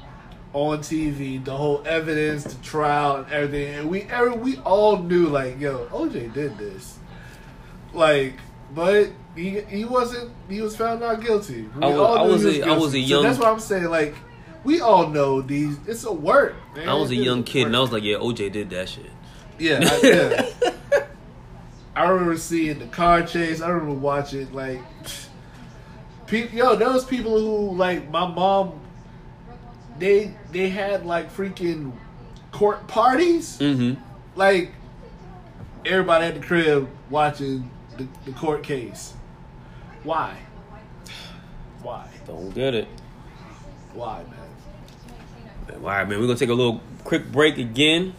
on 0.53 0.80
TV, 0.80 1.43
the 1.43 1.55
whole 1.55 1.81
evidence, 1.85 2.43
the 2.43 2.63
trial, 2.63 3.17
and 3.17 3.31
everything, 3.31 3.73
and 3.75 3.89
we 3.89 4.03
every, 4.03 4.31
we 4.38 4.57
all 4.59 4.97
knew, 4.97 5.27
like, 5.27 5.59
yo, 5.59 5.88
OJ 5.88 6.31
did 6.34 6.57
this, 6.57 6.99
like, 7.93 8.34
but 8.75 9.09
he 9.35 9.61
he 9.61 9.84
wasn't. 9.85 10.31
He 10.49 10.61
was 10.61 10.75
found 10.75 10.99
not 11.01 11.21
guilty. 11.21 11.63
We 11.75 11.84
I 11.84 11.88
was- 11.89 11.97
all 11.99 12.17
I 12.19 12.23
knew 12.25 12.31
was 12.34 12.43
he 12.43 12.59
a- 12.61 12.67
I 12.67 12.77
was 12.77 12.93
a 12.93 12.99
young- 12.99 13.23
So 13.23 13.27
that's 13.30 13.39
what 13.39 13.47
I'm 13.47 13.59
saying. 13.59 13.85
Like, 13.85 14.15
we 14.63 14.80
all 14.80 15.07
know 15.07 15.41
these. 15.41 15.77
It's 15.88 16.03
a 16.03 16.11
work. 16.13 16.55
Man. 16.75 16.88
I 16.88 16.93
was 16.93 17.09
a 17.11 17.15
young 17.15 17.43
kid, 17.43 17.65
and 17.67 17.75
I 17.75 17.80
was 17.80 17.91
like, 17.91 18.03
"Yeah, 18.03 18.17
OJ 18.17 18.51
did 18.51 18.69
that 18.71 18.89
shit." 18.89 19.09
Yeah, 19.59 19.80
I, 19.81 19.99
yeah. 20.03 21.03
I 21.95 22.07
remember 22.09 22.38
seeing 22.38 22.80
the 22.80 22.88
car 22.88 23.21
chase. 23.23 23.61
I 23.61 23.69
remember 23.69 23.93
watching 23.95 24.51
like, 24.53 24.81
pe- 26.27 26.49
yo, 26.51 26.75
those 26.75 27.05
people 27.05 27.39
who 27.39 27.75
like 27.75 28.09
my 28.11 28.27
mom. 28.27 28.80
They 29.99 30.34
they 30.53 30.69
had 30.69 31.05
like 31.05 31.34
freaking 31.35 31.91
court 32.51 32.88
parties. 32.88 33.57
Mm-hmm. 33.57 33.99
Like 34.35 34.71
everybody 35.85 36.25
at 36.25 36.35
the 36.35 36.39
crib 36.39 36.88
watching 37.09 37.69
the, 37.97 38.07
the 38.25 38.31
court 38.31 38.63
case. 38.63 39.13
Why? 40.03 40.38
Why? 41.81 42.07
Don't 42.25 42.53
get 42.53 42.73
it. 42.73 42.88
Why, 43.93 44.23
man? 44.23 45.75
All 45.75 45.80
right, 45.81 46.07
man. 46.07 46.19
We're 46.19 46.27
gonna 46.27 46.39
take 46.39 46.49
a 46.49 46.53
little 46.53 46.81
quick 47.03 47.31
break 47.31 47.57
again. 47.57 48.13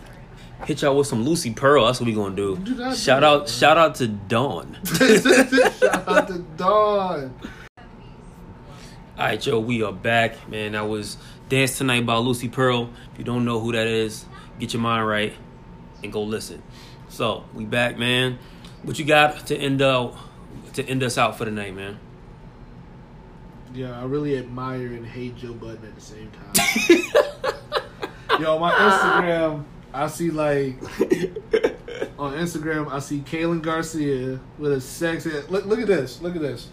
Hit 0.66 0.82
y'all 0.82 0.96
with 0.96 1.06
some 1.06 1.24
Lucy 1.24 1.52
Pearl. 1.52 1.86
That's 1.86 2.00
what 2.00 2.06
we 2.06 2.14
gonna 2.14 2.34
do. 2.34 2.56
Do 2.56 2.74
not 2.74 2.90
do 2.92 2.96
shout 2.96 3.20
that, 3.20 3.26
out, 3.26 3.48
shout 3.48 3.76
out 3.76 3.94
to 3.96 4.08
Dawn. 4.08 4.78
Shout 4.84 6.08
out 6.08 6.28
to 6.28 6.44
Dawn. 6.56 7.34
All 9.16 9.26
right, 9.26 9.46
yo, 9.46 9.60
we 9.60 9.82
are 9.82 9.92
back, 9.92 10.48
man. 10.48 10.72
That 10.72 10.88
was 10.88 11.18
Dance 11.48 11.78
Tonight 11.78 12.06
by 12.06 12.16
Lucy 12.16 12.48
Pearl. 12.48 12.90
If 13.12 13.18
you 13.18 13.24
don't 13.24 13.44
know 13.44 13.60
who 13.60 13.72
that 13.72 13.86
is, 13.86 14.24
get 14.58 14.72
your 14.72 14.82
mind 14.82 15.06
right 15.06 15.32
and 16.02 16.12
go 16.12 16.22
listen. 16.22 16.62
So 17.08 17.44
we 17.52 17.64
back, 17.64 17.98
man. 17.98 18.38
What 18.82 18.98
you 18.98 19.04
got 19.04 19.46
to 19.46 19.56
end 19.56 19.82
out 19.82 20.16
to 20.74 20.84
end 20.84 21.02
us 21.02 21.18
out 21.18 21.38
for 21.38 21.44
the 21.44 21.50
night, 21.50 21.74
man? 21.74 21.98
Yeah, 23.74 24.00
I 24.00 24.04
really 24.04 24.38
admire 24.38 24.86
and 24.86 25.06
hate 25.06 25.36
Joe 25.36 25.52
Budden 25.52 25.84
at 25.84 25.94
the 25.94 26.00
same 26.00 26.30
time. 26.30 28.40
Yo, 28.40 28.54
on 28.54 28.60
my 28.60 28.72
Instagram, 28.72 29.64
I 29.92 30.06
see 30.06 30.30
like 30.30 30.80
on 32.18 32.32
Instagram, 32.34 32.90
I 32.90 32.98
see 33.00 33.20
Kaylin 33.20 33.62
Garcia 33.62 34.40
with 34.58 34.72
a 34.72 34.80
sexy. 34.80 35.30
Look, 35.48 35.66
look 35.66 35.78
at 35.78 35.86
this. 35.86 36.20
Look 36.20 36.36
at 36.36 36.42
this. 36.42 36.68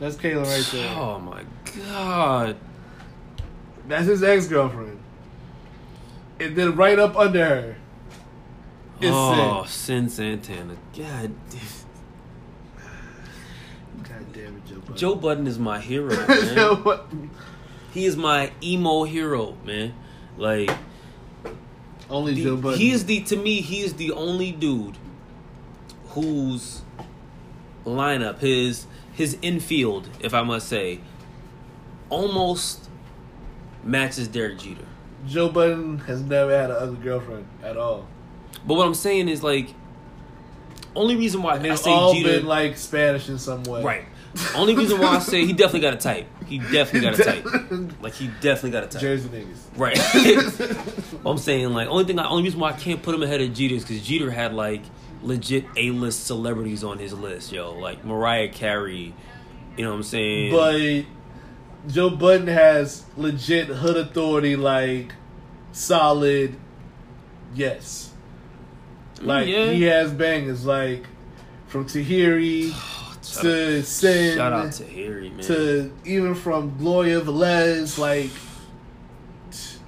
That's 0.00 0.16
Kaylin 0.16 0.44
right 0.44 0.68
there. 0.72 0.96
Oh 0.96 1.18
my 1.18 1.42
god. 1.86 2.56
That's 3.88 4.06
his 4.06 4.22
ex 4.22 4.46
girlfriend. 4.46 4.98
And 6.40 6.54
then 6.54 6.76
right 6.76 6.98
up 6.98 7.16
under 7.16 7.44
her 7.44 7.76
is 9.00 9.10
oh, 9.12 9.64
Cyn. 9.66 10.04
Cyn 10.06 10.10
Santana. 10.10 10.76
God. 10.96 11.32
God 14.02 14.32
damn 14.32 14.56
it, 14.56 14.66
Joe 14.66 14.76
Budden. 14.80 14.96
Joe 14.96 15.14
Budden 15.14 15.46
is 15.46 15.58
my 15.58 15.80
hero, 15.80 16.08
man. 16.28 17.30
He 17.92 18.04
is 18.06 18.16
my 18.16 18.52
emo 18.62 19.04
hero, 19.04 19.56
man. 19.64 19.94
Like 20.36 20.70
Only 22.08 22.34
the- 22.34 22.44
Joe 22.44 22.56
Budden. 22.56 22.78
he 22.78 22.90
is 22.92 23.06
the 23.06 23.22
to 23.22 23.36
me 23.36 23.60
he 23.60 23.80
is 23.80 23.94
the 23.94 24.12
only 24.12 24.52
dude 24.52 24.96
whose 26.10 26.82
lineup 27.84 28.38
his 28.40 28.86
his 29.12 29.36
infield, 29.42 30.08
if 30.20 30.32
I 30.34 30.42
must 30.42 30.68
say, 30.68 31.00
almost 32.08 32.87
matches 33.88 34.28
Derek 34.28 34.58
Jeter. 34.58 34.84
Joe 35.26 35.48
Budden 35.48 35.98
has 36.00 36.22
never 36.22 36.56
had 36.56 36.70
an 36.70 36.76
ugly 36.78 37.02
girlfriend 37.02 37.46
at 37.62 37.76
all. 37.76 38.06
But 38.66 38.74
what 38.74 38.86
I'm 38.86 38.94
saying 38.94 39.28
is 39.28 39.42
like, 39.42 39.74
only 40.94 41.16
reason 41.16 41.42
why 41.42 41.58
I 41.58 41.74
say 41.74 41.90
all 41.90 42.14
Jeter, 42.14 42.38
been 42.38 42.46
like 42.46 42.76
Spanish 42.76 43.28
in 43.28 43.38
some 43.38 43.64
way. 43.64 43.82
right? 43.82 44.04
Only 44.54 44.76
reason 44.76 45.00
why 45.00 45.16
I 45.16 45.18
say 45.20 45.44
he 45.44 45.52
definitely 45.52 45.80
got 45.80 45.94
a 45.94 45.96
type. 45.96 46.26
He 46.46 46.58
definitely 46.58 47.00
got 47.00 47.18
a 47.18 47.24
type. 47.24 47.44
Like 48.02 48.14
he 48.14 48.28
definitely 48.40 48.70
got 48.70 48.84
a 48.84 48.86
type. 48.86 49.00
Jersey 49.00 49.28
niggas. 49.28 49.58
Right. 49.76 49.98
I'm 51.26 51.38
saying 51.38 51.70
like 51.70 51.88
only 51.88 52.04
thing, 52.04 52.18
I, 52.18 52.28
only 52.28 52.44
reason 52.44 52.60
why 52.60 52.70
I 52.70 52.72
can't 52.72 53.02
put 53.02 53.14
him 53.14 53.22
ahead 53.22 53.40
of 53.40 53.52
Jeter 53.52 53.74
is 53.74 53.84
because 53.84 54.02
Jeter 54.06 54.30
had 54.30 54.54
like 54.54 54.82
legit 55.22 55.64
A-list 55.76 56.26
celebrities 56.26 56.84
on 56.84 56.98
his 56.98 57.12
list, 57.12 57.52
yo, 57.52 57.72
like 57.72 58.04
Mariah 58.04 58.48
Carey. 58.48 59.14
You 59.76 59.84
know 59.84 59.90
what 59.90 59.96
I'm 59.96 60.02
saying? 60.02 60.52
But 60.52 61.04
Joe 61.88 62.10
Budden 62.10 62.46
has 62.48 63.04
legit 63.16 63.66
hood 63.68 63.96
authority, 63.96 64.56
like 64.56 65.12
solid. 65.72 66.54
Yes, 67.54 68.12
like 69.22 69.46
Mm, 69.46 69.50
yeah. 69.50 69.70
he 69.72 69.82
has 69.84 70.12
bangers, 70.12 70.66
like 70.66 71.04
from 71.66 71.86
Tahiry 71.86 72.70
shout, 73.22 73.42
to 73.42 73.80
Cyn 73.82 74.36
shout 74.36 74.52
out 74.52 74.72
to 74.72 74.84
Harry, 74.86 75.30
man. 75.30 75.40
to 75.46 75.92
even 76.04 76.34
from 76.34 76.76
Gloria 76.78 77.20
Velez, 77.20 77.98
like 77.98 78.30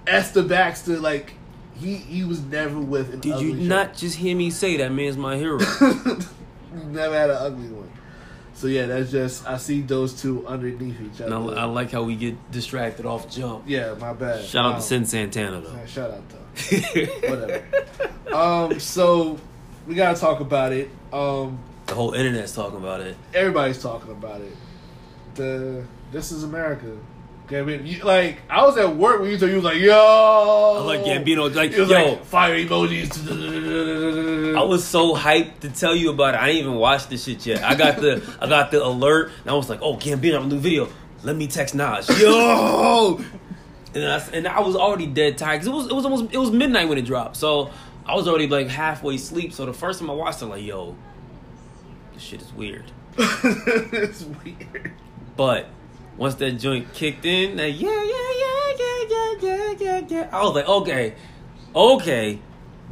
Esther 0.07 0.43
Baxter, 0.43 0.99
like 0.99 1.35
he 1.79 1.97
he 1.97 2.25
was 2.25 2.41
never 2.41 2.79
with 2.79 3.15
an 3.15 3.21
Did 3.21 3.41
you 3.41 3.55
not 3.55 3.95
just 3.95 4.17
hear 4.17 4.37
me 4.37 4.51
say 4.51 4.77
that 4.79 4.91
man's 4.93 5.17
my 5.17 5.37
hero? 5.37 5.59
never 6.87 7.15
had 7.15 7.31
an 7.31 7.37
ugly 7.39 7.69
one. 7.69 7.80
So 8.61 8.67
yeah, 8.67 8.85
that's 8.85 9.11
just 9.11 9.47
I 9.49 9.57
see 9.57 9.81
those 9.81 10.21
two 10.21 10.47
underneath 10.47 11.01
each 11.01 11.21
and 11.21 11.33
other. 11.33 11.57
I, 11.57 11.63
I 11.63 11.65
like 11.65 11.91
how 11.93 12.03
we 12.03 12.15
get 12.15 12.37
distracted 12.53 13.07
off 13.07 13.27
jump. 13.31 13.65
yeah, 13.67 13.95
my 13.99 14.13
bad. 14.13 14.45
Shout 14.45 14.67
out 14.67 14.75
Um, 14.75 14.81
to 14.83 14.87
Cyn 14.87 15.07
Santana 15.07 15.63
though. 15.63 15.87
Shout 15.87 16.11
out 16.11 16.23
though. 16.29 16.41
Whatever. 17.31 18.35
um, 18.35 18.79
so 18.79 19.39
we 19.87 19.95
gotta 19.95 20.21
talk 20.21 20.41
about 20.41 20.73
it. 20.73 20.91
Um, 21.11 21.59
the 21.87 21.95
whole 21.95 22.13
internet's 22.13 22.55
talking 22.55 22.77
about 22.79 23.01
it. 23.01 23.17
everybody's 23.33 23.83
talking 23.83 24.11
about 24.11 24.43
it. 24.43 24.55
The 25.37 25.83
This 26.13 26.31
Is 26.31 26.45
America. 26.45 26.99
You, 27.51 28.05
like 28.05 28.39
I 28.49 28.65
was 28.65 28.77
at 28.77 28.97
work 28.97 29.21
when 29.21 29.31
you 29.31 29.37
told 29.37 29.51
you 29.51 29.57
was 29.57 29.65
like, 29.65 29.79
yo, 29.79 29.93
I 29.93 30.85
like 30.85 31.01
Gambino, 31.01 31.53
like 31.53 31.77
was 31.77 31.91
yo. 31.91 32.13
like 32.13 32.25
fire 32.25 32.55
emojis. 32.55 34.55
I 34.57 34.63
was 34.63 34.85
so 34.85 35.17
hyped 35.17 35.61
to 35.61 35.71
tell 35.71 35.97
you 35.97 36.11
about 36.11 36.35
it. 36.35 36.39
I 36.39 36.51
ain't 36.51 36.59
even 36.59 36.75
watched 36.75 37.11
this 37.11 37.25
shit 37.25 37.45
yet. 37.45 37.65
I 37.65 37.75
got 37.75 37.97
the 37.97 38.23
I 38.41 38.47
got 38.47 38.71
the 38.71 38.85
alert, 38.85 39.33
and 39.43 39.51
I 39.51 39.55
was 39.55 39.69
like, 39.69 39.83
"Oh, 39.83 39.97
Gambino, 39.97 40.31
I 40.31 40.35
have 40.35 40.45
a 40.45 40.47
new 40.47 40.61
video. 40.61 40.89
Let 41.25 41.35
me 41.35 41.49
text 41.49 41.75
Nas." 41.75 42.09
Yo, 42.21 43.21
and 43.95 44.05
I 44.05 44.19
and 44.33 44.47
I 44.47 44.61
was 44.61 44.77
already 44.77 45.07
dead 45.07 45.37
tired 45.37 45.61
because 45.61 45.67
it 45.67 45.75
was 45.75 45.87
it 45.89 45.95
was 45.95 46.05
almost 46.05 46.33
it 46.33 46.39
was 46.39 46.53
midnight 46.53 46.89
when 46.89 46.99
it 46.99 47.05
dropped, 47.05 47.37
so 47.37 47.73
I 48.07 48.15
was 48.15 48.29
already 48.29 48.47
like 48.47 48.69
halfway 48.69 49.17
asleep. 49.17 49.53
So 49.53 49.67
the 49.67 49.73
first 49.73 49.99
time 49.99 50.09
I 50.09 50.15
watched 50.15 50.41
it, 50.41 50.45
I'm 50.45 50.51
like, 50.51 50.65
"Yo, 50.65 50.97
this 52.15 52.23
shit 52.23 52.43
is 52.43 52.53
weird." 52.53 52.85
it's 53.19 54.23
weird. 54.23 54.93
But 55.37 55.67
once 56.21 56.35
that 56.35 56.53
joint 56.53 56.93
kicked 56.93 57.25
in, 57.25 57.57
like 57.57 57.81
yeah, 57.81 57.89
yeah, 57.89 58.33
yeah, 58.39 58.75
yeah, 58.79 59.05
yeah, 59.09 59.35
yeah, 59.41 59.75
yeah, 59.81 60.01
yeah. 60.07 60.29
I 60.31 60.43
was 60.43 60.55
like, 60.55 60.69
okay, 60.69 61.15
okay, 61.75 62.39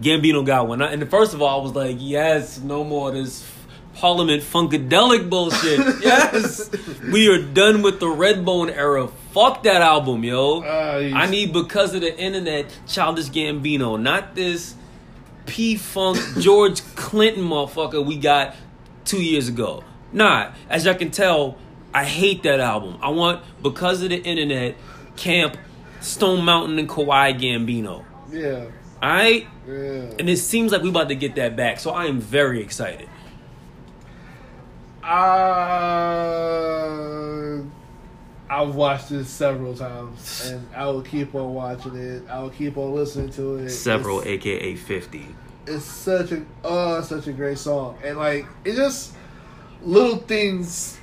Gambino 0.00 0.44
got 0.44 0.66
one. 0.66 0.80
And 0.80 1.08
first 1.10 1.34
of 1.34 1.42
all, 1.42 1.60
I 1.60 1.62
was 1.62 1.74
like, 1.74 1.98
yes, 2.00 2.58
no 2.58 2.84
more 2.84 3.10
this 3.10 3.46
Parliament 3.92 4.42
funkadelic 4.42 5.28
bullshit. 5.28 5.78
yes, 6.02 6.70
we 7.12 7.28
are 7.28 7.42
done 7.42 7.82
with 7.82 8.00
the 8.00 8.06
Redbone 8.06 8.74
era. 8.74 9.08
Fuck 9.32 9.62
that 9.64 9.82
album, 9.82 10.24
yo. 10.24 10.62
Uh, 10.62 11.10
I 11.14 11.26
need 11.26 11.52
because 11.52 11.94
of 11.94 12.00
the 12.00 12.18
internet, 12.18 12.74
childish 12.86 13.26
Gambino, 13.26 14.00
not 14.00 14.34
this 14.34 14.74
P 15.44 15.76
Funk 15.76 16.18
George 16.38 16.80
Clinton 16.94 17.44
motherfucker 17.44 18.02
we 18.04 18.16
got 18.16 18.56
two 19.04 19.22
years 19.22 19.48
ago. 19.48 19.84
Nah, 20.14 20.52
as 20.70 20.86
y'all 20.86 20.94
can 20.94 21.10
tell, 21.10 21.58
I 21.94 22.04
hate 22.04 22.42
that 22.44 22.60
album. 22.60 22.98
I 23.02 23.08
want 23.10 23.42
because 23.62 24.02
of 24.02 24.10
the 24.10 24.16
internet, 24.22 24.76
Camp, 25.16 25.56
Stone 26.00 26.44
Mountain, 26.44 26.78
and 26.78 26.88
Kauai 26.88 27.32
Gambino. 27.32 28.04
Yeah, 28.30 28.66
Alright? 29.02 29.46
yeah. 29.66 29.74
And 30.18 30.28
it 30.28 30.36
seems 30.38 30.70
like 30.72 30.82
we 30.82 30.90
about 30.90 31.08
to 31.08 31.14
get 31.14 31.34
that 31.36 31.56
back, 31.56 31.80
so 31.80 31.90
I 31.92 32.04
am 32.06 32.20
very 32.20 32.60
excited. 32.60 33.08
Uh, 35.88 37.60
I've 38.50 38.74
watched 38.74 39.08
this 39.10 39.28
several 39.28 39.74
times, 39.74 40.50
and 40.50 40.66
I 40.74 40.86
will 40.86 41.02
keep 41.02 41.34
on 41.34 41.54
watching 41.54 41.96
it. 41.96 42.22
I 42.28 42.40
will 42.40 42.50
keep 42.50 42.76
on 42.76 42.94
listening 42.94 43.30
to 43.32 43.56
it. 43.56 43.70
Several, 43.70 44.20
It's, 44.20 44.28
aka 44.28 44.74
fifty. 44.76 45.26
it's 45.66 45.84
such 45.84 46.32
a 46.32 46.44
oh, 46.64 47.00
such 47.02 47.26
a 47.26 47.32
great 47.32 47.58
song, 47.58 47.96
and 48.04 48.18
like 48.18 48.46
it's 48.64 48.76
just 48.76 49.14
little 49.82 50.16
things, 50.18 50.98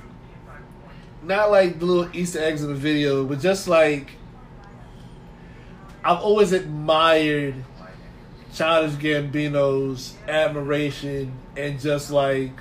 not 1.28 1.52
like 1.52 1.80
the 1.80 1.86
little 1.86 2.16
Easter 2.16 2.40
eggs 2.40 2.64
in 2.64 2.70
the 2.70 2.76
video, 2.76 3.26
but 3.26 3.40
just 3.40 3.68
like 3.68 4.12
I've 6.04 6.20
always 6.20 6.52
admired 6.52 7.56
Childish 8.54 8.96
Gambino's 8.96 10.16
admiration 10.28 11.34
and 11.58 11.80
just 11.80 12.12
like 12.12 12.52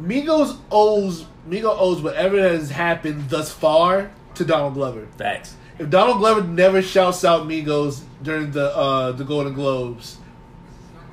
Migos 0.00 0.58
owes 0.70 1.26
Migo 1.48 1.74
owes 1.78 2.00
whatever 2.02 2.38
has 2.38 2.70
happened 2.70 3.28
thus 3.30 3.50
far 3.50 4.10
to 4.34 4.44
Donald 4.44 4.74
Glover. 4.74 5.08
Facts. 5.18 5.56
If 5.78 5.90
Donald 5.90 6.18
Glover 6.18 6.42
never 6.42 6.82
shouts 6.82 7.24
out 7.24 7.48
Migos 7.48 8.02
during 8.22 8.50
the 8.52 8.74
uh, 8.76 9.12
the 9.12 9.24
Golden 9.24 9.54
Globes 9.54 10.18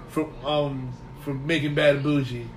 for 0.10 0.30
um 0.46 0.92
for 1.24 1.34
making 1.34 1.74
Bad 1.74 1.98
and 1.98 2.06
Boujee, 2.06 2.48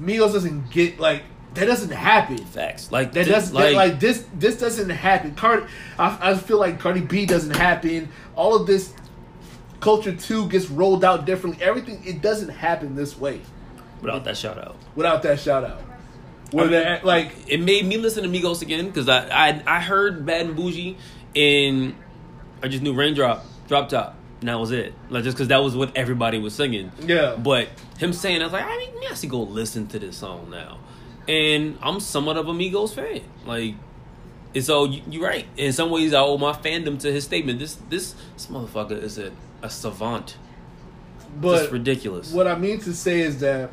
Migos 0.00 0.32
doesn't 0.32 0.70
get 0.70 0.98
like 0.98 1.22
that 1.54 1.66
doesn't 1.66 1.90
happen. 1.90 2.38
Facts. 2.38 2.90
Like 2.90 3.12
That 3.12 3.24
th- 3.24 3.34
doesn't 3.34 3.54
like, 3.54 3.74
like 3.74 4.00
this. 4.00 4.24
This 4.34 4.58
doesn't 4.58 4.90
happen. 4.90 5.34
Cardi, 5.34 5.66
I, 5.98 6.30
I 6.30 6.34
feel 6.34 6.58
like 6.58 6.80
Cardi 6.80 7.00
B 7.02 7.26
doesn't 7.26 7.54
happen. 7.56 8.08
All 8.34 8.56
of 8.56 8.66
this 8.66 8.94
culture 9.80 10.14
two 10.14 10.48
gets 10.48 10.70
rolled 10.70 11.04
out 11.04 11.26
differently. 11.26 11.62
Everything 11.62 12.02
it 12.04 12.22
doesn't 12.22 12.48
happen 12.50 12.94
this 12.94 13.18
way 13.18 13.40
without 14.00 14.24
that 14.24 14.36
shout 14.36 14.58
out. 14.58 14.76
without 14.94 15.22
that 15.24 15.40
shout 15.40 15.64
out. 15.64 15.82
Where 16.52 16.66
I 16.66 16.68
mean, 16.68 16.80
that 16.80 17.04
like 17.04 17.32
It 17.48 17.60
made 17.60 17.84
me 17.84 17.96
listen 17.98 18.22
to 18.22 18.28
Migos 18.28 18.62
again 18.62 18.86
because 18.86 19.08
I, 19.08 19.28
I 19.28 19.62
I 19.66 19.80
heard 19.80 20.24
Bad 20.24 20.46
and 20.46 20.56
Boujee 20.56 20.96
and 21.34 21.94
I 22.62 22.68
just 22.68 22.82
knew 22.82 22.94
Raindrop, 22.94 23.44
Drop 23.68 23.88
Top, 23.88 24.16
and 24.42 24.48
that 24.48 24.58
was 24.58 24.72
it. 24.72 24.92
Like 25.08 25.22
just 25.24 25.36
because 25.36 25.48
that 25.48 25.62
was 25.62 25.74
what 25.76 25.96
everybody 25.96 26.38
was 26.38 26.52
singing. 26.54 26.90
Yeah. 27.00 27.36
But 27.36 27.68
him 27.98 28.12
saying, 28.12 28.42
I 28.42 28.44
was 28.44 28.52
like, 28.52 28.64
I 28.64 28.76
mean, 28.76 28.90
I 29.08 29.14
should 29.14 29.30
go 29.30 29.40
listen 29.40 29.86
to 29.88 29.98
this 29.98 30.16
song 30.16 30.50
now, 30.50 30.78
and 31.28 31.78
I'm 31.80 32.00
somewhat 32.00 32.36
of 32.36 32.48
a 32.48 32.52
Migos 32.52 32.92
fan. 32.92 33.22
Like, 33.46 33.74
and 34.54 34.64
so 34.64 34.84
you, 34.84 35.00
you're 35.08 35.24
right. 35.24 35.46
In 35.56 35.72
some 35.72 35.90
ways, 35.90 36.12
I 36.12 36.20
owe 36.20 36.36
my 36.38 36.52
fandom 36.52 36.98
to 37.00 37.12
his 37.12 37.24
statement. 37.24 37.60
This 37.60 37.76
this, 37.88 38.14
this 38.34 38.48
motherfucker 38.48 39.00
is 39.00 39.16
a, 39.16 39.30
a 39.62 39.70
savant. 39.70 40.36
but 41.40 41.60
Just 41.60 41.72
ridiculous. 41.72 42.32
What 42.32 42.48
I 42.48 42.56
mean 42.56 42.80
to 42.80 42.92
say 42.92 43.20
is 43.20 43.38
that 43.40 43.70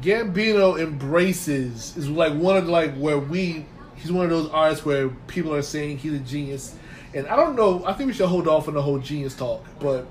Gambino 0.00 0.80
embraces 0.80 1.96
is 1.96 2.08
like 2.08 2.32
one 2.34 2.56
of 2.56 2.66
like 2.68 2.94
where 2.96 3.18
we 3.18 3.66
he's 3.96 4.10
one 4.12 4.24
of 4.24 4.30
those 4.30 4.48
artists 4.50 4.84
where 4.84 5.08
people 5.08 5.54
are 5.54 5.62
saying 5.62 5.98
he's 5.98 6.14
a 6.14 6.18
genius, 6.18 6.76
and 7.14 7.26
I 7.28 7.36
don't 7.36 7.56
know. 7.56 7.84
I 7.86 7.92
think 7.94 8.08
we 8.08 8.12
should 8.14 8.28
hold 8.28 8.48
off 8.48 8.68
on 8.68 8.74
the 8.74 8.82
whole 8.82 8.98
genius 8.98 9.34
talk, 9.34 9.64
but 9.80 10.06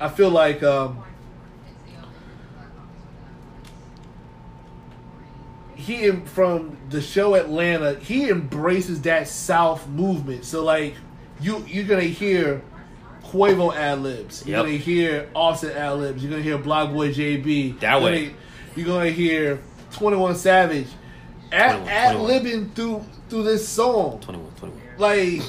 I 0.00 0.08
feel 0.08 0.30
like 0.30 0.62
um, 0.62 1.02
he 5.74 6.10
from 6.12 6.76
the 6.90 7.00
show 7.00 7.34
Atlanta 7.34 7.94
he 7.98 8.28
embraces 8.30 9.02
that 9.02 9.28
South 9.28 9.86
movement. 9.88 10.44
So 10.44 10.64
like 10.64 10.94
you 11.40 11.64
you're 11.66 11.84
gonna 11.84 12.02
hear 12.02 12.62
Quavo 13.24 13.74
ad 13.74 14.00
libs. 14.02 14.44
You're 14.46 14.58
Yep. 14.58 14.66
gonna 14.66 14.78
hear 14.78 15.28
Offset 15.34 15.76
ad 15.76 15.98
libs. 15.98 16.22
You're 16.22 16.30
gonna 16.30 16.42
hear 16.42 16.58
BlocBoy 16.58 17.12
JB. 17.14 17.80
That 17.80 17.94
You're 17.94 18.02
way. 18.02 18.24
gonna- 18.26 18.36
You're 18.76 18.86
gonna 18.86 19.10
hear 19.10 19.58
Twenty 19.92 20.16
One 20.16 20.34
Savage 20.36 20.86
ad 21.52 21.76
21, 21.82 21.88
ad 21.88 22.16
21. 22.16 22.30
libbing 22.44 22.74
through 22.74 23.04
through 23.28 23.42
this 23.44 23.66
song. 23.68 24.18
21, 24.20 24.50
21. 24.56 24.80
Like 24.98 25.42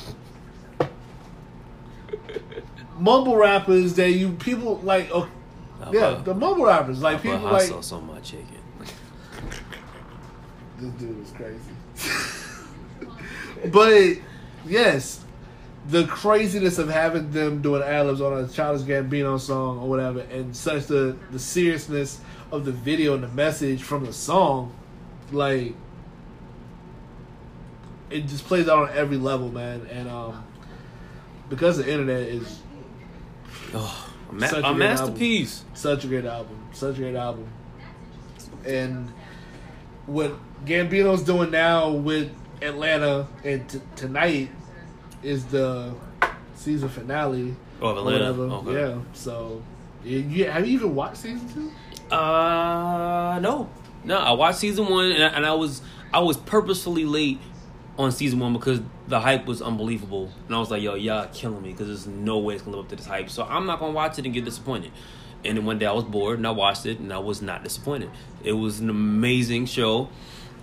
mumble 2.97 3.35
rappers 3.35 3.95
that 3.95 4.11
you 4.11 4.31
people 4.33 4.77
like. 4.79 5.09
Oh, 5.13 5.29
yeah, 5.91 6.21
the 6.23 6.33
mumble 6.33 6.65
rappers 6.65 7.01
like 7.01 7.21
People 7.21 7.37
people 7.37 7.51
like. 7.51 7.69
hustle 7.69 7.99
on 7.99 8.07
my 8.07 8.19
chicken. 8.19 8.47
This 10.77 10.91
dude 10.95 11.23
is 11.23 11.31
crazy. 11.31 11.61
but 13.71 14.17
yes, 14.65 15.23
the 15.87 16.05
craziness 16.05 16.79
of 16.79 16.89
having 16.89 17.31
them 17.31 17.61
doing 17.61 17.81
ad-libs 17.81 18.19
on 18.19 18.43
a 18.43 18.47
Childish 18.49 18.85
Gambino 18.85 19.39
song 19.39 19.79
or 19.79 19.87
whatever, 19.87 20.19
and 20.19 20.53
such 20.53 20.87
the 20.87 21.15
the 21.31 21.39
seriousness 21.39 22.19
of 22.51 22.65
the 22.65 22.73
video 22.73 23.13
and 23.13 23.23
the 23.23 23.29
message 23.29 23.83
from 23.83 24.05
the 24.05 24.11
song, 24.11 24.73
like 25.31 25.75
it 28.09 28.27
just 28.27 28.45
plays 28.45 28.67
out 28.67 28.89
on 28.89 28.97
every 28.97 29.17
level, 29.17 29.49
man. 29.49 29.87
And 29.91 30.09
um, 30.09 30.43
because 31.49 31.77
the 31.77 31.89
internet 31.89 32.23
is 32.23 32.59
Oh, 33.73 34.11
a, 34.29 34.33
ma- 34.33 34.47
Such 34.47 34.63
a 34.63 34.67
a 34.67 34.73
masterpiece. 34.73 35.63
such 35.73 36.03
a 36.05 36.07
great 36.07 36.25
album, 36.25 36.57
such 36.73 36.97
a 36.97 37.01
great 37.01 37.15
album. 37.15 37.47
And 38.65 39.11
what 40.05 40.33
Gambino's 40.65 41.23
doing 41.23 41.51
now 41.51 41.89
with 41.91 42.31
Atlanta 42.61 43.27
and 43.43 43.67
t- 43.69 43.81
tonight 43.95 44.49
is 45.23 45.45
the 45.45 45.93
season 46.55 46.89
finale. 46.89 47.55
Oh, 47.81 47.89
or 47.89 47.97
Atlanta. 47.97 48.33
whatever. 48.33 48.43
Okay. 48.69 48.89
Yeah. 48.95 49.01
So, 49.13 49.61
you, 50.03 50.45
have 50.49 50.65
you 50.67 50.73
even 50.73 50.95
watched 50.95 51.17
season 51.17 51.47
two? 51.53 52.15
Uh, 52.15 53.39
no, 53.41 53.69
no. 54.03 54.17
I 54.17 54.31
watched 54.31 54.59
season 54.59 54.87
one, 54.87 55.11
and 55.11 55.23
I, 55.23 55.27
and 55.29 55.45
I 55.45 55.53
was 55.53 55.81
I 56.13 56.19
was 56.19 56.37
purposefully 56.37 57.03
late 57.05 57.39
on 57.97 58.11
season 58.11 58.39
one 58.39 58.51
because 58.53 58.81
the 59.07 59.19
hype 59.19 59.45
was 59.45 59.61
unbelievable, 59.61 60.29
and 60.47 60.55
I 60.55 60.59
was 60.59 60.69
like, 60.71 60.81
"Yo, 60.83 60.95
y'all 60.95 61.27
killing 61.33 61.61
me," 61.61 61.71
because 61.71 61.87
there's 61.87 62.07
no 62.07 62.39
way 62.39 62.55
it's 62.55 62.63
gonna 62.63 62.75
live 62.77 62.85
up 62.85 62.89
to 62.89 62.95
this 62.97 63.05
hype. 63.05 63.29
So 63.29 63.43
I'm 63.43 63.65
not 63.65 63.79
gonna 63.79 63.93
watch 63.93 64.19
it 64.19 64.25
and 64.25 64.33
get 64.33 64.43
disappointed. 64.45 64.91
And 65.45 65.57
then 65.57 65.65
one 65.65 65.77
day 65.79 65.85
I 65.85 65.91
was 65.91 66.03
bored 66.03 66.37
and 66.39 66.47
I 66.47 66.51
watched 66.51 66.85
it, 66.85 66.99
and 66.99 67.13
I 67.13 67.19
was 67.19 67.41
not 67.41 67.63
disappointed. 67.63 68.09
It 68.43 68.53
was 68.53 68.79
an 68.79 68.89
amazing 68.89 69.67
show, 69.67 70.09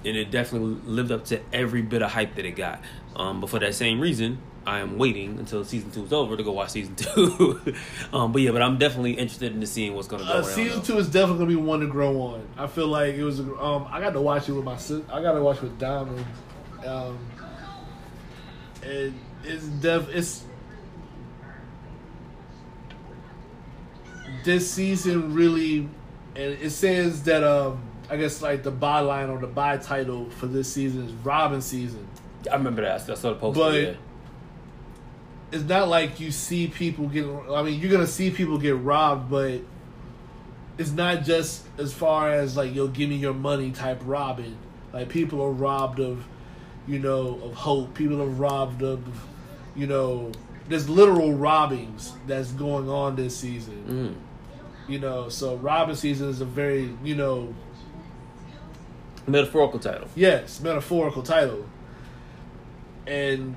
and 0.04 0.16
it 0.16 0.30
definitely 0.30 0.76
lived 0.84 1.10
up 1.12 1.24
to 1.26 1.40
every 1.52 1.82
bit 1.82 2.02
of 2.02 2.10
hype 2.10 2.34
that 2.34 2.44
it 2.44 2.52
got. 2.52 2.80
Um, 3.16 3.40
but 3.40 3.48
for 3.48 3.58
that 3.60 3.74
same 3.74 4.00
reason, 4.00 4.38
I 4.66 4.80
am 4.80 4.98
waiting 4.98 5.38
until 5.38 5.64
season 5.64 5.90
two 5.90 6.04
is 6.04 6.12
over 6.12 6.36
to 6.36 6.42
go 6.42 6.52
watch 6.52 6.70
season 6.70 6.94
two. 6.96 7.60
um, 8.12 8.32
but 8.32 8.42
yeah, 8.42 8.50
but 8.50 8.60
I'm 8.62 8.76
definitely 8.78 9.12
interested 9.12 9.54
in 9.54 9.64
seeing 9.66 9.94
what's 9.94 10.08
gonna 10.08 10.24
go. 10.24 10.30
Uh, 10.30 10.42
season 10.42 10.82
two 10.82 10.98
is 10.98 11.06
definitely 11.08 11.38
gonna 11.46 11.48
be 11.48 11.56
one 11.68 11.80
to 11.80 11.86
grow 11.86 12.20
on. 12.20 12.46
I 12.58 12.66
feel 12.66 12.88
like 12.88 13.14
it 13.14 13.24
was. 13.24 13.40
a- 13.40 13.56
Um, 13.58 13.86
I 13.90 14.00
got 14.00 14.12
to 14.14 14.20
watch 14.20 14.48
it 14.48 14.52
with 14.52 14.64
my 14.64 14.76
sis. 14.76 15.00
I 15.10 15.22
got 15.22 15.32
to 15.32 15.42
watch 15.42 15.56
it 15.58 15.62
with 15.64 15.78
Diamond. 15.78 16.24
Um, 16.86 17.18
and 18.82 19.14
it's 19.44 19.64
def. 19.64 20.08
It's 20.08 20.44
this 24.44 24.70
season 24.70 25.34
really, 25.34 25.88
and 26.34 26.52
it 26.60 26.70
says 26.70 27.22
that 27.24 27.44
um, 27.44 27.82
I 28.10 28.16
guess 28.16 28.42
like 28.42 28.62
the 28.62 28.72
byline 28.72 29.30
or 29.30 29.38
the 29.38 29.46
by 29.46 29.76
title 29.76 30.28
for 30.30 30.46
this 30.46 30.72
season 30.72 31.06
is 31.06 31.12
Robbin' 31.12 31.62
season. 31.62 32.06
I 32.50 32.56
remember 32.56 32.82
that. 32.82 33.08
I 33.08 33.14
saw 33.14 33.30
the 33.30 33.34
poster. 33.36 33.60
But- 33.60 33.74
yeah. 33.80 33.92
it's 35.52 35.64
not 35.64 35.88
like 35.88 36.18
you 36.18 36.30
see 36.32 36.66
people 36.66 37.08
get. 37.08 37.24
I 37.24 37.62
mean, 37.62 37.80
you're 37.80 37.92
gonna 37.92 38.06
see 38.06 38.30
people 38.30 38.58
get 38.58 38.76
robbed, 38.76 39.30
but 39.30 39.60
it's 40.78 40.90
not 40.90 41.22
just 41.22 41.64
as 41.78 41.92
far 41.92 42.32
as 42.32 42.56
like 42.56 42.74
yo, 42.74 42.88
give 42.88 43.08
me 43.08 43.16
your 43.16 43.34
money 43.34 43.70
type 43.70 44.00
robbing. 44.04 44.56
Like 44.92 45.08
people 45.08 45.40
are 45.42 45.50
robbed 45.52 46.00
of, 46.00 46.24
you 46.88 46.98
know, 46.98 47.40
of 47.44 47.54
hope. 47.54 47.94
People 47.94 48.20
are 48.22 48.26
robbed 48.26 48.82
of, 48.82 49.02
you 49.76 49.86
know, 49.86 50.32
there's 50.68 50.88
literal 50.88 51.32
robbings 51.34 52.12
that's 52.26 52.52
going 52.52 52.88
on 52.88 53.16
this 53.16 53.36
season. 53.36 54.16
Mm. 54.88 54.90
You 54.90 54.98
know, 54.98 55.28
so 55.28 55.56
robbing 55.56 55.94
season 55.96 56.28
is 56.28 56.40
a 56.40 56.44
very 56.44 56.90
you 57.04 57.14
know 57.14 57.54
Metaphorical 59.26 59.78
title. 59.78 60.08
Yes, 60.16 60.60
metaphorical 60.60 61.22
title. 61.22 61.64
And 63.06 63.54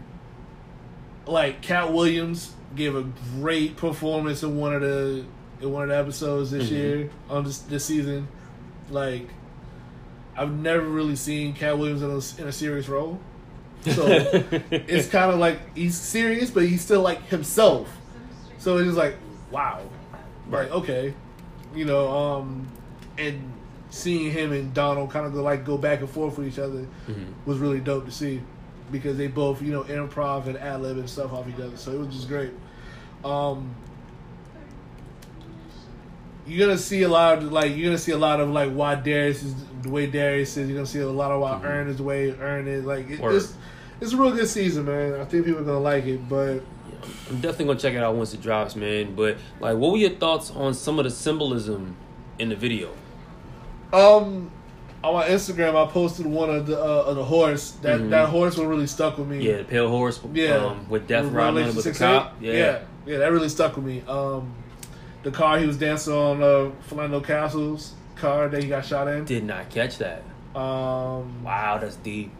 like 1.26 1.62
Katt 1.62 1.92
Williams 1.92 2.54
gave 2.76 2.96
a 2.96 3.04
great 3.40 3.76
performance 3.78 4.44
in 4.44 4.58
one 4.58 4.74
of 4.76 4.82
the 4.82 5.26
in 5.62 5.72
one 5.72 5.84
of 5.84 5.90
the 5.90 5.98
episodes 5.98 6.52
this 6.52 6.68
Mhm. 6.68 6.72
year 6.72 7.10
on 7.30 7.44
this 7.46 7.60
this 7.60 7.86
season. 7.86 8.28
Like 8.92 9.28
I've 10.38 10.52
never 10.52 10.82
really 10.88 11.16
seen 11.16 11.54
Katt 11.54 11.78
Williams 11.78 12.02
in 12.02 12.10
a, 12.10 12.42
in 12.44 12.50
a 12.50 12.52
serious 12.52 12.88
role. 12.90 13.20
So 13.84 14.06
it's 14.72 15.08
kind 15.08 15.32
of 15.32 15.40
like 15.40 15.76
he's 15.76 15.96
serious, 15.96 16.50
but 16.52 16.66
he's 16.66 16.82
still 16.82 17.02
like 17.02 17.22
himself. 17.28 17.88
So 18.58 18.78
it's 18.78 18.86
just 18.88 18.98
like, 18.98 19.16
wow, 19.52 19.82
like 20.50 20.72
okay, 20.72 21.14
you 21.76 21.86
know, 21.86 22.08
um, 22.10 22.68
and 23.18 23.52
seeing 23.92 24.32
him 24.32 24.52
and 24.52 24.74
Donald 24.74 25.12
kind 25.12 25.26
of 25.26 25.34
go 25.34 25.42
like 25.44 25.64
go 25.64 25.78
back 25.78 26.00
and 26.00 26.10
forth 26.10 26.38
with 26.38 26.48
each 26.48 26.60
other 26.60 26.86
Mhm. 27.08 27.28
was 27.46 27.60
really 27.60 27.80
dope 27.80 28.06
to 28.06 28.12
see 28.12 28.42
because 28.92 29.18
they 29.18 29.28
both 29.28 29.62
you 29.62 29.72
know 29.72 29.84
improv 29.84 30.48
and 30.48 30.58
ad 30.58 30.82
lib 30.82 30.98
and 30.98 31.10
stuff 31.10 31.32
off 31.32 31.48
each 31.48 31.56
other. 31.64 31.78
So 31.78 31.92
it 31.92 32.00
was 32.00 32.08
just 32.14 32.28
great. 32.28 32.52
Um, 33.24 33.74
you're 36.48 36.68
gonna 36.68 36.78
see 36.78 37.04
a 37.04 37.10
lot 37.10 37.38
of 37.40 37.52
like 37.52 37.76
you're 37.76 37.86
gonna 37.86 37.98
see 37.98 38.12
a 38.12 38.18
lot 38.18 38.40
of 38.40 38.50
like 38.50 38.72
why 38.72 38.96
Darius 38.96 39.44
is 39.44 39.54
the 39.86 39.92
way 39.92 40.08
Darius 40.08 40.58
is. 40.58 40.68
You're 40.68 40.76
gonna 40.78 40.86
see 40.88 41.00
a 41.00 41.08
lot 41.08 41.32
of 41.32 41.40
why 41.42 41.52
Mhm. 41.54 41.64
Earn 41.66 41.88
his 41.88 42.02
way 42.02 42.34
Earn 42.40 42.68
it. 42.68 42.86
Like 42.86 43.10
it, 43.10 43.20
it's 43.22 43.54
it's 44.02 44.12
a 44.14 44.18
real 44.18 44.32
good 44.32 44.48
season, 44.48 44.86
man. 44.86 45.14
I 45.20 45.26
think 45.26 45.46
people 45.46 45.62
are 45.62 45.64
gonna 45.66 45.80
like 45.80 46.06
it, 46.06 46.28
but 46.28 46.62
I'm 47.30 47.40
definitely 47.40 47.66
gonna 47.66 47.80
check 47.80 47.94
it 47.94 48.04
out 48.04 48.16
once 48.16 48.34
it 48.34 48.42
drops, 48.42 48.76
man. 48.76 49.16
But 49.16 49.38
like, 49.60 49.78
what 49.78 49.92
were 49.92 49.98
your 49.98 50.10
thoughts 50.12 50.52
on 50.52 50.74
some 50.74 50.98
of 51.00 51.06
the 51.06 51.12
symbolism 51.12 51.96
in 52.40 52.50
the 52.50 52.56
video? 52.56 52.90
um. 53.94 54.52
On 55.04 55.14
my 55.14 55.28
Instagram, 55.28 55.76
I 55.76 55.88
posted 55.92 56.26
one 56.26 56.50
of 56.50 56.66
the 56.66 56.80
uh, 56.82 57.04
of 57.04 57.16
the 57.16 57.24
horse. 57.24 57.72
That 57.84 58.00
Mhm. 58.00 58.10
that 58.10 58.28
horse 58.30 58.58
one 58.58 58.66
really 58.66 58.88
stuck 58.88 59.20
with 59.20 59.28
me. 59.28 59.38
Yeah, 59.40 59.58
the 59.58 59.64
pale 59.64 59.88
horse. 59.88 60.20
Yeah. 60.34 60.56
um, 60.56 60.88
with 60.90 61.06
Death 61.08 61.26
riding 61.26 61.38
on 61.38 61.44
it 61.44 61.46
Revelation 61.46 61.76
with 61.76 61.86
the 61.86 61.92
cop. 61.92 62.34
Yeah. 62.42 62.54
yeah, 62.54 62.78
yeah, 63.06 63.18
that 63.20 63.32
really 63.32 63.50
stuck 63.50 63.76
with 63.76 63.86
me. 63.86 64.02
Um, 64.08 64.52
the 65.22 65.30
car 65.30 65.60
he 65.60 65.68
was 65.68 65.78
dancing 65.78 66.12
on, 66.12 66.42
uh, 66.42 66.72
Philando 66.90 67.24
Castile's 67.24 67.94
car 68.16 68.48
that 68.50 68.62
he 68.64 68.70
got 68.70 68.86
shot 68.86 69.08
in. 69.08 69.26
Did 69.26 69.44
not 69.44 69.70
catch 69.70 69.98
that. 70.00 70.24
Um, 70.56 71.44
Wow, 71.44 71.78
that's 71.80 71.98
deep. 71.98 72.32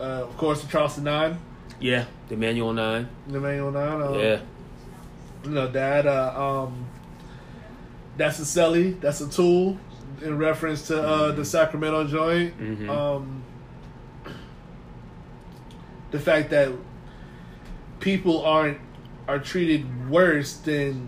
uh, 0.00 0.02
of 0.28 0.36
course, 0.36 0.60
the 0.62 0.68
Charleston 0.68 1.04
Nine, 1.04 1.38
Yeah, 1.80 2.04
the 2.28 2.34
Emanuel 2.34 2.72
nine. 2.72 3.08
the 3.26 3.38
Emanuel 3.38 3.70
nine. 3.72 4.00
Uh, 4.02 4.12
Yeah, 4.18 4.40
you 5.44 5.50
know 5.50 5.68
that. 5.68 6.06
Uh, 6.06 6.64
um, 6.66 6.86
that's 8.16 8.38
a 8.40 8.42
celly. 8.42 9.00
That's 9.00 9.20
a 9.20 9.28
tool 9.28 9.78
in 10.22 10.36
reference 10.38 10.86
to 10.88 11.00
uh, 11.02 11.32
the 11.32 11.44
Sacramento 11.44 12.04
joint. 12.08 12.58
Mhm. 12.60 12.88
Um, 12.88 13.42
the 16.10 16.18
fact 16.18 16.50
that 16.50 16.72
people 18.00 18.44
aren't 18.44 18.78
are 19.28 19.38
treated 19.38 20.08
worse 20.10 20.54
than 20.56 21.06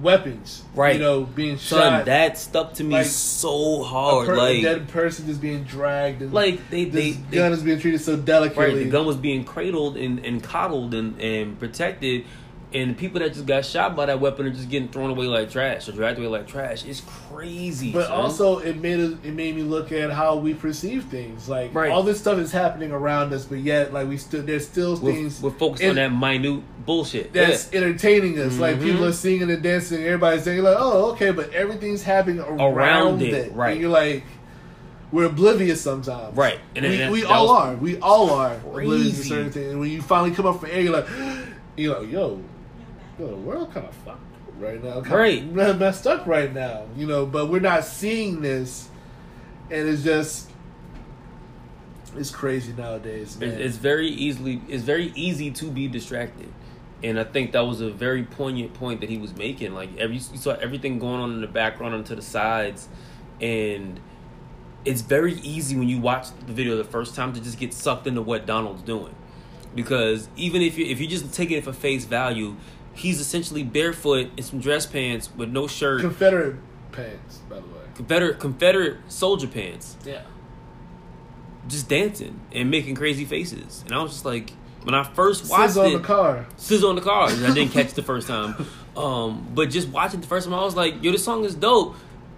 weapons. 0.00 0.62
Right. 0.74 0.96
You 0.96 1.02
know, 1.02 1.22
being 1.24 1.58
son, 1.58 1.80
shot. 1.80 2.04
that 2.06 2.38
stuck 2.38 2.74
to 2.74 2.84
me 2.84 2.94
Like, 2.94 3.06
so 3.06 3.82
hard. 3.82 4.26
per- 4.26 4.34
a 4.34 4.36
like, 4.36 4.62
dead 4.62 4.88
person 4.88 5.28
is 5.28 5.38
being 5.38 5.64
dragged. 5.64 6.22
And 6.22 6.32
like 6.32 6.70
they 6.70 6.84
they, 6.84 7.12
they 7.12 7.36
gun 7.36 7.52
is 7.52 7.62
being 7.62 7.78
treated 7.80 8.00
so 8.00 8.16
delicately. 8.16 8.64
Right, 8.64 8.84
the 8.84 8.90
gun 8.90 9.06
was 9.06 9.16
being 9.16 9.44
cradled 9.44 9.96
and, 9.96 10.24
and 10.24 10.42
coddled 10.42 10.94
and, 10.94 11.20
and 11.20 11.58
protected, 11.58 12.24
and 12.74 12.96
people 12.98 13.20
that 13.20 13.32
just 13.32 13.46
got 13.46 13.64
shot 13.64 13.96
by 13.96 14.04
that 14.06 14.20
weapon 14.20 14.46
are 14.46 14.50
just 14.50 14.68
getting 14.68 14.88
thrown 14.88 15.08
away 15.10 15.24
like 15.26 15.50
trash 15.50 15.88
or 15.88 15.92
dragged 15.92 16.18
away 16.18 16.28
like 16.28 16.46
trash. 16.46 16.84
It's 16.84 17.00
crazy. 17.30 17.92
But 17.92 18.08
son. 18.08 18.12
also, 18.20 18.58
it 18.58 18.76
made 18.76 19.00
it, 19.00 19.16
it 19.24 19.32
made 19.34 19.56
me 19.56 19.62
look 19.62 19.90
at 19.90 20.10
how 20.10 20.36
we 20.36 20.52
perceive 20.52 21.04
things. 21.04 21.48
Like 21.48 21.74
Right. 21.74 21.90
all 21.90 22.02
this 22.02 22.18
stuff 22.20 22.38
is 22.38 22.52
happening 22.52 22.92
around 22.92 23.32
us, 23.32 23.44
but 23.46 23.58
yet, 23.60 23.92
like 23.94 24.06
we 24.08 24.18
still 24.18 24.42
there's 24.42 24.66
still 24.66 24.96
we're, 24.98 25.12
things 25.12 25.40
we're 25.40 25.50
focused 25.50 25.82
in- 25.82 25.90
on 25.90 25.96
that 25.96 26.10
minute 26.12 26.62
bullshit. 26.84 27.32
that's 27.32 27.72
entertaining 27.72 28.38
us. 28.38 28.58
Like 28.58 28.76
Mhm. 28.76 28.82
people 28.82 29.04
are 29.06 29.12
singing 29.12 29.50
and 29.50 29.62
dancing, 29.62 30.02
everybody's 30.04 30.42
saying 30.42 30.62
like, 30.62 30.76
"Oh, 30.78 31.12
okay," 31.12 31.30
but 31.30 31.52
everything's 31.54 32.02
happening 32.02 32.40
around, 32.40 32.60
Around 32.60 33.22
it, 33.22 33.32
it. 33.34 33.52
right. 33.54 33.72
And 33.72 33.80
you're 33.80 33.90
like, 33.90 34.24
we're 35.10 35.24
oblivious 35.24 35.80
sometimes, 35.80 36.36
Right. 36.36 36.58
And 36.76 36.84
we 36.84 36.96
that- 36.98 37.10
we 37.10 37.20
that 37.22 37.30
all 37.30 37.48
are. 37.48 37.74
We 37.76 37.98
all 37.98 38.28
are 38.30 38.56
oblivious 38.56 39.04
to 39.12 39.14
crazy. 39.16 39.28
certain 39.30 39.50
things. 39.52 39.70
And 39.70 39.80
when 39.80 39.90
you 39.90 40.02
finally 40.02 40.32
come 40.32 40.44
up 40.44 40.60
for 40.60 40.66
air, 40.66 40.82
you're 40.82 40.92
like, 40.92 41.06
you're 41.78 41.98
like, 42.00 42.12
yo, 42.12 42.40
yo, 43.18 43.26
the 43.28 43.36
world 43.36 43.72
kind 43.72 43.86
of 43.86 43.94
fucked 43.94 44.20
right 44.58 44.82
now, 44.82 45.00
Right. 45.00 45.44
messed 45.78 46.06
up 46.06 46.26
right 46.26 46.52
now, 46.52 46.84
you 46.96 47.06
know. 47.06 47.26
But 47.26 47.48
we're 47.48 47.60
not 47.60 47.84
seeing 47.84 48.40
this, 48.40 48.88
and 49.70 49.88
it's 49.88 50.02
just. 50.02 50.50
It's 52.16 52.30
crazy 52.30 52.72
nowadays, 52.72 53.38
man. 53.38 53.50
It's, 53.50 53.60
it's 53.60 53.76
very 53.76 54.08
easily 54.08 54.62
it's 54.68 54.82
very 54.82 55.12
easy 55.14 55.50
to 55.52 55.66
be 55.70 55.88
distracted, 55.88 56.48
and 57.02 57.20
I 57.20 57.24
think 57.24 57.52
that 57.52 57.60
was 57.60 57.80
a 57.80 57.90
very 57.90 58.24
poignant 58.24 58.74
point 58.74 59.00
that 59.02 59.10
he 59.10 59.18
was 59.18 59.36
making. 59.36 59.74
Like 59.74 59.96
every 59.98 60.16
you 60.16 60.38
saw 60.38 60.52
everything 60.52 60.98
going 60.98 61.20
on 61.20 61.32
in 61.32 61.40
the 61.42 61.46
background 61.46 61.94
and 61.94 62.06
to 62.06 62.16
the 62.16 62.22
sides, 62.22 62.88
and 63.42 64.00
it's 64.86 65.02
very 65.02 65.34
easy 65.40 65.76
when 65.76 65.88
you 65.88 66.00
watch 66.00 66.28
the 66.46 66.52
video 66.52 66.76
the 66.78 66.84
first 66.84 67.14
time 67.14 67.34
to 67.34 67.40
just 67.40 67.58
get 67.58 67.74
sucked 67.74 68.06
into 68.06 68.22
what 68.22 68.46
Donald's 68.46 68.82
doing, 68.82 69.14
because 69.74 70.28
even 70.34 70.62
if 70.62 70.78
you 70.78 70.86
if 70.86 71.00
you 71.00 71.06
just 71.06 71.32
take 71.34 71.50
it 71.50 71.62
for 71.62 71.74
face 71.74 72.06
value, 72.06 72.56
he's 72.98 73.20
essentially 73.20 73.62
barefoot 73.62 74.30
in 74.36 74.42
some 74.42 74.60
dress 74.60 74.86
pants 74.86 75.30
with 75.36 75.48
no 75.50 75.66
shirt, 75.66 76.00
Confederate 76.00 76.56
pants, 76.92 77.38
by 77.48 77.56
the 77.56 77.62
way. 77.62 77.80
Confederate 77.94 78.38
Confederate 78.38 78.96
soldier 79.08 79.46
pants 79.48 79.96
Yeah. 80.04 80.22
just 81.66 81.88
dancing 81.88 82.40
and 82.52 82.70
making 82.70 82.94
crazy 82.94 83.24
faces. 83.24 83.82
And 83.86 83.94
I 83.94 84.02
was 84.02 84.12
just 84.12 84.24
like, 84.24 84.52
when 84.84 84.94
I 84.94 85.02
first 85.02 85.50
watched 85.50 85.74
SZA 85.74 85.80
on 85.80 85.86
it, 85.92 85.98
the 85.98 86.04
car. 86.04 86.46
SZA 86.56 86.88
on 86.88 86.94
the 86.96 87.00
car. 87.02 87.28
I 87.30 87.52
didn't 87.54 87.70
catch 87.72 87.92
the 87.94 88.02
first 88.02 88.26
time. 88.28 88.54
Um, 88.96 89.48
but 89.54 89.70
just 89.70 89.88
watching 89.88 90.20
the 90.20 90.26
first 90.26 90.46
time, 90.46 90.54
I 90.54 90.64
was 90.64 90.74
like, 90.76 91.02
yo, 91.02 91.12
this 91.12 91.24
song 91.24 91.44
is 91.44 91.54
dope. 91.54 91.94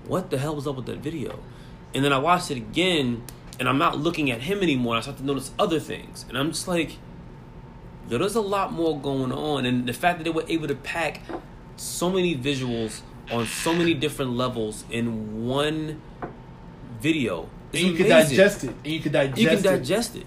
What 0.06 0.30
the 0.30 0.38
hell 0.38 0.54
was 0.56 0.66
up 0.66 0.76
with 0.76 0.86
that 0.86 0.98
video? 0.98 1.38
And 1.94 2.04
then 2.04 2.12
I 2.12 2.18
watched 2.18 2.50
it 2.50 2.56
again, 2.56 3.22
and 3.58 3.68
I'm 3.68 3.78
not 3.78 3.98
looking 3.98 4.30
at 4.30 4.42
him 4.42 4.62
anymore. 4.62 4.96
I 4.96 5.00
start 5.00 5.18
to 5.18 5.24
notice 5.24 5.52
other 5.58 5.78
things. 5.78 6.24
And 6.28 6.36
I'm 6.36 6.50
just 6.50 6.66
like, 6.66 6.96
yo, 8.10 8.18
there's 8.18 8.34
a 8.34 8.40
lot 8.40 8.72
more 8.72 9.00
going 9.00 9.32
on. 9.32 9.64
And 9.64 9.86
the 9.86 9.92
fact 9.92 10.18
that 10.18 10.24
they 10.24 10.30
were 10.30 10.44
able 10.48 10.68
to 10.68 10.74
pack 10.74 11.22
so 11.76 12.10
many 12.10 12.36
visuals 12.36 13.00
on 13.30 13.46
so 13.46 13.72
many 13.72 13.94
different 13.94 14.32
levels 14.32 14.84
in 14.90 15.46
one 15.46 16.02
video. 17.00 17.48
And 17.72 17.82
you 17.82 17.94
can 17.94 18.08
digest 18.08 18.64
it. 18.64 18.74
And 18.84 18.86
you 18.86 19.00
can 19.00 19.12
digest 19.12 19.38
it. 19.38 19.42
you 19.42 19.48
can 19.48 19.58
it. 19.58 19.62
digest 19.62 20.16
it. 20.16 20.26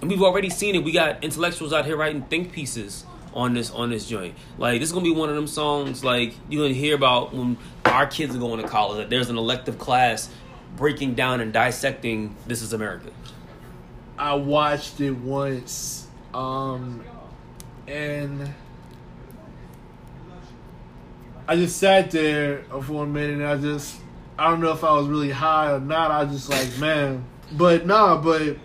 And 0.00 0.08
we've 0.08 0.22
already 0.22 0.48
seen 0.48 0.76
it. 0.76 0.84
We 0.84 0.92
got 0.92 1.22
intellectuals 1.24 1.72
out 1.72 1.84
here 1.84 1.96
writing 1.96 2.22
think 2.22 2.52
pieces 2.52 3.04
on 3.34 3.54
this 3.54 3.70
on 3.70 3.90
this 3.90 4.08
joint. 4.08 4.34
Like 4.56 4.80
this 4.80 4.88
is 4.88 4.92
gonna 4.92 5.04
be 5.04 5.12
one 5.12 5.28
of 5.28 5.34
them 5.34 5.48
songs 5.48 6.04
like 6.04 6.34
you're 6.48 6.64
gonna 6.64 6.74
hear 6.74 6.94
about 6.94 7.34
when 7.34 7.58
our 7.84 8.06
kids 8.06 8.34
are 8.34 8.38
going 8.38 8.62
to 8.62 8.68
college. 8.68 8.98
That 8.98 9.10
there's 9.10 9.28
an 9.28 9.36
elective 9.36 9.78
class 9.78 10.30
breaking 10.76 11.14
down 11.14 11.40
and 11.40 11.52
dissecting 11.52 12.36
This 12.46 12.62
Is 12.62 12.72
America. 12.72 13.10
I 14.16 14.34
watched 14.34 15.00
it 15.00 15.12
once, 15.12 16.07
um, 16.38 17.04
and 17.88 18.54
I 21.48 21.56
just 21.56 21.78
sat 21.78 22.12
there 22.12 22.62
for 22.82 23.04
a 23.04 23.06
minute. 23.06 23.40
and 23.40 23.46
I 23.46 23.56
just, 23.56 23.96
I 24.38 24.48
don't 24.48 24.60
know 24.60 24.70
if 24.70 24.84
I 24.84 24.92
was 24.92 25.08
really 25.08 25.32
high 25.32 25.72
or 25.72 25.80
not. 25.80 26.12
I 26.12 26.22
was 26.22 26.32
just 26.32 26.48
like, 26.48 26.78
man, 26.78 27.24
but 27.52 27.86
nah, 27.86 28.20
but 28.20 28.56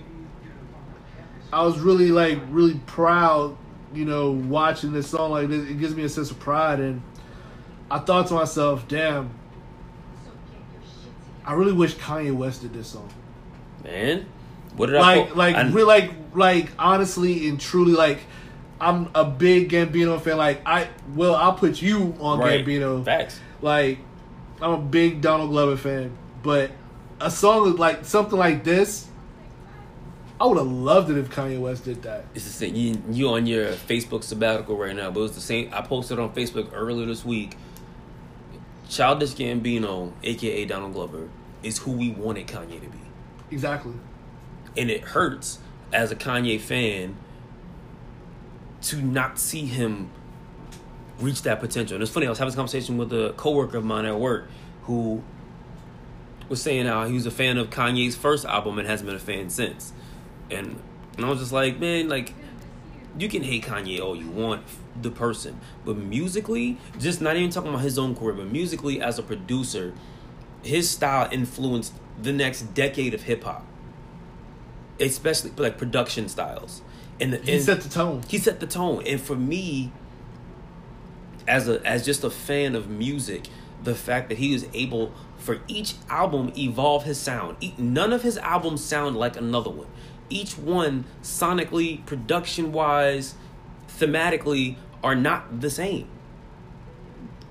I 1.51 1.63
was 1.63 1.79
really 1.79 2.11
like 2.11 2.39
really 2.49 2.79
proud, 2.85 3.57
you 3.91 4.05
know, 4.05 4.31
watching 4.31 4.91
this 4.91 5.07
song 5.07 5.31
like. 5.31 5.49
It 5.49 5.79
gives 5.79 5.95
me 5.95 6.03
a 6.03 6.09
sense 6.09 6.29
of 6.29 6.39
pride, 6.39 6.79
and 6.79 7.01
I 7.89 7.97
thought 7.99 8.27
to 8.27 8.35
myself, 8.35 8.87
damn. 8.87 9.31
I 11.45 11.53
really 11.53 11.73
wish 11.73 11.95
Kanye 11.95 12.33
West 12.33 12.61
did 12.61 12.73
this 12.73 12.87
song 12.87 13.09
Man, 13.83 14.25
what 14.75 14.87
did 14.87 14.95
I 14.95 15.15
like 15.15 15.35
like 15.35 15.55
I- 15.55 15.69
real 15.69 15.87
like 15.87 16.11
like 16.33 16.71
honestly 16.79 17.47
and 17.47 17.59
truly 17.59 17.93
like 17.93 18.19
I'm 18.81 19.09
a 19.15 19.23
big 19.23 19.69
Gambino 19.69 20.19
fan. 20.21 20.37
Like 20.37 20.61
I 20.65 20.89
well 21.15 21.35
I'll 21.35 21.53
put 21.53 21.81
you 21.81 22.15
on 22.19 22.39
right. 22.39 22.65
Gambino. 22.65 23.03
Facts. 23.05 23.39
Like 23.61 23.99
I'm 24.61 24.71
a 24.71 24.77
big 24.77 25.21
Donald 25.21 25.51
Glover 25.51 25.77
fan, 25.77 26.15
but 26.41 26.71
a 27.19 27.31
song 27.31 27.75
like 27.77 28.05
something 28.05 28.37
like 28.37 28.63
this, 28.63 29.07
I 30.39 30.45
would 30.45 30.57
have 30.57 30.67
loved 30.67 31.09
it 31.09 31.17
if 31.17 31.29
Kanye 31.29 31.59
West 31.59 31.85
did 31.85 32.01
that. 32.03 32.25
It's 32.35 32.45
the 32.45 32.51
same. 32.51 32.75
You, 32.75 33.01
you 33.09 33.29
on 33.29 33.45
your 33.45 33.67
Facebook 33.73 34.23
sabbatical 34.23 34.77
right 34.77 34.95
now, 34.95 35.09
but 35.11 35.19
it 35.19 35.23
was 35.23 35.35
the 35.35 35.41
same. 35.41 35.69
I 35.73 35.81
posted 35.81 36.19
on 36.19 36.33
Facebook 36.33 36.69
earlier 36.73 37.05
this 37.05 37.23
week. 37.23 37.55
Childish 38.89 39.31
Gambino, 39.31 40.11
aka 40.23 40.65
Donald 40.65 40.93
Glover, 40.93 41.29
is 41.63 41.77
who 41.79 41.91
we 41.91 42.11
wanted 42.11 42.47
Kanye 42.47 42.81
to 42.81 42.87
be. 42.89 42.99
Exactly. 43.51 43.93
And 44.77 44.89
it 44.89 45.01
hurts 45.01 45.59
as 45.91 46.11
a 46.11 46.15
Kanye 46.15 46.59
fan 46.59 47.15
to 48.81 49.01
not 49.01 49.39
see 49.39 49.65
him 49.65 50.09
reach 51.19 51.43
that 51.43 51.59
potential. 51.59 51.95
And 51.95 52.03
it's 52.03 52.11
funny, 52.11 52.25
I 52.25 52.29
was 52.29 52.39
having 52.39 52.53
a 52.53 52.55
conversation 52.55 52.97
with 52.97 53.13
a 53.13 53.33
coworker 53.37 53.77
of 53.77 53.85
mine 53.85 54.05
at 54.05 54.19
work 54.19 54.47
who 54.83 55.23
was 56.49 56.61
saying 56.61 56.85
how 56.85 57.05
he 57.07 57.13
was 57.13 57.25
a 57.25 57.31
fan 57.31 57.57
of 57.57 57.69
Kanye's 57.69 58.15
first 58.15 58.45
album 58.45 58.77
and 58.77 58.87
hasn't 58.87 59.07
been 59.07 59.15
a 59.15 59.19
fan 59.19 59.49
since. 59.49 59.93
And 60.51 60.79
and 61.15 61.25
I 61.25 61.29
was 61.29 61.39
just 61.39 61.51
like, 61.51 61.79
man, 61.79 62.09
like 62.09 62.33
you 63.17 63.29
can 63.29 63.43
hate 63.43 63.63
Kanye 63.63 63.99
all 63.99 64.15
you 64.15 64.27
want, 64.27 64.63
the 65.01 65.11
person, 65.11 65.59
but 65.85 65.97
musically, 65.97 66.77
just 66.99 67.21
not 67.21 67.35
even 67.35 67.49
talking 67.49 67.69
about 67.69 67.81
his 67.81 67.97
own 67.97 68.15
career, 68.15 68.33
but 68.33 68.51
musically 68.51 69.01
as 69.01 69.19
a 69.19 69.23
producer, 69.23 69.93
his 70.63 70.89
style 70.89 71.27
influenced 71.31 71.93
the 72.21 72.31
next 72.33 72.73
decade 72.73 73.13
of 73.13 73.23
hip 73.23 73.43
hop, 73.43 73.65
especially 74.99 75.51
like 75.57 75.77
production 75.77 76.29
styles. 76.29 76.81
And, 77.19 77.33
the, 77.33 77.37
He 77.37 77.53
and 77.53 77.63
set 77.63 77.81
the 77.81 77.89
tone. 77.89 78.23
he 78.27 78.37
set 78.37 78.59
the 78.59 78.67
tone, 78.67 79.03
and 79.05 79.21
for 79.21 79.35
me, 79.35 79.91
as 81.47 81.67
a 81.69 81.85
as 81.85 82.05
just 82.05 82.23
a 82.23 82.29
fan 82.29 82.75
of 82.75 82.89
music, 82.89 83.43
the 83.83 83.95
fact 83.95 84.29
that 84.29 84.37
he 84.37 84.53
was 84.53 84.65
able 84.73 85.13
for 85.37 85.59
each 85.67 85.95
album 86.09 86.51
evolve 86.57 87.03
his 87.03 87.19
sound. 87.19 87.57
None 87.77 88.13
of 88.13 88.23
his 88.23 88.37
albums 88.37 88.83
sound 88.83 89.17
like 89.17 89.35
another 89.37 89.69
one. 89.69 89.87
Each 90.29 90.57
one 90.57 91.05
sonically, 91.21 92.05
production 92.05 92.71
wise, 92.71 93.35
thematically 93.87 94.77
are 95.03 95.15
not 95.15 95.59
the 95.61 95.69
same. 95.69 96.07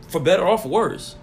for 0.08 0.20
better 0.20 0.42
or 0.42 0.58
for 0.58 0.68
worse. 0.68 1.16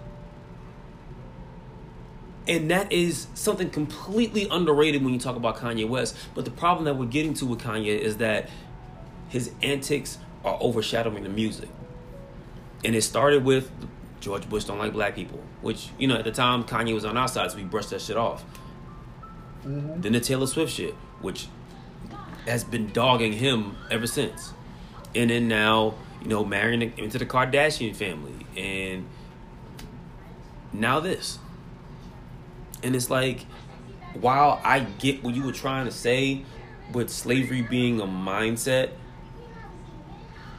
And 2.50 2.68
that 2.72 2.90
is 2.90 3.28
something 3.34 3.70
completely 3.70 4.48
underrated 4.50 5.04
when 5.04 5.14
you 5.14 5.20
talk 5.20 5.36
about 5.36 5.56
Kanye 5.56 5.88
West. 5.88 6.16
But 6.34 6.44
the 6.44 6.50
problem 6.50 6.84
that 6.86 6.96
we're 6.96 7.06
getting 7.06 7.32
to 7.34 7.46
with 7.46 7.60
Kanye 7.60 7.96
is 7.96 8.16
that 8.16 8.50
his 9.28 9.52
antics 9.62 10.18
are 10.44 10.58
overshadowing 10.60 11.22
the 11.22 11.28
music. 11.28 11.68
And 12.84 12.96
it 12.96 13.02
started 13.02 13.44
with 13.44 13.70
George 14.18 14.48
Bush 14.48 14.64
don't 14.64 14.78
like 14.78 14.92
black 14.92 15.14
people, 15.14 15.40
which, 15.62 15.90
you 15.96 16.08
know, 16.08 16.16
at 16.16 16.24
the 16.24 16.32
time 16.32 16.64
Kanye 16.64 16.92
was 16.92 17.04
on 17.04 17.16
our 17.16 17.28
side, 17.28 17.52
so 17.52 17.56
we 17.56 17.62
brushed 17.62 17.90
that 17.90 18.00
shit 18.00 18.16
off. 18.16 18.44
Mm-hmm. 19.64 20.00
Then 20.00 20.12
the 20.12 20.20
Taylor 20.20 20.48
Swift 20.48 20.72
shit, 20.72 20.94
which 21.20 21.46
has 22.46 22.64
been 22.64 22.88
dogging 22.88 23.32
him 23.34 23.76
ever 23.92 24.08
since. 24.08 24.52
And 25.14 25.30
then 25.30 25.46
now, 25.46 25.94
you 26.20 26.26
know, 26.26 26.44
marrying 26.44 26.82
into 26.98 27.16
the 27.16 27.26
Kardashian 27.26 27.94
family. 27.94 28.44
And 28.56 29.06
now 30.72 30.98
this. 30.98 31.38
And 32.82 32.96
it's 32.96 33.10
like, 33.10 33.40
while 34.14 34.60
I 34.64 34.80
get 34.80 35.22
what 35.22 35.34
you 35.34 35.42
were 35.44 35.52
trying 35.52 35.86
to 35.86 35.92
say 35.92 36.42
with 36.92 37.10
slavery 37.10 37.62
being 37.62 38.00
a 38.00 38.06
mindset, 38.06 38.90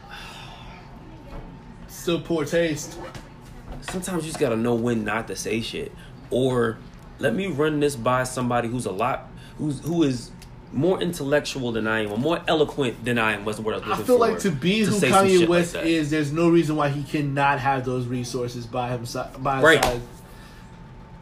Still 1.88 2.22
poor 2.22 2.46
taste. 2.46 2.98
sometimes 3.82 4.24
you 4.24 4.30
just 4.30 4.40
gotta 4.40 4.56
know 4.56 4.74
when 4.76 5.04
not 5.04 5.28
to 5.28 5.36
say 5.36 5.62
shit. 5.62 5.92
Or 6.30 6.78
let 7.20 7.36
me 7.36 7.48
run 7.48 7.80
this 7.80 7.96
by 7.96 8.24
somebody 8.24 8.68
who's 8.68 8.86
a 8.86 8.92
lot 8.92 9.28
who's 9.58 9.80
who 9.82 10.04
is 10.04 10.32
more 10.74 11.02
intellectual 11.02 11.74
than 11.74 11.86
I 11.86 12.04
am, 12.06 12.12
or 12.14 12.18
more 12.18 12.42
eloquent 12.48 13.04
than 13.04 13.20
I 13.20 13.34
am. 13.34 13.44
Was 13.44 13.58
the 13.58 13.62
word 13.62 13.74
I 13.74 13.78
was 13.80 13.88
looking 13.88 14.04
I 14.04 14.08
feel 14.08 14.16
for. 14.18 14.28
like 14.30 14.40
to 14.40 14.52
be 14.52 14.80
who 14.80 14.92
say 14.94 15.10
some 15.12 15.28
Kanye 15.28 15.48
West 15.48 15.76
like 15.76 15.86
is, 15.86 16.10
there's 16.10 16.32
no 16.32 16.50
reason 16.50 16.76
why 16.78 16.88
he 16.90 17.04
cannot 17.04 17.60
have 17.60 17.84
those 17.86 18.06
resources 18.08 18.66
by 18.66 18.90
himself. 18.90 19.42
By 19.44 19.56
his 19.58 19.64
Right. 19.66 19.84
side. 19.84 20.02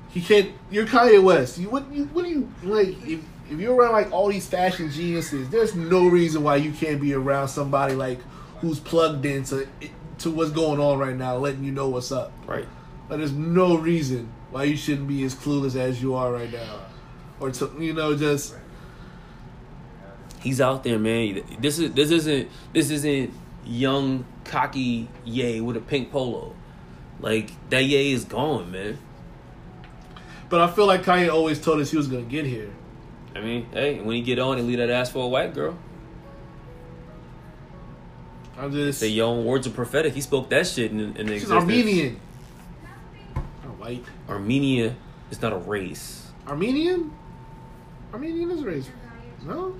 He 0.10 0.22
can't. 0.22 0.52
You're 0.72 0.86
Kanye 0.86 1.22
West. 1.22 1.58
You 1.58 1.70
what? 1.70 1.92
You 1.92 2.06
what 2.06 2.26
do 2.26 2.32
you 2.32 2.52
like? 2.64 2.90
If 3.08 3.22
if 3.50 3.60
you're 3.60 3.76
around 3.76 3.94
like 3.94 4.12
all 4.12 4.28
these 4.30 4.48
fashion 4.48 4.92
geniuses, 4.92 5.50
there's 5.50 5.76
no 5.76 6.08
reason 6.08 6.44
why 6.44 6.58
you 6.58 6.72
can't 6.72 7.02
be 7.02 7.14
around 7.14 7.48
somebody 7.48 7.96
like 7.96 8.20
who's 8.60 8.80
plugged 8.80 9.26
into 9.26 9.68
to 10.20 10.32
what's 10.32 10.52
going 10.52 10.80
on 10.80 10.98
right 11.00 11.16
now, 11.16 11.38
letting 11.38 11.64
you 11.64 11.72
know 11.72 11.90
what's 11.90 12.12
up. 12.12 12.32
Right. 12.46 12.68
But 13.08 13.18
there's 13.18 13.32
no 13.32 13.78
reason 13.78 14.32
why 14.52 14.64
you 14.64 14.78
shouldn't 14.78 15.08
be 15.08 15.24
as 15.24 15.36
clueless 15.36 15.76
as 15.76 16.02
you 16.02 16.16
are 16.16 16.32
right 16.32 16.52
now, 16.52 16.80
or 17.40 17.52
to 17.52 17.72
you 17.80 17.94
know 17.94 18.16
just 18.16 18.56
He's 20.42 20.62
out 20.62 20.84
there, 20.84 20.98
man. 20.98 21.44
This 21.60 21.80
is 21.80 21.92
this 21.94 22.12
isn't 22.12 22.50
this 22.74 22.90
isn't 22.90 23.34
young 23.66 24.26
cocky 24.46 25.10
Ye 25.26 25.60
with 25.60 25.76
a 25.76 25.82
pink 25.82 26.12
polo. 26.12 26.56
Like 27.20 27.52
that 27.70 27.84
Ye 27.84 28.14
is 28.14 28.24
gone, 28.24 28.72
man. 28.72 28.98
But 30.50 30.62
I 30.62 30.72
feel 30.72 30.88
like 30.88 31.04
Kanye 31.04 31.32
always 31.32 31.62
told 31.62 31.80
us 31.80 31.92
he 31.92 31.98
was 31.98 32.08
gonna 32.08 32.24
get 32.24 32.46
here. 32.46 32.72
I 33.36 33.42
mean, 33.42 33.68
hey, 33.72 34.00
when 34.00 34.16
he 34.16 34.22
get 34.22 34.40
on 34.40 34.58
and 34.58 34.68
leave 34.68 34.80
that 34.80 34.90
ass 34.90 35.12
for 35.12 35.24
a 35.24 35.28
white 35.28 35.54
girl, 35.54 35.78
I'm 38.58 38.72
just 38.72 39.00
say 39.00 39.08
your 39.08 39.28
own 39.28 39.46
words 39.46 39.68
are 39.68 39.72
prophetic. 39.72 40.14
He 40.14 40.22
spoke 40.22 40.50
that 40.50 40.68
shit 40.68 40.92
in, 40.92 41.00
in 41.00 41.16
She's 41.16 41.44
existence. 41.44 41.52
Armenian. 41.52 42.20
Not 43.36 43.80
white. 43.80 44.06
Armenia 44.28 44.96
is 45.32 45.42
not 45.42 45.54
a 45.54 45.58
race. 45.58 46.28
Armenian? 46.48 47.14
Armenian 48.12 48.52
is 48.52 48.62
a 48.62 48.66
race. 48.66 48.90
No? 49.46 49.76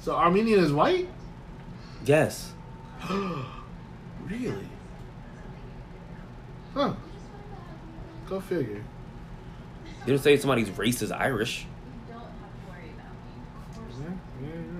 So 0.00 0.14
Armenian 0.14 0.60
is 0.60 0.72
white? 0.72 1.08
Yes. 2.04 2.52
Really? 4.26 4.68
Huh. 6.72 6.94
Go 8.26 8.40
figure. 8.40 8.82
You 10.06 10.12
don't 10.12 10.22
say 10.22 10.36
somebody's 10.36 10.70
race 10.70 11.00
is 11.00 11.10
Irish. 11.10 11.66
You 12.08 12.12
don't 12.12 12.22
have 12.22 12.30
to 12.30 12.70
worry 12.70 12.90
about 12.94 13.12
me. 14.40 14.46
Yeah, 14.46 14.48
yeah, 14.48 14.52
you're 14.52 14.74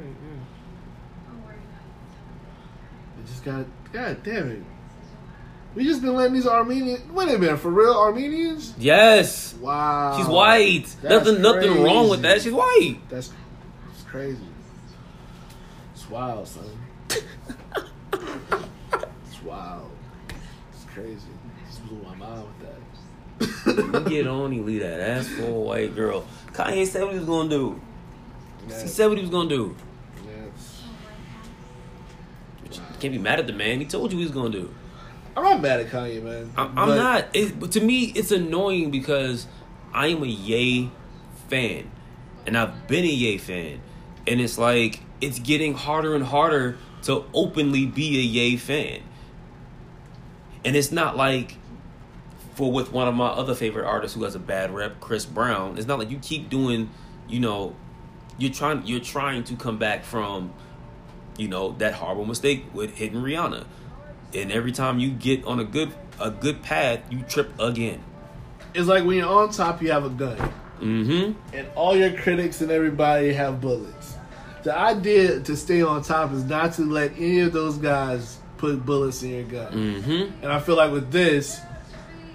right, 1.47 1.57
yeah. 1.57 3.17
They 3.17 3.27
just 3.27 3.45
got 3.45 3.67
God 3.93 4.23
damn 4.23 4.51
it. 4.51 4.63
We 5.75 5.85
just 5.85 6.03
been 6.03 6.15
letting 6.15 6.35
these 6.35 6.47
Armenian 6.47 7.15
wait 7.15 7.35
a 7.35 7.39
minute, 7.39 7.59
for 7.59 7.71
real 7.71 7.95
Armenians? 7.95 8.75
Yes. 8.79 9.55
Wow. 9.55 10.17
She's 10.17 10.27
white. 10.27 10.95
That's 11.01 11.27
nothing 11.27 11.43
nothing 11.43 11.83
wrong 11.83 12.11
with 12.11 12.23
that. 12.23 12.43
She's 12.43 12.53
white. 12.53 12.99
That's 13.09 13.33
it's 13.93 14.03
crazy. 14.03 14.39
It's 15.95 16.09
wild, 16.11 16.47
son. 16.47 16.71
it's 17.09 17.23
wild. 19.43 19.91
It's 20.73 20.85
crazy. 20.93 21.21
Just 21.67 21.87
blew 21.89 22.03
my 22.03 22.15
mind 22.15 22.47
with 22.47 22.61
that. 22.69 22.77
You 23.67 24.01
get 24.09 24.27
on, 24.27 24.53
you 24.53 24.63
leave 24.63 24.81
that 24.83 25.01
ass 25.01 25.29
for 25.29 25.45
a 25.45 25.51
white 25.51 25.95
girl. 25.95 26.25
Kanye 26.53 26.87
said 26.87 27.03
what 27.03 27.13
he 27.13 27.19
was 27.19 27.27
gonna 27.29 27.49
do. 27.49 27.81
Yeah, 28.69 28.83
He 28.83 28.89
said 28.89 29.07
what 29.09 29.17
he 29.19 29.23
was 29.23 29.31
gonna 29.31 29.49
do. 29.49 29.77
yeah, 30.25 30.31
it's- 30.45 30.83
But 32.63 32.77
you 32.77 32.83
can't 33.01 33.13
be 33.13 33.19
mad 33.19 33.41
at 33.41 33.47
the 33.47 33.53
man. 33.53 33.81
He 33.81 33.87
told 33.87 34.13
you 34.13 34.19
he 34.19 34.25
was 34.25 34.33
gonna 34.33 34.51
do. 34.51 34.73
I'm 35.37 35.43
not 35.43 35.61
mad 35.63 35.81
at 35.81 35.91
Kanye, 35.91 36.23
man. 36.23 36.53
I'm, 36.57 36.79
I'm 36.79 36.89
not. 36.97 37.27
It, 37.35 37.59
but 37.59 37.73
to 37.73 37.81
me, 37.81 38.05
it's 38.15 38.31
annoying 38.31 38.91
because 38.93 39.47
I 39.93 40.09
am 40.09 40.23
a 40.23 40.27
Ye 40.27 40.91
fan, 41.49 41.91
and 42.47 42.57
I've 42.57 42.87
been 42.87 43.05
a 43.05 43.09
Ye 43.09 43.39
fan, 43.39 43.81
and 44.29 44.41
it's 44.41 44.59
like 44.59 45.01
it's 45.21 45.39
getting 45.41 45.75
harder 45.75 46.15
and 46.15 46.23
harder 46.25 46.77
to 47.03 47.25
openly 47.35 47.85
be 47.85 48.17
a 48.19 48.23
Ye 48.23 48.57
fan. 48.57 49.01
And 50.65 50.77
it's 50.77 50.93
not 50.93 51.17
like 51.17 51.57
for 52.55 52.71
with 52.73 52.93
one 52.93 53.09
of 53.09 53.15
my 53.15 53.29
other 53.29 53.55
favorite 53.55 53.87
artists 53.87 54.17
who 54.17 54.25
has 54.25 54.35
a 54.35 54.39
bad 54.41 54.73
rep, 54.75 55.01
Chris 55.01 55.27
Brown. 55.27 55.77
It's 55.79 55.87
not 55.87 55.99
like 55.99 56.11
you 56.11 56.19
keep 56.19 56.49
doing, 56.51 56.91
you 57.29 57.41
know, 57.41 57.75
you're 58.39 58.53
trying 58.53 58.87
you're 58.87 59.01
trying 59.01 59.45
to 59.45 59.57
come 59.57 59.79
back 59.79 60.05
from, 60.05 60.53
you 61.37 61.49
know, 61.49 61.73
that 61.79 61.95
horrible 61.95 62.25
mistake 62.25 62.65
with 62.73 62.97
hitting 62.97 63.21
Rihanna. 63.21 63.67
And 64.35 64.51
every 64.51 64.73
time 64.73 64.99
you 64.99 65.11
get 65.11 65.45
on 65.45 65.61
a 65.61 65.65
good 65.65 65.93
a 66.21 66.31
good 66.31 66.63
path, 66.63 67.01
you 67.11 67.23
trip 67.23 67.53
again. 67.61 68.03
It's 68.75 68.89
like 68.89 69.05
when 69.05 69.19
you're 69.19 69.29
on 69.29 69.51
top, 69.51 69.83
you 69.83 69.93
have 69.93 70.05
a 70.05 70.11
gun, 70.11 70.37
Mm-hmm. 70.81 71.57
and 71.57 71.67
all 71.77 71.97
your 71.97 72.13
critics 72.13 72.61
and 72.61 72.71
everybody 72.71 73.33
have 73.33 73.61
bullets. 73.61 74.15
The 74.65 74.77
idea 74.77 75.41
to 75.41 75.57
stay 75.57 75.83
on 75.83 76.03
top 76.03 76.33
is 76.33 76.43
not 76.45 76.73
to 76.75 76.83
let 76.83 77.13
any 77.13 77.41
of 77.41 77.53
those 77.53 77.79
guys 77.79 78.39
put 78.57 78.85
bullets 78.85 79.23
in 79.23 79.31
your 79.31 79.43
gun. 79.45 79.73
Mm-hmm. 79.73 80.43
And 80.43 80.47
I 80.53 80.59
feel 80.59 80.77
like 80.77 80.91
with 80.91 81.13
this, 81.13 81.61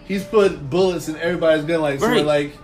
he's 0.10 0.26
put 0.26 0.70
bullets 0.70 1.08
in 1.08 1.16
everybody's 1.16 1.64
gun. 1.64 1.80
Like, 1.80 2.02
so 2.02 2.08
Right. 2.08 2.26
like, 2.26 2.58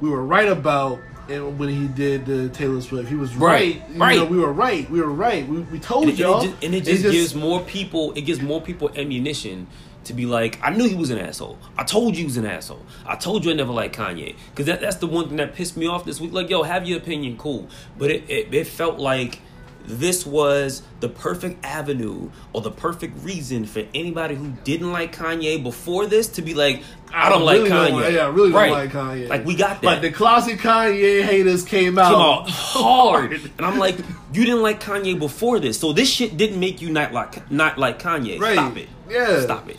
we 0.00 0.08
were 0.08 0.24
right 0.24 0.48
about 0.48 1.00
and 1.28 1.58
when 1.58 1.70
he 1.70 1.88
did 1.88 2.26
the 2.26 2.50
Taylor 2.50 2.80
Swift. 2.82 3.08
He 3.08 3.14
was 3.14 3.34
Right, 3.34 3.80
right. 3.80 3.90
You 3.94 4.00
right. 4.00 4.16
know, 4.18 4.24
we 4.26 4.38
were 4.38 4.52
right. 4.52 4.88
We 4.90 5.00
were 5.00 5.08
right. 5.10 5.48
We, 5.48 5.60
we 5.60 5.78
told 5.80 6.04
And 6.04 6.12
it, 6.12 6.18
y'all. 6.18 6.42
and 6.42 6.44
it 6.44 6.50
just, 6.52 6.64
and 6.64 6.74
it 6.74 6.84
just 6.84 7.02
gives 7.02 7.34
more 7.34 7.60
people 7.62 8.12
it 8.12 8.20
gives 8.22 8.40
more 8.42 8.60
people 8.60 8.90
ammunition 8.94 9.66
to 10.04 10.12
be 10.12 10.26
like, 10.26 10.58
I 10.62 10.68
knew 10.68 10.86
he 10.86 10.94
was 10.94 11.08
an 11.08 11.16
asshole. 11.18 11.56
I 11.78 11.84
told 11.84 12.12
you 12.14 12.18
he 12.18 12.24
was 12.26 12.36
an 12.36 12.44
asshole. 12.44 12.84
I 13.06 13.16
told 13.16 13.42
you 13.46 13.50
I 13.52 13.54
never 13.54 13.72
liked 13.72 13.96
Kanye. 13.96 14.34
Because 14.50 14.66
that, 14.66 14.82
that's 14.82 14.96
the 14.96 15.06
one 15.06 15.28
thing 15.28 15.38
that 15.38 15.54
pissed 15.54 15.78
me 15.78 15.86
off 15.86 16.04
this 16.04 16.20
week. 16.20 16.30
Like, 16.34 16.50
yo, 16.50 16.62
have 16.62 16.86
your 16.86 16.98
opinion, 16.98 17.38
cool. 17.38 17.68
But 17.96 18.10
it, 18.10 18.24
it, 18.28 18.52
it 18.52 18.66
felt 18.66 18.98
like 18.98 19.38
this 19.86 20.24
was 20.24 20.82
the 21.00 21.08
perfect 21.08 21.64
avenue 21.64 22.30
or 22.52 22.62
the 22.62 22.70
perfect 22.70 23.22
reason 23.22 23.64
for 23.64 23.84
anybody 23.94 24.34
who 24.34 24.52
didn't 24.64 24.92
like 24.92 25.14
Kanye 25.14 25.62
before 25.62 26.06
this 26.06 26.28
to 26.30 26.42
be 26.42 26.54
like, 26.54 26.82
I 27.12 27.28
don't 27.28 27.44
like 27.44 27.58
really 27.58 27.70
Kanye. 27.70 27.88
Don't, 27.90 28.14
yeah, 28.14 28.26
I 28.26 28.28
really 28.28 28.52
don't 28.52 28.70
like 28.70 28.90
Kanye. 28.90 29.28
Like, 29.28 29.44
we 29.44 29.54
got 29.54 29.82
that. 29.82 29.86
Like 29.86 30.00
the 30.00 30.10
classic 30.10 30.58
Kanye 30.58 31.22
haters 31.22 31.64
came 31.64 31.98
out, 31.98 32.10
came 32.10 32.20
out 32.20 32.50
hard, 32.50 33.32
and 33.32 33.60
I'm 33.60 33.78
like, 33.78 33.98
you 34.32 34.44
didn't 34.44 34.62
like 34.62 34.80
Kanye 34.80 35.18
before 35.18 35.60
this, 35.60 35.78
so 35.78 35.92
this 35.92 36.10
shit 36.10 36.36
didn't 36.36 36.58
make 36.58 36.80
you 36.80 36.90
not 36.90 37.12
like 37.12 37.50
not 37.50 37.78
like 37.78 38.00
Kanye. 38.00 38.40
Right. 38.40 38.54
Stop 38.54 38.76
it. 38.76 38.88
Yeah. 39.08 39.40
Stop 39.40 39.68
it. 39.68 39.76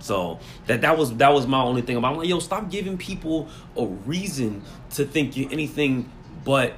So 0.00 0.40
that 0.66 0.82
that 0.82 0.98
was 0.98 1.14
that 1.16 1.32
was 1.32 1.46
my 1.46 1.62
only 1.62 1.82
thing 1.82 1.96
about. 1.96 2.12
I'm 2.12 2.18
like, 2.18 2.28
yo, 2.28 2.38
stop 2.38 2.70
giving 2.70 2.98
people 2.98 3.48
a 3.76 3.86
reason 3.86 4.62
to 4.90 5.04
think 5.04 5.36
you're 5.36 5.50
anything 5.50 6.10
but 6.44 6.74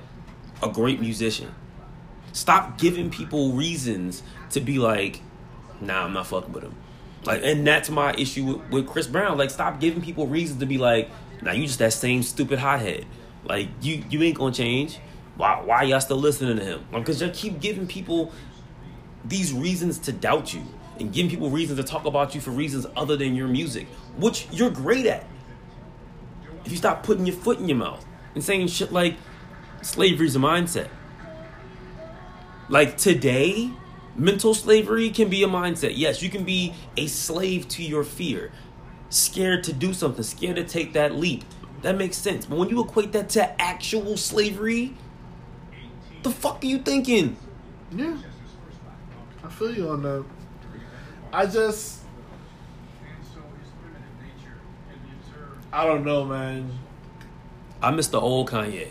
a 0.62 0.68
great 0.68 1.00
musician. 1.00 1.54
Stop 2.32 2.78
giving 2.78 3.10
people 3.10 3.52
reasons 3.52 4.22
to 4.50 4.60
be 4.60 4.78
like, 4.78 5.20
nah, 5.80 6.04
I'm 6.04 6.12
not 6.12 6.26
fucking 6.26 6.52
with 6.52 6.64
him. 6.64 6.74
Like, 7.24 7.42
and 7.44 7.66
that's 7.66 7.90
my 7.90 8.14
issue 8.14 8.44
with, 8.44 8.70
with 8.70 8.86
Chris 8.86 9.06
Brown. 9.06 9.38
Like, 9.38 9.50
stop 9.50 9.80
giving 9.80 10.02
people 10.02 10.26
reasons 10.26 10.60
to 10.60 10.66
be 10.66 10.78
like, 10.78 11.10
nah, 11.40 11.52
you 11.52 11.66
just 11.66 11.78
that 11.78 11.92
same 11.92 12.22
stupid 12.22 12.58
hothead. 12.58 13.06
Like, 13.44 13.68
you 13.80 14.04
you 14.08 14.22
ain't 14.22 14.38
gonna 14.38 14.52
change. 14.52 14.98
Why 15.36 15.60
why 15.62 15.82
y'all 15.82 16.00
still 16.00 16.16
listening 16.16 16.56
to 16.56 16.64
him? 16.64 16.86
Because 16.92 17.20
y'all 17.20 17.30
keep 17.32 17.60
giving 17.60 17.86
people 17.86 18.32
these 19.24 19.52
reasons 19.52 19.98
to 19.98 20.12
doubt 20.12 20.52
you 20.52 20.62
and 20.98 21.12
giving 21.12 21.30
people 21.30 21.50
reasons 21.50 21.78
to 21.78 21.84
talk 21.84 22.04
about 22.04 22.34
you 22.34 22.40
for 22.40 22.50
reasons 22.50 22.86
other 22.96 23.16
than 23.16 23.34
your 23.34 23.48
music, 23.48 23.86
which 24.16 24.48
you're 24.52 24.70
great 24.70 25.06
at. 25.06 25.26
If 26.64 26.70
you 26.70 26.78
stop 26.78 27.02
putting 27.02 27.26
your 27.26 27.36
foot 27.36 27.58
in 27.58 27.68
your 27.68 27.78
mouth 27.78 28.04
and 28.34 28.42
saying 28.42 28.68
shit 28.68 28.92
like 28.92 29.16
slavery's 29.82 30.36
a 30.36 30.38
mindset. 30.38 30.88
Like 32.72 32.96
today, 32.96 33.70
Mental 34.16 34.54
slavery 34.54 35.10
can 35.10 35.28
be 35.28 35.42
a 35.42 35.46
mindset. 35.46 35.92
Yes, 35.94 36.22
you 36.22 36.30
can 36.30 36.44
be 36.44 36.72
a 36.96 37.06
slave 37.06 37.68
to 37.68 37.82
your 37.82 38.02
fear, 38.02 38.50
scared 39.08 39.64
to 39.64 39.74
do 39.74 39.92
something, 39.92 40.22
scared 40.22 40.56
to 40.56 40.64
take 40.64 40.94
that 40.94 41.14
leap. 41.14 41.44
That 41.82 41.96
makes 41.96 42.16
sense. 42.16 42.46
But 42.46 42.58
when 42.58 42.70
you 42.70 42.82
equate 42.82 43.12
that 43.12 43.28
to 43.30 43.60
actual 43.60 44.16
slavery, 44.16 44.94
the 46.22 46.30
fuck 46.30 46.62
are 46.62 46.66
you 46.66 46.78
thinking? 46.78 47.36
Yeah. 47.94 48.16
I 49.44 49.48
feel 49.48 49.74
you 49.74 49.88
on 49.90 50.02
that. 50.02 50.24
I 51.30 51.46
just. 51.46 52.00
I 55.72 55.84
don't 55.84 56.04
know, 56.04 56.24
man. 56.24 56.70
I 57.82 57.90
miss 57.90 58.08
the 58.08 58.20
old 58.20 58.48
Kanye. 58.48 58.88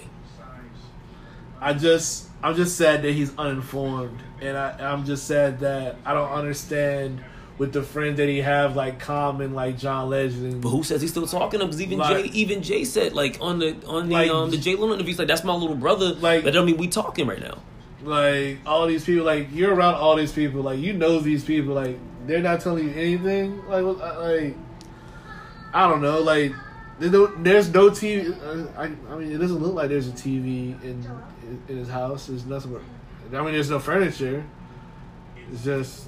I 1.59 1.73
just. 1.73 2.30
I'm 2.43 2.55
just 2.55 2.75
sad 2.77 3.03
that 3.03 3.11
he's 3.11 3.31
uninformed, 3.37 4.19
and 4.41 4.57
I, 4.57 4.91
I'm 4.91 5.05
just 5.05 5.27
sad 5.27 5.59
that 5.59 5.97
I 6.05 6.13
don't 6.13 6.31
understand 6.31 7.23
with 7.57 7.73
the 7.73 7.83
friends 7.83 8.17
that 8.17 8.27
he 8.27 8.39
have 8.41 8.75
like 8.75 8.99
Common, 8.99 9.53
like 9.53 9.77
John 9.77 10.09
Legend. 10.09 10.61
But 10.63 10.69
who 10.69 10.83
says 10.83 11.01
he's 11.01 11.11
still 11.11 11.27
talking 11.27 11.59
to 11.59 11.65
him? 11.65 11.69
Because 11.69 11.81
even 11.83 11.99
Like- 11.99 12.25
Jay, 12.25 12.31
even 12.31 12.63
Jay 12.63 12.83
said 12.83 13.13
like 13.13 13.37
on 13.39 13.59
the 13.59 13.75
on 13.85 14.07
the 14.09 14.13
Like- 14.15 14.31
um 14.31 14.49
the 14.49 14.57
Jay 14.57 14.73
Leno 14.75 14.93
interview, 14.93 15.11
he's 15.11 15.19
like 15.19 15.27
that's 15.27 15.43
my 15.43 15.53
little 15.53 15.75
brother. 15.75 16.13
Like- 16.15 16.43
that 16.45 16.51
don't 16.53 16.65
mean 16.65 16.77
we 16.77 16.87
talking 16.87 17.27
right 17.27 17.39
now. 17.41 17.57
like 18.03 18.57
all 18.65 18.87
these 18.87 19.05
people 19.05 19.23
like 19.23 19.47
you're 19.53 19.75
around 19.75 19.93
all 19.93 20.15
these 20.15 20.31
people 20.31 20.63
like 20.63 20.79
you 20.79 20.91
know 20.93 21.19
these 21.19 21.43
people 21.43 21.75
like 21.75 21.99
they're 22.25 22.41
not 22.41 22.59
telling 22.59 22.85
you 22.89 22.95
anything 22.95 23.63
like 23.67 23.83
uh, 23.83 24.19
like 24.19 24.55
I 25.71 25.87
don't 25.87 26.01
know 26.01 26.19
like 26.21 26.51
there's 27.01 27.11
no, 27.11 27.25
there's 27.43 27.73
no 27.73 27.89
TV 27.89 28.31
uh, 28.43 28.67
I, 28.79 28.83
I 29.13 29.17
mean 29.17 29.31
it 29.31 29.37
doesn't 29.39 29.59
look 29.59 29.73
like 29.73 29.89
there's 29.89 30.07
a 30.07 30.11
TV 30.11 30.81
in 30.83 31.05
in 31.67 31.77
his 31.77 31.89
house 31.89 32.27
there's 32.27 32.45
nothing 32.45 32.71
but 33.29 33.37
I 33.37 33.43
mean 33.43 33.53
there's 33.53 33.69
no 33.69 33.79
furniture 33.79 34.45
it's 35.51 35.63
just 35.63 36.07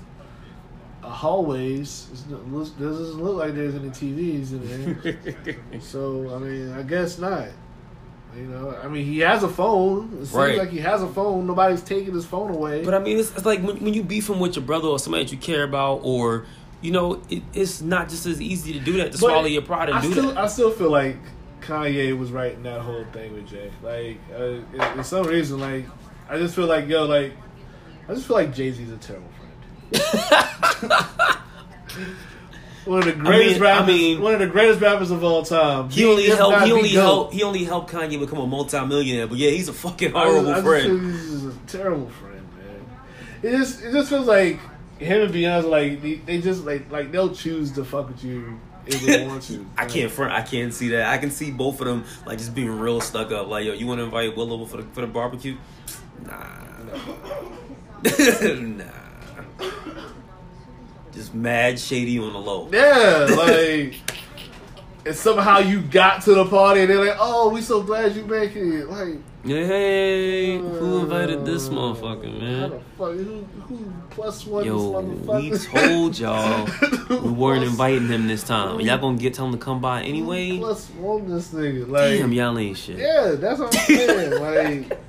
a 1.03 1.09
hallways 1.09 2.07
it's 2.11 2.25
no, 2.27 2.37
looks- 2.37 2.69
doesn't 2.71 3.21
look 3.21 3.37
like 3.37 3.55
there's 3.55 3.75
any 3.75 3.89
TVs 3.89 4.51
in 4.51 4.95
there 5.03 5.79
so 5.81 6.33
I 6.35 6.37
mean 6.39 6.71
I 6.73 6.83
guess 6.83 7.17
not 7.19 7.47
you 8.35 8.45
know, 8.45 8.75
I 8.83 8.87
mean, 8.87 9.05
he 9.05 9.19
has 9.19 9.43
a 9.43 9.47
phone. 9.47 10.05
It 10.13 10.25
seems 10.25 10.33
Right. 10.33 10.57
like 10.57 10.71
he 10.71 10.79
has 10.79 11.03
a 11.03 11.07
phone. 11.07 11.45
Nobody's 11.45 11.83
taking 11.83 12.15
his 12.15 12.25
phone 12.25 12.49
away. 12.49 12.83
But 12.83 12.95
I 12.95 12.97
mean, 12.97 13.19
it's, 13.19 13.29
it's 13.35 13.45
like 13.45 13.61
when, 13.61 13.77
when 13.77 13.93
you 13.93 14.01
beefing 14.01 14.39
with 14.39 14.55
your 14.55 14.65
brother 14.65 14.87
or 14.87 14.97
somebody 14.97 15.25
that 15.25 15.31
you 15.31 15.37
care 15.37 15.61
about, 15.61 15.97
or 16.03 16.47
you 16.83 16.91
know, 16.91 17.21
it, 17.29 17.41
it's 17.53 17.81
not 17.81 18.09
just 18.09 18.25
as 18.27 18.39
easy 18.41 18.73
to 18.73 18.79
do 18.79 18.93
that 18.97 19.05
to 19.05 19.11
But 19.13 19.17
swallow 19.19 19.45
your 19.45 19.61
pride 19.63 19.89
and 19.89 19.97
I 19.97 20.01
do 20.01 20.11
still, 20.11 20.27
that. 20.33 20.37
I 20.37 20.47
still 20.47 20.69
feel 20.71 20.91
like 20.91 21.17
Kanye 21.61 22.15
was 22.17 22.31
right 22.31 22.53
in 22.53 22.63
that 22.63 22.81
whole 22.81 23.05
thing 23.13 23.33
with 23.33 23.47
Jay. 23.47 23.71
Like, 23.81 24.19
uh, 24.35 24.93
for 24.95 25.03
some 25.03 25.25
reason, 25.25 25.59
like, 25.59 25.85
I 26.29 26.37
just 26.37 26.53
feel 26.55 26.65
like, 26.67 26.87
yo, 26.87 27.05
like, 27.05 27.33
I 28.09 28.13
just 28.13 28.27
feel 28.27 28.35
like 28.35 28.53
Jay 28.53 28.71
Z's 28.71 28.91
a 28.91 28.97
terrible 28.97 29.29
friend. 29.29 29.39
one 32.85 32.99
of 32.99 33.05
the 33.05 33.13
greatest 33.13 33.59
mean- 33.61 33.69
I 33.69 33.73
rappers, 33.79 33.87
mean- 33.95 34.21
one 34.21 34.33
of 34.33 34.39
the 34.41 34.47
greatest 34.47 34.81
rappers 34.81 35.11
of 35.11 35.23
all 35.23 35.43
time. 35.43 35.89
he 35.89 36.03
only 36.05 36.23
If 36.23 36.37
helped. 36.37 36.63
He 36.65 36.71
only 36.73 36.89
helped. 36.89 37.33
He 37.33 37.43
only 37.43 37.63
helped 37.63 37.91
Kanye 37.93 38.19
become 38.19 38.39
a 38.39 38.47
multimillionaire. 38.47 39.27
But 39.27 39.37
yeah, 39.37 39.51
he's 39.51 39.69
a 39.69 39.73
fucking 39.73 40.15
I 40.15 40.23
just- 40.25 40.31
horrible 40.31 40.49
I 40.51 40.53
just 40.55 40.65
friend. 40.65 41.11
he's 41.13 41.45
a 41.45 41.53
terrible 41.67 42.09
friend, 42.09 42.45
man. 42.57 42.85
It 43.41 43.57
just, 43.57 43.83
it 43.83 43.91
just 43.93 44.09
feels 44.09 44.27
like 44.27 44.59
him 45.03 45.21
and 45.21 45.33
Beyonce, 45.33 45.69
like 45.69 46.01
they, 46.01 46.15
they 46.15 46.41
just 46.41 46.65
like, 46.65 46.91
like 46.91 47.11
they'll 47.11 47.33
choose 47.33 47.71
to 47.73 47.85
fuck 47.85 48.07
with 48.07 48.23
you 48.23 48.59
if 48.85 49.05
they 49.05 49.25
want 49.27 49.43
to. 49.43 49.65
I 49.77 49.85
can't 49.85 50.11
front. 50.11 50.33
I 50.33 50.41
can't 50.41 50.73
see 50.73 50.89
that. 50.89 51.07
I 51.07 51.17
can 51.17 51.31
see 51.31 51.51
both 51.51 51.79
of 51.81 51.87
them 51.87 52.05
like 52.25 52.37
just 52.37 52.53
being 52.55 52.79
real 52.79 53.01
stuck 53.01 53.31
up. 53.31 53.47
Like, 53.47 53.65
yo, 53.65 53.73
you 53.73 53.87
want 53.87 53.99
to 53.99 54.05
invite 54.05 54.35
Will 54.35 54.53
over 54.53 54.65
for 54.65 54.77
the 54.77 54.83
for 54.89 55.01
the 55.01 55.07
barbecue? 55.07 55.57
Nah, 56.25 56.43
nah. 58.53 58.83
Just 61.11 61.33
mad 61.35 61.79
shady 61.79 62.17
on 62.17 62.33
the 62.33 62.39
low. 62.39 62.69
Yeah, 62.71 63.27
like, 63.37 63.95
and 65.05 65.15
somehow 65.15 65.59
you 65.59 65.81
got 65.81 66.23
to 66.23 66.33
the 66.33 66.45
party 66.45 66.81
and 66.81 66.89
they're 66.89 67.05
like, 67.05 67.17
"Oh, 67.19 67.49
we 67.49 67.61
so 67.61 67.83
glad 67.83 68.15
you 68.15 68.25
making 68.25 68.73
it." 68.73 68.89
Like, 68.89 69.17
Hey, 69.45 70.57
who 70.57 70.99
invited 71.01 71.45
this 71.45 71.67
motherfucker, 71.67 72.39
man? 72.39 72.69
the 72.69 72.79
fuck? 72.97 73.11
Who, 73.11 73.43
who 73.67 73.93
plus 74.09 74.45
one? 74.45 74.63
Yo, 74.63 75.01
we 75.01 75.51
told 75.57 76.17
y'all 76.17 76.65
we 77.09 77.17
weren't 77.29 77.63
inviting 77.65 78.07
him 78.07 78.27
this 78.27 78.41
time. 78.43 78.79
Y'all 78.79 78.97
gonna 78.99 79.17
get 79.17 79.33
tell 79.33 79.47
him 79.47 79.51
to 79.51 79.57
come 79.57 79.81
by 79.81 80.01
anyway. 80.03 80.57
Plus 80.57 80.87
one, 80.91 81.27
this 81.29 81.49
nigga. 81.49 81.89
Like, 81.89 82.19
Damn, 82.19 82.31
y'all 82.31 82.57
ain't 82.57 82.77
shit. 82.77 82.97
yeah, 82.99 83.35
that's 83.37 83.59
what 83.59 83.75
I'm 83.75 83.81
saying. 83.85 84.87
like, 84.89 84.99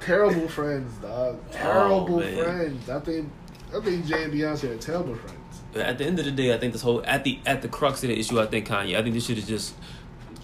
terrible 0.00 0.46
friends, 0.48 0.92
dog. 0.98 1.38
Oh, 1.42 1.50
terrible 1.50 2.22
Oh, 2.22 2.42
friends. 2.44 2.90
I 2.90 3.00
think, 3.00 3.32
I 3.74 3.80
think 3.80 4.04
Jay 4.04 4.24
and 4.24 4.32
Beyonce 4.34 4.64
are 4.64 4.76
terrible 4.76 5.14
friends. 5.14 5.34
At 5.76 5.96
the 5.96 6.04
end 6.04 6.18
of 6.18 6.26
the 6.26 6.30
day, 6.30 6.52
I 6.52 6.58
think 6.58 6.74
this 6.74 6.82
whole 6.82 7.02
at 7.06 7.24
the 7.24 7.38
at 7.46 7.62
the 7.62 7.68
crux 7.68 8.02
of 8.02 8.10
the 8.10 8.18
issue, 8.18 8.38
I 8.38 8.44
think 8.46 8.68
Kanye. 8.68 8.98
I 8.98 9.02
think 9.02 9.14
this 9.14 9.24
shit 9.24 9.38
is 9.38 9.46
just 9.46 9.74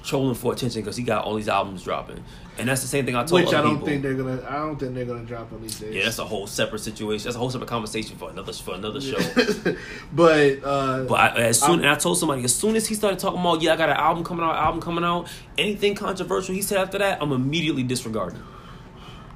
trolling 0.02 0.34
for 0.34 0.52
attention 0.54 0.80
because 0.82 0.96
he 0.96 1.02
got 1.02 1.24
all 1.24 1.34
these 1.34 1.48
albums 1.48 1.82
dropping, 1.82 2.22
and 2.59 2.68
that's 2.68 2.82
the 2.82 2.86
same 2.89 3.05
thing 3.05 3.16
I 3.16 3.24
told 3.24 3.43
Which 3.44 3.52
I 3.55 3.60
don't 3.62 3.72
people. 3.74 3.86
think 3.89 4.02
they're 4.02 4.14
gonna. 4.14 4.44
I 4.48 4.56
don't 4.59 4.78
think 4.78 4.94
they're 4.94 5.05
gonna 5.05 5.24
drop 5.24 5.52
on 5.52 5.60
these 5.62 5.78
days. 5.81 5.94
yeah, 5.94 6.05
that's 6.05 6.18
a 6.18 6.24
whole 6.24 6.47
separate 6.47 6.81
situation. 6.81 7.24
That's 7.24 7.36
a 7.36 7.39
whole 7.39 7.51
separate 7.51 7.68
conversation 7.68 8.16
for 8.16 8.31
another 8.31 8.52
for 8.52 8.74
another 8.74 9.01
show. 9.01 9.18
but 10.12 10.60
uh, 10.64 11.05
But 11.05 11.14
I, 11.14 11.28
as 11.43 11.60
soon 11.60 11.70
I'm- 11.70 11.78
and 11.81 11.89
I 11.90 11.94
told 11.97 12.18
somebody 12.18 12.44
as 12.44 12.55
soon 12.55 12.76
as 12.76 12.86
he 12.86 12.94
started 12.94 13.18
talking 13.18 13.40
about 13.40 13.60
yeah, 13.62 13.72
I 13.72 13.76
got 13.76 13.89
an 13.89 13.97
album 13.97 14.22
coming 14.24 14.44
out, 14.44 14.55
album 14.56 14.81
coming 14.81 15.05
out, 15.05 15.28
anything 15.59 15.94
controversial 15.94 16.55
he 16.55 16.62
said 16.62 16.78
after 16.78 16.98
that, 16.98 17.20
I'm 17.22 17.32
immediately 17.32 17.82
disregarding. 17.82 18.43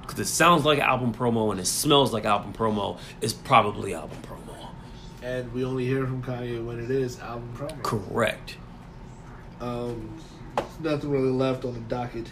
Because 0.02 0.20
it 0.20 0.26
sounds 0.26 0.64
like 0.64 0.78
album 0.78 1.12
promo 1.12 1.50
and 1.50 1.60
it 1.60 1.66
smells 1.66 2.12
like 2.12 2.24
album 2.24 2.52
promo. 2.52 2.98
It's 3.20 3.32
probably 3.34 3.94
album 3.94 4.16
promo. 4.22 4.68
and 5.22 5.52
we 5.52 5.64
only 5.64 5.84
hear 5.84 6.06
from 6.06 6.22
Kanye 6.22 6.64
when 6.64 6.78
it 6.82 6.90
is 6.90 7.18
album 7.20 7.52
promo. 7.54 7.82
Correct. 7.82 8.56
Um, 9.60 10.16
nothing 10.80 11.10
really 11.10 11.30
left 11.30 11.64
on 11.64 11.74
the 11.74 11.80
docket. 11.80 12.30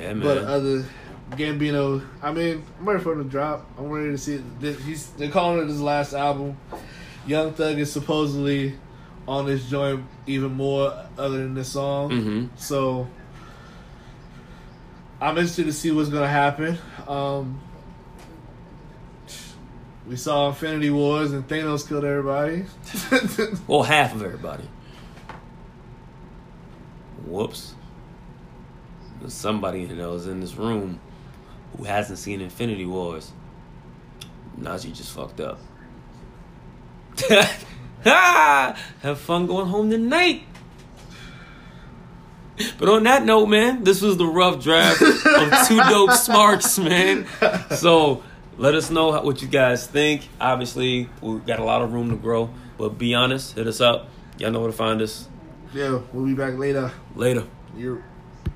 Yeah, 0.00 0.14
man. 0.14 0.20
But 0.20 0.38
other 0.38 0.84
Gambino, 1.32 2.04
I 2.22 2.32
mean, 2.32 2.64
I'm 2.78 2.88
ready 2.88 3.02
for 3.02 3.12
him 3.12 3.22
to 3.24 3.28
drop. 3.28 3.68
I'm 3.78 3.88
ready 3.88 4.10
to 4.10 4.18
see 4.18 4.40
it. 4.62 4.76
He's 4.80 5.10
they're 5.10 5.30
calling 5.30 5.60
it 5.62 5.68
his 5.68 5.80
last 5.80 6.14
album. 6.14 6.56
Young 7.26 7.52
Thug 7.52 7.78
is 7.78 7.92
supposedly 7.92 8.78
on 9.28 9.46
this 9.46 9.68
joint 9.68 10.04
even 10.26 10.52
more 10.52 10.92
other 11.18 11.38
than 11.38 11.54
this 11.54 11.68
song. 11.68 12.10
hmm 12.10 12.46
So 12.56 13.06
I'm 15.20 15.36
interested 15.36 15.66
to 15.66 15.72
see 15.72 15.90
what's 15.92 16.08
gonna 16.08 16.26
happen. 16.26 16.78
Um, 17.06 17.60
we 20.08 20.16
saw 20.16 20.48
Infinity 20.48 20.90
Wars 20.90 21.32
and 21.32 21.46
Thanos 21.46 21.86
killed 21.86 22.04
everybody. 22.04 22.64
Well, 23.68 23.82
half 23.82 24.14
of 24.14 24.22
everybody. 24.24 24.64
Whoops. 27.26 27.74
There's 29.20 29.34
somebody 29.34 29.84
that 29.84 30.08
was 30.08 30.26
in 30.26 30.40
this 30.40 30.54
room 30.56 31.00
who 31.76 31.84
hasn't 31.84 32.18
seen 32.18 32.40
Infinity 32.40 32.86
Wars. 32.86 33.32
Now 34.56 34.78
she 34.78 34.90
just 34.92 35.12
fucked 35.12 35.40
up. 35.40 35.58
Ha! 38.04 38.76
Have 39.02 39.18
fun 39.18 39.46
going 39.46 39.66
home 39.66 39.90
tonight. 39.90 40.44
But 42.78 42.88
on 42.90 43.04
that 43.04 43.24
note, 43.24 43.46
man, 43.46 43.84
this 43.84 44.02
was 44.02 44.16
the 44.18 44.26
rough 44.26 44.62
draft 44.62 45.00
of 45.00 45.68
two 45.68 45.76
dope 45.88 46.12
smarts, 46.12 46.78
man. 46.78 47.26
So 47.76 48.22
let 48.58 48.74
us 48.74 48.90
know 48.90 49.18
what 49.22 49.40
you 49.40 49.48
guys 49.48 49.86
think. 49.86 50.28
Obviously, 50.40 51.08
we 51.22 51.38
got 51.40 51.58
a 51.58 51.64
lot 51.64 51.80
of 51.80 51.92
room 51.94 52.10
to 52.10 52.16
grow, 52.16 52.50
but 52.76 52.98
be 52.98 53.14
honest, 53.14 53.54
hit 53.54 53.66
us 53.66 53.80
up. 53.80 54.08
Y'all 54.38 54.50
know 54.50 54.60
where 54.60 54.70
to 54.70 54.76
find 54.76 55.00
us. 55.00 55.28
yeah, 55.74 56.00
we'll 56.12 56.26
be 56.26 56.34
back 56.34 56.58
later. 56.58 56.90
Later. 57.14 57.44
You're. 57.76 58.02